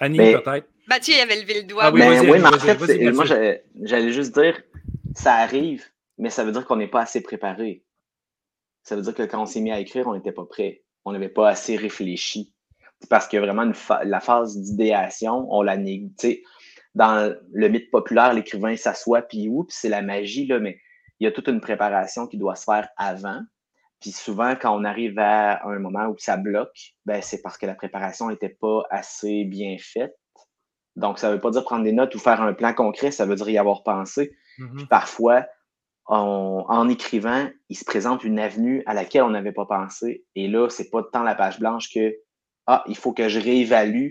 Annie, 0.00 0.18
Mais- 0.18 0.38
peut-être. 0.40 0.66
Mathieu, 0.88 1.14
il 1.14 1.20
avait 1.20 1.40
levé 1.40 1.60
le 1.60 1.66
doigt. 1.68 1.84
Ah 1.84 1.92
oui, 1.92 2.00
mais 2.00 2.16
vas-y, 2.16 2.30
oui, 2.32 2.38
mais 2.40 2.46
en 2.48 2.58
fait, 2.58 3.12
moi, 3.12 3.24
j'allais 3.82 4.12
juste 4.12 4.34
dire, 4.34 4.60
ça 5.20 5.34
arrive, 5.34 5.84
mais 6.16 6.30
ça 6.30 6.44
veut 6.44 6.52
dire 6.52 6.64
qu'on 6.64 6.76
n'est 6.76 6.88
pas 6.88 7.02
assez 7.02 7.22
préparé. 7.22 7.84
Ça 8.84 8.96
veut 8.96 9.02
dire 9.02 9.14
que 9.14 9.22
quand 9.22 9.42
on 9.42 9.46
s'est 9.46 9.60
mis 9.60 9.70
à 9.70 9.78
écrire, 9.78 10.06
on 10.06 10.14
n'était 10.14 10.32
pas 10.32 10.46
prêt. 10.46 10.82
On 11.04 11.12
n'avait 11.12 11.28
pas 11.28 11.46
assez 11.46 11.76
réfléchi. 11.76 12.54
Parce 13.10 13.28
que 13.28 13.36
vraiment, 13.36 13.70
la 14.04 14.20
phase 14.20 14.56
d'idéation, 14.56 15.46
on 15.50 15.60
la 15.60 15.76
sais, 16.16 16.42
Dans 16.94 17.36
le 17.52 17.68
mythe 17.68 17.90
populaire, 17.90 18.32
l'écrivain 18.32 18.76
s'assoit, 18.76 19.20
puis 19.20 19.50
oups, 19.50 19.74
c'est 19.74 19.90
la 19.90 20.00
magie, 20.00 20.46
là, 20.46 20.58
mais 20.58 20.80
il 21.18 21.24
y 21.24 21.26
a 21.26 21.32
toute 21.32 21.48
une 21.48 21.60
préparation 21.60 22.26
qui 22.26 22.38
doit 22.38 22.56
se 22.56 22.64
faire 22.64 22.88
avant. 22.96 23.42
Puis 24.00 24.12
souvent, 24.12 24.54
quand 24.56 24.74
on 24.74 24.84
arrive 24.84 25.18
à 25.18 25.66
un 25.66 25.78
moment 25.78 26.06
où 26.06 26.16
ça 26.16 26.38
bloque, 26.38 26.94
ben, 27.04 27.20
c'est 27.20 27.42
parce 27.42 27.58
que 27.58 27.66
la 27.66 27.74
préparation 27.74 28.30
n'était 28.30 28.48
pas 28.48 28.84
assez 28.88 29.44
bien 29.44 29.76
faite. 29.78 30.16
Donc, 30.96 31.18
ça 31.18 31.28
ne 31.28 31.34
veut 31.34 31.40
pas 31.40 31.50
dire 31.50 31.64
prendre 31.64 31.84
des 31.84 31.92
notes 31.92 32.14
ou 32.14 32.18
faire 32.18 32.40
un 32.40 32.54
plan 32.54 32.72
concret, 32.72 33.10
ça 33.10 33.26
veut 33.26 33.34
dire 33.34 33.50
y 33.50 33.58
avoir 33.58 33.82
pensé. 33.82 34.34
Puis 34.76 34.86
parfois, 34.86 35.46
on- 36.06 36.64
en 36.68 36.88
écrivant, 36.88 37.48
il 37.68 37.76
se 37.76 37.84
présente 37.84 38.24
une 38.24 38.38
avenue 38.38 38.82
à 38.86 38.94
laquelle 38.94 39.22
on 39.22 39.30
n'avait 39.30 39.52
pas 39.52 39.66
pensé. 39.66 40.24
Et 40.34 40.48
là, 40.48 40.68
c'est 40.68 40.90
pas 40.90 41.02
tant 41.02 41.22
la 41.22 41.34
page 41.34 41.58
blanche 41.58 41.92
que 41.92 42.16
Ah, 42.66 42.84
il 42.86 42.96
faut 42.96 43.12
que 43.12 43.28
je 43.28 43.40
réévalue 43.40 44.10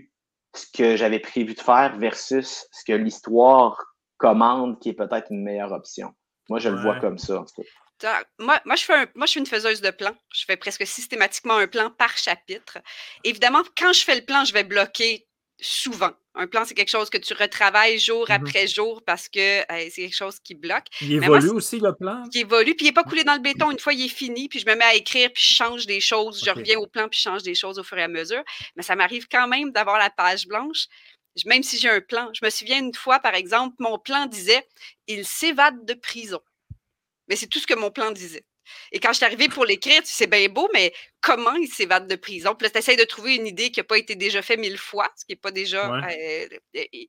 ce 0.53 0.65
que 0.75 0.97
j'avais 0.97 1.19
prévu 1.19 1.53
de 1.53 1.61
faire 1.61 1.95
versus 1.97 2.67
ce 2.71 2.83
que 2.83 2.91
l'histoire 2.91 3.77
commande, 4.17 4.81
qui 4.81 4.89
est 4.89 4.93
peut-être 4.93 5.27
une 5.31 5.43
meilleure 5.43 5.71
option. 5.71 6.13
Moi, 6.49 6.59
je 6.59 6.67
le 6.67 6.75
vois 6.81 6.99
comme 6.99 7.17
ça, 7.17 7.39
en 7.39 7.45
tout 7.45 7.63
cas. 7.99 8.23
Moi, 8.37 8.59
moi, 8.65 8.75
je 8.75 8.83
fais 8.83 8.95
un- 8.95 9.07
moi, 9.15 9.27
je 9.27 9.31
suis 9.31 9.39
une 9.39 9.45
faiseuse 9.45 9.79
de 9.79 9.91
plans. 9.91 10.15
Je 10.33 10.43
fais 10.45 10.57
presque 10.57 10.85
systématiquement 10.85 11.55
un 11.55 11.67
plan 11.67 11.89
par 11.91 12.17
chapitre. 12.17 12.79
Évidemment, 13.23 13.61
quand 13.77 13.93
je 13.93 14.03
fais 14.03 14.15
le 14.15 14.25
plan, 14.25 14.43
je 14.43 14.51
vais 14.51 14.65
bloquer 14.65 15.28
souvent. 15.61 16.11
Un 16.35 16.47
plan, 16.47 16.63
c'est 16.65 16.73
quelque 16.73 16.89
chose 16.89 17.09
que 17.09 17.17
tu 17.17 17.33
retravailles 17.33 17.99
jour 17.99 18.25
Mhm. 18.29 18.35
après 18.35 18.67
jour 18.67 19.01
parce 19.05 19.27
que 19.27 19.59
euh, 19.59 19.89
c'est 19.91 20.03
quelque 20.03 20.15
chose 20.15 20.39
qui 20.39 20.55
bloque, 20.55 20.85
Il 21.01 21.17
moi, 21.21 21.37
évolue 21.37 21.49
aussi, 21.49 21.79
le 21.79 21.93
plan? 21.93 22.23
qui 22.31 22.39
évolue, 22.39 22.75
puis 22.75 22.85
il 22.85 22.89
n'est 22.89 22.93
pas 22.93 23.03
coulé 23.03 23.23
dans 23.23 23.33
le 23.35 23.41
béton. 23.41 23.69
Une 23.71 23.79
fois, 23.79 23.93
il 23.93 24.05
est 24.05 24.07
fini, 24.07 24.47
puis 24.47 24.59
je 24.59 24.65
me 24.65 24.75
mets 24.75 24.85
à 24.85 24.95
écrire, 24.95 25.31
puis 25.33 25.43
je 25.43 25.53
change 25.53 25.85
des 25.85 25.99
choses. 25.99 26.41
Je 26.45 26.51
reviens 26.51 26.77
au 26.79 26.87
plan, 26.87 27.07
puis 27.09 27.17
je 27.17 27.23
change 27.23 27.43
des 27.43 27.55
choses 27.55 27.77
au 27.79 27.83
fur 27.83 27.97
et 27.97 28.03
à 28.03 28.07
mesure. 28.07 28.43
Mais 28.75 28.83
ça 28.83 28.95
m'arrive 28.95 29.27
quand 29.29 29.47
même 29.47 29.71
d'avoir 29.71 29.97
la 29.99 30.09
page 30.09 30.47
blanche, 30.47 30.85
même 31.45 31.63
si 31.63 31.77
j'ai 31.77 31.89
un 31.89 32.01
plan. 32.01 32.29
Je 32.33 32.43
me 32.45 32.49
souviens 32.49 32.79
une 32.79 32.93
fois, 32.93 33.19
par 33.19 33.35
exemple, 33.35 33.75
mon 33.79 33.97
plan 33.99 34.25
disait 34.25 34.65
«Il 35.07 35.25
s'évade 35.25 35.85
de 35.85 35.93
prison». 35.93 36.39
Mais 37.27 37.35
c'est 37.35 37.47
tout 37.47 37.59
ce 37.59 37.67
que 37.67 37.75
mon 37.75 37.91
plan 37.91 38.11
disait. 38.11 38.43
Et 38.91 38.99
quand 38.99 39.09
je 39.09 39.17
suis 39.17 39.25
arrivée 39.25 39.49
pour 39.49 39.65
l'écrire, 39.65 40.01
c'est 40.03 40.27
bien 40.27 40.47
beau, 40.49 40.69
mais 40.73 40.93
comment 41.21 41.53
il 41.55 41.67
s'évade 41.67 42.07
de 42.07 42.15
prison? 42.15 42.55
Puis 42.55 42.65
là, 42.65 42.71
tu 42.71 42.77
essaies 42.77 42.95
de 42.95 43.03
trouver 43.03 43.35
une 43.35 43.47
idée 43.47 43.71
qui 43.71 43.79
n'a 43.79 43.83
pas 43.83 43.97
été 43.97 44.15
déjà 44.15 44.41
faite 44.41 44.59
mille 44.59 44.77
fois, 44.77 45.09
ce 45.15 45.25
qui 45.25 45.33
n'est 45.33 45.37
pas 45.37 45.51
déjà 45.51 45.91
euh, 45.93 46.47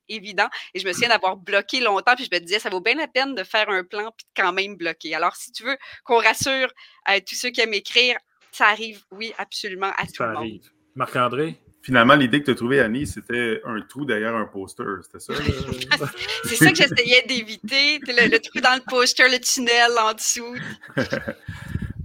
évident. 0.09 0.47
Et 0.73 0.79
je 0.79 0.87
me 0.87 0.93
souviens 0.93 1.09
d'avoir 1.09 1.37
bloqué 1.37 1.79
longtemps, 1.79 2.15
puis 2.15 2.27
je 2.31 2.35
me 2.35 2.39
disais, 2.39 2.59
ça 2.59 2.69
vaut 2.69 2.81
bien 2.81 2.95
la 2.95 3.07
peine 3.07 3.35
de 3.35 3.43
faire 3.43 3.69
un 3.69 3.83
plan, 3.83 4.11
puis 4.17 4.25
de 4.35 4.41
quand 4.41 4.53
même 4.53 4.75
bloquer. 4.75 5.15
Alors, 5.15 5.35
si 5.35 5.51
tu 5.51 5.63
veux 5.63 5.77
qu'on 6.03 6.17
rassure 6.17 6.71
euh, 7.09 7.19
tous 7.27 7.35
ceux 7.35 7.49
qui 7.49 7.61
aiment 7.61 7.73
écrire, 7.73 8.17
ça 8.51 8.67
arrive, 8.67 9.01
oui, 9.11 9.33
absolument, 9.37 9.91
à 9.97 10.05
tout 10.05 10.15
Ça 10.17 10.25
le 10.27 10.33
monde. 10.33 10.37
arrive. 10.43 10.69
Marc-André? 10.95 11.55
Finalement, 11.83 12.15
l'idée 12.15 12.39
que 12.41 12.45
tu 12.45 12.51
as 12.51 12.55
trouvée, 12.55 12.79
Annie, 12.79 13.07
c'était 13.07 13.59
un 13.65 13.81
trou 13.81 14.05
derrière 14.05 14.35
un 14.35 14.45
poster. 14.45 14.85
C'était 15.03 15.19
ça? 15.19 15.33
C'est 16.43 16.55
ça 16.55 16.69
que 16.71 16.75
j'essayais 16.77 17.23
d'éviter, 17.27 17.99
le, 18.07 18.29
le 18.29 18.39
trou 18.39 18.59
dans 18.61 18.75
le 18.75 18.83
poster, 18.87 19.23
le 19.29 19.39
tunnel 19.39 19.91
en 19.99 20.13
dessous. 20.13 20.55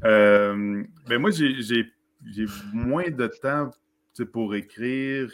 Euh, 0.05 0.85
ben 1.09 1.19
moi, 1.19 1.31
j'ai- 1.31 1.81
moins 2.73 3.11
de 3.11 3.27
temps 3.27 3.71
pour 4.33 4.55
écrire 4.55 5.33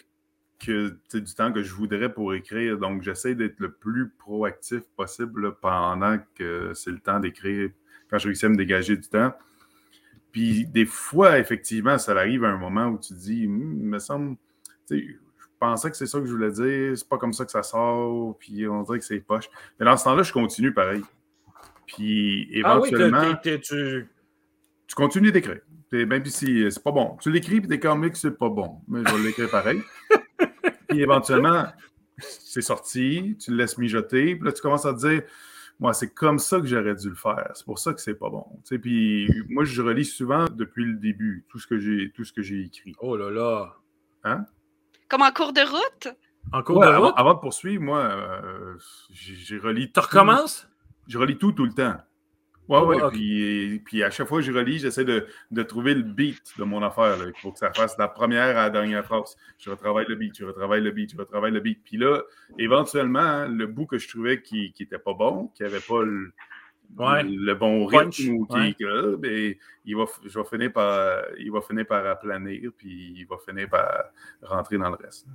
que 0.59 0.97
du 1.13 1.35
temps 1.35 1.53
que 1.53 1.63
je 1.63 1.75
voudrais 1.75 2.11
pour 2.13 2.33
écrire. 2.33 2.79
Donc, 2.79 3.03
j'essaie 3.03 3.35
d'être 3.35 3.59
le 3.59 3.73
plus 3.73 4.09
proactif 4.11 4.81
possible 4.97 5.43
là, 5.43 5.53
pendant 5.61 6.19
que 6.37 6.73
c'est 6.75 6.91
le 6.93 7.01
temps 7.01 7.19
d'écrire, 7.21 7.71
quand 8.09 8.19
je 8.19 8.29
réussis 8.29 8.47
à 8.47 8.49
me 8.49 8.57
dégager 8.57 8.97
du 8.97 9.09
temps. 9.09 9.35
Puis, 10.33 10.67
des 10.67 10.87
fois, 10.87 11.39
effectivement, 11.39 11.99
ça 11.99 12.13
arrive 12.13 12.45
à 12.45 12.49
un 12.49 12.57
moment 12.57 12.87
où 12.87 12.99
tu 12.99 13.15
te 13.15 13.19
dis, 13.19 13.47
Hum, 13.47 13.81
me 13.83 13.99
semble, 13.99 14.37
tu 14.89 14.99
sais, 14.99 15.07
je 15.07 15.47
pensais 15.61 15.91
que 15.91 15.97
c'est 15.97 16.07
ça 16.07 16.19
que 16.19 16.27
je 16.27 16.33
voulais 16.33 16.51
dire, 16.51 16.97
c'est 16.97 17.09
pas 17.09 17.19
comme 17.19 17.33
ça 17.33 17.45
que 17.45 17.51
ça 17.51 17.63
sort, 17.63 18.37
puis 18.39 18.67
on 18.67 18.83
dirait 18.83 18.99
que 18.99 19.05
c'est 19.05 19.21
poche. 19.21 19.49
Mais 19.79 19.87
dans 19.87 19.97
ce 19.97 20.05
temps-là, 20.05 20.23
je 20.23 20.33
continue 20.33 20.73
pareil. 20.73 21.03
Puis, 21.87 22.49
Ah 22.65 22.81
oui, 22.81 22.89
éventuellement 22.89 23.35
tu... 23.43 23.61
tu 23.61 24.95
continues 24.95 25.31
d'écrire. 25.31 25.61
Même 25.93 26.25
si 26.25 26.65
c'est 26.71 26.83
pas 26.83 26.91
bon. 26.91 27.19
Tu 27.21 27.31
l'écris 27.31 27.61
puis 27.61 27.69
t'es 27.69 27.79
comme 27.79 28.11
que 28.11 28.17
c'est 28.17 28.39
pas 28.39 28.49
bon. 28.49 28.81
Mais 28.89 29.01
je 29.07 29.15
vais 29.15 29.23
l'écrire 29.23 29.51
pareil. 29.51 29.83
puis 30.89 31.03
éventuellement, 31.03 31.67
c'est 32.19 32.63
sorti, 32.63 33.37
tu 33.39 33.51
le 33.51 33.59
laisses 33.59 33.77
mijoter, 33.77 34.37
puis 34.37 34.45
là, 34.45 34.53
tu 34.53 34.63
commences 34.63 34.87
à 34.87 34.95
te 34.95 35.01
dire 35.01 35.23
Moi, 35.83 35.93
c'est 35.95 36.15
comme 36.15 36.39
ça 36.39 36.61
que 36.61 36.67
j'aurais 36.67 36.95
dû 36.95 37.09
le 37.09 37.17
faire. 37.17 37.51
C'est 37.55 37.65
pour 37.67 37.81
ça 37.81 37.93
que 37.93 38.01
c'est 38.01 38.15
pas 38.15 38.31
bon. 38.31 38.47
Tu 38.59 38.61
sais, 38.77 38.79
puis 38.79 39.29
moi, 39.49 39.65
je 39.65 39.83
relis 39.83 40.05
souvent 40.05 40.45
depuis 40.45 40.85
le 40.85 40.95
début 40.95 41.45
tout 41.49 41.59
ce 41.59 41.67
que 41.67 41.77
j'ai 41.77 42.13
tout 42.15 42.23
ce 42.25 42.33
que 42.33 42.41
j'ai 42.41 42.61
écrit. 42.61 42.95
Oh 43.01 43.17
là 43.17 43.31
là. 43.31 43.75
Hein? 44.23 44.47
Comme 45.09 45.23
en 45.23 45.33
cours 45.33 45.53
de 45.53 45.61
route, 45.61 46.17
En 46.53 46.63
cours 46.63 46.79
Ouais, 46.79 46.87
de 46.87 46.95
route, 46.95 47.13
avant 47.17 47.35
de 47.35 47.41
poursuivre, 47.41 47.83
moi, 47.83 47.99
euh, 47.99 48.77
j'ai 49.11 49.35
j'ai 49.35 49.59
relis. 49.59 49.91
tu 49.91 49.99
recommences? 49.99 50.69
Je 51.09 51.19
relis 51.19 51.37
tout 51.37 51.51
tout 51.51 51.65
le 51.67 51.73
temps. 51.73 51.97
Ouais, 52.73 52.79
Oh, 52.83 52.87
ouais. 52.89 53.03
ok. 53.03 53.13
Puis, 53.13 53.83
puis 53.85 54.03
à 54.03 54.11
chaque 54.11 54.29
fois 54.29 54.39
que 54.39 54.45
je 54.45 54.53
relis, 54.53 54.79
j'essaie 54.79 55.05
de, 55.05 55.27
de 55.51 55.63
trouver 55.63 55.95
le 55.95 56.03
beat 56.03 56.43
de 56.59 56.65
mon 56.65 56.83
affaire. 56.83 57.17
là. 57.19 57.25
Il 57.27 57.41
faut 57.41 57.53
que 57.53 57.59
ça 57.59 57.73
fasse 57.73 57.97
de 57.97 58.03
la 58.03 58.09
première 58.09 58.57
à 58.57 58.65
la 58.65 58.71
dernière 58.71 59.05
phrase. 59.05 59.37
Je 59.59 59.71
retravaille 59.71 60.07
le 60.09 60.15
beat, 60.17 60.37
je 60.39 60.45
retravaille 60.45 60.81
le 60.83 60.91
beat, 60.91 61.13
je 61.13 61.17
retravaille 61.19 61.53
le 61.53 61.61
beat. 61.61 61.81
Puis 61.85 61.97
là, 61.97 62.23
éventuellement, 62.59 63.21
hein, 63.21 63.49
le 63.49 63.67
bout 63.67 63.87
que 63.87 63.99
je 63.99 64.09
trouvais 64.09 64.41
qui 64.43 64.73
n'était 64.81 64.99
pas 64.99 65.15
bon, 65.15 65.49
qui 65.55 65.63
n'avait 65.63 65.81
pas 65.81 66.03
le, 66.03 66.33
Ouais. 66.99 67.23
le 67.25 67.55
bon 67.55 67.87
rythme, 67.87 68.05
Punch, 68.05 68.21
ou 68.29 68.45
qui, 68.47 68.55
ouais. 68.57 68.75
que 68.79 68.85
là, 68.85 69.17
ben, 69.17 69.55
il, 69.87 69.97
va, 69.97 70.05
je 70.27 70.39
vais 70.39 70.45
finir 70.45 70.73
par, 70.75 71.23
il 71.39 71.51
va 71.51 71.61
finir 71.63 71.87
par 71.87 72.05
aplanir, 72.07 72.71
puis 72.77 73.15
il 73.17 73.25
va 73.27 73.37
finir 73.49 73.67
par 73.71 74.05
rentrer 74.43 74.77
dans 74.77 74.91
le 74.91 74.97
reste. 74.97 75.27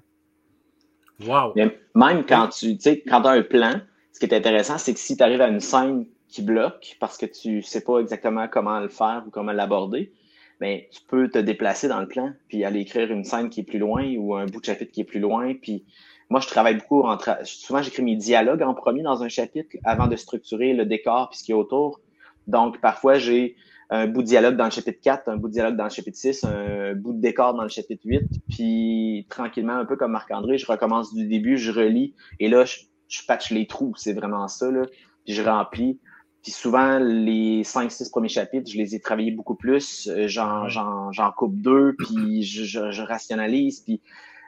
Wow. 1.25 1.53
Mais 1.55 1.79
même 1.95 2.25
quand 2.27 2.49
tu 2.49 2.75
tu 2.77 2.81
sais, 2.81 3.01
quand 3.01 3.25
as 3.25 3.31
un 3.31 3.41
plan, 3.41 3.81
ce 4.11 4.19
qui 4.19 4.27
est 4.27 4.35
intéressant, 4.35 4.77
c'est 4.77 4.93
que 4.93 4.99
si 4.99 5.17
tu 5.17 5.23
arrives 5.23 5.41
à 5.41 5.47
une 5.47 5.59
scène 5.59 6.05
qui 6.27 6.41
bloque 6.41 6.97
parce 6.99 7.17
que 7.17 7.25
tu 7.25 7.61
sais 7.61 7.81
pas 7.81 7.99
exactement 7.99 8.47
comment 8.47 8.79
le 8.79 8.89
faire 8.89 9.23
ou 9.27 9.29
comment 9.29 9.51
l'aborder, 9.51 10.13
mais 10.59 10.89
tu 10.91 11.01
peux 11.07 11.29
te 11.29 11.37
déplacer 11.39 11.87
dans 11.87 11.99
le 11.99 12.07
plan 12.07 12.33
puis 12.47 12.63
aller 12.63 12.81
écrire 12.81 13.11
une 13.11 13.23
scène 13.23 13.49
qui 13.49 13.61
est 13.61 13.63
plus 13.63 13.79
loin 13.79 14.13
ou 14.17 14.35
un 14.35 14.45
bout 14.45 14.59
de 14.59 14.65
chapitre 14.65 14.91
qui 14.91 15.01
est 15.01 15.05
plus 15.05 15.19
loin. 15.19 15.53
Puis 15.53 15.85
moi, 16.29 16.39
je 16.41 16.47
travaille 16.47 16.75
beaucoup 16.75 17.01
en 17.03 17.15
tra- 17.15 17.43
souvent 17.45 17.81
j'écris 17.81 18.03
mes 18.03 18.15
dialogues 18.15 18.61
en 18.61 18.73
premier 18.73 19.03
dans 19.03 19.23
un 19.23 19.29
chapitre 19.29 19.77
avant 19.83 20.07
de 20.07 20.15
structurer 20.15 20.73
le 20.73 20.85
décor 20.85 21.29
puis 21.29 21.39
ce 21.39 21.43
qui 21.43 21.51
est 21.51 21.55
autour. 21.55 22.01
Donc 22.47 22.81
parfois 22.81 23.17
j'ai 23.17 23.55
un 23.89 24.07
bout 24.07 24.21
de 24.21 24.27
dialogue 24.27 24.57
dans 24.57 24.65
le 24.65 24.71
chapitre 24.71 24.99
4, 25.01 25.29
un 25.29 25.37
bout 25.37 25.47
de 25.47 25.53
dialogue 25.53 25.77
dans 25.77 25.85
le 25.85 25.89
chapitre 25.89 26.17
6, 26.17 26.43
un 26.43 26.93
bout 26.93 27.13
de 27.13 27.21
décor 27.21 27.53
dans 27.53 27.63
le 27.63 27.69
chapitre 27.69 28.01
8, 28.05 28.25
puis 28.49 29.25
tranquillement, 29.29 29.75
un 29.75 29.85
peu 29.85 29.95
comme 29.95 30.11
Marc-André, 30.11 30.57
je 30.57 30.65
recommence 30.65 31.13
du 31.13 31.25
début, 31.25 31.57
je 31.57 31.71
relis, 31.71 32.13
et 32.41 32.49
là, 32.49 32.65
je, 32.65 32.79
je 33.07 33.21
patch 33.25 33.51
les 33.51 33.65
trous, 33.65 33.93
c'est 33.95 34.11
vraiment 34.11 34.47
ça, 34.49 34.69
là, 34.69 34.83
puis 35.23 35.33
je 35.33 35.41
remplis. 35.41 35.99
Puis 36.47 36.53
souvent, 36.53 36.97
les 36.97 37.63
5-6 37.63 38.09
premiers 38.09 38.29
chapitres, 38.29 38.71
je 38.71 38.77
les 38.77 38.95
ai 38.95 39.01
travaillés 39.01 39.31
beaucoup 39.31 39.55
plus, 39.55 40.07
euh, 40.07 40.29
j'en, 40.29 40.69
j'en, 40.69 41.11
j'en 41.11 41.29
coupe 41.33 41.57
deux, 41.57 41.93
puis 41.97 42.41
je, 42.41 42.63
je, 42.63 42.89
je 42.89 43.01
rationalise, 43.01 43.81
puis 43.81 43.99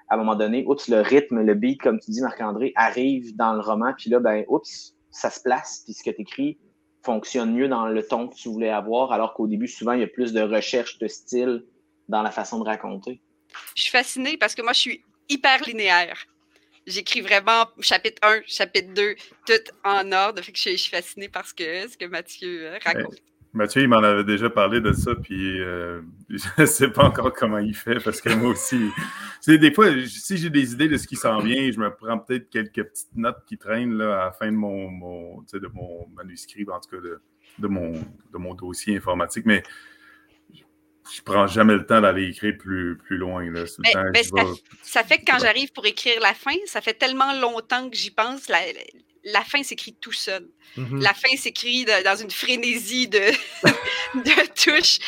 à 0.07 0.13
un 0.13 0.17
moment 0.17 0.37
donné, 0.37 0.63
oups, 0.65 0.87
le 0.87 1.01
rythme, 1.01 1.41
le 1.41 1.53
beat, 1.55 1.81
comme 1.81 1.99
tu 1.99 2.11
dis, 2.11 2.21
Marc-André, 2.21 2.71
arrive 2.77 3.35
dans 3.35 3.51
le 3.51 3.59
roman, 3.59 3.91
puis 3.97 4.09
là, 4.09 4.21
ben, 4.21 4.45
oups, 4.47 4.95
ça 5.11 5.29
se 5.29 5.41
place, 5.41 5.81
puis 5.83 5.93
ce 5.93 6.01
que 6.01 6.11
tu 6.11 6.21
écris 6.21 6.57
fonctionne 7.03 7.53
mieux 7.53 7.67
dans 7.67 7.87
le 7.87 8.01
ton 8.01 8.29
que 8.29 8.35
tu 8.35 8.47
voulais 8.47 8.69
avoir, 8.69 9.11
alors 9.11 9.33
qu'au 9.33 9.47
début, 9.47 9.67
souvent, 9.67 9.91
il 9.91 9.99
y 9.99 10.03
a 10.03 10.07
plus 10.07 10.31
de 10.31 10.39
recherche 10.39 10.99
de 10.99 11.07
style 11.09 11.65
dans 12.07 12.21
la 12.21 12.31
façon 12.31 12.59
de 12.59 12.63
raconter. 12.63 13.19
je 13.75 13.81
suis 13.81 13.91
fascinée 13.91 14.37
parce 14.37 14.55
que 14.55 14.61
moi, 14.61 14.71
je 14.71 14.79
suis 14.79 15.03
hyper 15.27 15.63
linéaire. 15.67 16.27
J'écris 16.89 17.21
vraiment 17.21 17.67
chapitre 17.79 18.21
1, 18.27 18.41
chapitre 18.47 18.93
2, 18.93 19.15
tout 19.45 19.53
en 19.83 20.11
ordre. 20.11 20.41
Fait 20.41 20.51
que 20.51 20.57
je, 20.57 20.61
suis- 20.63 20.71
je 20.77 20.81
suis 20.83 20.91
fascinée 20.91 21.29
par 21.29 21.47
ce 21.47 21.53
que, 21.53 21.87
ce 21.87 21.95
que 21.97 22.05
Mathieu 22.05 22.67
euh, 22.67 22.77
raconte. 22.83 23.15
Mathieu, 23.53 23.81
il 23.81 23.87
m'en 23.87 23.97
avait 24.03 24.23
déjà 24.23 24.49
parlé 24.49 24.79
de 24.79 24.91
ça, 24.93 25.15
puis 25.15 25.59
euh, 25.59 26.01
je 26.29 26.47
ne 26.59 26.65
sais 26.67 26.89
pas 26.89 27.05
encore 27.05 27.33
comment 27.33 27.57
il 27.57 27.75
fait, 27.75 27.99
parce 28.03 28.21
que 28.21 28.29
moi 28.29 28.51
aussi, 28.51 28.79
c'est 29.41 29.57
des 29.57 29.73
fois, 29.73 29.87
si 30.07 30.37
j'ai 30.37 30.49
des 30.51 30.73
idées 30.73 30.87
de 30.87 30.97
ce 30.97 31.07
qui 31.07 31.15
s'en 31.15 31.39
vient, 31.39 31.71
je 31.71 31.79
me 31.79 31.89
prends 31.95 32.19
peut-être 32.19 32.49
quelques 32.51 32.83
petites 32.83 33.15
notes 33.15 33.43
qui 33.47 33.57
traînent 33.57 33.95
là, 33.97 34.21
à 34.21 34.25
la 34.25 34.31
fin 34.31 34.47
de 34.51 34.55
mon, 34.57 34.89
mon, 34.89 35.41
de 35.51 35.67
mon 35.73 36.07
manuscrit, 36.15 36.63
en 36.71 36.79
tout 36.79 36.89
cas 36.95 37.01
de, 37.01 37.19
de, 37.57 37.67
mon, 37.67 37.93
de 37.93 38.37
mon 38.37 38.53
dossier 38.53 38.97
informatique, 38.97 39.45
mais 39.47 39.63
je 41.15 41.21
prends 41.21 41.47
jamais 41.47 41.73
le 41.73 41.85
temps 41.85 42.01
d'aller 42.01 42.27
écrire 42.29 42.55
plus, 42.57 42.97
plus 42.97 43.17
loin. 43.17 43.49
Là. 43.51 43.63
Mais- 43.79 44.23
temps, 44.23 44.53
Ça 44.83 45.03
fait 45.03 45.19
que 45.19 45.25
quand 45.25 45.39
j'arrive 45.39 45.71
pour 45.71 45.85
écrire 45.85 46.19
la 46.21 46.33
fin, 46.33 46.55
ça 46.65 46.81
fait 46.81 46.93
tellement 46.93 47.33
longtemps 47.39 47.89
que 47.89 47.95
j'y 47.95 48.11
pense. 48.11 48.47
la- 48.49 48.59
la- 49.25 49.41
fin 49.43 49.63
s'écrit 49.63 49.93
tout 49.99 50.11
seul. 50.11 50.47
Mhm. 50.77 51.01
La 51.01 51.13
fin 51.13 51.35
s'écrit 51.37 51.85
dans 51.85 52.15
une 52.15 52.31
frénésie 52.31 53.07
de, 53.07 53.19
de 54.15 54.47
touches, 54.55 54.99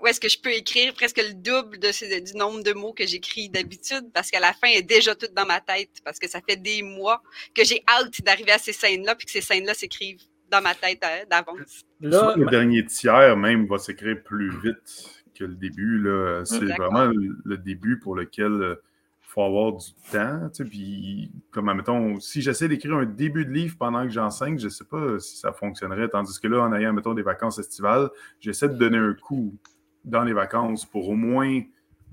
où 0.00 0.06
est-ce 0.06 0.20
que 0.20 0.28
je 0.28 0.38
peux 0.38 0.52
écrire 0.52 0.92
presque 0.94 1.18
le 1.18 1.34
double 1.34 1.78
de, 1.78 2.20
du 2.20 2.34
nombre 2.36 2.62
de 2.62 2.72
mots 2.72 2.92
que 2.92 3.06
j'écris 3.06 3.48
d'habitude, 3.48 4.10
parce 4.12 4.30
qu'à 4.30 4.40
la 4.40 4.52
fin 4.52 4.68
est 4.68 4.82
déjà 4.82 5.14
toute 5.14 5.34
dans 5.34 5.46
ma 5.46 5.60
tête, 5.60 5.90
parce 6.04 6.18
que 6.18 6.28
ça 6.28 6.40
fait 6.46 6.56
des 6.56 6.82
mois 6.82 7.22
que 7.54 7.64
j'ai 7.64 7.82
hâte 7.88 8.20
d'arriver 8.22 8.52
à 8.52 8.58
ces 8.58 8.72
scènes-là, 8.72 9.14
puis 9.14 9.26
que 9.26 9.32
ces 9.32 9.40
scènes-là 9.40 9.74
s'écrivent 9.74 10.22
dans 10.50 10.62
ma 10.62 10.74
tête 10.74 11.02
euh, 11.04 11.24
d'avance. 11.30 11.84
Le 12.00 12.50
dernier 12.50 12.84
tiers 12.86 13.36
même 13.36 13.66
va 13.66 13.78
s'écrire 13.78 14.16
plus 14.24 14.50
vite 14.62 15.17
que 15.38 15.44
le 15.44 15.54
début. 15.54 15.98
là. 16.02 16.42
C'est 16.44 16.64
vraiment 16.76 17.10
le 17.44 17.56
début 17.56 17.98
pour 17.98 18.14
lequel 18.16 18.76
il 19.22 19.30
faut 19.30 19.42
avoir 19.42 19.72
du 19.72 19.86
temps. 20.10 20.50
Puis, 20.68 21.30
comme, 21.50 22.20
si 22.20 22.40
j'essaie 22.42 22.68
d'écrire 22.68 22.94
un 22.94 23.04
début 23.06 23.44
de 23.44 23.50
livre 23.50 23.76
pendant 23.78 24.02
que 24.04 24.10
j'enseigne, 24.10 24.58
je 24.58 24.64
ne 24.64 24.70
sais 24.70 24.84
pas 24.84 25.18
si 25.18 25.36
ça 25.36 25.52
fonctionnerait. 25.52 26.08
Tandis 26.08 26.40
que 26.40 26.48
là, 26.48 26.62
en 26.62 26.72
ayant, 26.72 26.92
mettons, 26.92 27.14
des 27.14 27.22
vacances 27.22 27.58
estivales, 27.58 28.08
j'essaie 28.40 28.68
de 28.68 28.74
donner 28.74 28.98
un 28.98 29.14
coup 29.14 29.54
dans 30.04 30.24
les 30.24 30.32
vacances 30.32 30.86
pour 30.86 31.08
au 31.08 31.14
moins 31.14 31.60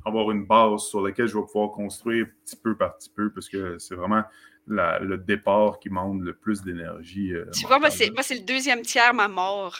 avoir 0.06 0.30
une 0.32 0.46
base 0.46 0.82
sur 0.84 1.02
laquelle 1.02 1.28
je 1.28 1.36
vais 1.38 1.44
pouvoir 1.46 1.72
construire 1.72 2.28
petit 2.44 2.56
peu 2.58 2.76
par 2.76 2.98
petit 2.98 3.10
peu, 3.10 3.32
parce 3.32 3.50
que 3.50 3.78
c'est 3.80 3.96
vraiment 3.96 4.24
la- 4.68 5.00
le 5.00 5.18
départ 5.18 5.80
qui 5.80 5.90
demande 5.90 6.22
le 6.24 6.34
plus 6.34 6.62
d'énergie. 6.64 7.34
euh, 7.34 7.46
Tu 7.54 7.66
vois, 7.66 7.80
moi, 7.80 7.90
c'est, 7.90 8.10
moi, 8.12 8.22
c'est 8.24 8.36
le 8.36 8.46
deuxième 8.46 8.82
tiers, 8.82 9.14
ma 9.14 9.28
mort. 9.28 9.78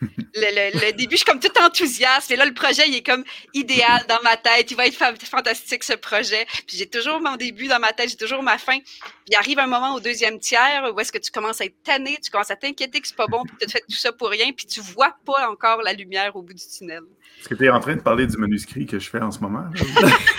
Le, 0.00 0.10
le- 0.34 0.86
le 0.86 0.92
début, 0.92 1.12
je 1.12 1.16
suis 1.18 1.24
comme 1.26 1.40
tout 1.40 1.52
enthousiaste. 1.60 2.30
Et 2.30 2.36
là, 2.36 2.44
le 2.44 2.54
projet, 2.54 2.82
il 2.88 2.94
est 2.96 3.02
comme 3.06 3.22
idéal 3.54 4.02
dans 4.08 4.20
ma 4.24 4.36
tête. 4.36 4.70
Il 4.70 4.76
va 4.76 4.86
être 4.86 4.94
fa- 4.96 5.14
fantastique, 5.14 5.84
ce 5.84 5.92
projet. 5.92 6.46
Puis 6.66 6.76
j'ai 6.78 6.86
toujours 6.86 7.20
mon 7.20 7.36
début 7.36 7.68
dans 7.68 7.78
ma 7.78 7.92
tête, 7.92 8.08
j'ai 8.10 8.16
toujours 8.16 8.42
ma 8.42 8.58
fin. 8.58 8.78
Puis 8.78 9.10
il 9.28 9.36
arrive 9.36 9.58
un 9.58 9.66
moment 9.66 9.94
au 9.94 10.00
deuxième 10.00 10.38
tiers 10.38 10.90
où 10.94 10.98
est-ce 11.00 11.12
que 11.12 11.18
tu 11.18 11.30
commences 11.30 11.60
à 11.60 11.66
être 11.66 11.76
tanné, 11.84 12.18
tu 12.22 12.30
commences 12.30 12.50
à 12.50 12.56
t'inquiéter 12.56 13.00
que 13.00 13.06
c'est 13.08 13.16
pas 13.16 13.26
bon, 13.26 13.42
puis 13.44 13.54
que 13.56 13.64
tu 13.64 13.66
as 13.66 13.72
fait 13.72 13.84
tout 13.88 13.96
ça 13.96 14.12
pour 14.12 14.30
rien, 14.30 14.52
puis 14.52 14.66
tu 14.66 14.80
vois 14.80 15.14
pas 15.24 15.48
encore 15.50 15.82
la 15.82 15.92
lumière 15.92 16.34
au 16.34 16.42
bout 16.42 16.54
du 16.54 16.62
tunnel. 16.66 17.02
Est-ce 17.40 17.48
que 17.48 17.54
tu 17.54 17.64
es 17.66 17.70
en 17.70 17.80
train 17.80 17.96
de 17.96 18.00
parler 18.02 18.26
du 18.26 18.36
manuscrit 18.36 18.86
que 18.86 18.98
je 18.98 19.08
fais 19.10 19.20
en 19.20 19.30
ce 19.30 19.40
moment? 19.40 19.64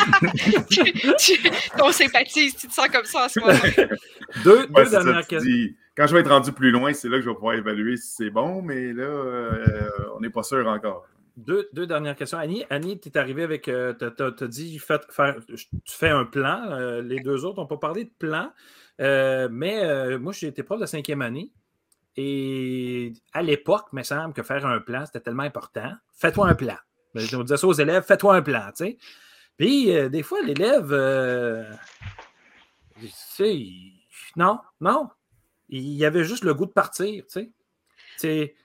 Tu- 1.19 1.39
Ton 1.77 1.91
sympathise, 1.91 2.55
tu 2.55 2.67
te 2.67 2.73
sens 2.73 2.87
comme 2.89 3.05
ça 3.05 3.25
en 3.25 3.29
ce 3.29 3.39
moment. 3.39 3.53
deux, 4.43 4.67
deux 4.67 4.73
Ouais, 4.73 4.89
dernières 4.89 5.27
questions. 5.27 5.51
Quand 5.95 6.07
je 6.07 6.13
vais 6.13 6.21
être 6.21 6.29
rendu 6.29 6.51
plus 6.51 6.71
loin, 6.71 6.93
c'est 6.93 7.09
là 7.09 7.17
que 7.17 7.23
je 7.23 7.29
vais 7.29 7.35
pouvoir 7.35 7.55
évaluer 7.55 7.97
si 7.97 8.15
c'est 8.15 8.29
bon, 8.29 8.61
mais 8.61 8.93
là, 8.93 9.03
euh, 9.03 9.89
on 10.15 10.19
n'est 10.19 10.29
pas 10.29 10.43
sûr 10.43 10.67
encore. 10.67 11.05
Deux, 11.35 11.67
dernières 11.73 12.15
questions. 12.15 12.37
Annie, 12.37 12.63
Annie 12.69 12.99
tu 12.99 13.09
es 13.09 13.17
arrivée 13.17 13.43
avec. 13.43 13.67
euh, 13.67 13.93
t'as 13.93 14.11
t'as 14.11 14.47
dit 14.47 14.79
tu 14.79 15.95
fais 15.95 16.09
un 16.09 16.25
plan. 16.25 16.71
euh, 16.71 17.01
les 17.01 17.19
deux 17.19 17.43
autres 17.43 17.59
n'ont 17.59 17.67
pas 17.67 17.77
parlé 17.77 18.05
de 18.05 18.11
plan. 18.19 18.51
Mais 18.99 20.17
moi, 20.19 20.31
j'ai 20.33 20.47
été 20.47 20.63
prof 20.63 20.79
de 20.79 20.85
cinquième 20.85 21.21
année. 21.21 21.51
Et 22.15 23.13
à 23.33 23.41
l'époque, 23.41 23.85
il 23.91 23.97
me 23.97 24.03
semble 24.03 24.33
que 24.35 24.43
faire 24.43 24.65
un 24.67 24.79
plan, 24.79 25.03
c'était 25.07 25.21
tellement 25.21 25.43
important. 25.43 25.91
Fais-toi 26.11 26.47
un 26.47 26.53
plan. 26.53 26.77
Ben, 27.15 27.25
On 27.33 27.41
disait 27.41 27.57
ça 27.57 27.67
aux 27.67 27.73
élèves, 27.73 28.03
fais-toi 28.03 28.35
un 28.35 28.41
plan. 28.43 28.67
tu 28.77 28.85
sais. 28.85 28.97
Puis, 29.57 30.09
des 30.09 30.21
fois, 30.23 30.39
l'élève. 30.43 30.89
tu 33.35 33.93
non, 34.35 34.59
non. 34.79 35.09
Il 35.75 35.93
y 35.95 36.05
avait 36.05 36.23
juste 36.23 36.43
le 36.43 36.53
goût 36.53 36.67
de 36.67 36.71
partir. 36.71 37.23
Tu 37.31 37.51
sais. 38.17 38.55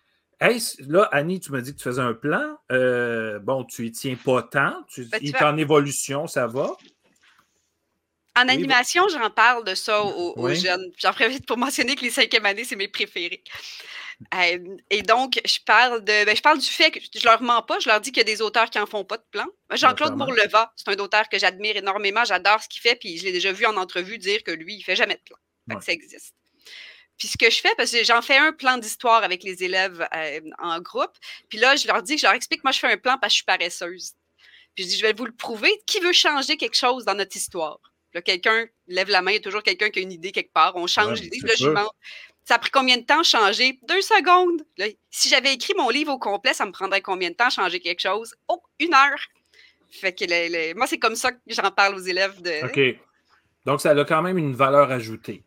Hey, 0.41 0.61
là, 0.81 1.09
Annie, 1.11 1.41
tu 1.41 1.51
m'as 1.51 1.61
dit 1.63 1.73
que 1.73 1.79
tu 1.79 1.85
faisais 1.85 2.03
un 2.03 2.13
plan. 2.15 2.59
Euh, 2.71 3.39
bon, 3.39 3.65
tu 3.65 3.87
y 3.87 3.93
tiens 3.93 4.15
pas 4.23 4.43
tant. 4.43 4.85
Tu, 4.89 5.05
Ben, 5.07 5.19
tu 5.19 5.25
il 5.27 5.31
est 5.35 5.43
en 5.43 5.57
évolution, 5.57 6.27
ça 6.27 6.47
va. 6.47 6.77
En 8.37 8.45
Oui, 8.45 8.51
animation, 8.51 9.09
j'en 9.09 9.31
parle 9.31 9.65
de 9.65 9.75
ça 9.75 10.03
aux, 10.05 10.35
aux 10.37 10.47
Oui. 10.49 10.55
jeunes. 10.55 10.93
J'en 10.99 11.13
profite 11.13 11.47
pour 11.47 11.57
mentionner 11.57 11.97
que 11.97 12.03
les 12.03 12.11
cinquièmes 12.11 12.47
années, 12.47 12.65
c'est 12.65 12.77
mes 12.77 12.89
préférés. 12.89 13.43
Euh, 14.35 14.77
et 14.91 15.03
donc, 15.03 15.41
je 15.45 15.59
parle 15.65 16.05
de, 16.05 16.25
ben, 16.25 16.37
je 16.37 16.43
parle 16.43 16.59
du 16.59 16.67
fait 16.67 16.91
que 16.91 17.01
je 17.01 17.25
leur 17.25 17.41
mens 17.43 17.63
pas, 17.63 17.79
je 17.81 17.89
leur 17.89 18.01
dis 18.01 18.13
qu'il 18.13 18.19
y 18.19 18.31
a 18.31 18.33
des 18.33 18.43
auteurs 18.43 18.69
qui 18.69 18.79
en 18.79 18.87
font 18.87 19.05
pas 19.05 19.17
de 19.17 19.25
plan. 19.31 19.47
Jean-Claude 19.71 20.15
Clairement. 20.15 20.27
Bourleva, 20.27 20.73
c'est 20.77 20.89
un 20.89 20.97
auteur 21.03 21.29
que 21.29 21.39
j'admire 21.39 21.77
énormément, 21.77 22.25
j'adore 22.25 22.63
ce 22.63 22.69
qu'il 22.69 22.83
fait, 22.83 22.97
puis 22.97 23.17
je 23.17 23.25
l'ai 23.25 23.33
déjà 23.33 23.51
vu 23.53 23.65
en 23.65 23.77
entrevue 23.77 24.19
dire 24.19 24.43
que 24.45 24.51
lui, 24.51 24.75
il 24.77 24.83
fait 24.83 24.97
jamais 24.97 25.15
de 25.15 25.23
plan. 25.25 25.37
Que 25.79 25.85
ça 25.85 25.93
existe. 25.93 26.35
Puis 27.19 27.29
ce 27.29 27.37
que 27.37 27.51
je 27.51 27.61
fais, 27.61 27.75
parce 27.77 27.91
que 27.91 28.05
j'en 28.05 28.23
fais 28.23 28.37
un 28.37 28.53
plan 28.53 28.79
d'histoire 28.79 29.25
avec 29.25 29.43
les 29.43 29.65
élèves 29.65 30.07
euh, 30.15 30.41
en 30.59 30.81
groupe, 30.81 31.11
puis 31.49 31.59
là, 31.59 31.75
je 31.77 31.87
leur 31.89 32.03
dis, 32.03 32.17
je 32.17 32.25
leur 32.27 32.35
explique, 32.35 32.63
moi, 32.65 32.71
je 32.73 32.79
fais 32.79 32.93
un 32.93 32.97
plan 32.97 33.19
parce 33.19 33.31
que 33.33 33.35
je 33.35 33.37
suis 33.37 33.45
paresseuse. 33.45 34.13
Puis 34.75 34.85
je 34.85 34.89
dis, 34.91 34.97
je 34.99 35.03
vais 35.03 35.13
vous 35.13 35.25
le 35.27 35.33
prouver. 35.33 35.71
Qui 35.87 35.99
veut 36.01 36.13
changer 36.13 36.57
quelque 36.57 36.77
chose 36.77 37.05
dans 37.05 37.15
notre 37.15 37.37
histoire? 37.37 37.81
Là, 38.15 38.23
quelqu'un 38.23 38.67
lève 38.87 39.11
la 39.11 39.21
main, 39.21 39.33
il 39.33 39.35
y 39.35 39.39
a 39.39 39.41
toujours 39.43 39.63
quelqu'un 39.63 39.91
qui 39.91 39.99
a 39.99 40.03
une 40.03 40.13
idée 40.13 40.31
quelque 40.33 40.53
part. 40.53 40.77
On 40.77 40.87
change 40.87 41.19
Ouais, 41.19 41.25
l'idée. 41.25 41.41
Là, 41.43 41.53
je 41.59 41.67
demande, 41.67 41.91
ça 42.45 42.55
a 42.55 42.59
pris 42.59 42.71
combien 42.71 42.97
de 42.97 43.03
temps 43.05 43.23
changer? 43.25 43.79
Deux 43.89 44.01
secondes. 44.01 44.63
Là, 44.79 44.87
si 45.11 45.29
j'avais 45.29 45.53
écrit 45.53 45.75
mon 45.77 45.91
livre 45.91 46.13
au 46.13 46.19
complet, 46.19 46.55
ça 46.55 46.65
me 46.65 46.73
prendrait 46.73 47.03
combien 47.03 47.31
de 47.31 47.35
temps 47.35 47.51
changer 47.51 47.81
quelque 47.81 48.01
chose? 48.01 48.35
Oh, 48.47 48.63
une 48.79 48.95
heure. 48.95 49.19
Fait 49.91 50.15
que 50.15 50.25
le- 50.25 50.49
le- 50.71 50.75
moi, 50.75 50.87
c'est 50.87 50.99
comme 50.99 51.17
ça 51.17 51.33
que 51.33 51.39
j'en 51.49 51.71
parle 51.73 51.97
aux 51.97 52.01
élèves 52.01 52.41
de. 52.41 52.65
OK. 52.67 53.01
Donc, 53.67 53.81
ça 53.81 53.91
a 53.91 54.05
quand 54.05 54.23
même 54.23 54.39
une 54.39 54.55
valeur 54.55 54.91
ajoutée. 54.91 55.43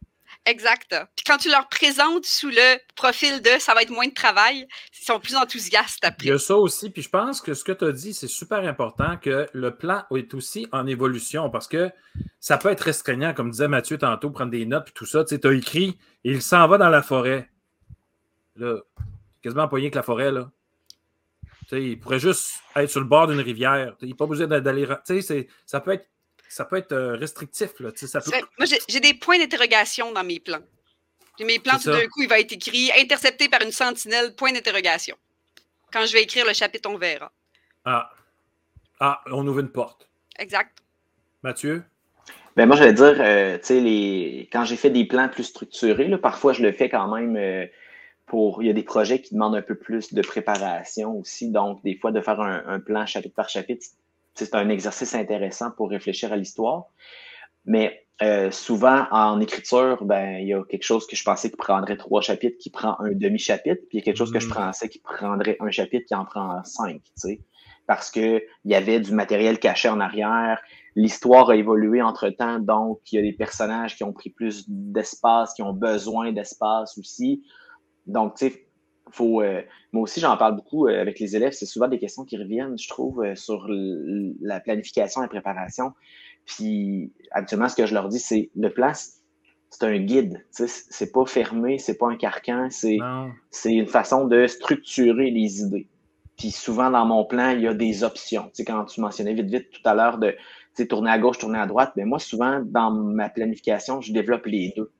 Exact. 0.47 0.95
Puis 1.15 1.23
quand 1.25 1.37
tu 1.37 1.49
leur 1.49 1.67
présentes 1.69 2.25
sous 2.25 2.49
le 2.49 2.77
profil 2.95 3.41
de 3.41 3.49
ça 3.59 3.75
va 3.75 3.83
être 3.83 3.91
moins 3.91 4.07
de 4.07 4.13
travail, 4.13 4.67
ils 4.99 5.05
sont 5.05 5.19
plus 5.19 5.35
enthousiastes 5.35 5.99
Il 6.01 6.05
y 6.05 6.07
après. 6.07 6.31
a 6.31 6.39
ça 6.39 6.55
aussi. 6.57 6.89
Puis 6.89 7.03
je 7.03 7.09
pense 7.09 7.41
que 7.41 7.53
ce 7.53 7.63
que 7.63 7.71
tu 7.71 7.85
as 7.85 7.91
dit, 7.91 8.13
c'est 8.13 8.27
super 8.27 8.59
important 8.67 9.17
que 9.17 9.47
le 9.53 9.75
plan 9.75 10.03
est 10.15 10.33
aussi 10.33 10.67
en 10.71 10.87
évolution 10.87 11.49
parce 11.51 11.67
que 11.67 11.91
ça 12.39 12.57
peut 12.57 12.69
être 12.69 12.81
restreignant, 12.81 13.33
comme 13.35 13.51
disait 13.51 13.67
Mathieu 13.67 13.99
tantôt, 13.99 14.31
prendre 14.31 14.51
des 14.51 14.65
notes 14.65 14.89
et 14.89 14.93
tout 14.93 15.05
ça. 15.05 15.23
Tu 15.23 15.35
sais, 15.35 15.45
as 15.45 15.53
écrit 15.53 15.97
il 16.23 16.41
s'en 16.41 16.67
va 16.67 16.77
dans 16.77 16.89
la 16.89 17.01
forêt. 17.01 17.49
Là, 18.55 18.79
quasiment 19.41 19.63
empoigné 19.63 19.85
avec 19.85 19.95
la 19.95 20.03
forêt, 20.03 20.31
là. 20.31 20.51
Tu 21.61 21.67
sais, 21.69 21.83
il 21.83 21.99
pourrait 21.99 22.19
juste 22.19 22.55
être 22.75 22.89
sur 22.89 22.99
le 22.99 23.05
bord 23.05 23.27
d'une 23.27 23.39
rivière. 23.39 23.95
Il 24.01 24.09
n'est 24.09 24.13
pas 24.15 24.25
obligé 24.25 24.45
d'aller. 24.47 24.87
Tu 25.05 25.21
sais, 25.21 25.47
ça 25.65 25.79
peut 25.79 25.91
être, 25.91 26.07
ça 26.51 26.65
peut 26.65 26.75
être 26.75 26.91
euh, 26.91 27.15
restrictif. 27.15 27.79
Là. 27.79 27.91
Tu 27.91 27.99
sais, 27.99 28.07
ça 28.07 28.19
peut... 28.19 28.31
Moi, 28.57 28.67
j'ai 28.89 28.99
des 28.99 29.13
points 29.13 29.39
d'interrogation 29.39 30.11
dans 30.11 30.23
mes 30.23 30.39
plans. 30.39 30.61
Mes 31.39 31.59
plans, 31.59 31.79
tout 31.79 31.89
d'un 31.89 32.05
coup, 32.07 32.21
il 32.21 32.27
va 32.27 32.39
être 32.39 32.51
écrit 32.51 32.91
intercepté 32.99 33.49
par 33.49 33.61
une 33.61 33.71
sentinelle, 33.71 34.35
point 34.35 34.51
d'interrogation. 34.51 35.15
Quand 35.91 36.05
je 36.05 36.13
vais 36.13 36.23
écrire 36.23 36.45
le 36.45 36.53
chapitre, 36.53 36.89
on 36.89 36.97
verra. 36.97 37.31
Ah. 37.85 38.11
ah, 38.99 39.21
on 39.27 39.47
ouvre 39.47 39.59
une 39.59 39.71
porte. 39.71 40.07
Exact. 40.37 40.77
Mathieu? 41.41 41.83
Ben 42.55 42.67
moi, 42.67 42.75
j'allais 42.75 42.93
dire, 42.93 43.15
euh, 43.19 43.57
tu 43.57 43.65
sais, 43.65 43.79
les... 43.79 44.49
quand 44.51 44.65
j'ai 44.65 44.75
fait 44.75 44.89
des 44.91 45.05
plans 45.05 45.29
plus 45.29 45.45
structurés, 45.45 46.09
là, 46.09 46.17
parfois 46.17 46.53
je 46.53 46.61
le 46.61 46.73
fais 46.73 46.89
quand 46.89 47.07
même 47.07 47.37
euh, 47.37 47.65
pour. 48.27 48.61
Il 48.61 48.67
y 48.67 48.69
a 48.69 48.73
des 48.73 48.83
projets 48.83 49.21
qui 49.21 49.33
demandent 49.33 49.55
un 49.55 49.61
peu 49.61 49.75
plus 49.75 50.13
de 50.13 50.21
préparation 50.21 51.17
aussi. 51.17 51.49
Donc, 51.49 51.81
des 51.83 51.95
fois, 51.95 52.11
de 52.11 52.21
faire 52.21 52.39
un, 52.39 52.61
un 52.67 52.79
plan 52.79 53.05
chapitre 53.05 53.33
par 53.33 53.49
chapitre, 53.49 53.87
c'est 54.36 54.55
un 54.55 54.69
exercice 54.69 55.13
intéressant 55.15 55.71
pour 55.71 55.89
réfléchir 55.89 56.32
à 56.34 56.38
l'histoire. 56.38 56.86
Mais 57.65 58.05
euh, 58.21 58.51
souvent, 58.51 59.07
en 59.11 59.39
écriture, 59.39 60.03
ben, 60.05 60.38
il 60.39 60.47
y 60.47 60.53
a 60.53 60.63
quelque 60.65 60.84
chose 60.84 61.07
que 61.07 61.15
je 61.15 61.23
pensais 61.23 61.49
qui 61.49 61.57
prendrait 61.57 61.97
trois 61.97 62.21
chapitres 62.21 62.57
qui 62.59 62.69
prend 62.69 62.95
un 62.99 63.11
demi-chapitre, 63.11 63.82
puis 63.89 63.97
il 63.97 63.99
y 63.99 64.01
a 64.01 64.05
quelque 64.05 64.17
chose 64.17 64.32
que 64.32 64.39
je 64.39 64.47
Mhm. 64.47 64.53
pensais 64.53 64.89
qui 64.89 64.99
prendrait 64.99 65.57
un 65.59 65.71
chapitre 65.71 66.05
qui 66.07 66.15
en 66.15 66.25
prend 66.25 66.63
cinq, 66.63 67.01
tu 67.03 67.11
sais. 67.15 67.41
Parce 67.88 68.11
que 68.11 68.41
il 68.63 68.71
y 68.71 68.75
avait 68.75 68.99
du 68.99 69.11
matériel 69.11 69.59
caché 69.59 69.89
en 69.89 69.99
arrière, 69.99 70.61
l'histoire 70.95 71.49
a 71.49 71.55
évolué 71.55 72.01
entre 72.01 72.29
temps, 72.29 72.59
donc 72.59 72.99
il 73.11 73.15
y 73.15 73.19
a 73.19 73.21
des 73.23 73.34
personnages 73.34 73.95
qui 73.95 74.03
ont 74.03 74.13
pris 74.13 74.29
plus 74.29 74.65
d'espace, 74.67 75.53
qui 75.55 75.63
ont 75.63 75.73
besoin 75.73 76.32
d'espace 76.32 76.97
aussi. 76.97 77.43
Donc, 78.05 78.36
tu 78.36 78.49
sais, 78.49 78.67
faut. 79.12 79.41
euh, 79.41 79.62
moi 79.91 80.03
aussi, 80.03 80.20
j'en 80.20 80.36
parle 80.38 80.55
beaucoup 80.55 80.88
euh, 80.88 80.99
avec 81.01 81.20
les 81.20 81.36
élèves. 81.36 81.53
C'est 81.53 81.66
souvent 81.66 81.88
des 81.88 81.99
questions 81.99 82.24
qui 82.26 82.38
reviennent, 82.38 82.78
je 82.78 82.88
trouve, 82.88 83.24
euh, 83.24 83.36
sur 83.36 83.68
la 84.41 84.59
planification 84.59 85.22
et 85.22 85.26
la 85.26 85.30
préparation. 85.30 85.91
Puis, 86.45 87.12
habituellement, 87.32 87.70
ce 87.70 87.76
que 87.76 87.86
je 87.86 87.93
leur 87.93 88.07
dis, 88.09 88.20
c'est 88.20 88.49
le 88.55 88.70
plan, 88.70 88.91
c'est- 88.93 89.22
un 89.84 89.97
guide. 89.99 90.45
C'est 90.51 91.12
pas 91.14 91.26
fermé, 91.26 91.78
c'est 91.78 91.97
pas 91.97 92.07
un 92.09 92.18
carcan, 92.18 92.68
c'est 92.70 92.97
une 93.74 93.88
façon 93.88 94.26
de 94.28 94.45
structurer 94.47 95.32
les 95.32 95.62
idées. 95.62 95.88
Puis 96.38 96.51
souvent, 96.51 96.89
dans 96.91 97.05
mon 97.05 97.24
plan, 97.26 97.51
il 97.51 97.62
y 97.62 97.68
a 97.68 97.74
des 97.74 98.03
options. 98.03 98.43
Tu 98.45 98.49
sais, 98.55 98.66
quand 98.66 98.84
tu 98.86 98.99
mentionnais 98.99 99.34
vite, 99.34 99.49
vite 99.49 99.70
tout 99.72 99.82
à 99.88 99.93
l'heure 99.93 100.18
de 100.18 100.36
tourner 100.89 101.12
à 101.12 101.20
gauche, 101.20 101.38
tourner 101.38 101.59
à 101.59 101.68
droite, 101.68 101.93
ben 101.95 102.05
moi, 102.07 102.18
souvent, 102.20 102.62
dans 102.66 102.91
ma 102.91 103.30
planification, 103.30 104.01
je 104.01 104.12
développe 104.12 104.45
les 104.47 104.74
deux. 104.76 104.91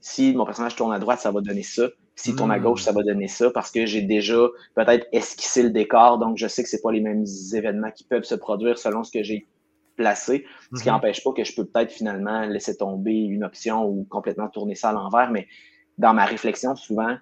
Si 0.00 0.34
mon 0.34 0.44
personnage 0.44 0.76
tourne 0.76 0.92
à 0.92 0.98
droite, 0.98 1.20
ça 1.20 1.30
va 1.30 1.40
donner 1.40 1.62
ça. 1.62 1.88
S'il 2.14 2.34
tourne 2.34 2.50
à 2.50 2.58
Mm. 2.58 2.62
gauche, 2.62 2.82
ça 2.82 2.92
va 2.92 3.02
donner 3.02 3.28
ça 3.28 3.50
parce 3.50 3.70
que 3.70 3.86
j'ai 3.86 4.02
déjà 4.02 4.38
peut-être 4.74 5.06
esquissé 5.12 5.62
le 5.62 5.70
décor, 5.70 6.18
donc 6.18 6.36
je 6.36 6.48
sais 6.48 6.62
que 6.64 6.68
c'est 6.68 6.82
pas 6.82 6.90
les 6.90 7.00
mêmes 7.00 7.24
événements 7.54 7.90
qui 7.92 8.04
peuvent 8.04 8.24
se 8.24 8.34
produire 8.34 8.76
selon 8.78 9.04
ce 9.04 9.12
que 9.12 9.22
j'ai 9.22 9.46
placé. 9.96 10.44
Ce 10.74 10.82
qui 10.82 10.88
Mhm. 10.88 10.94
n'empêche 10.94 11.22
pas 11.22 11.32
que 11.32 11.44
je 11.44 11.54
peux 11.54 11.64
peut-être 11.64 11.92
finalement 11.92 12.42
laisser 12.42 12.76
tomber 12.76 13.14
une 13.14 13.44
option 13.44 13.84
ou 13.86 14.04
complètement 14.10 14.48
tourner 14.48 14.74
ça 14.74 14.90
à 14.90 14.92
l'envers, 14.92 15.30
mais 15.30 15.46
dans 15.96 16.12
ma 16.14 16.24
réflexion, 16.24 16.74
souvent, 16.76 17.16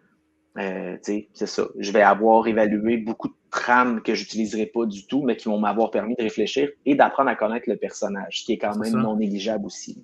euh, 0.59 0.97
c'est 1.03 1.28
ça. 1.34 1.64
Je 1.78 1.92
vais 1.92 2.03
avoir 2.03 2.47
évalué 2.47 2.97
beaucoup 2.97 3.28
de 3.28 3.34
trames 3.51 4.01
que 4.03 4.14
j'utiliserai 4.14 4.66
pas 4.66 4.86
du 4.86 5.07
tout, 5.07 5.22
mais 5.22 5.36
qui 5.36 5.49
vont 5.49 5.59
m'avoir 5.59 5.90
permis 5.90 6.14
de 6.16 6.22
réfléchir 6.22 6.70
et 6.86 6.94
d'apprendre 6.94 7.28
à 7.30 7.36
connaître 7.36 7.68
le 7.68 7.76
personnage, 7.76 8.40
ce 8.40 8.44
qui 8.44 8.53
est 8.55 8.59
quand 8.59 8.76
même 8.76 8.92
ça. 8.92 8.99
non 8.99 9.16
négligeable 9.16 9.66
aussi. 9.66 10.03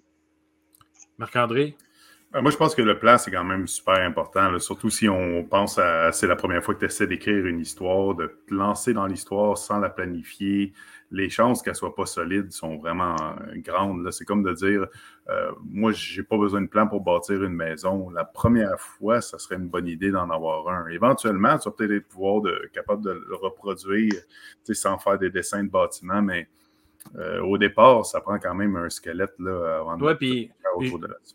Marc-André? 1.18 1.76
Ben, 2.32 2.40
moi, 2.40 2.50
je 2.50 2.56
pense 2.56 2.74
que 2.74 2.80
le 2.80 2.98
plan, 2.98 3.18
c'est 3.18 3.30
quand 3.30 3.44
même 3.44 3.66
super 3.66 3.96
important, 3.96 4.50
là, 4.50 4.58
surtout 4.58 4.88
si 4.88 5.06
on 5.06 5.44
pense 5.44 5.76
à 5.78 6.12
c'est 6.12 6.26
la 6.26 6.34
première 6.34 6.64
fois 6.64 6.72
que 6.74 6.80
tu 6.80 6.86
essaies 6.86 7.06
d'écrire 7.06 7.44
une 7.44 7.60
histoire, 7.60 8.14
de 8.14 8.34
te 8.48 8.54
lancer 8.54 8.94
dans 8.94 9.04
l'histoire 9.04 9.58
sans 9.58 9.78
la 9.78 9.90
planifier. 9.90 10.72
Les 11.10 11.28
chances 11.28 11.60
qu'elle 11.60 11.74
soit 11.74 11.94
pas 11.94 12.06
solide 12.06 12.50
sont 12.50 12.78
vraiment 12.78 13.16
euh, 13.20 13.56
grandes. 13.56 14.10
C'est 14.12 14.24
comme 14.24 14.42
de 14.42 14.54
dire 14.54 14.86
euh, 15.28 15.52
moi, 15.62 15.92
j'ai 15.92 16.22
pas 16.22 16.38
besoin 16.38 16.62
de 16.62 16.68
plan 16.68 16.86
pour 16.86 17.02
bâtir 17.02 17.44
une 17.44 17.52
maison. 17.52 18.08
La 18.08 18.24
première 18.24 18.80
fois, 18.80 19.20
ça 19.20 19.38
serait 19.38 19.56
une 19.56 19.68
bonne 19.68 19.86
idée 19.86 20.10
d'en 20.10 20.30
avoir 20.30 20.66
un. 20.68 20.86
Éventuellement, 20.86 21.58
tu 21.58 21.68
vas 21.68 21.74
peut-être 21.76 21.92
être 21.92 22.08
pouvoir 22.08 22.40
de, 22.40 22.70
capable 22.72 23.04
de 23.04 23.10
le 23.10 23.34
reproduire 23.34 24.14
sans 24.72 24.96
faire 24.96 25.18
des 25.18 25.28
dessins 25.28 25.64
de 25.64 25.68
bâtiments, 25.68 26.22
mais 26.22 26.48
euh, 27.16 27.40
au 27.40 27.58
départ, 27.58 28.06
ça 28.06 28.20
prend 28.20 28.38
quand 28.38 28.54
même 28.54 28.76
un 28.76 28.88
squelette 28.88 29.34
là, 29.38 29.80
avant 29.80 29.96
de 29.96 30.12
puis, 30.14 30.50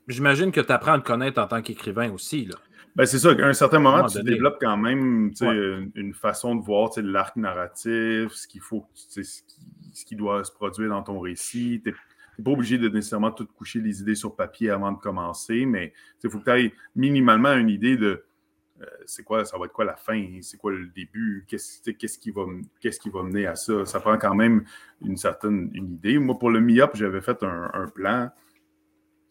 J'imagine 0.07 0.51
que 0.51 0.61
tu 0.61 0.72
apprends 0.72 0.93
à 0.93 0.99
te 0.99 1.05
connaître 1.05 1.41
en 1.41 1.47
tant 1.47 1.61
qu'écrivain 1.61 2.11
aussi. 2.11 2.45
Là. 2.45 2.55
Ben, 2.95 3.05
c'est 3.05 3.20
ça, 3.20 3.36
qu'à 3.36 3.45
un 3.45 3.53
certain 3.53 3.78
moment, 3.78 4.07
tu 4.07 4.24
développes 4.24 4.57
quand 4.59 4.76
même 4.76 5.32
une, 5.95 6.13
façon 6.15 6.55
de 6.55 6.63
voir 6.63 6.89
l'arc 6.97 7.36
narratif, 7.36 8.32
ce 8.32 8.47
qu'il 8.47 8.61
faut, 8.61 8.88
ce 8.95 9.20
qui, 9.22 9.55
ce 9.93 10.05
qui, 10.05 10.15
doit 10.15 10.43
se 10.43 10.51
produire 10.51 10.89
dans 10.89 11.03
ton 11.03 11.20
récit. 11.20 11.80
Tu 11.84 11.91
n'es 11.91 12.43
pas 12.43 12.51
obligé 12.51 12.80
de 12.80 12.89
nécessairement 12.89 13.30
tout 13.30 13.45
coucher 13.45 13.82
les 13.82 14.01
idées 14.01 14.15
sur 14.15 14.36
papier 14.36 14.72
avant 14.72 14.91
de 14.91 14.97
commencer, 14.97 15.68
mais 15.68 15.93
il 16.24 16.30
faut 16.32 16.39
que 16.39 16.45
tu 16.45 16.65
aies 16.65 16.74
minimalement 16.95 17.53
une 17.53 17.70
idée 17.70 17.97
de 17.97 18.24
c'est 19.05 19.23
quoi, 19.23 19.45
ça 19.45 19.57
va 19.57 19.65
être 19.65 19.73
quoi 19.73 19.86
la 19.86 19.95
fin, 19.95 20.39
c'est 20.41 20.57
quoi 20.57 20.71
le 20.71 20.88
début, 20.88 21.45
qu'est-ce, 21.47 22.19
qui 22.19 22.32
va, 22.32 22.43
qu'est-ce 22.80 22.99
qui 22.99 23.09
va 23.09 23.23
mener 23.23 23.47
à 23.47 23.55
ça? 23.55 23.86
Ça 23.86 23.99
prend 23.99 24.17
quand 24.17 24.36
même 24.36 24.63
une 25.01 25.17
certaine 25.17 25.71
une 25.73 25.93
idée. 25.93 26.19
Moi, 26.19 26.38
pour 26.38 26.51
le 26.51 26.59
MIOP, 26.59 26.91
j'avais 26.95 27.21
fait 27.21 27.43
un, 27.43 27.88
plan, 27.93 28.30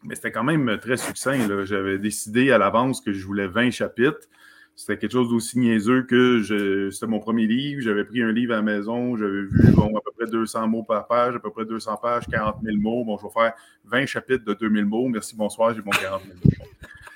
mais 0.04 0.14
c'était 0.14 0.32
quand 0.32 0.44
même 0.44 0.78
très 0.78 0.96
succinct. 0.96 1.64
J'avais 1.64 1.98
décidé 1.98 2.50
à 2.50 2.58
l'avance 2.58 3.00
que 3.00 3.12
je 3.12 3.24
voulais 3.24 3.46
20 3.46 3.70
chapitres. 3.70 4.28
C'était 4.74 4.98
quelque 4.98 5.12
chose 5.12 5.30
d'aussi 5.30 5.58
niaiseux 5.58 6.02
que 6.02 6.42
c'était 6.90 7.06
mon 7.06 7.18
premier 7.18 7.46
livre. 7.46 7.80
J'avais 7.80 8.04
pris 8.04 8.22
un 8.22 8.30
livre 8.30 8.52
à 8.52 8.56
la 8.56 8.62
maison, 8.62 9.16
j'avais 9.16 9.42
vu 9.42 9.72
bon, 9.72 9.96
à 9.96 10.00
peu 10.02 10.10
près 10.14 10.26
200 10.26 10.68
mots 10.68 10.82
par 10.82 11.06
page, 11.06 11.34
à 11.34 11.38
peu 11.38 11.50
près 11.50 11.64
200 11.64 11.96
pages, 11.96 12.24
40 12.30 12.56
000 12.62 12.76
mots. 12.76 13.04
Bon, 13.04 13.16
je 13.16 13.22
vais 13.22 13.32
faire 13.32 13.54
20 13.84 14.04
chapitres 14.04 14.44
de 14.44 14.52
2000 14.52 14.84
mots. 14.84 15.08
Merci, 15.08 15.34
bonsoir, 15.34 15.74
j'ai 15.74 15.80
mon 15.82 15.92
40 15.92 16.22
000 16.24 16.34
mots. 16.34 16.66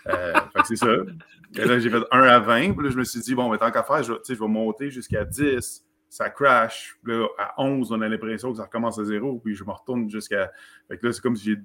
Euh, 0.07 0.33
c'est 0.65 0.77
ça. 0.77 0.93
Et 1.57 1.65
là, 1.65 1.79
j'ai 1.79 1.91
fait 1.91 2.03
1 2.11 2.23
à 2.23 2.39
20. 2.39 2.75
Puis 2.75 2.85
là, 2.85 2.91
je 2.91 2.97
me 2.97 3.05
suis 3.05 3.21
dit, 3.21 3.35
bon, 3.35 3.51
mais 3.51 3.59
tant 3.59 3.71
qu'à 3.71 3.83
faire, 3.83 4.03
je, 4.03 4.15
je 4.27 4.35
vais 4.35 4.49
monter 4.49 4.91
jusqu'à 4.91 5.25
10. 5.25 5.85
Ça 6.09 6.31
crash. 6.31 6.99
Puis 7.05 7.13
là, 7.13 7.27
à 7.39 7.55
11, 7.63 7.93
on 7.93 8.01
a 8.01 8.09
l'impression 8.09 8.51
que 8.51 8.59
ça 8.59 8.65
recommence 8.65 8.99
à 8.99 9.05
zéro. 9.05 9.41
Puis 9.45 9.55
je 9.55 9.65
me 9.65 9.71
retourne 9.71 10.09
jusqu'à. 10.11 10.51
Fait 10.89 10.99
que 10.99 11.07
là, 11.07 11.13
c'est 11.13 11.21
comme 11.21 11.37
si 11.37 11.51
j'ai 11.51 11.59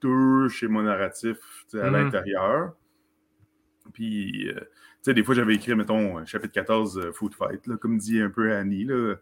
deux 0.00 0.48
chez 0.48 0.68
mon 0.68 0.82
narratif 0.82 1.38
à 1.74 1.90
mm. 1.90 1.92
l'intérieur. 1.92 2.72
Puis, 3.92 4.48
euh, 4.48 4.54
tu 4.54 4.66
sais, 5.02 5.14
des 5.14 5.22
fois, 5.22 5.34
j'avais 5.34 5.54
écrit, 5.54 5.74
mettons, 5.74 6.24
chapitre 6.26 6.52
14, 6.52 6.98
euh, 6.98 7.12
Food 7.12 7.34
Fight, 7.34 7.66
là, 7.66 7.76
comme 7.76 7.98
dit 7.98 8.20
un 8.20 8.30
peu 8.30 8.52
Annie. 8.52 8.84
Là 8.84 9.16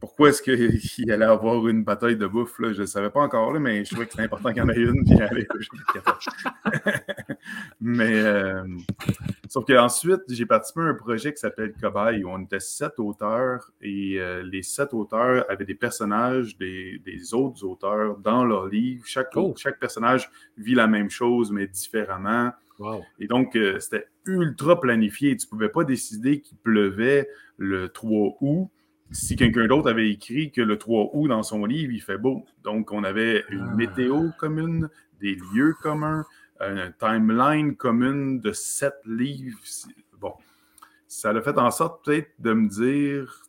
pourquoi 0.00 0.28
est-ce 0.28 0.42
qu'il 0.42 1.10
allait 1.10 1.24
avoir 1.24 1.66
une 1.68 1.82
bataille 1.82 2.16
de 2.16 2.26
bouffe, 2.26 2.58
là, 2.58 2.72
je 2.72 2.82
ne 2.82 2.86
savais 2.86 3.10
pas 3.10 3.20
encore, 3.20 3.52
là, 3.52 3.60
mais 3.60 3.84
je 3.84 3.90
trouvais 3.90 4.06
que 4.06 4.12
c'était 4.12 4.24
important 4.24 4.50
qu'il 4.50 4.58
y 4.58 4.60
en 4.60 4.68
ait 4.68 4.76
une, 4.76 5.04
puis 5.04 5.20
aller 5.20 5.46
Mais, 7.80 8.12
euh, 8.12 8.64
sauf 9.48 9.64
qu'ensuite, 9.64 10.22
j'ai 10.28 10.46
participé 10.46 10.80
à 10.80 10.84
un 10.84 10.94
projet 10.94 11.32
qui 11.32 11.38
s'appelle 11.38 11.72
Cobaye, 11.80 12.24
où 12.24 12.28
on 12.28 12.42
était 12.42 12.60
sept 12.60 12.98
auteurs, 12.98 13.72
et 13.80 14.20
les 14.44 14.62
sept 14.62 14.92
auteurs 14.92 15.44
avaient 15.50 15.64
des 15.64 15.74
personnages 15.74 16.56
des, 16.58 17.00
autres 17.32 17.64
auteurs 17.64 18.18
dans 18.18 18.44
leur 18.44 18.66
livre. 18.66 19.04
Chaque, 19.06 19.30
oh. 19.34 19.54
chaque 19.56 19.80
personnage 19.80 20.30
vit 20.56 20.74
la 20.74 20.86
même 20.86 21.10
chose, 21.10 21.50
mais 21.50 21.66
différemment. 21.66 22.52
Et 23.18 23.26
donc, 23.26 23.56
euh, 23.56 23.78
c'était 23.80 24.06
ultra 24.24 24.80
planifié. 24.80 25.36
Tu 25.36 25.46
ne 25.46 25.50
pouvais 25.50 25.68
pas 25.68 25.84
décider 25.84 26.40
qu'il 26.40 26.58
pleuvait 26.58 27.28
le 27.56 27.88
3 27.88 28.36
août 28.40 28.68
si 29.12 29.36
quelqu'un 29.36 29.66
d'autre 29.68 29.88
avait 29.88 30.10
écrit 30.10 30.50
que 30.50 30.60
le 30.60 30.78
3 30.78 31.10
août 31.12 31.28
dans 31.28 31.42
son 31.42 31.64
livre, 31.64 31.92
il 31.92 32.02
fait 32.02 32.18
beau. 32.18 32.44
Donc, 32.64 32.92
on 32.92 33.04
avait 33.04 33.44
une 33.50 33.68
ah. 33.70 33.74
météo 33.74 34.30
commune, 34.38 34.88
des 35.20 35.36
lieux 35.54 35.74
communs, 35.80 36.24
une 36.60 36.92
timeline 36.98 37.76
commune 37.76 38.40
de 38.40 38.52
sept 38.52 38.96
livres. 39.06 39.58
Bon, 40.18 40.32
ça 41.06 41.30
a 41.30 41.40
fait 41.40 41.58
en 41.58 41.70
sorte 41.70 42.04
peut-être 42.04 42.30
de 42.38 42.52
me 42.52 42.68
dire 42.68 43.42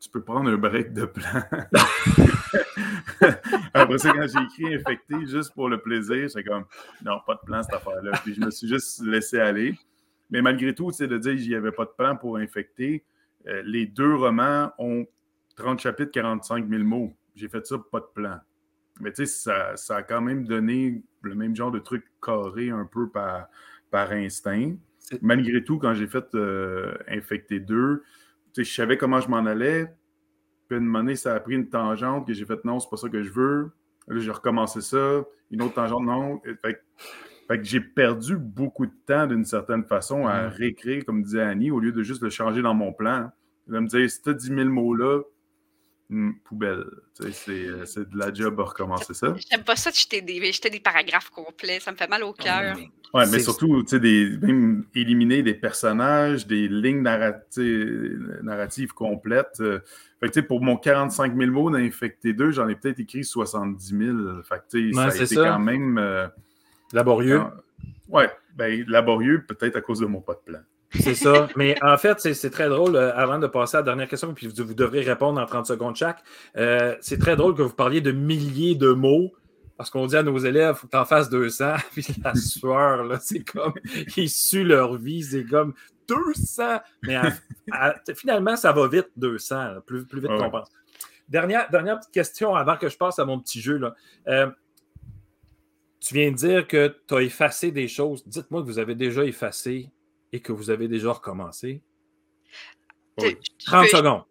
tu 0.00 0.08
peux 0.10 0.22
prendre 0.22 0.50
un 0.50 0.56
break 0.56 0.92
de 0.92 1.04
plan. 1.06 1.42
Après 3.74 3.98
ça, 3.98 4.12
quand 4.12 4.26
j'ai 4.26 4.44
écrit 4.44 4.74
infecté 4.74 5.26
juste 5.26 5.54
pour 5.54 5.68
le 5.68 5.80
plaisir, 5.80 6.30
c'est 6.30 6.44
comme 6.44 6.64
non, 7.04 7.18
pas 7.26 7.34
de 7.34 7.40
plan 7.44 7.62
cette 7.62 7.74
affaire-là. 7.74 8.12
Puis 8.24 8.34
je 8.34 8.40
me 8.40 8.50
suis 8.50 8.68
juste 8.68 9.04
laissé 9.04 9.38
aller. 9.38 9.74
Mais 10.30 10.42
malgré 10.42 10.74
tout, 10.74 10.90
c'est 10.90 11.08
de 11.08 11.18
dire 11.18 11.36
qu'il 11.36 11.48
n'y 11.48 11.54
avait 11.54 11.72
pas 11.72 11.84
de 11.84 11.92
plan 11.96 12.16
pour 12.16 12.36
infecter. 12.36 13.04
Euh, 13.46 13.62
les 13.64 13.86
deux 13.86 14.14
romans 14.14 14.72
ont 14.78 15.06
30 15.56 15.80
chapitres, 15.80 16.12
45 16.12 16.68
000 16.68 16.82
mots. 16.84 17.16
J'ai 17.34 17.48
fait 17.48 17.66
ça, 17.66 17.78
pas 17.78 18.00
de 18.00 18.08
plan. 18.14 18.38
Mais 19.00 19.12
tu 19.12 19.26
sais, 19.26 19.74
ça, 19.76 19.96
a 19.96 20.02
quand 20.02 20.20
même 20.20 20.44
donné 20.44 21.02
le 21.22 21.34
même 21.34 21.54
genre 21.54 21.70
de 21.70 21.78
truc 21.78 22.04
carré 22.22 22.70
un 22.70 22.84
peu 22.84 23.08
par, 23.08 23.48
par 23.90 24.10
instinct. 24.12 24.74
Malgré 25.22 25.64
tout, 25.64 25.78
quand 25.78 25.94
j'ai 25.94 26.06
fait 26.06 26.34
euh, 26.34 26.94
Infecté 27.08 27.60
2, 27.60 28.02
je 28.56 28.62
savais 28.64 28.96
comment 28.96 29.20
je 29.20 29.28
m'en 29.28 29.46
allais. 29.46 29.94
Puis 30.68 30.76
à 30.76 30.80
un 30.80 30.82
moment 30.82 31.00
donné, 31.00 31.16
ça 31.16 31.34
a 31.34 31.40
pris 31.40 31.54
une 31.54 31.68
tangente 31.68 32.26
que 32.26 32.32
j'ai 32.32 32.44
fait 32.44 32.64
non, 32.64 32.78
c'est 32.78 32.90
pas 32.90 32.96
ça 32.96 33.08
que 33.08 33.22
je 33.22 33.30
veux. 33.30 33.70
Là, 34.06 34.18
j'ai 34.18 34.30
recommencé 34.30 34.80
ça. 34.80 35.24
Une 35.50 35.62
autre 35.62 35.74
tangente, 35.74 36.02
non. 36.02 36.40
Fait, 36.62 36.82
fait 37.48 37.58
que 37.58 37.64
j'ai 37.64 37.80
perdu 37.80 38.36
beaucoup 38.36 38.86
de 38.86 38.92
temps 39.06 39.26
d'une 39.26 39.44
certaine 39.44 39.84
façon 39.84 40.26
à 40.26 40.48
réécrire, 40.48 41.04
comme 41.06 41.22
disait 41.22 41.40
Annie, 41.40 41.70
au 41.70 41.80
lieu 41.80 41.92
de 41.92 42.02
juste 42.02 42.22
le 42.22 42.30
changer 42.30 42.60
dans 42.60 42.74
mon 42.74 42.92
plan. 42.92 43.30
De 43.66 43.78
me 43.78 43.86
dire, 43.86 44.10
si 44.10 44.22
tu 44.22 44.30
as 44.30 44.34
10 44.34 44.46
000 44.48 44.68
mots-là, 44.68 45.22
poubelle. 46.44 46.86
Euh, 47.20 47.84
c'est 47.84 48.08
de 48.08 48.16
la 48.16 48.32
job 48.32 48.58
à 48.60 48.64
recommencer 48.64 49.12
ça. 49.12 49.34
J'aime 49.50 49.62
pas 49.62 49.76
ça 49.76 49.90
de 49.90 49.96
jeter 49.96 50.22
des, 50.22 50.40
des, 50.40 50.80
paragraphes 50.80 51.30
complets. 51.30 51.80
Ça 51.80 51.92
me 51.92 51.96
fait 51.96 52.08
mal 52.08 52.22
au 52.22 52.32
cœur. 52.32 52.76
Ouais, 53.12 53.26
mais 53.30 53.40
surtout, 53.40 53.82
tu 53.82 53.98
sais, 53.98 54.46
même 54.46 54.84
éliminer 54.94 55.42
des 55.42 55.54
personnages, 55.54 56.46
des 56.46 56.68
lignes 56.68 57.02
narratives, 57.02 58.40
narratives 58.42 58.92
complètes. 58.92 59.60
Euh, 59.60 59.80
fait 60.20 60.30
que, 60.30 60.40
pour 60.40 60.62
mon 60.62 60.76
45 60.76 61.36
000 61.36 61.50
mots 61.50 61.70
d'Infecté 61.70 62.32
2, 62.32 62.52
j'en 62.52 62.68
ai 62.68 62.74
peut-être 62.74 63.00
écrit 63.00 63.24
70 63.24 63.86
000. 63.86 64.42
Fait 64.42 64.62
que, 64.70 64.92
ça 64.94 65.04
a 65.04 65.24
été 65.24 65.34
quand 65.34 65.58
même. 65.58 65.98
Euh, 65.98 66.26
laborieux. 66.92 67.42
ouais, 68.08 68.30
ben, 68.54 68.84
laborieux, 68.88 69.44
peut-être 69.46 69.76
à 69.76 69.80
cause 69.80 70.00
de 70.00 70.06
mon 70.06 70.20
pas 70.20 70.34
de 70.34 70.40
plan. 70.52 70.60
C'est 70.94 71.14
ça. 71.14 71.48
Mais 71.56 71.76
en 71.82 71.96
fait, 71.98 72.18
c'est 72.20 72.50
très 72.50 72.68
drôle, 72.68 72.96
euh, 72.96 73.14
avant 73.14 73.38
de 73.38 73.46
passer 73.46 73.76
à 73.76 73.80
la 73.80 73.84
dernière 73.84 74.08
question, 74.08 74.32
puis 74.32 74.46
vous, 74.46 74.74
devrez 74.74 75.00
répondre 75.00 75.40
en 75.40 75.46
30 75.46 75.66
secondes 75.66 75.96
chaque. 75.96 76.22
Euh, 76.56 76.96
c'est 77.00 77.18
très 77.18 77.36
drôle 77.36 77.54
que 77.54 77.62
vous 77.62 77.74
parliez 77.74 78.00
de 78.00 78.12
milliers 78.12 78.74
de 78.74 78.90
mots, 78.92 79.32
parce 79.76 79.90
qu'on 79.90 80.06
dit 80.06 80.16
à 80.16 80.22
nos 80.22 80.38
élèves, 80.38 80.74
faut 80.74 80.86
que 80.86 80.92
tu 80.92 80.96
en 80.96 81.04
fasses 81.04 81.28
200, 81.28 81.74
puis 81.92 82.06
la 82.24 82.34
sueur, 82.34 83.04
là, 83.04 83.18
c'est 83.20 83.44
comme, 83.44 83.74
ils 84.16 84.30
suent 84.30 84.64
leur 84.64 84.96
vie, 84.96 85.22
c'est 85.22 85.44
comme 85.44 85.74
200. 86.08 86.80
Mais 87.02 87.20
finalement, 88.14 88.56
ça 88.56 88.72
va 88.72 88.88
vite, 88.88 89.08
200, 89.16 89.80
plus, 89.86 90.06
plus 90.06 90.20
vite 90.20 90.30
qu'on 90.30 90.50
pense. 90.50 90.68
Dernière, 91.28 91.68
dernière 91.70 91.98
petite 91.98 92.12
question 92.12 92.54
avant 92.54 92.76
que 92.76 92.88
je 92.88 92.96
passe 92.96 93.18
à 93.18 93.26
mon 93.26 93.38
petit 93.38 93.60
jeu. 93.60 93.76
Là. 93.76 93.94
Euh, 94.28 94.50
tu 96.00 96.14
viens 96.14 96.30
de 96.30 96.36
dire 96.36 96.66
que 96.66 96.96
tu 97.06 97.14
as 97.14 97.20
effacé 97.20 97.70
des 97.70 97.86
choses. 97.86 98.26
Dites-moi 98.26 98.62
que 98.62 98.66
vous 98.66 98.78
avez 98.78 98.94
déjà 98.94 99.24
effacé 99.24 99.90
et 100.32 100.40
que 100.40 100.52
vous 100.52 100.70
avez 100.70 100.88
déjà 100.88 101.12
recommencé. 101.12 101.82
30 103.66 103.88
secondes. 103.88 104.24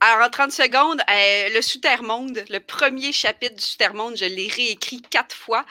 Alors, 0.00 0.26
en 0.26 0.30
30 0.30 0.52
secondes, 0.52 1.00
euh, 1.10 1.54
le 1.54 1.62
Souterre-Monde, 1.62 2.44
le 2.50 2.60
premier 2.60 3.12
chapitre 3.12 3.54
du 3.54 3.62
Souterre-Monde, 3.62 4.14
je 4.16 4.26
l'ai 4.26 4.46
réécrit 4.46 5.00
quatre 5.00 5.34
fois 5.34 5.64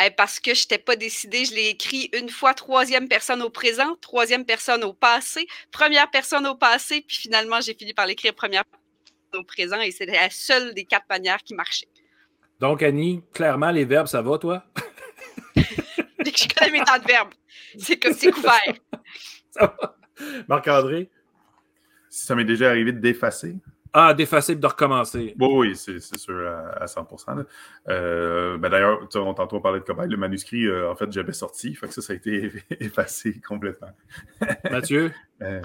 euh, 0.00 0.08
parce 0.16 0.38
que 0.38 0.54
je 0.54 0.62
n'étais 0.62 0.78
pas 0.78 0.94
décidée. 0.94 1.44
Je 1.44 1.54
l'ai 1.54 1.68
écrit 1.70 2.08
une 2.12 2.28
fois 2.28 2.54
troisième 2.54 3.08
personne 3.08 3.42
au 3.42 3.50
présent, 3.50 3.96
troisième 4.00 4.44
personne 4.44 4.84
au 4.84 4.92
passé, 4.92 5.48
première 5.72 6.08
personne 6.12 6.46
au 6.46 6.54
passé, 6.54 7.04
puis 7.06 7.16
finalement, 7.16 7.60
j'ai 7.60 7.74
fini 7.74 7.92
par 7.92 8.06
l'écrire 8.06 8.34
première 8.34 8.64
personne 8.64 9.40
au 9.40 9.44
présent 9.44 9.80
et 9.80 9.90
c'était 9.90 10.12
la 10.12 10.30
seule 10.30 10.74
des 10.74 10.84
quatre 10.84 11.08
manières 11.10 11.42
qui 11.42 11.54
marchait. 11.54 11.88
Donc, 12.60 12.84
Annie, 12.84 13.20
clairement, 13.34 13.72
les 13.72 13.84
verbes, 13.84 14.06
ça 14.06 14.22
va, 14.22 14.38
toi? 14.38 14.62
je 16.30 16.48
connais 16.54 16.70
mes 16.70 16.84
temps 16.84 16.98
de 16.98 17.06
verbes. 17.06 17.32
C'est 17.78 17.98
comme 17.98 18.12
c'est 18.12 18.30
couvert. 18.30 18.74
Marc-André? 20.48 21.10
Ça 22.08 22.34
m'est 22.34 22.44
déjà 22.44 22.68
arrivé 22.68 22.92
d'effacer. 22.92 23.56
Ah, 23.94 24.14
d'effacer 24.14 24.52
et 24.52 24.56
de 24.56 24.66
recommencer. 24.66 25.34
Bon, 25.36 25.58
oui, 25.58 25.76
c'est 25.76 26.00
sûr 26.00 26.48
à, 26.80 26.86
100% 26.86 27.44
euh, 27.88 28.56
ben 28.56 28.70
D'ailleurs, 28.70 29.06
on 29.16 29.34
tantôt 29.34 29.60
parlé 29.60 29.80
de 29.80 29.84
cobaye. 29.84 30.08
Le 30.08 30.16
manuscrit, 30.16 30.64
euh, 30.64 30.90
en 30.90 30.96
fait, 30.96 31.12
j'avais 31.12 31.34
sorti. 31.34 31.74
Fait 31.74 31.88
que 31.88 31.94
ça, 31.94 32.00
ça 32.00 32.14
a 32.14 32.16
été 32.16 32.50
effacé 32.80 33.38
complètement. 33.46 33.90
Mathieu? 34.70 35.12
Euh. 35.42 35.60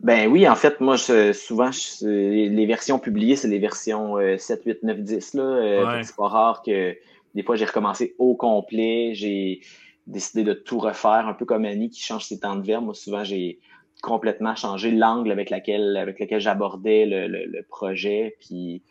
Ben 0.00 0.30
oui, 0.30 0.48
en 0.48 0.54
fait, 0.54 0.80
moi, 0.80 0.96
souvent, 0.96 1.70
les 2.02 2.66
versions 2.66 3.00
publiées, 3.00 3.34
c'est 3.34 3.48
les 3.48 3.58
versions 3.58 4.16
7, 4.38 4.62
8, 4.64 4.82
9, 4.84 4.98
10. 5.00 5.34
Là. 5.34 6.02
C'est 6.04 6.14
pas 6.14 6.28
rare 6.28 6.62
que 6.64 6.94
des 7.34 7.42
fois, 7.42 7.56
j'ai 7.56 7.64
recommencé 7.64 8.14
au 8.18 8.34
complet. 8.34 9.12
J'ai 9.14 9.60
décidé 10.06 10.44
de 10.44 10.54
tout 10.54 10.78
refaire, 10.78 11.28
un 11.28 11.34
peu 11.34 11.44
comme 11.44 11.64
Annie 11.64 11.90
qui 11.90 12.02
change 12.02 12.24
ses 12.24 12.40
temps 12.40 12.56
de 12.56 12.66
verbe. 12.66 12.84
Moi, 12.84 12.94
souvent, 12.94 13.24
j'ai 13.24 13.60
complètement 14.02 14.54
changé 14.56 14.90
l'angle 14.90 15.30
avec, 15.30 15.50
laquelle, 15.50 15.96
avec 15.96 16.18
lequel 16.20 16.40
j'abordais 16.40 17.06
le, 17.06 17.26
le, 17.28 17.62
projet. 17.62 18.36
Puis, 18.40 18.82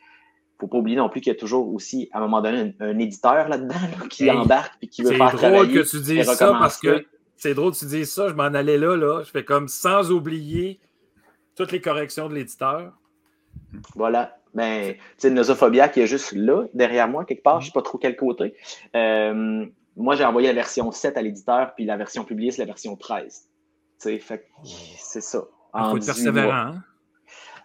faut 0.59 0.68
pas 0.68 0.77
oublier 0.77 0.97
non 0.97 1.09
plus 1.09 1.22
qu'il 1.22 1.31
y 1.31 1.35
a 1.35 1.39
toujours 1.39 1.73
aussi, 1.73 2.09
à 2.11 2.18
un 2.18 2.22
moment 2.22 2.41
donné, 2.41 2.76
un, 2.80 2.99
éditeur 2.99 3.47
là-dedans 3.47 3.76
qui 4.09 4.30
embarque 4.30 4.73
et 4.81 4.88
qui 4.88 5.03
veut 5.03 5.11
faire 5.11 5.35
travailler. 5.35 5.41
C'est 5.41 5.51
drôle 5.51 5.84
que 5.84 5.89
tu 5.89 6.01
dises 6.01 6.31
ça 6.31 6.47
parce 6.59 6.77
que 6.77 7.05
c'est 7.35 7.53
drôle 7.53 7.73
que 7.73 7.80
tu 7.80 7.85
dises 7.85 8.11
ça. 8.11 8.27
Je 8.30 8.34
m'en 8.34 8.43
allais 8.43 8.77
là, 8.77 8.95
là. 8.95 9.23
Je 9.23 9.30
fais 9.30 9.45
comme 9.45 9.68
sans 9.68 10.11
oublier 10.11 10.80
toutes 11.55 11.72
les 11.72 11.81
corrections 11.81 12.27
de 12.27 12.35
l'éditeur. 12.35 12.93
Voilà. 13.95 14.38
Ben, 14.57 14.95
tu 14.95 14.99
sais, 15.17 15.29
Nosophobia 15.29 15.88
qui 15.88 16.01
est 16.01 16.07
juste 16.07 16.34
là, 16.34 16.63
derrière 16.73 17.07
moi, 17.07 17.25
quelque 17.25 17.43
part, 17.43 17.61
je 17.61 17.67
sais 17.67 17.71
pas 17.71 17.84
trop 17.84 17.99
quel 17.99 18.15
côté. 18.15 18.55
Euh, 18.95 19.67
moi, 19.95 20.15
j'ai 20.15 20.25
envoyé 20.25 20.47
la 20.47 20.55
version 20.55 20.91
7 20.91 21.15
à 21.15 21.21
l'éditeur, 21.21 21.75
puis 21.75 21.85
la 21.85 21.95
version 21.95 22.23
publiée, 22.23 22.49
c'est 22.49 22.63
la 22.63 22.65
version 22.65 22.95
13. 22.95 23.49
Tu 24.01 24.19
sais, 24.19 24.41
c'est 24.97 25.21
ça. 25.21 25.43
Il 25.75 25.84
faut 25.91 25.97
être 25.97 26.05
persévérant. 26.07 26.51
Hein? 26.51 26.84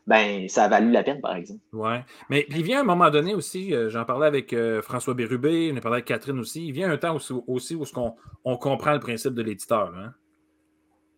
Ben, 0.07 0.47
ça 0.51 0.65
a 0.65 0.69
valu 0.69 0.91
la 0.91 1.03
peine, 1.03 1.23
par 1.23 1.35
exemple. 1.35 1.61
Oui. 1.73 1.95
Mais 2.29 2.45
il 2.51 2.63
vient 2.63 2.81
un 2.81 2.85
moment 2.85 3.09
donné 3.09 3.35
aussi, 3.35 3.73
euh, 3.73 3.89
j'en 3.89 4.05
parlais 4.05 4.27
avec 4.27 4.53
euh, 4.53 4.83
François 4.83 5.15
Bérubé, 5.15 5.71
j'en 5.71 5.77
ai 5.77 5.81
parlé 5.81 5.97
avec 5.97 6.05
Catherine 6.05 6.39
aussi, 6.39 6.67
il 6.67 6.73
vient 6.73 6.91
un 6.91 6.99
temps 6.99 7.15
aussi, 7.15 7.33
aussi 7.47 7.75
où 7.75 7.85
on, 7.97 8.15
on 8.45 8.57
comprend 8.59 8.93
le 8.93 9.01
principe 9.01 9.33
de 9.33 9.43
l'éditeur. 9.43 9.95
Hein? 9.97 10.13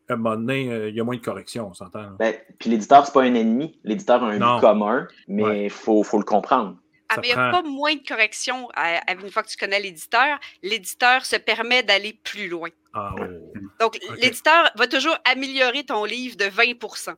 À 0.08 0.14
un 0.14 0.16
moment 0.16 0.36
donné, 0.36 0.70
euh, 0.70 0.90
il 0.90 0.96
y 0.96 1.00
a 1.00 1.04
moins 1.04 1.16
de 1.16 1.22
corrections, 1.22 1.68
on 1.68 1.74
s'entend. 1.74 2.10
Ben, 2.18 2.34
puis 2.58 2.70
l'éditeur, 2.70 3.06
c'est 3.06 3.12
pas 3.12 3.22
un 3.22 3.34
ennemi. 3.34 3.78
L'éditeur 3.84 4.22
a 4.22 4.28
un 4.28 4.38
but 4.38 4.60
commun, 4.60 5.08
mais 5.28 5.64
il 5.64 5.70
faut, 5.70 6.02
faut, 6.02 6.18
le 6.18 6.24
comprendre. 6.24 6.76
Ah, 7.08 7.16
mais 7.20 7.28
il 7.28 7.34
n'y 7.34 7.40
a 7.40 7.50
pas 7.50 7.62
moins 7.62 7.94
de 7.94 8.06
corrections 8.06 8.68
une 9.08 9.30
fois 9.30 9.42
que 9.42 9.48
tu 9.48 9.56
connais 9.56 9.80
l'éditeur. 9.80 10.38
L'éditeur 10.62 11.24
se 11.24 11.36
permet 11.36 11.82
d'aller 11.82 12.18
plus 12.24 12.48
loin. 12.48 12.70
Ah, 12.92 13.14
oh. 13.18 13.24
Donc, 13.80 13.98
l'éditeur 14.18 14.70
va 14.76 14.86
toujours 14.86 15.16
améliorer 15.24 15.84
ton 15.84 16.04
livre 16.04 16.36
de 16.36 16.44
20% 16.44 17.14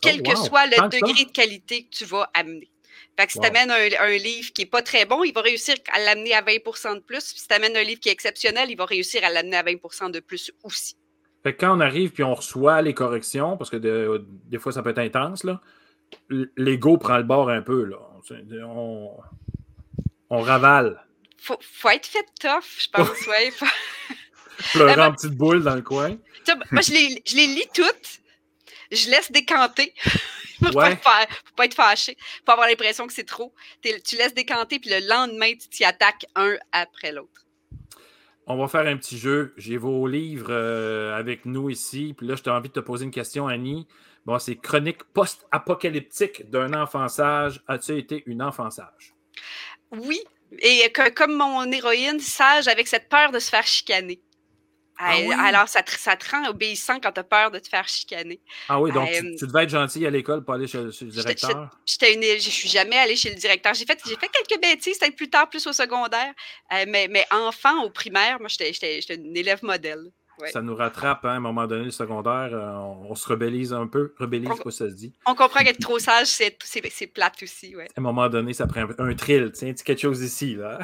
quel 0.00 0.22
que 0.22 0.36
soit 0.36 0.66
le 0.66 0.88
degré 0.88 1.24
de 1.24 1.30
qualité 1.30 1.84
que 1.84 1.90
tu 1.90 2.04
vas 2.04 2.30
amener. 2.34 2.70
Fait 3.18 3.26
que 3.26 3.32
si 3.32 3.40
tu 3.40 3.46
amènes 3.46 3.70
un, 3.70 4.16
livre 4.16 4.52
qui 4.52 4.62
n'est 4.62 4.68
pas 4.68 4.82
très 4.82 5.04
bon, 5.04 5.24
il 5.24 5.32
va 5.32 5.40
réussir 5.40 5.74
à 5.92 5.98
l'amener 5.98 6.34
à 6.34 6.42
20% 6.42 6.94
de 6.94 7.00
plus. 7.00 7.34
si 7.36 7.48
tu 7.48 7.54
amènes 7.54 7.76
un 7.76 7.82
livre 7.82 8.00
qui 8.00 8.08
est 8.08 8.12
exceptionnel, 8.12 8.70
il 8.70 8.76
va 8.76 8.84
réussir 8.84 9.24
à 9.24 9.30
l'amener 9.30 9.56
à 9.56 9.64
20% 9.64 10.10
de 10.12 10.20
plus 10.20 10.52
aussi. 10.62 10.96
Fait 11.42 11.54
que 11.54 11.60
quand 11.60 11.76
on 11.76 11.80
arrive 11.80 12.10
puis 12.10 12.24
on 12.24 12.34
reçoit 12.34 12.82
les 12.82 12.94
corrections, 12.94 13.56
parce 13.56 13.70
que 13.70 13.76
des 13.76 14.58
fois 14.58 14.72
ça 14.72 14.82
peut 14.82 14.90
être 14.90 14.98
intense, 14.98 15.46
l'ego 16.56 16.98
prend 16.98 17.16
le 17.18 17.22
bord 17.22 17.48
un 17.48 17.62
peu. 17.62 17.84
Là. 17.84 17.98
On, 18.66 19.10
on 20.30 20.40
ravale. 20.40 21.04
Faut, 21.38 21.58
faut 21.60 21.90
être 21.90 22.06
fait 22.06 22.26
tough, 22.40 22.64
je 22.78 22.88
pense, 22.90 23.26
ouais. 23.26 23.52
Pleurer 24.72 25.00
en 25.00 25.12
petite 25.12 25.34
boule 25.34 25.62
dans 25.62 25.76
le 25.76 25.82
coin. 25.82 26.16
Moi, 26.72 26.82
je 26.82 26.92
les, 26.92 27.22
je 27.24 27.36
les 27.36 27.46
lis 27.46 27.68
toutes. 27.72 28.20
Je 28.90 29.10
laisse 29.10 29.30
décanter. 29.30 29.94
Faut, 30.60 30.72
pas 30.72 30.90
être, 30.90 31.04
faut 31.04 31.54
pas 31.54 31.66
être 31.66 31.74
fâché. 31.74 32.16
Faut 32.44 32.50
avoir 32.50 32.66
l'impression 32.66 33.06
que 33.06 33.12
c'est 33.12 33.22
trop. 33.22 33.54
Tu 33.80 34.16
laisses 34.16 34.34
décanter, 34.34 34.80
puis 34.80 34.90
le 34.90 35.06
lendemain, 35.06 35.52
tu 35.52 35.68
t'y 35.68 35.84
attaques 35.84 36.26
un 36.34 36.56
après 36.72 37.12
l'autre. 37.12 37.46
On 38.50 38.56
va 38.56 38.66
faire 38.66 38.86
un 38.86 38.96
petit 38.96 39.18
jeu. 39.18 39.52
J'ai 39.58 39.76
vos 39.76 40.06
livres 40.06 40.50
euh, 40.50 41.14
avec 41.14 41.44
nous 41.44 41.68
ici. 41.68 42.14
Puis 42.16 42.26
là, 42.26 42.34
je 42.34 42.42
t'ai 42.42 42.48
envie 42.48 42.70
de 42.70 42.72
te 42.72 42.80
poser 42.80 43.04
une 43.04 43.10
question, 43.10 43.46
Annie. 43.46 43.86
Bon, 44.24 44.38
c'est 44.38 44.56
Chronique 44.56 45.04
post-apocalyptique 45.12 46.48
d'un 46.48 46.72
enfant 46.72 47.06
sage. 47.08 47.62
As-tu 47.68 47.98
été 47.98 48.22
une 48.24 48.42
enfant 48.42 48.70
sage? 48.70 49.14
Oui. 49.92 50.18
Et 50.60 50.90
comme 51.14 51.34
mon 51.34 51.70
héroïne, 51.70 52.20
sage 52.20 52.68
avec 52.68 52.88
cette 52.88 53.10
peur 53.10 53.32
de 53.32 53.38
se 53.38 53.50
faire 53.50 53.66
chicaner. 53.66 54.18
Ah 55.00 55.14
alors, 55.44 55.68
ça 55.68 55.82
te, 55.82 55.92
ça 55.92 56.16
te, 56.16 56.28
rend 56.28 56.48
obéissant 56.48 56.98
quand 57.00 57.12
tu 57.12 57.20
as 57.20 57.24
peur 57.24 57.52
de 57.52 57.60
te 57.60 57.68
faire 57.68 57.86
chicaner. 57.86 58.40
Ah 58.68 58.80
oui, 58.80 58.90
donc 58.90 59.08
tu, 59.10 59.46
devais 59.46 59.62
être 59.62 59.70
gentil 59.70 60.04
à 60.04 60.10
l'école 60.10 60.44
pour 60.44 60.54
aller 60.54 60.66
chez, 60.66 60.82
le 60.82 60.90
directeur? 60.90 61.70
Je 61.86 62.50
suis 62.50 62.68
jamais 62.68 62.98
allée 62.98 63.14
chez 63.14 63.30
le 63.30 63.36
directeur. 63.36 63.74
J'ai 63.74 63.86
fait, 63.86 64.00
fait 64.00 64.28
quelques 64.28 64.60
bêtises, 64.60 64.98
peut-être 64.98 65.14
plus 65.14 65.30
tard, 65.30 65.48
plus 65.48 65.64
au 65.68 65.72
secondaire. 65.72 66.32
Euh, 66.72 66.84
mais, 66.88 67.06
mais 67.08 67.26
enfant, 67.30 67.84
au 67.84 67.90
primaire, 67.90 68.38
moi, 68.40 68.48
j'étais 68.48 69.00
une 69.14 69.36
élève 69.36 69.62
modèle. 69.62 70.10
Ça 70.46 70.62
nous 70.62 70.74
rattrape 70.74 71.24
hein, 71.24 71.30
à 71.30 71.32
un 71.32 71.40
moment 71.40 71.66
donné, 71.66 71.86
le 71.86 71.90
secondaire. 71.90 72.50
Euh, 72.52 72.72
on, 73.08 73.14
se 73.14 73.28
rebellise 73.28 73.72
un 73.72 73.86
peu. 73.86 74.14
Rebellise, 74.18 74.48
quoi 74.60 74.70
ça 74.70 74.88
se 74.88 74.94
dit. 74.94 75.12
On 75.26 75.34
comprend 75.34 75.64
qu'être 75.64 75.80
trop 75.80 75.98
sage, 75.98 76.26
c'est 76.26 77.06
plate 77.06 77.42
aussi. 77.42 77.74
Ouais. 77.76 77.88
À 77.96 78.00
un 78.00 78.02
moment 78.02 78.28
donné, 78.28 78.52
ça 78.52 78.66
prend 78.66 78.82
un, 78.82 78.88
un 78.98 79.14
trill. 79.14 79.50
Tiens, 79.52 79.72
quelque 79.72 80.00
chose 80.00 80.22
ici. 80.22 80.54
Là. 80.54 80.78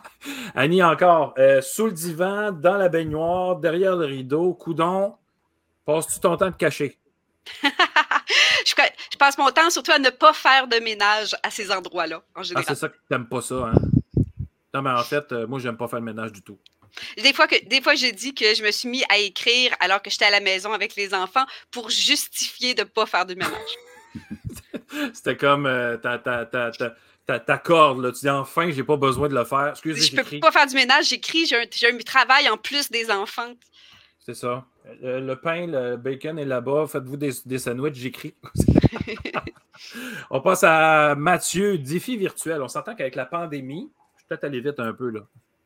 Annie, 0.54 0.82
encore. 0.82 1.34
Euh, 1.38 1.60
sous 1.62 1.86
le 1.86 1.92
divan, 1.92 2.52
dans 2.52 2.76
la 2.76 2.88
baignoire, 2.88 3.56
derrière 3.56 3.96
le 3.96 4.06
rideau, 4.06 4.54
coudon, 4.54 5.14
passes-tu 5.84 6.20
ton 6.20 6.36
temps 6.36 6.50
de 6.50 6.56
cacher? 6.56 6.98
je, 8.66 8.74
passe 9.18 9.38
mon 9.38 9.50
temps 9.50 9.70
surtout 9.70 9.92
à 9.92 9.98
ne 9.98 10.10
pas 10.10 10.32
faire 10.32 10.68
de 10.68 10.76
ménage 10.76 11.34
à 11.42 11.50
ces 11.50 11.72
endroits-là, 11.72 12.22
en 12.34 12.42
général. 12.42 12.64
Ah, 12.66 12.74
c'est 12.74 12.80
ça 12.80 12.88
que 12.88 12.94
tu 12.94 13.00
n'aimes 13.10 13.28
pas 13.28 13.40
ça, 13.40 13.54
hein? 13.54 13.72
Non, 14.72 14.82
mais 14.82 14.90
en 14.90 15.02
fait, 15.02 15.32
euh, 15.32 15.46
moi, 15.46 15.58
j'aime 15.58 15.76
pas 15.76 15.88
faire 15.88 15.98
le 15.98 16.04
ménage 16.04 16.32
du 16.32 16.42
tout. 16.42 16.58
Des 17.16 17.32
fois, 17.32 17.46
que, 17.46 17.64
des 17.66 17.80
fois, 17.80 17.94
j'ai 17.94 18.12
dit 18.12 18.34
que 18.34 18.54
je 18.54 18.62
me 18.62 18.70
suis 18.70 18.88
mis 18.88 19.04
à 19.08 19.18
écrire 19.18 19.74
alors 19.80 20.02
que 20.02 20.10
j'étais 20.10 20.26
à 20.26 20.30
la 20.30 20.40
maison 20.40 20.72
avec 20.72 20.96
les 20.96 21.14
enfants 21.14 21.44
pour 21.70 21.90
justifier 21.90 22.74
de 22.74 22.82
ne 22.82 22.86
pas 22.86 23.06
faire 23.06 23.26
de 23.26 23.34
ménage. 23.34 23.52
C'était 25.14 25.36
comme 25.36 25.66
euh, 25.66 25.96
ta, 25.96 26.18
ta, 26.18 26.44
ta, 26.46 26.70
t'accordes, 27.38 28.02
là. 28.02 28.12
Tu 28.12 28.20
dis 28.20 28.30
enfin, 28.30 28.70
j'ai 28.70 28.82
pas 28.82 28.96
besoin 28.96 29.28
de 29.28 29.34
le 29.34 29.44
faire. 29.44 29.68
Excusez, 29.70 30.16
je 30.16 30.22
peux 30.22 30.40
pas 30.40 30.50
faire 30.50 30.66
du 30.66 30.74
ménage, 30.74 31.08
j'écris, 31.08 31.46
j'ai 31.46 31.56
un, 31.56 31.98
travail 31.98 32.48
en 32.48 32.56
plus 32.56 32.90
des 32.90 33.10
enfants. 33.10 33.52
C'est 34.18 34.34
ça. 34.34 34.64
Le, 35.00 35.34
pain, 35.34 35.66
le 35.66 35.96
bacon 35.96 36.38
est 36.38 36.44
là-bas. 36.44 36.86
Faites-vous 36.88 37.16
des, 37.16 37.30
des 37.46 37.58
sandwichs, 37.58 37.94
j'écris. 37.94 38.34
On 40.30 40.40
passe 40.40 40.64
à 40.64 41.14
Mathieu, 41.14 41.78
défi 41.78 42.16
virtuel. 42.16 42.62
On 42.62 42.68
s'entend 42.68 42.94
qu'avec 42.94 43.14
la 43.14 43.26
pandémie, 43.26 43.90
je 44.16 44.22
vais 44.22 44.26
peut-être 44.28 44.44
aller 44.44 44.60
vite 44.60 44.80
un 44.80 44.92
peu 44.92 45.10
là. 45.10 45.20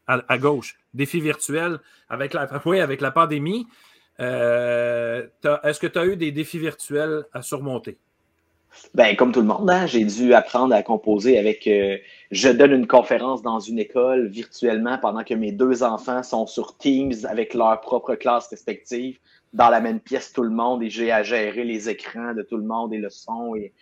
À, 0.06 0.38
gauche, 0.38 0.76
défi 0.92 1.20
virtuel 1.20 1.78
avec 2.08 2.34
la, 2.34 2.46
pandémie. 3.10 3.66
Euh, 4.20 5.26
est-ce 5.62 5.80
que 5.80 5.86
tu 5.86 5.98
as 5.98 6.06
eu 6.06 6.16
des 6.16 6.30
défis 6.30 6.58
virtuels 6.58 7.24
à 7.32 7.42
surmonter? 7.42 7.98
Ben, 8.94 9.16
comme 9.16 9.32
tout 9.32 9.40
le 9.40 9.46
monde, 9.46 9.70
hein, 9.70 9.86
j'ai 9.86 10.04
dû 10.04 10.34
apprendre 10.34 10.74
à 10.74 10.82
composer 10.82 11.38
avec. 11.38 11.66
Euh, 11.66 11.96
je 12.30 12.48
donne 12.48 12.72
une 12.72 12.86
conférence 12.86 13.42
dans 13.42 13.60
une 13.60 13.78
école 13.78 14.26
virtuellement 14.28 14.98
pendant 14.98 15.24
que 15.24 15.34
mes 15.34 15.52
deux 15.52 15.82
enfants 15.82 16.22
sont 16.22 16.46
sur 16.46 16.76
Teams 16.76 17.14
avec 17.24 17.54
leur 17.54 17.80
propre 17.80 18.14
classe 18.14 18.48
respective, 18.48 19.18
dans 19.52 19.68
la 19.68 19.80
même 19.80 20.00
pièce 20.00 20.32
tout 20.32 20.42
le 20.42 20.50
monde, 20.50 20.82
et 20.82 20.90
j'ai 20.90 21.12
à 21.12 21.22
gérer 21.22 21.64
les 21.64 21.88
écrans 21.88 22.34
de 22.34 22.42
tout 22.42 22.56
le 22.56 22.64
monde 22.64 22.92
et 22.92 22.98
le 22.98 23.10
son. 23.10 23.54
Et, 23.54 23.72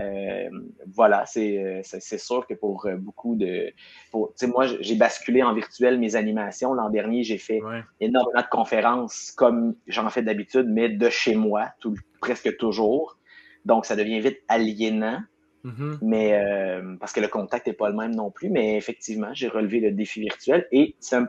euh, 0.00 0.48
voilà, 0.94 1.24
euh, 1.36 1.80
c'est 1.82 2.18
sûr 2.18 2.46
que 2.46 2.54
pour 2.54 2.88
beaucoup 2.98 3.36
de. 3.36 3.72
Pour, 4.10 4.34
moi, 4.48 4.66
j'ai 4.80 4.96
basculé 4.96 5.42
en 5.42 5.54
virtuel 5.54 5.98
mes 5.98 6.16
animations. 6.16 6.74
L'an 6.74 6.90
dernier, 6.90 7.22
j'ai 7.22 7.38
fait 7.38 7.60
énormément 8.00 8.40
de 8.40 8.48
conférences 8.50 9.32
comme 9.32 9.74
j'en 9.86 10.08
fais 10.10 10.22
d'habitude, 10.22 10.66
mais 10.68 10.88
de 10.88 11.08
chez 11.10 11.34
moi, 11.34 11.68
tout, 11.80 11.94
presque 12.20 12.56
toujours. 12.56 13.18
Donc, 13.64 13.86
ça 13.86 13.96
devient 13.96 14.20
vite 14.20 14.40
aliénant. 14.48 15.20
Mm-hmm. 15.64 15.98
Mais 16.02 16.34
euh, 16.34 16.96
parce 16.98 17.12
que 17.12 17.20
le 17.20 17.28
contact 17.28 17.66
n'est 17.66 17.72
pas 17.72 17.88
le 17.88 17.96
même 17.96 18.14
non 18.14 18.30
plus. 18.30 18.50
Mais 18.50 18.76
effectivement, 18.76 19.32
j'ai 19.32 19.48
relevé 19.48 19.80
le 19.80 19.92
défi 19.92 20.20
virtuel. 20.20 20.66
Et 20.72 20.96
c'est 20.98 21.16
un 21.16 21.28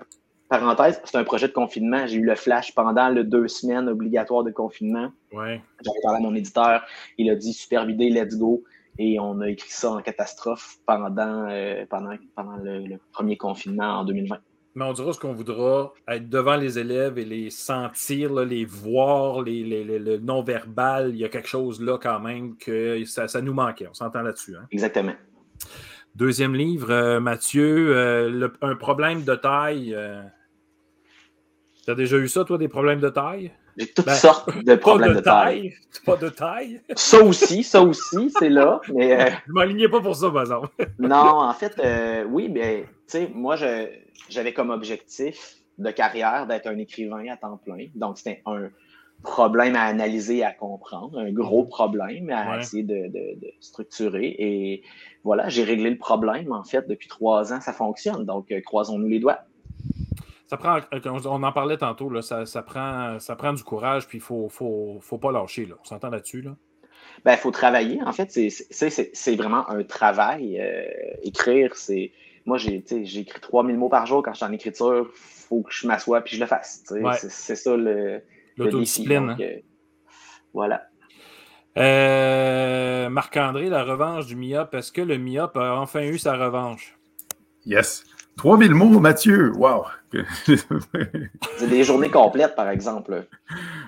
parenthèse, 0.60 1.02
c'est 1.04 1.18
un 1.18 1.24
projet 1.24 1.48
de 1.48 1.54
confinement. 1.54 2.06
J'ai 2.08 2.18
eu 2.18 2.26
le 2.26 2.36
flash 2.36 2.74
pendant 2.74 3.10
les 3.10 3.24
deux 3.24 3.48
semaines 3.48 3.88
obligatoires 3.90 4.44
de 4.44 4.52
confinement. 4.52 5.12
Ouais. 5.32 5.62
J'avais 5.84 6.00
parlé 6.04 6.18
à 6.18 6.22
mon 6.22 6.36
éditeur. 6.36 6.84
Il 7.18 7.30
a 7.30 7.36
dit 7.36 7.54
super 7.54 7.86
vidé, 7.86 8.10
let's 8.10 8.38
go. 8.38 8.64
Et 9.00 9.20
on 9.20 9.42
a 9.42 9.50
écrit 9.50 9.72
ça 9.72 9.92
en 9.92 10.02
catastrophe 10.02 10.78
pendant, 10.86 11.48
euh, 11.50 11.86
pendant, 11.90 12.16
pendant 12.36 12.58
le 12.58 12.98
premier 13.12 13.38
confinement 13.38 14.00
en 14.00 14.06
2020 14.06 14.38
mais 14.76 14.86
on 14.86 14.94
dira 14.94 15.14
ce 15.14 15.20
qu'on 15.20 15.34
voudra, 15.34 15.94
être 16.08 16.30
devant 16.30 16.56
les 16.56 16.80
élèves 16.80 17.20
et 17.20 17.26
les 17.26 17.50
sentir, 17.52 18.34
les 18.34 18.66
voir, 18.66 19.44
les, 19.44 19.64
le 19.84 20.18
non-verbal, 20.18 21.12
il 21.12 21.18
y 21.18 21.26
a 21.26 21.30
quelque 21.30 21.48
chose 21.48 21.82
là 21.82 21.98
quand 22.02 22.20
même 22.20 22.58
que 22.58 23.04
ça, 23.06 23.42
nous 23.42 23.54
manquait. 23.54 23.88
On 23.88 23.94
s'entend 23.94 24.22
là-dessus. 24.22 24.56
Hein? 24.56 24.66
Exactement. 24.72 25.14
Deuxième 26.16 26.56
livre, 26.56 26.92
euh, 26.92 27.20
Mathieu, 27.20 27.96
euh, 27.96 28.48
un 28.62 28.76
problème 28.76 29.24
de 29.24 29.36
taille. 29.36 29.94
Euh, 29.96 30.22
tu 31.84 31.92
as 31.92 31.96
déjà 31.96 32.18
eu 32.18 32.28
ça, 32.28 32.46
toi, 32.46 32.58
des 32.58 32.68
problèmes 32.68 33.00
de 33.00 33.10
taille? 33.10 33.52
J'ai 33.78 33.88
toutes 33.88 34.06
ben, 34.06 34.14
sortes 34.14 34.64
de 34.64 34.76
problèmes 34.76 35.16
de, 35.16 35.20
taille. 35.20 35.74
Pas 36.06 36.16
de 36.16 36.30
taille. 36.30 36.82
Ça 36.96 37.22
aussi, 37.22 37.64
ça 37.64 37.82
aussi, 37.82 38.32
c'est 38.40 38.50
là. 38.50 38.80
Mais, 38.94 39.20
euh... 39.20 39.30
Je 39.48 39.52
m'alignais 39.52 39.90
pas 39.90 40.00
pour 40.00 40.16
ça, 40.16 40.30
par 40.30 40.42
exemple. 40.42 40.70
non, 41.00 41.42
en 41.42 41.54
fait, 41.54 41.80
euh, 41.80 42.24
oui, 42.26 42.50
mais 42.50 42.84
tu 42.84 42.88
sais, 43.08 43.32
moi, 43.34 43.56
j'avais 44.30 44.54
comme 44.54 44.70
objectif 44.70 45.56
de 45.78 45.90
carrière 45.90 46.46
d'être 46.48 46.68
un 46.68 46.78
écrivain 46.78 47.26
à 47.32 47.38
temps 47.38 47.58
plein. 47.58 47.88
Donc, 47.96 48.18
c'était 48.18 48.42
un 48.46 48.70
problème 49.24 49.76
à 49.76 49.84
analyser, 49.84 50.44
à 50.44 50.52
comprendre, 50.52 51.18
un 51.18 51.32
gros 51.32 51.66
problème 51.66 52.30
à 52.30 52.60
essayer 52.60 52.84
de, 52.84 53.08
de, 53.08 53.40
de, 53.40 53.48
structurer. 53.60 54.36
Et 54.38 54.84
voilà, 55.24 55.50
j'ai 55.50 55.64
réglé 55.64 55.90
le 55.90 55.98
problème, 55.98 56.52
en 56.52 56.64
fait, 56.64 56.88
depuis 56.88 57.08
trois 57.08 57.54
ans, 57.54 57.62
ça 57.62 57.74
fonctionne. 57.74 58.26
Donc, 58.26 58.52
euh, 58.52 58.62
croisons-nous 58.62 59.08
les 59.08 59.20
doigts 59.20 59.40
Ça 60.54 60.58
prend, 60.58 60.80
on 61.26 61.42
en 61.42 61.52
parlait 61.52 61.78
tantôt, 61.78 62.12
là, 62.12 62.22
ça, 62.22 62.46
ça, 62.46 62.62
prend, 62.62 63.18
ça 63.18 63.36
prend 63.36 63.54
du 63.54 63.64
courage, 63.64 64.08
puis 64.08 64.20
il 64.20 64.22
faut, 64.22 64.50
faut, 64.50 65.00
faut, 65.02 65.18
pas 65.18 65.32
lâcher. 65.32 65.66
Là. 65.66 65.74
On 65.82 65.84
s'entend 65.84 66.12
là-dessus. 66.12 66.44
Là? 66.44 66.56
Ben, 67.26 67.32
il 67.32 67.40
faut 67.40 67.50
travailler. 67.50 68.00
En 68.06 68.14
fait, 68.14 68.30
c'est 68.30 69.36
vraiment 69.36 69.68
un 69.68 69.84
travail. 69.84 70.62
Euh, 70.62 70.84
écrire, 71.24 71.76
c'est. 71.76 72.12
Moi, 72.46 72.60
j'ai 72.60 72.76
écrit 72.76 73.42
3000 73.42 73.78
mots 73.78 73.90
par 73.90 74.06
jour 74.06 74.22
quand 74.22 74.34
je 74.34 74.38
suis 74.38 74.46
en 74.46 74.52
écriture. 74.52 75.08
Il 75.12 75.48
faut 75.48 75.64
que 75.64 75.74
je 75.74 75.88
m'assoie 75.88 76.22
puis 76.22 76.36
je 76.36 76.42
le 76.42 76.46
fasse. 76.46 76.84
C'est 77.30 77.56
ça 77.56 77.76
le. 77.76 78.22
L'autodiscipline. 78.56 79.32
Hein? 79.32 79.38
Euh, 79.40 79.58
voilà. 80.54 80.84
Euh, 81.80 83.10
Marc-André, 83.10 83.70
la 83.70 83.84
revanche 83.84 84.28
du 84.28 84.36
MIOP. 84.36 84.76
Est-ce 84.76 84.92
que 84.92 85.02
le 85.02 85.18
MIOP 85.18 85.58
a 85.58 85.80
enfin 85.80 86.04
eu 86.04 86.20
sa 86.20 86.38
revanche? 86.38 86.96
Yes. 87.66 88.04
3000 88.38 88.74
mots, 88.74 89.00
Mathieu! 89.00 89.52
Wow! 89.56 89.86
c'est 90.46 90.68
des 91.70 91.84
journées 91.84 92.12
complètes, 92.12 92.56
par 92.56 92.70
exemple. 92.70 93.26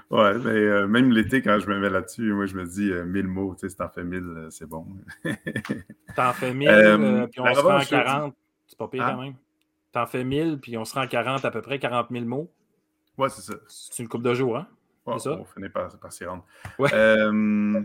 Ouais, 0.10 0.38
mais 0.40 0.50
euh, 0.50 0.88
même 0.88 1.12
l'été, 1.12 1.42
quand 1.42 1.60
je 1.60 1.68
me 1.68 1.80
mets 1.80 1.90
là-dessus, 1.90 2.34
moi, 2.34 2.46
je 2.46 2.56
me 2.56 2.66
dis 2.66 2.92
1000 2.92 3.28
mots. 3.28 3.54
Tu 3.54 3.62
sais, 3.62 3.70
si 3.70 3.78
t'en 3.78 3.90
fais 3.90 4.04
1000, 4.04 4.48
c'est 4.50 4.68
bon. 4.68 4.88
t'en 6.16 6.34
fais 6.34 6.54
1000, 6.54 7.28
puis 7.32 7.42
on 7.42 7.54
se 7.54 7.60
rend 7.60 7.78
à 7.78 7.86
40. 7.86 8.36
C'est 8.68 8.78
pas 8.78 8.88
pire 8.88 9.06
hein? 9.06 9.12
quand 9.12 9.22
même. 9.22 9.36
T'en 9.92 10.06
fais 10.06 10.24
1000, 10.24 10.60
puis 10.60 10.78
on 10.78 10.86
se 10.86 10.94
rend 10.94 11.02
à 11.02 11.08
40, 11.08 11.46
à 11.46 11.52
peu 11.52 11.62
près 11.62 11.80
40 11.80 12.08
000 12.12 12.26
mots. 12.26 12.52
Ouais, 13.18 13.30
c'est 13.30 13.42
ça. 13.42 13.54
C'est 13.68 14.04
une 14.04 14.10
coupe 14.10 14.24
de 14.24 14.34
jours, 14.34 14.58
hein? 14.58 14.68
Ouais, 15.06 15.20
ça? 15.20 15.32
On 15.32 15.46
finit 15.46 15.70
par, 15.70 15.96
par 15.98 16.12
s'y 16.12 16.26
rendre. 16.26 16.44
Ouais. 16.80 16.90
Euh, 16.94 17.82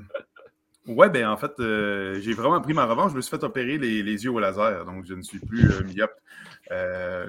ouais, 0.87 1.11
ben 1.11 1.27
en 1.28 1.37
fait, 1.37 1.53
euh, 1.61 2.19
j'ai 2.20 2.32
vraiment 2.32 2.61
pris 2.61 2.73
ma 2.73 2.87
revanche. 2.87 3.12
Je 3.12 3.16
me 3.16 3.20
suis 3.20 3.31
fait 3.31 3.45
opérer 3.45 3.78
les, 3.78 4.03
les 4.03 4.24
yeux 4.24 4.31
au 4.31 4.41
laser, 4.41 4.85
donc 4.87 5.05
je 5.05 5.15
ne 5.15 5.23
suis 5.23 5.39
plus 5.39 5.70
euh, 5.70 5.85
myope. 5.85 6.15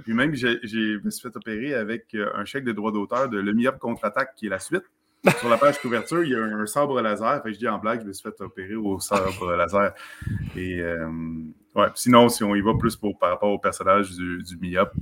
Puis 0.03 0.13
même, 0.13 0.35
je 0.35 1.03
me 1.03 1.09
suis 1.09 1.21
fait 1.21 1.35
opérer 1.35 1.73
avec 1.73 2.15
un 2.15 2.45
chèque 2.45 2.63
de 2.63 2.71
droit 2.71 2.91
d'auteur 2.91 3.29
de 3.29 3.39
Le 3.39 3.53
Myope 3.53 3.79
contre-attaque, 3.79 4.35
qui 4.35 4.47
est 4.47 4.49
la 4.49 4.59
suite. 4.59 4.83
Sur 5.39 5.49
la 5.49 5.57
page 5.57 5.79
couverture, 5.79 6.23
il 6.23 6.31
y 6.31 6.35
a 6.35 6.43
un, 6.43 6.65
sabre 6.65 6.99
laser. 6.99 7.43
Fait 7.43 7.53
je 7.53 7.59
dis 7.59 7.67
en 7.67 7.77
blague, 7.77 8.01
je 8.01 8.07
me 8.07 8.13
suis 8.13 8.23
fait 8.23 8.41
opérer 8.41 8.75
au 8.75 8.99
sabre 8.99 9.55
laser. 9.55 9.93
Et 10.55 10.81
ouais, 11.75 11.87
sinon, 11.95 12.29
si 12.29 12.43
on 12.43 12.55
y 12.55 12.61
va 12.61 12.73
plus 12.73 12.95
pour, 12.95 13.19
par 13.19 13.29
rapport 13.29 13.51
au 13.51 13.59
personnage 13.59 14.11
du, 14.11 14.41
du 14.43 14.57
myope, 14.57 14.95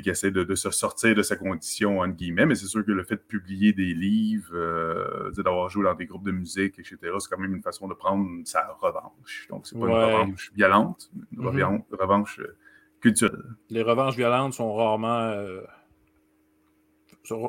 qui 0.00 0.10
essaie 0.10 0.30
de, 0.30 0.54
se 0.54 0.70
sortir 0.70 1.14
de 1.14 1.22
sa 1.22 1.36
condition, 1.36 2.00
entre 2.00 2.14
guillemets, 2.14 2.46
mais 2.46 2.54
c'est 2.54 2.66
sûr 2.66 2.84
que 2.84 2.92
le 2.92 3.04
fait 3.04 3.16
de 3.16 3.22
publier 3.22 3.72
des 3.72 3.94
livres, 3.94 4.54
euh, 4.54 5.30
d'avoir 5.36 5.68
joué 5.68 5.84
dans 5.84 5.94
des 5.94 6.06
groupes 6.06 6.24
de 6.24 6.32
musique, 6.32 6.78
etc., 6.78 6.98
c'est 7.18 7.30
quand 7.30 7.40
même 7.40 7.54
une 7.54 7.62
façon 7.62 7.88
de 7.88 7.94
prendre 7.94 8.28
sa 8.44 8.76
revanche. 8.80 9.46
Donc, 9.50 9.66
c'est 9.66 9.78
pas 9.78 9.86
une 9.86 9.92
revanche 9.92 10.52
violente, 10.54 11.10
une 11.32 11.44
mm-hmm. 11.44 11.82
revanche 11.92 12.40
euh, 12.40 12.56
culturelle. 13.04 13.42
Les 13.68 13.82
revanches 13.82 14.16
violentes 14.16 14.54
sont 14.54 14.74
rarement. 14.74 15.20
Euh, 15.20 15.60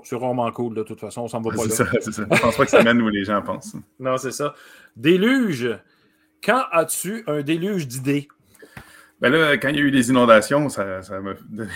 c'est 0.03 0.15
rarement 0.15 0.52
cool, 0.52 0.76
de 0.76 0.84
toute 0.84 0.99
façon, 0.99 1.22
on 1.22 1.27
s'en 1.30 1.41
va 1.41 1.52
pas 1.52 1.64
là. 1.64 1.69
Ça, 1.69 1.86
ça. 1.86 2.11
Je 2.30 2.41
pense 2.41 2.57
pas 2.57 2.65
que 2.65 2.72
ça 2.72 2.84
mène 2.84 3.02
où 3.02 3.10
les 3.10 3.23
gens 3.23 3.41
pensent. 3.41 3.76
Non, 3.99 4.18
c'est 4.18 4.32
ça. 4.32 4.53
Déluge. 4.98 5.69
Quand 6.44 6.64
as-tu 6.72 7.23
un 7.27 7.41
déluge 7.41 7.88
d'idées? 7.88 8.27
Ben 9.22 9.30
là, 9.30 9.57
quand 9.57 9.69
il 9.69 9.76
y 9.77 9.80
a 9.80 9.84
eu 9.84 9.90
les 9.90 10.10
inondations, 10.10 10.68
ça, 10.68 11.02
m'a 11.22 11.34
donné 11.49 11.69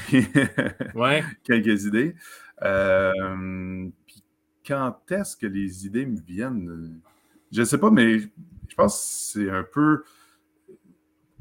quelques 1.44 1.86
idées. 1.86 2.16
Euh, 2.62 3.88
puis 4.06 4.24
quand 4.68 4.98
est-ce 5.10 5.38
que 5.38 5.48
les 5.48 5.86
idées 5.86 6.06
me 6.06 6.20
viennent? 6.20 7.00
Je 7.52 7.62
ne 7.62 7.66
sais 7.66 7.78
pas, 7.78 7.90
mais 7.90 8.20
je 8.20 8.76
pense 8.76 8.98
que 8.98 9.40
c'est 9.42 9.50
un 9.50 9.64
peu 9.64 10.04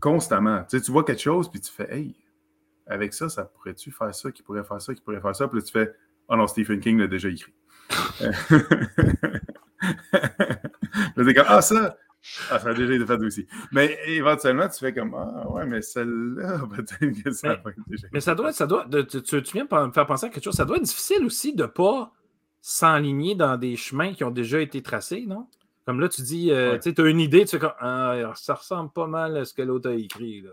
constamment. 0.01 0.63
Tu, 0.63 0.79
sais, 0.79 0.85
tu 0.85 0.93
vois 0.93 1.05
quelque 1.05 1.21
chose, 1.21 1.51
puis 1.51 1.61
tu 1.61 1.71
fais 1.71 1.93
Hey, 1.93 2.15
avec 2.89 3.15
ça, 3.15 3.29
ça 3.29 3.45
pourrait-tu 3.45 3.91
faire 3.91 4.15
ça, 4.15 4.33
qui 4.33 4.43
pourrait 4.43 4.65
faire 4.65 4.81
ça, 4.81 4.95
qui 4.95 5.03
pourrait 5.03 5.21
faire 5.21 5.37
ça? 5.37 5.49
Puis 5.49 5.59
là, 5.59 5.65
tu 5.65 5.73
fais 5.73 5.95
Oh 6.29 6.37
non, 6.37 6.47
Stephen 6.47 6.81
King 6.81 6.99
l'a 6.99 7.07
déjà 7.07 7.29
écrit. 7.29 7.53
là, 8.21 8.31
c'est 11.17 11.35
comme 11.35 11.47
Ah, 11.49 11.63
ça, 11.63 11.97
ah, 12.51 12.59
ça 12.59 12.69
a 12.69 12.75
déjà 12.75 12.95
été 12.95 13.07
fait 13.07 13.23
aussi. 13.25 13.47
Mais 13.73 13.99
éventuellement, 14.07 14.69
tu 14.69 14.79
fais 14.79 14.93
comme 14.93 15.15
Ah, 15.15 15.49
ouais, 15.51 15.67
mais 15.67 15.81
celle-là, 15.81 16.61
peut-être 16.77 17.23
que 17.23 17.31
ça 17.31 17.55
va 17.55 17.71
être 17.71 17.89
déjà. 17.89 18.09
Mais 18.13 18.21
ça 18.21 18.35
doit, 18.35 18.53
ça 18.53 18.67
doit 18.67 18.87
tu, 19.09 19.23
tu, 19.23 19.41
viens 19.53 19.65
de 19.65 19.87
me 19.87 19.93
faire 19.93 20.07
penser 20.07 20.27
à 20.27 20.29
quelque 20.29 20.45
chose. 20.45 20.55
Ça 20.55 20.65
doit 20.65 20.77
être 20.77 20.85
difficile 20.85 21.25
aussi 21.25 21.55
de 21.55 21.63
ne 21.63 21.69
pas 21.69 22.13
s'enligner 22.61 23.35
dans 23.35 23.57
des 23.57 23.77
chemins 23.77 24.13
qui 24.13 24.25
ont 24.25 24.31
déjà 24.31 24.61
été 24.61 24.83
tracés, 24.83 25.25
non? 25.27 25.47
Comme 25.87 26.01
là, 26.01 26.09
tu 26.11 26.21
dis, 26.21 26.51
euh, 26.51 26.79
tu 26.79 26.93
as 27.01 27.09
une 27.09 27.21
idée, 27.21 27.47
tu 27.47 27.53
fais 27.53 27.59
comme 27.59 27.73
ah, 27.81 28.33
ça 28.35 28.55
ressemble 28.55 28.93
pas 28.93 29.07
mal 29.07 29.39
à 29.39 29.47
ce 29.47 29.55
que 29.55 29.63
l'autre 29.63 29.89
a 29.89 29.95
écrit. 29.95 30.43
Là. 30.43 30.51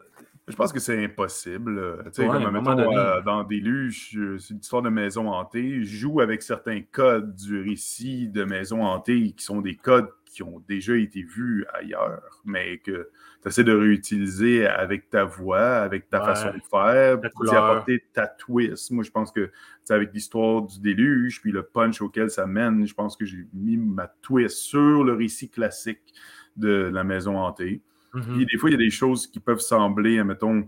Je 0.47 0.55
pense 0.55 0.71
que 0.71 0.79
c'est 0.79 1.03
impossible. 1.03 2.03
Tu 2.05 2.21
sais, 2.21 2.27
comme 2.27 2.51
mettons, 2.51 2.95
euh, 2.95 3.21
dans 3.21 3.43
Déluge, 3.43 4.17
c'est 4.37 4.53
une 4.53 4.59
histoire 4.59 4.83
de 4.83 4.89
maison 4.89 5.29
hantée. 5.29 5.83
Je 5.83 5.97
joue 5.97 6.21
avec 6.21 6.43
certains 6.43 6.81
codes 6.91 7.35
du 7.35 7.61
récit 7.61 8.27
de 8.27 8.43
maison 8.43 8.83
hantée 8.83 9.31
qui 9.31 9.43
sont 9.43 9.61
des 9.61 9.75
codes 9.75 10.09
qui 10.25 10.43
ont 10.43 10.61
déjà 10.67 10.95
été 10.97 11.23
vus 11.23 11.65
ailleurs, 11.73 12.41
mais 12.43 12.77
que 12.79 13.09
tu 13.41 13.47
essaies 13.47 13.63
de 13.63 13.73
réutiliser 13.73 14.67
avec 14.67 15.09
ta 15.09 15.23
voix, 15.23 15.77
avec 15.77 16.09
ta 16.09 16.19
façon 16.19 16.49
de 16.49 16.61
faire, 16.69 17.19
pour 17.33 17.45
y 17.45 17.55
apporter 17.55 18.03
ta 18.13 18.27
twist. 18.27 18.91
Moi, 18.91 19.03
je 19.03 19.11
pense 19.11 19.31
que 19.31 19.49
avec 19.89 20.13
l'histoire 20.13 20.61
du 20.63 20.79
déluge, 20.79 21.41
puis 21.41 21.53
le 21.53 21.63
punch 21.63 22.01
auquel 22.01 22.29
ça 22.29 22.45
mène, 22.45 22.85
je 22.85 22.93
pense 22.93 23.15
que 23.15 23.25
j'ai 23.25 23.47
mis 23.53 23.77
ma 23.77 24.07
twist 24.21 24.57
sur 24.57 25.03
le 25.03 25.13
récit 25.13 25.49
classique 25.49 26.13
de 26.57 26.89
la 26.93 27.03
maison 27.03 27.37
hantée. 27.37 27.81
Mm-hmm. 28.15 28.51
des 28.51 28.57
fois, 28.57 28.69
il 28.69 28.73
y 28.73 28.75
a 28.75 28.79
des 28.79 28.89
choses 28.89 29.27
qui 29.27 29.39
peuvent 29.39 29.59
sembler, 29.59 30.23
mettons, 30.23 30.65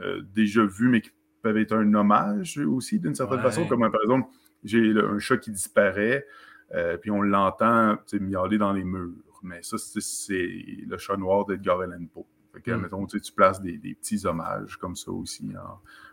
euh, 0.00 0.20
déjà 0.34 0.64
vues, 0.64 0.88
mais 0.88 1.00
qui 1.00 1.10
peuvent 1.42 1.58
être 1.58 1.72
un 1.72 1.94
hommage 1.94 2.58
aussi, 2.58 2.98
d'une 2.98 3.14
certaine 3.14 3.40
façon. 3.40 3.66
Comme 3.66 3.80
par 3.90 4.02
exemple, 4.02 4.28
j'ai 4.64 4.92
un 4.98 5.18
chat 5.18 5.38
qui 5.38 5.50
disparaît. 5.50 6.26
Euh, 6.74 6.96
puis 6.96 7.10
on 7.10 7.22
l'entend 7.22 7.96
miauler 8.20 8.58
dans 8.58 8.72
les 8.72 8.84
murs. 8.84 9.10
Mais 9.42 9.60
ça, 9.62 9.76
c'est 9.78 10.48
le 10.86 10.98
chat 10.98 11.16
noir 11.16 11.46
d'Edgar 11.46 11.80
Allan 11.80 12.04
Poe. 12.12 12.26
Fait 12.52 12.60
que, 12.60 12.70
hmm. 12.72 13.06
tu 13.06 13.32
places 13.32 13.60
des, 13.60 13.78
petits 13.78 14.26
hommages 14.26 14.76
comme 14.76 14.96
ça 14.96 15.10
aussi 15.10 15.50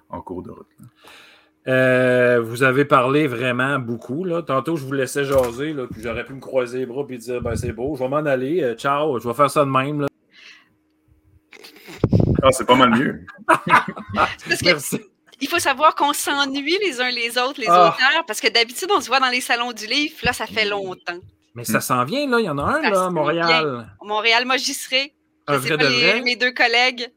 en, 0.09 0.21
cours 0.21 0.43
de 0.43 0.51
route. 0.51 0.67
Euh, 1.67 2.39
vous 2.41 2.63
avez 2.63 2.85
parlé 2.85 3.27
vraiment 3.27 3.79
beaucoup. 3.79 4.23
Là. 4.23 4.41
Tantôt, 4.41 4.77
je 4.77 4.85
vous 4.85 4.93
laissais 4.93 5.25
jaser, 5.25 5.73
là, 5.73 5.85
puis 5.91 6.01
j'aurais 6.01 6.23
pu 6.23 6.33
me 6.33 6.39
croiser 6.39 6.79
les 6.79 6.85
bras 6.85 7.05
et 7.09 7.17
dire 7.17 7.41
ben, 7.41 7.55
c'est 7.55 7.73
beau, 7.73 7.95
je 7.95 8.03
vais 8.03 8.09
m'en 8.09 8.17
aller. 8.17 8.63
Euh, 8.63 8.75
ciao, 8.75 9.19
je 9.19 9.27
vais 9.27 9.33
faire 9.33 9.49
ça 9.49 9.65
de 9.65 9.69
même. 9.69 10.01
Là. 10.01 10.07
Ah, 12.43 12.51
c'est 12.51 12.65
pas 12.65 12.75
mal 12.75 12.91
mieux. 12.91 13.25
Merci 14.45 15.01
il 15.39 15.47
faut 15.47 15.59
savoir 15.59 15.95
qu'on 15.95 16.13
s'ennuie 16.13 16.77
les 16.83 16.99
uns 16.99 17.11
les 17.11 17.37
autres, 17.37 17.59
les 17.59 17.67
ah. 17.69 17.93
auteurs, 17.93 18.25
parce 18.25 18.41
que 18.41 18.47
d'habitude, 18.47 18.89
on 18.91 19.01
se 19.01 19.07
voit 19.07 19.19
dans 19.19 19.29
les 19.29 19.41
salons 19.41 19.71
du 19.71 19.85
livre, 19.85 20.15
là, 20.23 20.33
ça 20.33 20.47
fait 20.47 20.65
longtemps. 20.65 21.19
Mais 21.53 21.63
ça 21.63 21.81
s'en 21.81 22.03
vient, 22.05 22.27
là. 22.29 22.39
Il 22.39 22.45
y 22.45 22.49
en 22.49 22.57
a 22.57 22.63
un, 22.63 22.81
là, 22.81 23.05
à 23.05 23.09
Montréal. 23.09 23.87
Montréal, 24.01 24.45
moi, 24.45 24.57
j'y 24.57 24.73
serai. 24.73 25.13
Un 25.47 25.57
vrai 25.57 25.77
de 25.77 25.85
vrai? 25.85 26.21
Mes 26.21 26.35
deux 26.35 26.51
collègues. 26.51 27.07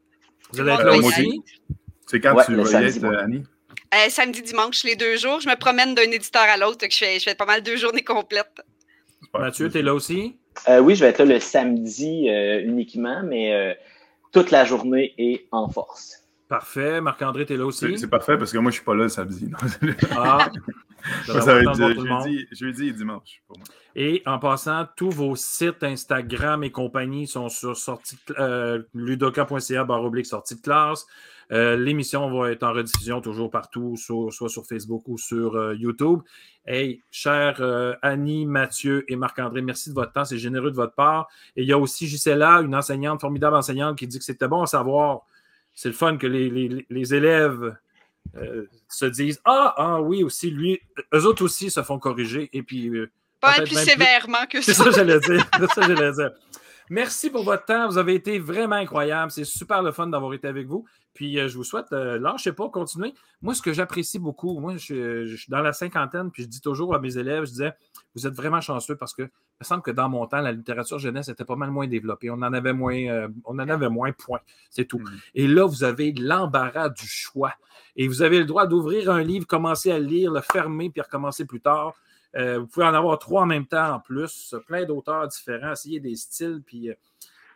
Vous 0.51 0.61
allez 0.61 0.71
être 0.71 0.83
là 0.83 0.97
aussi? 0.97 1.41
C'est 2.07 2.19
quand 2.19 2.35
tu 2.45 2.55
vas 2.55 2.81
y 2.81 2.85
être, 2.85 3.05
Annie? 3.05 3.43
Euh, 3.93 4.09
samedi, 4.09 4.41
dimanche, 4.41 4.83
les 4.83 4.95
deux 4.95 5.17
jours. 5.17 5.41
Je 5.41 5.49
me 5.49 5.55
promène 5.55 5.93
d'un 5.95 6.09
éditeur 6.09 6.43
à 6.43 6.57
l'autre. 6.57 6.85
Je 6.89 6.97
fais, 6.97 7.19
je 7.19 7.23
fais 7.23 7.35
pas 7.35 7.45
mal 7.45 7.61
deux 7.61 7.75
journées 7.75 8.03
complètes. 8.03 8.61
Mathieu, 9.37 9.69
tu 9.69 9.79
es 9.79 9.81
là 9.81 9.93
aussi? 9.93 10.37
Euh, 10.69 10.79
oui, 10.79 10.95
je 10.95 11.03
vais 11.03 11.09
être 11.09 11.19
là 11.19 11.25
le 11.25 11.39
samedi 11.39 12.29
euh, 12.29 12.61
uniquement, 12.63 13.21
mais 13.23 13.77
toute 14.31 14.51
la 14.51 14.65
journée 14.65 15.13
et 15.17 15.47
en 15.51 15.69
force. 15.69 16.21
Parfait. 16.47 16.99
Marc-André, 16.99 17.45
tu 17.45 17.53
es 17.53 17.57
là 17.57 17.65
aussi? 17.65 17.97
C'est 17.97 18.09
parfait 18.09 18.37
parce 18.37 18.51
que 18.51 18.57
moi, 18.57 18.71
je 18.71 18.75
ne 18.75 18.79
suis 18.79 18.85
pas 18.85 18.93
là 18.93 19.03
le 19.03 19.09
samedi. 19.09 19.49
ah! 20.17 20.49
ça 21.25 21.39
va 21.39 21.61
être 21.61 21.73
jeudi, 21.75 22.45
jeudi, 22.51 22.87
et 22.89 22.91
dimanche 22.91 23.41
pour 23.47 23.57
moi. 23.57 23.65
Et 23.95 24.21
en 24.25 24.39
passant, 24.39 24.85
tous 24.95 25.09
vos 25.09 25.35
sites 25.35 25.83
Instagram 25.83 26.63
et 26.63 26.71
compagnie 26.71 27.27
sont 27.27 27.49
sur 27.49 27.77
sortie, 27.77 28.17
euh, 28.37 28.83
ludoka.ca 28.93 29.83
oblique 29.83 30.25
sortie 30.25 30.55
de 30.55 30.61
classe. 30.61 31.05
Euh, 31.51 31.75
l'émission 31.75 32.31
va 32.31 32.51
être 32.51 32.63
en 32.63 32.73
rediffusion 32.73 33.21
toujours 33.21 33.51
partout, 33.51 33.95
soit 33.97 34.49
sur 34.49 34.65
Facebook 34.65 35.03
ou 35.07 35.17
sur 35.17 35.55
euh, 35.55 35.75
YouTube. 35.75 36.21
Hey, 36.65 37.01
chers 37.11 37.61
Annie, 38.01 38.45
Mathieu 38.45 39.03
et 39.07 39.15
Marc-André, 39.15 39.61
merci 39.61 39.89
de 39.89 39.95
votre 39.95 40.13
temps, 40.13 40.25
c'est 40.25 40.37
généreux 40.37 40.71
de 40.71 40.75
votre 40.75 40.93
part. 40.93 41.27
Et 41.55 41.63
il 41.63 41.67
y 41.67 41.73
a 41.73 41.77
aussi 41.77 42.07
Gisela, 42.07 42.61
une 42.61 42.75
enseignante, 42.75 43.19
formidable 43.19 43.55
enseignante, 43.55 43.97
qui 43.97 44.07
dit 44.07 44.19
que 44.19 44.23
c'était 44.23 44.47
bon 44.47 44.61
à 44.61 44.67
savoir 44.67 45.23
c'est 45.73 45.89
le 45.89 45.95
fun 45.95 46.17
que 46.17 46.27
les, 46.27 47.13
élèves 47.13 47.75
euh, 48.35 48.65
se 48.87 49.05
disent 49.05 49.41
Ah, 49.45 49.73
ah 49.77 50.01
oui, 50.01 50.23
aussi, 50.23 50.51
lui, 50.51 50.79
eux 51.13 51.25
autres 51.25 51.43
aussi 51.43 51.71
se 51.71 51.81
font 51.83 51.99
corriger. 51.99 52.49
Et 52.53 52.63
puis. 52.63 52.89
Euh, 52.89 53.09
pas 53.39 53.61
plus 53.61 53.75
sévèrement 53.75 54.45
que 54.47 54.61
ça. 54.61 54.73
C'est 54.73 54.83
ça, 54.83 54.91
j'allais 54.91 55.19
dire. 55.19 55.43
ça, 55.73 55.81
j'allais 55.81 56.11
dire. 56.11 56.31
Merci 56.91 57.29
pour 57.29 57.45
votre 57.45 57.63
temps. 57.63 57.87
Vous 57.87 57.97
avez 57.97 58.15
été 58.15 58.37
vraiment 58.37 58.75
incroyable. 58.75 59.31
C'est 59.31 59.45
super 59.45 59.81
le 59.81 59.93
fun 59.93 60.07
d'avoir 60.07 60.33
été 60.33 60.45
avec 60.49 60.67
vous. 60.67 60.83
Puis 61.13 61.39
euh, 61.39 61.47
je 61.47 61.55
vous 61.55 61.63
souhaite, 61.63 61.93
euh, 61.93 62.19
lâchez 62.19 62.51
pas, 62.51 62.67
continuer. 62.67 63.13
Moi, 63.41 63.55
ce 63.55 63.61
que 63.61 63.71
j'apprécie 63.71 64.19
beaucoup, 64.19 64.59
moi, 64.59 64.75
je, 64.75 65.25
je 65.25 65.35
suis 65.37 65.49
dans 65.49 65.61
la 65.61 65.71
cinquantaine, 65.71 66.31
puis 66.31 66.43
je 66.43 66.49
dis 66.49 66.59
toujours 66.59 66.93
à 66.93 66.99
mes 66.99 67.17
élèves, 67.17 67.45
je 67.45 67.51
disais, 67.51 67.73
vous 68.13 68.27
êtes 68.27 68.33
vraiment 68.33 68.59
chanceux 68.59 68.97
parce 68.97 69.13
que 69.13 69.21
il 69.21 69.61
me 69.61 69.65
semble 69.65 69.83
que 69.83 69.91
dans 69.91 70.09
mon 70.09 70.27
temps, 70.27 70.41
la 70.41 70.51
littérature 70.51 70.99
jeunesse 70.99 71.29
était 71.29 71.45
pas 71.45 71.55
mal 71.55 71.71
moins 71.71 71.87
développée. 71.87 72.29
On 72.29 72.33
en 72.33 72.51
avait 72.51 72.73
moins, 72.73 72.97
euh, 73.07 73.29
on 73.45 73.53
en 73.53 73.69
avait 73.69 73.87
moins, 73.87 74.11
point. 74.11 74.41
C'est 74.69 74.83
tout. 74.83 74.99
Mhm. 74.99 75.19
Et 75.35 75.47
là, 75.47 75.65
vous 75.65 75.85
avez 75.85 76.11
l'embarras 76.11 76.89
du 76.89 77.07
choix. 77.07 77.53
Et 77.95 78.09
vous 78.09 78.21
avez 78.21 78.39
le 78.39 78.45
droit 78.45 78.67
d'ouvrir 78.67 79.09
un 79.09 79.23
livre, 79.23 79.47
commencer 79.47 79.91
à 79.91 79.99
le 79.99 80.05
lire, 80.05 80.29
le 80.29 80.41
fermer, 80.41 80.89
puis 80.89 81.01
recommencer 81.01 81.45
plus 81.45 81.61
tard. 81.61 81.93
Euh, 82.35 82.59
vous 82.59 82.67
pouvez 82.67 82.85
en 82.85 82.93
avoir 82.93 83.19
trois 83.19 83.43
en 83.43 83.45
même 83.45 83.65
temps 83.65 83.95
en 83.95 83.99
plus, 83.99 84.55
plein 84.67 84.85
d'auteurs 84.85 85.27
différents, 85.27 85.73
essayer 85.73 85.99
des 85.99 86.15
styles, 86.15 86.61
euh, 86.73 86.93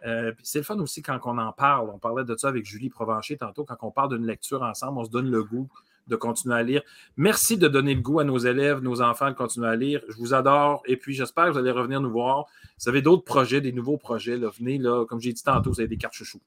euh, 0.05 0.31
puis 0.33 0.45
c'est 0.45 0.59
le 0.59 0.65
fun 0.65 0.77
aussi 0.79 1.01
quand 1.01 1.19
on 1.23 1.37
en 1.37 1.51
parle. 1.53 1.89
On 1.89 1.97
parlait 1.97 2.25
de 2.25 2.35
ça 2.35 2.49
avec 2.49 2.65
Julie 2.65 2.89
Provencher 2.89 3.37
tantôt. 3.37 3.63
Quand 3.63 3.77
on 3.81 3.91
parle 3.91 4.17
d'une 4.17 4.27
lecture 4.27 4.61
ensemble, 4.61 4.99
on 4.99 5.05
se 5.05 5.09
donne 5.09 5.31
le 5.31 5.43
goût 5.43 5.69
de 6.07 6.15
continuer 6.15 6.55
à 6.55 6.61
lire. 6.61 6.83
Merci 7.17 7.57
de 7.57 7.67
donner 7.67 7.95
le 7.95 8.01
goût 8.01 8.19
à 8.19 8.23
nos 8.23 8.37
élèves, 8.37 8.79
nos 8.81 9.01
enfants 9.01 9.29
de 9.29 9.35
continuer 9.35 9.67
à 9.67 9.75
lire. 9.75 10.01
Je 10.07 10.17
vous 10.17 10.35
adore. 10.35 10.83
Et 10.85 10.97
puis, 10.97 11.15
j'espère 11.15 11.45
que 11.45 11.51
vous 11.51 11.57
allez 11.57 11.71
revenir 11.71 11.99
nous 11.99 12.11
voir. 12.11 12.45
Vous 12.79 12.89
avez 12.89 13.01
d'autres 13.01 13.23
projets, 13.23 13.61
des 13.61 13.71
nouveaux 13.71 13.97
projets. 13.97 14.37
Venez, 14.37 14.77
là, 14.77 15.05
comme 15.05 15.19
j'ai 15.19 15.33
dit 15.33 15.41
tantôt, 15.41 15.71
vous 15.71 15.79
avez 15.79 15.87
des 15.87 15.97
cartes 15.97 16.13
chouchous. 16.13 16.41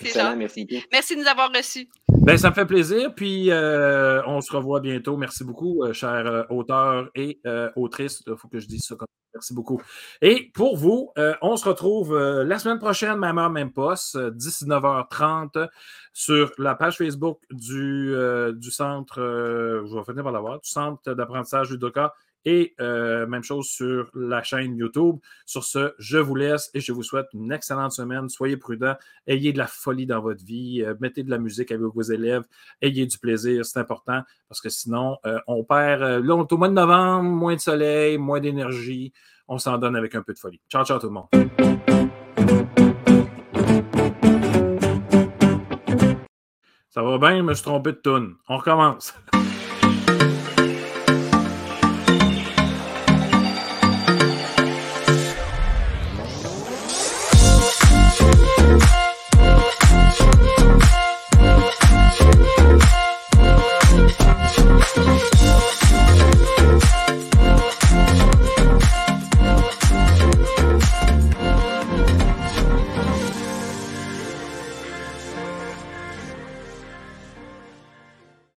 Excellent, 0.00 0.36
merci. 0.36 0.66
Merci 0.92 1.16
de 1.16 1.20
nous 1.20 1.28
avoir 1.28 1.50
reçus. 1.50 1.88
Ben, 2.08 2.36
ça 2.36 2.50
me 2.50 2.54
fait 2.54 2.66
plaisir. 2.66 3.14
Puis, 3.14 3.50
euh, 3.50 4.22
on 4.26 4.40
se 4.40 4.52
revoit 4.52 4.80
bientôt. 4.80 5.16
Merci 5.16 5.44
beaucoup, 5.44 5.82
euh, 5.84 5.92
chers 5.92 6.26
euh, 6.26 6.42
auteurs 6.50 7.08
et 7.14 7.40
euh, 7.46 7.70
autrices. 7.76 8.22
Il 8.26 8.36
faut 8.36 8.48
que 8.48 8.60
je 8.60 8.66
dise 8.66 8.84
ça 8.84 8.96
comme 8.96 9.06
Merci 9.32 9.54
beaucoup. 9.54 9.80
Et 10.22 10.50
pour 10.54 10.76
vous, 10.76 11.12
euh, 11.16 11.34
on 11.40 11.56
se 11.56 11.68
retrouve 11.68 12.14
euh, 12.14 12.42
la 12.44 12.58
semaine 12.58 12.80
prochaine, 12.80 13.16
même 13.16 13.38
heure, 13.38 13.50
même 13.50 13.72
poste, 13.72 14.16
euh, 14.16 14.32
19h30, 14.32 15.68
sur 16.12 16.50
la 16.58 16.74
page 16.74 16.98
Facebook 16.98 17.38
du, 17.50 18.12
euh, 18.12 18.52
du 18.52 18.72
centre, 18.72 19.20
euh, 19.20 19.86
je 19.86 19.96
vais 19.96 20.04
finir 20.04 20.24
par 20.24 20.32
l'avoir, 20.32 20.60
du 20.60 20.68
centre 20.68 21.14
d'apprentissage 21.14 21.70
Ludoka 21.70 22.12
et 22.44 22.74
euh, 22.80 23.26
même 23.26 23.42
chose 23.42 23.66
sur 23.66 24.10
la 24.14 24.42
chaîne 24.42 24.76
YouTube. 24.76 25.16
Sur 25.46 25.64
ce, 25.64 25.92
je 25.98 26.18
vous 26.18 26.34
laisse 26.34 26.70
et 26.74 26.80
je 26.80 26.92
vous 26.92 27.02
souhaite 27.02 27.26
une 27.34 27.52
excellente 27.52 27.92
semaine. 27.92 28.28
Soyez 28.28 28.56
prudents, 28.56 28.96
ayez 29.26 29.52
de 29.52 29.58
la 29.58 29.66
folie 29.66 30.06
dans 30.06 30.20
votre 30.20 30.44
vie, 30.44 30.82
euh, 30.82 30.94
mettez 31.00 31.22
de 31.22 31.30
la 31.30 31.38
musique 31.38 31.70
avec 31.70 31.84
vos 31.84 32.02
élèves, 32.02 32.44
ayez 32.80 33.06
du 33.06 33.18
plaisir, 33.18 33.64
c'est 33.64 33.78
important 33.78 34.22
parce 34.48 34.60
que 34.60 34.68
sinon, 34.68 35.18
euh, 35.26 35.38
on 35.46 35.64
perd. 35.64 36.02
là, 36.02 36.34
on 36.34 36.44
est 36.44 36.52
au 36.52 36.56
mois 36.56 36.68
de 36.68 36.74
novembre, 36.74 37.28
moins 37.28 37.54
de 37.54 37.60
soleil, 37.60 38.18
moins 38.18 38.40
d'énergie. 38.40 39.12
On 39.48 39.58
s'en 39.58 39.78
donne 39.78 39.96
avec 39.96 40.14
un 40.14 40.22
peu 40.22 40.32
de 40.32 40.38
folie. 40.38 40.60
Ciao, 40.68 40.84
ciao 40.84 40.98
tout 40.98 41.06
le 41.06 41.12
monde. 41.12 41.26
Ça 46.90 47.02
va 47.04 47.18
bien, 47.18 47.36
je 47.38 47.42
me 47.42 47.54
suis 47.54 47.62
trompé 47.62 47.92
de 47.92 48.00
tune. 48.02 48.34
On 48.48 48.56
recommence. 48.56 49.14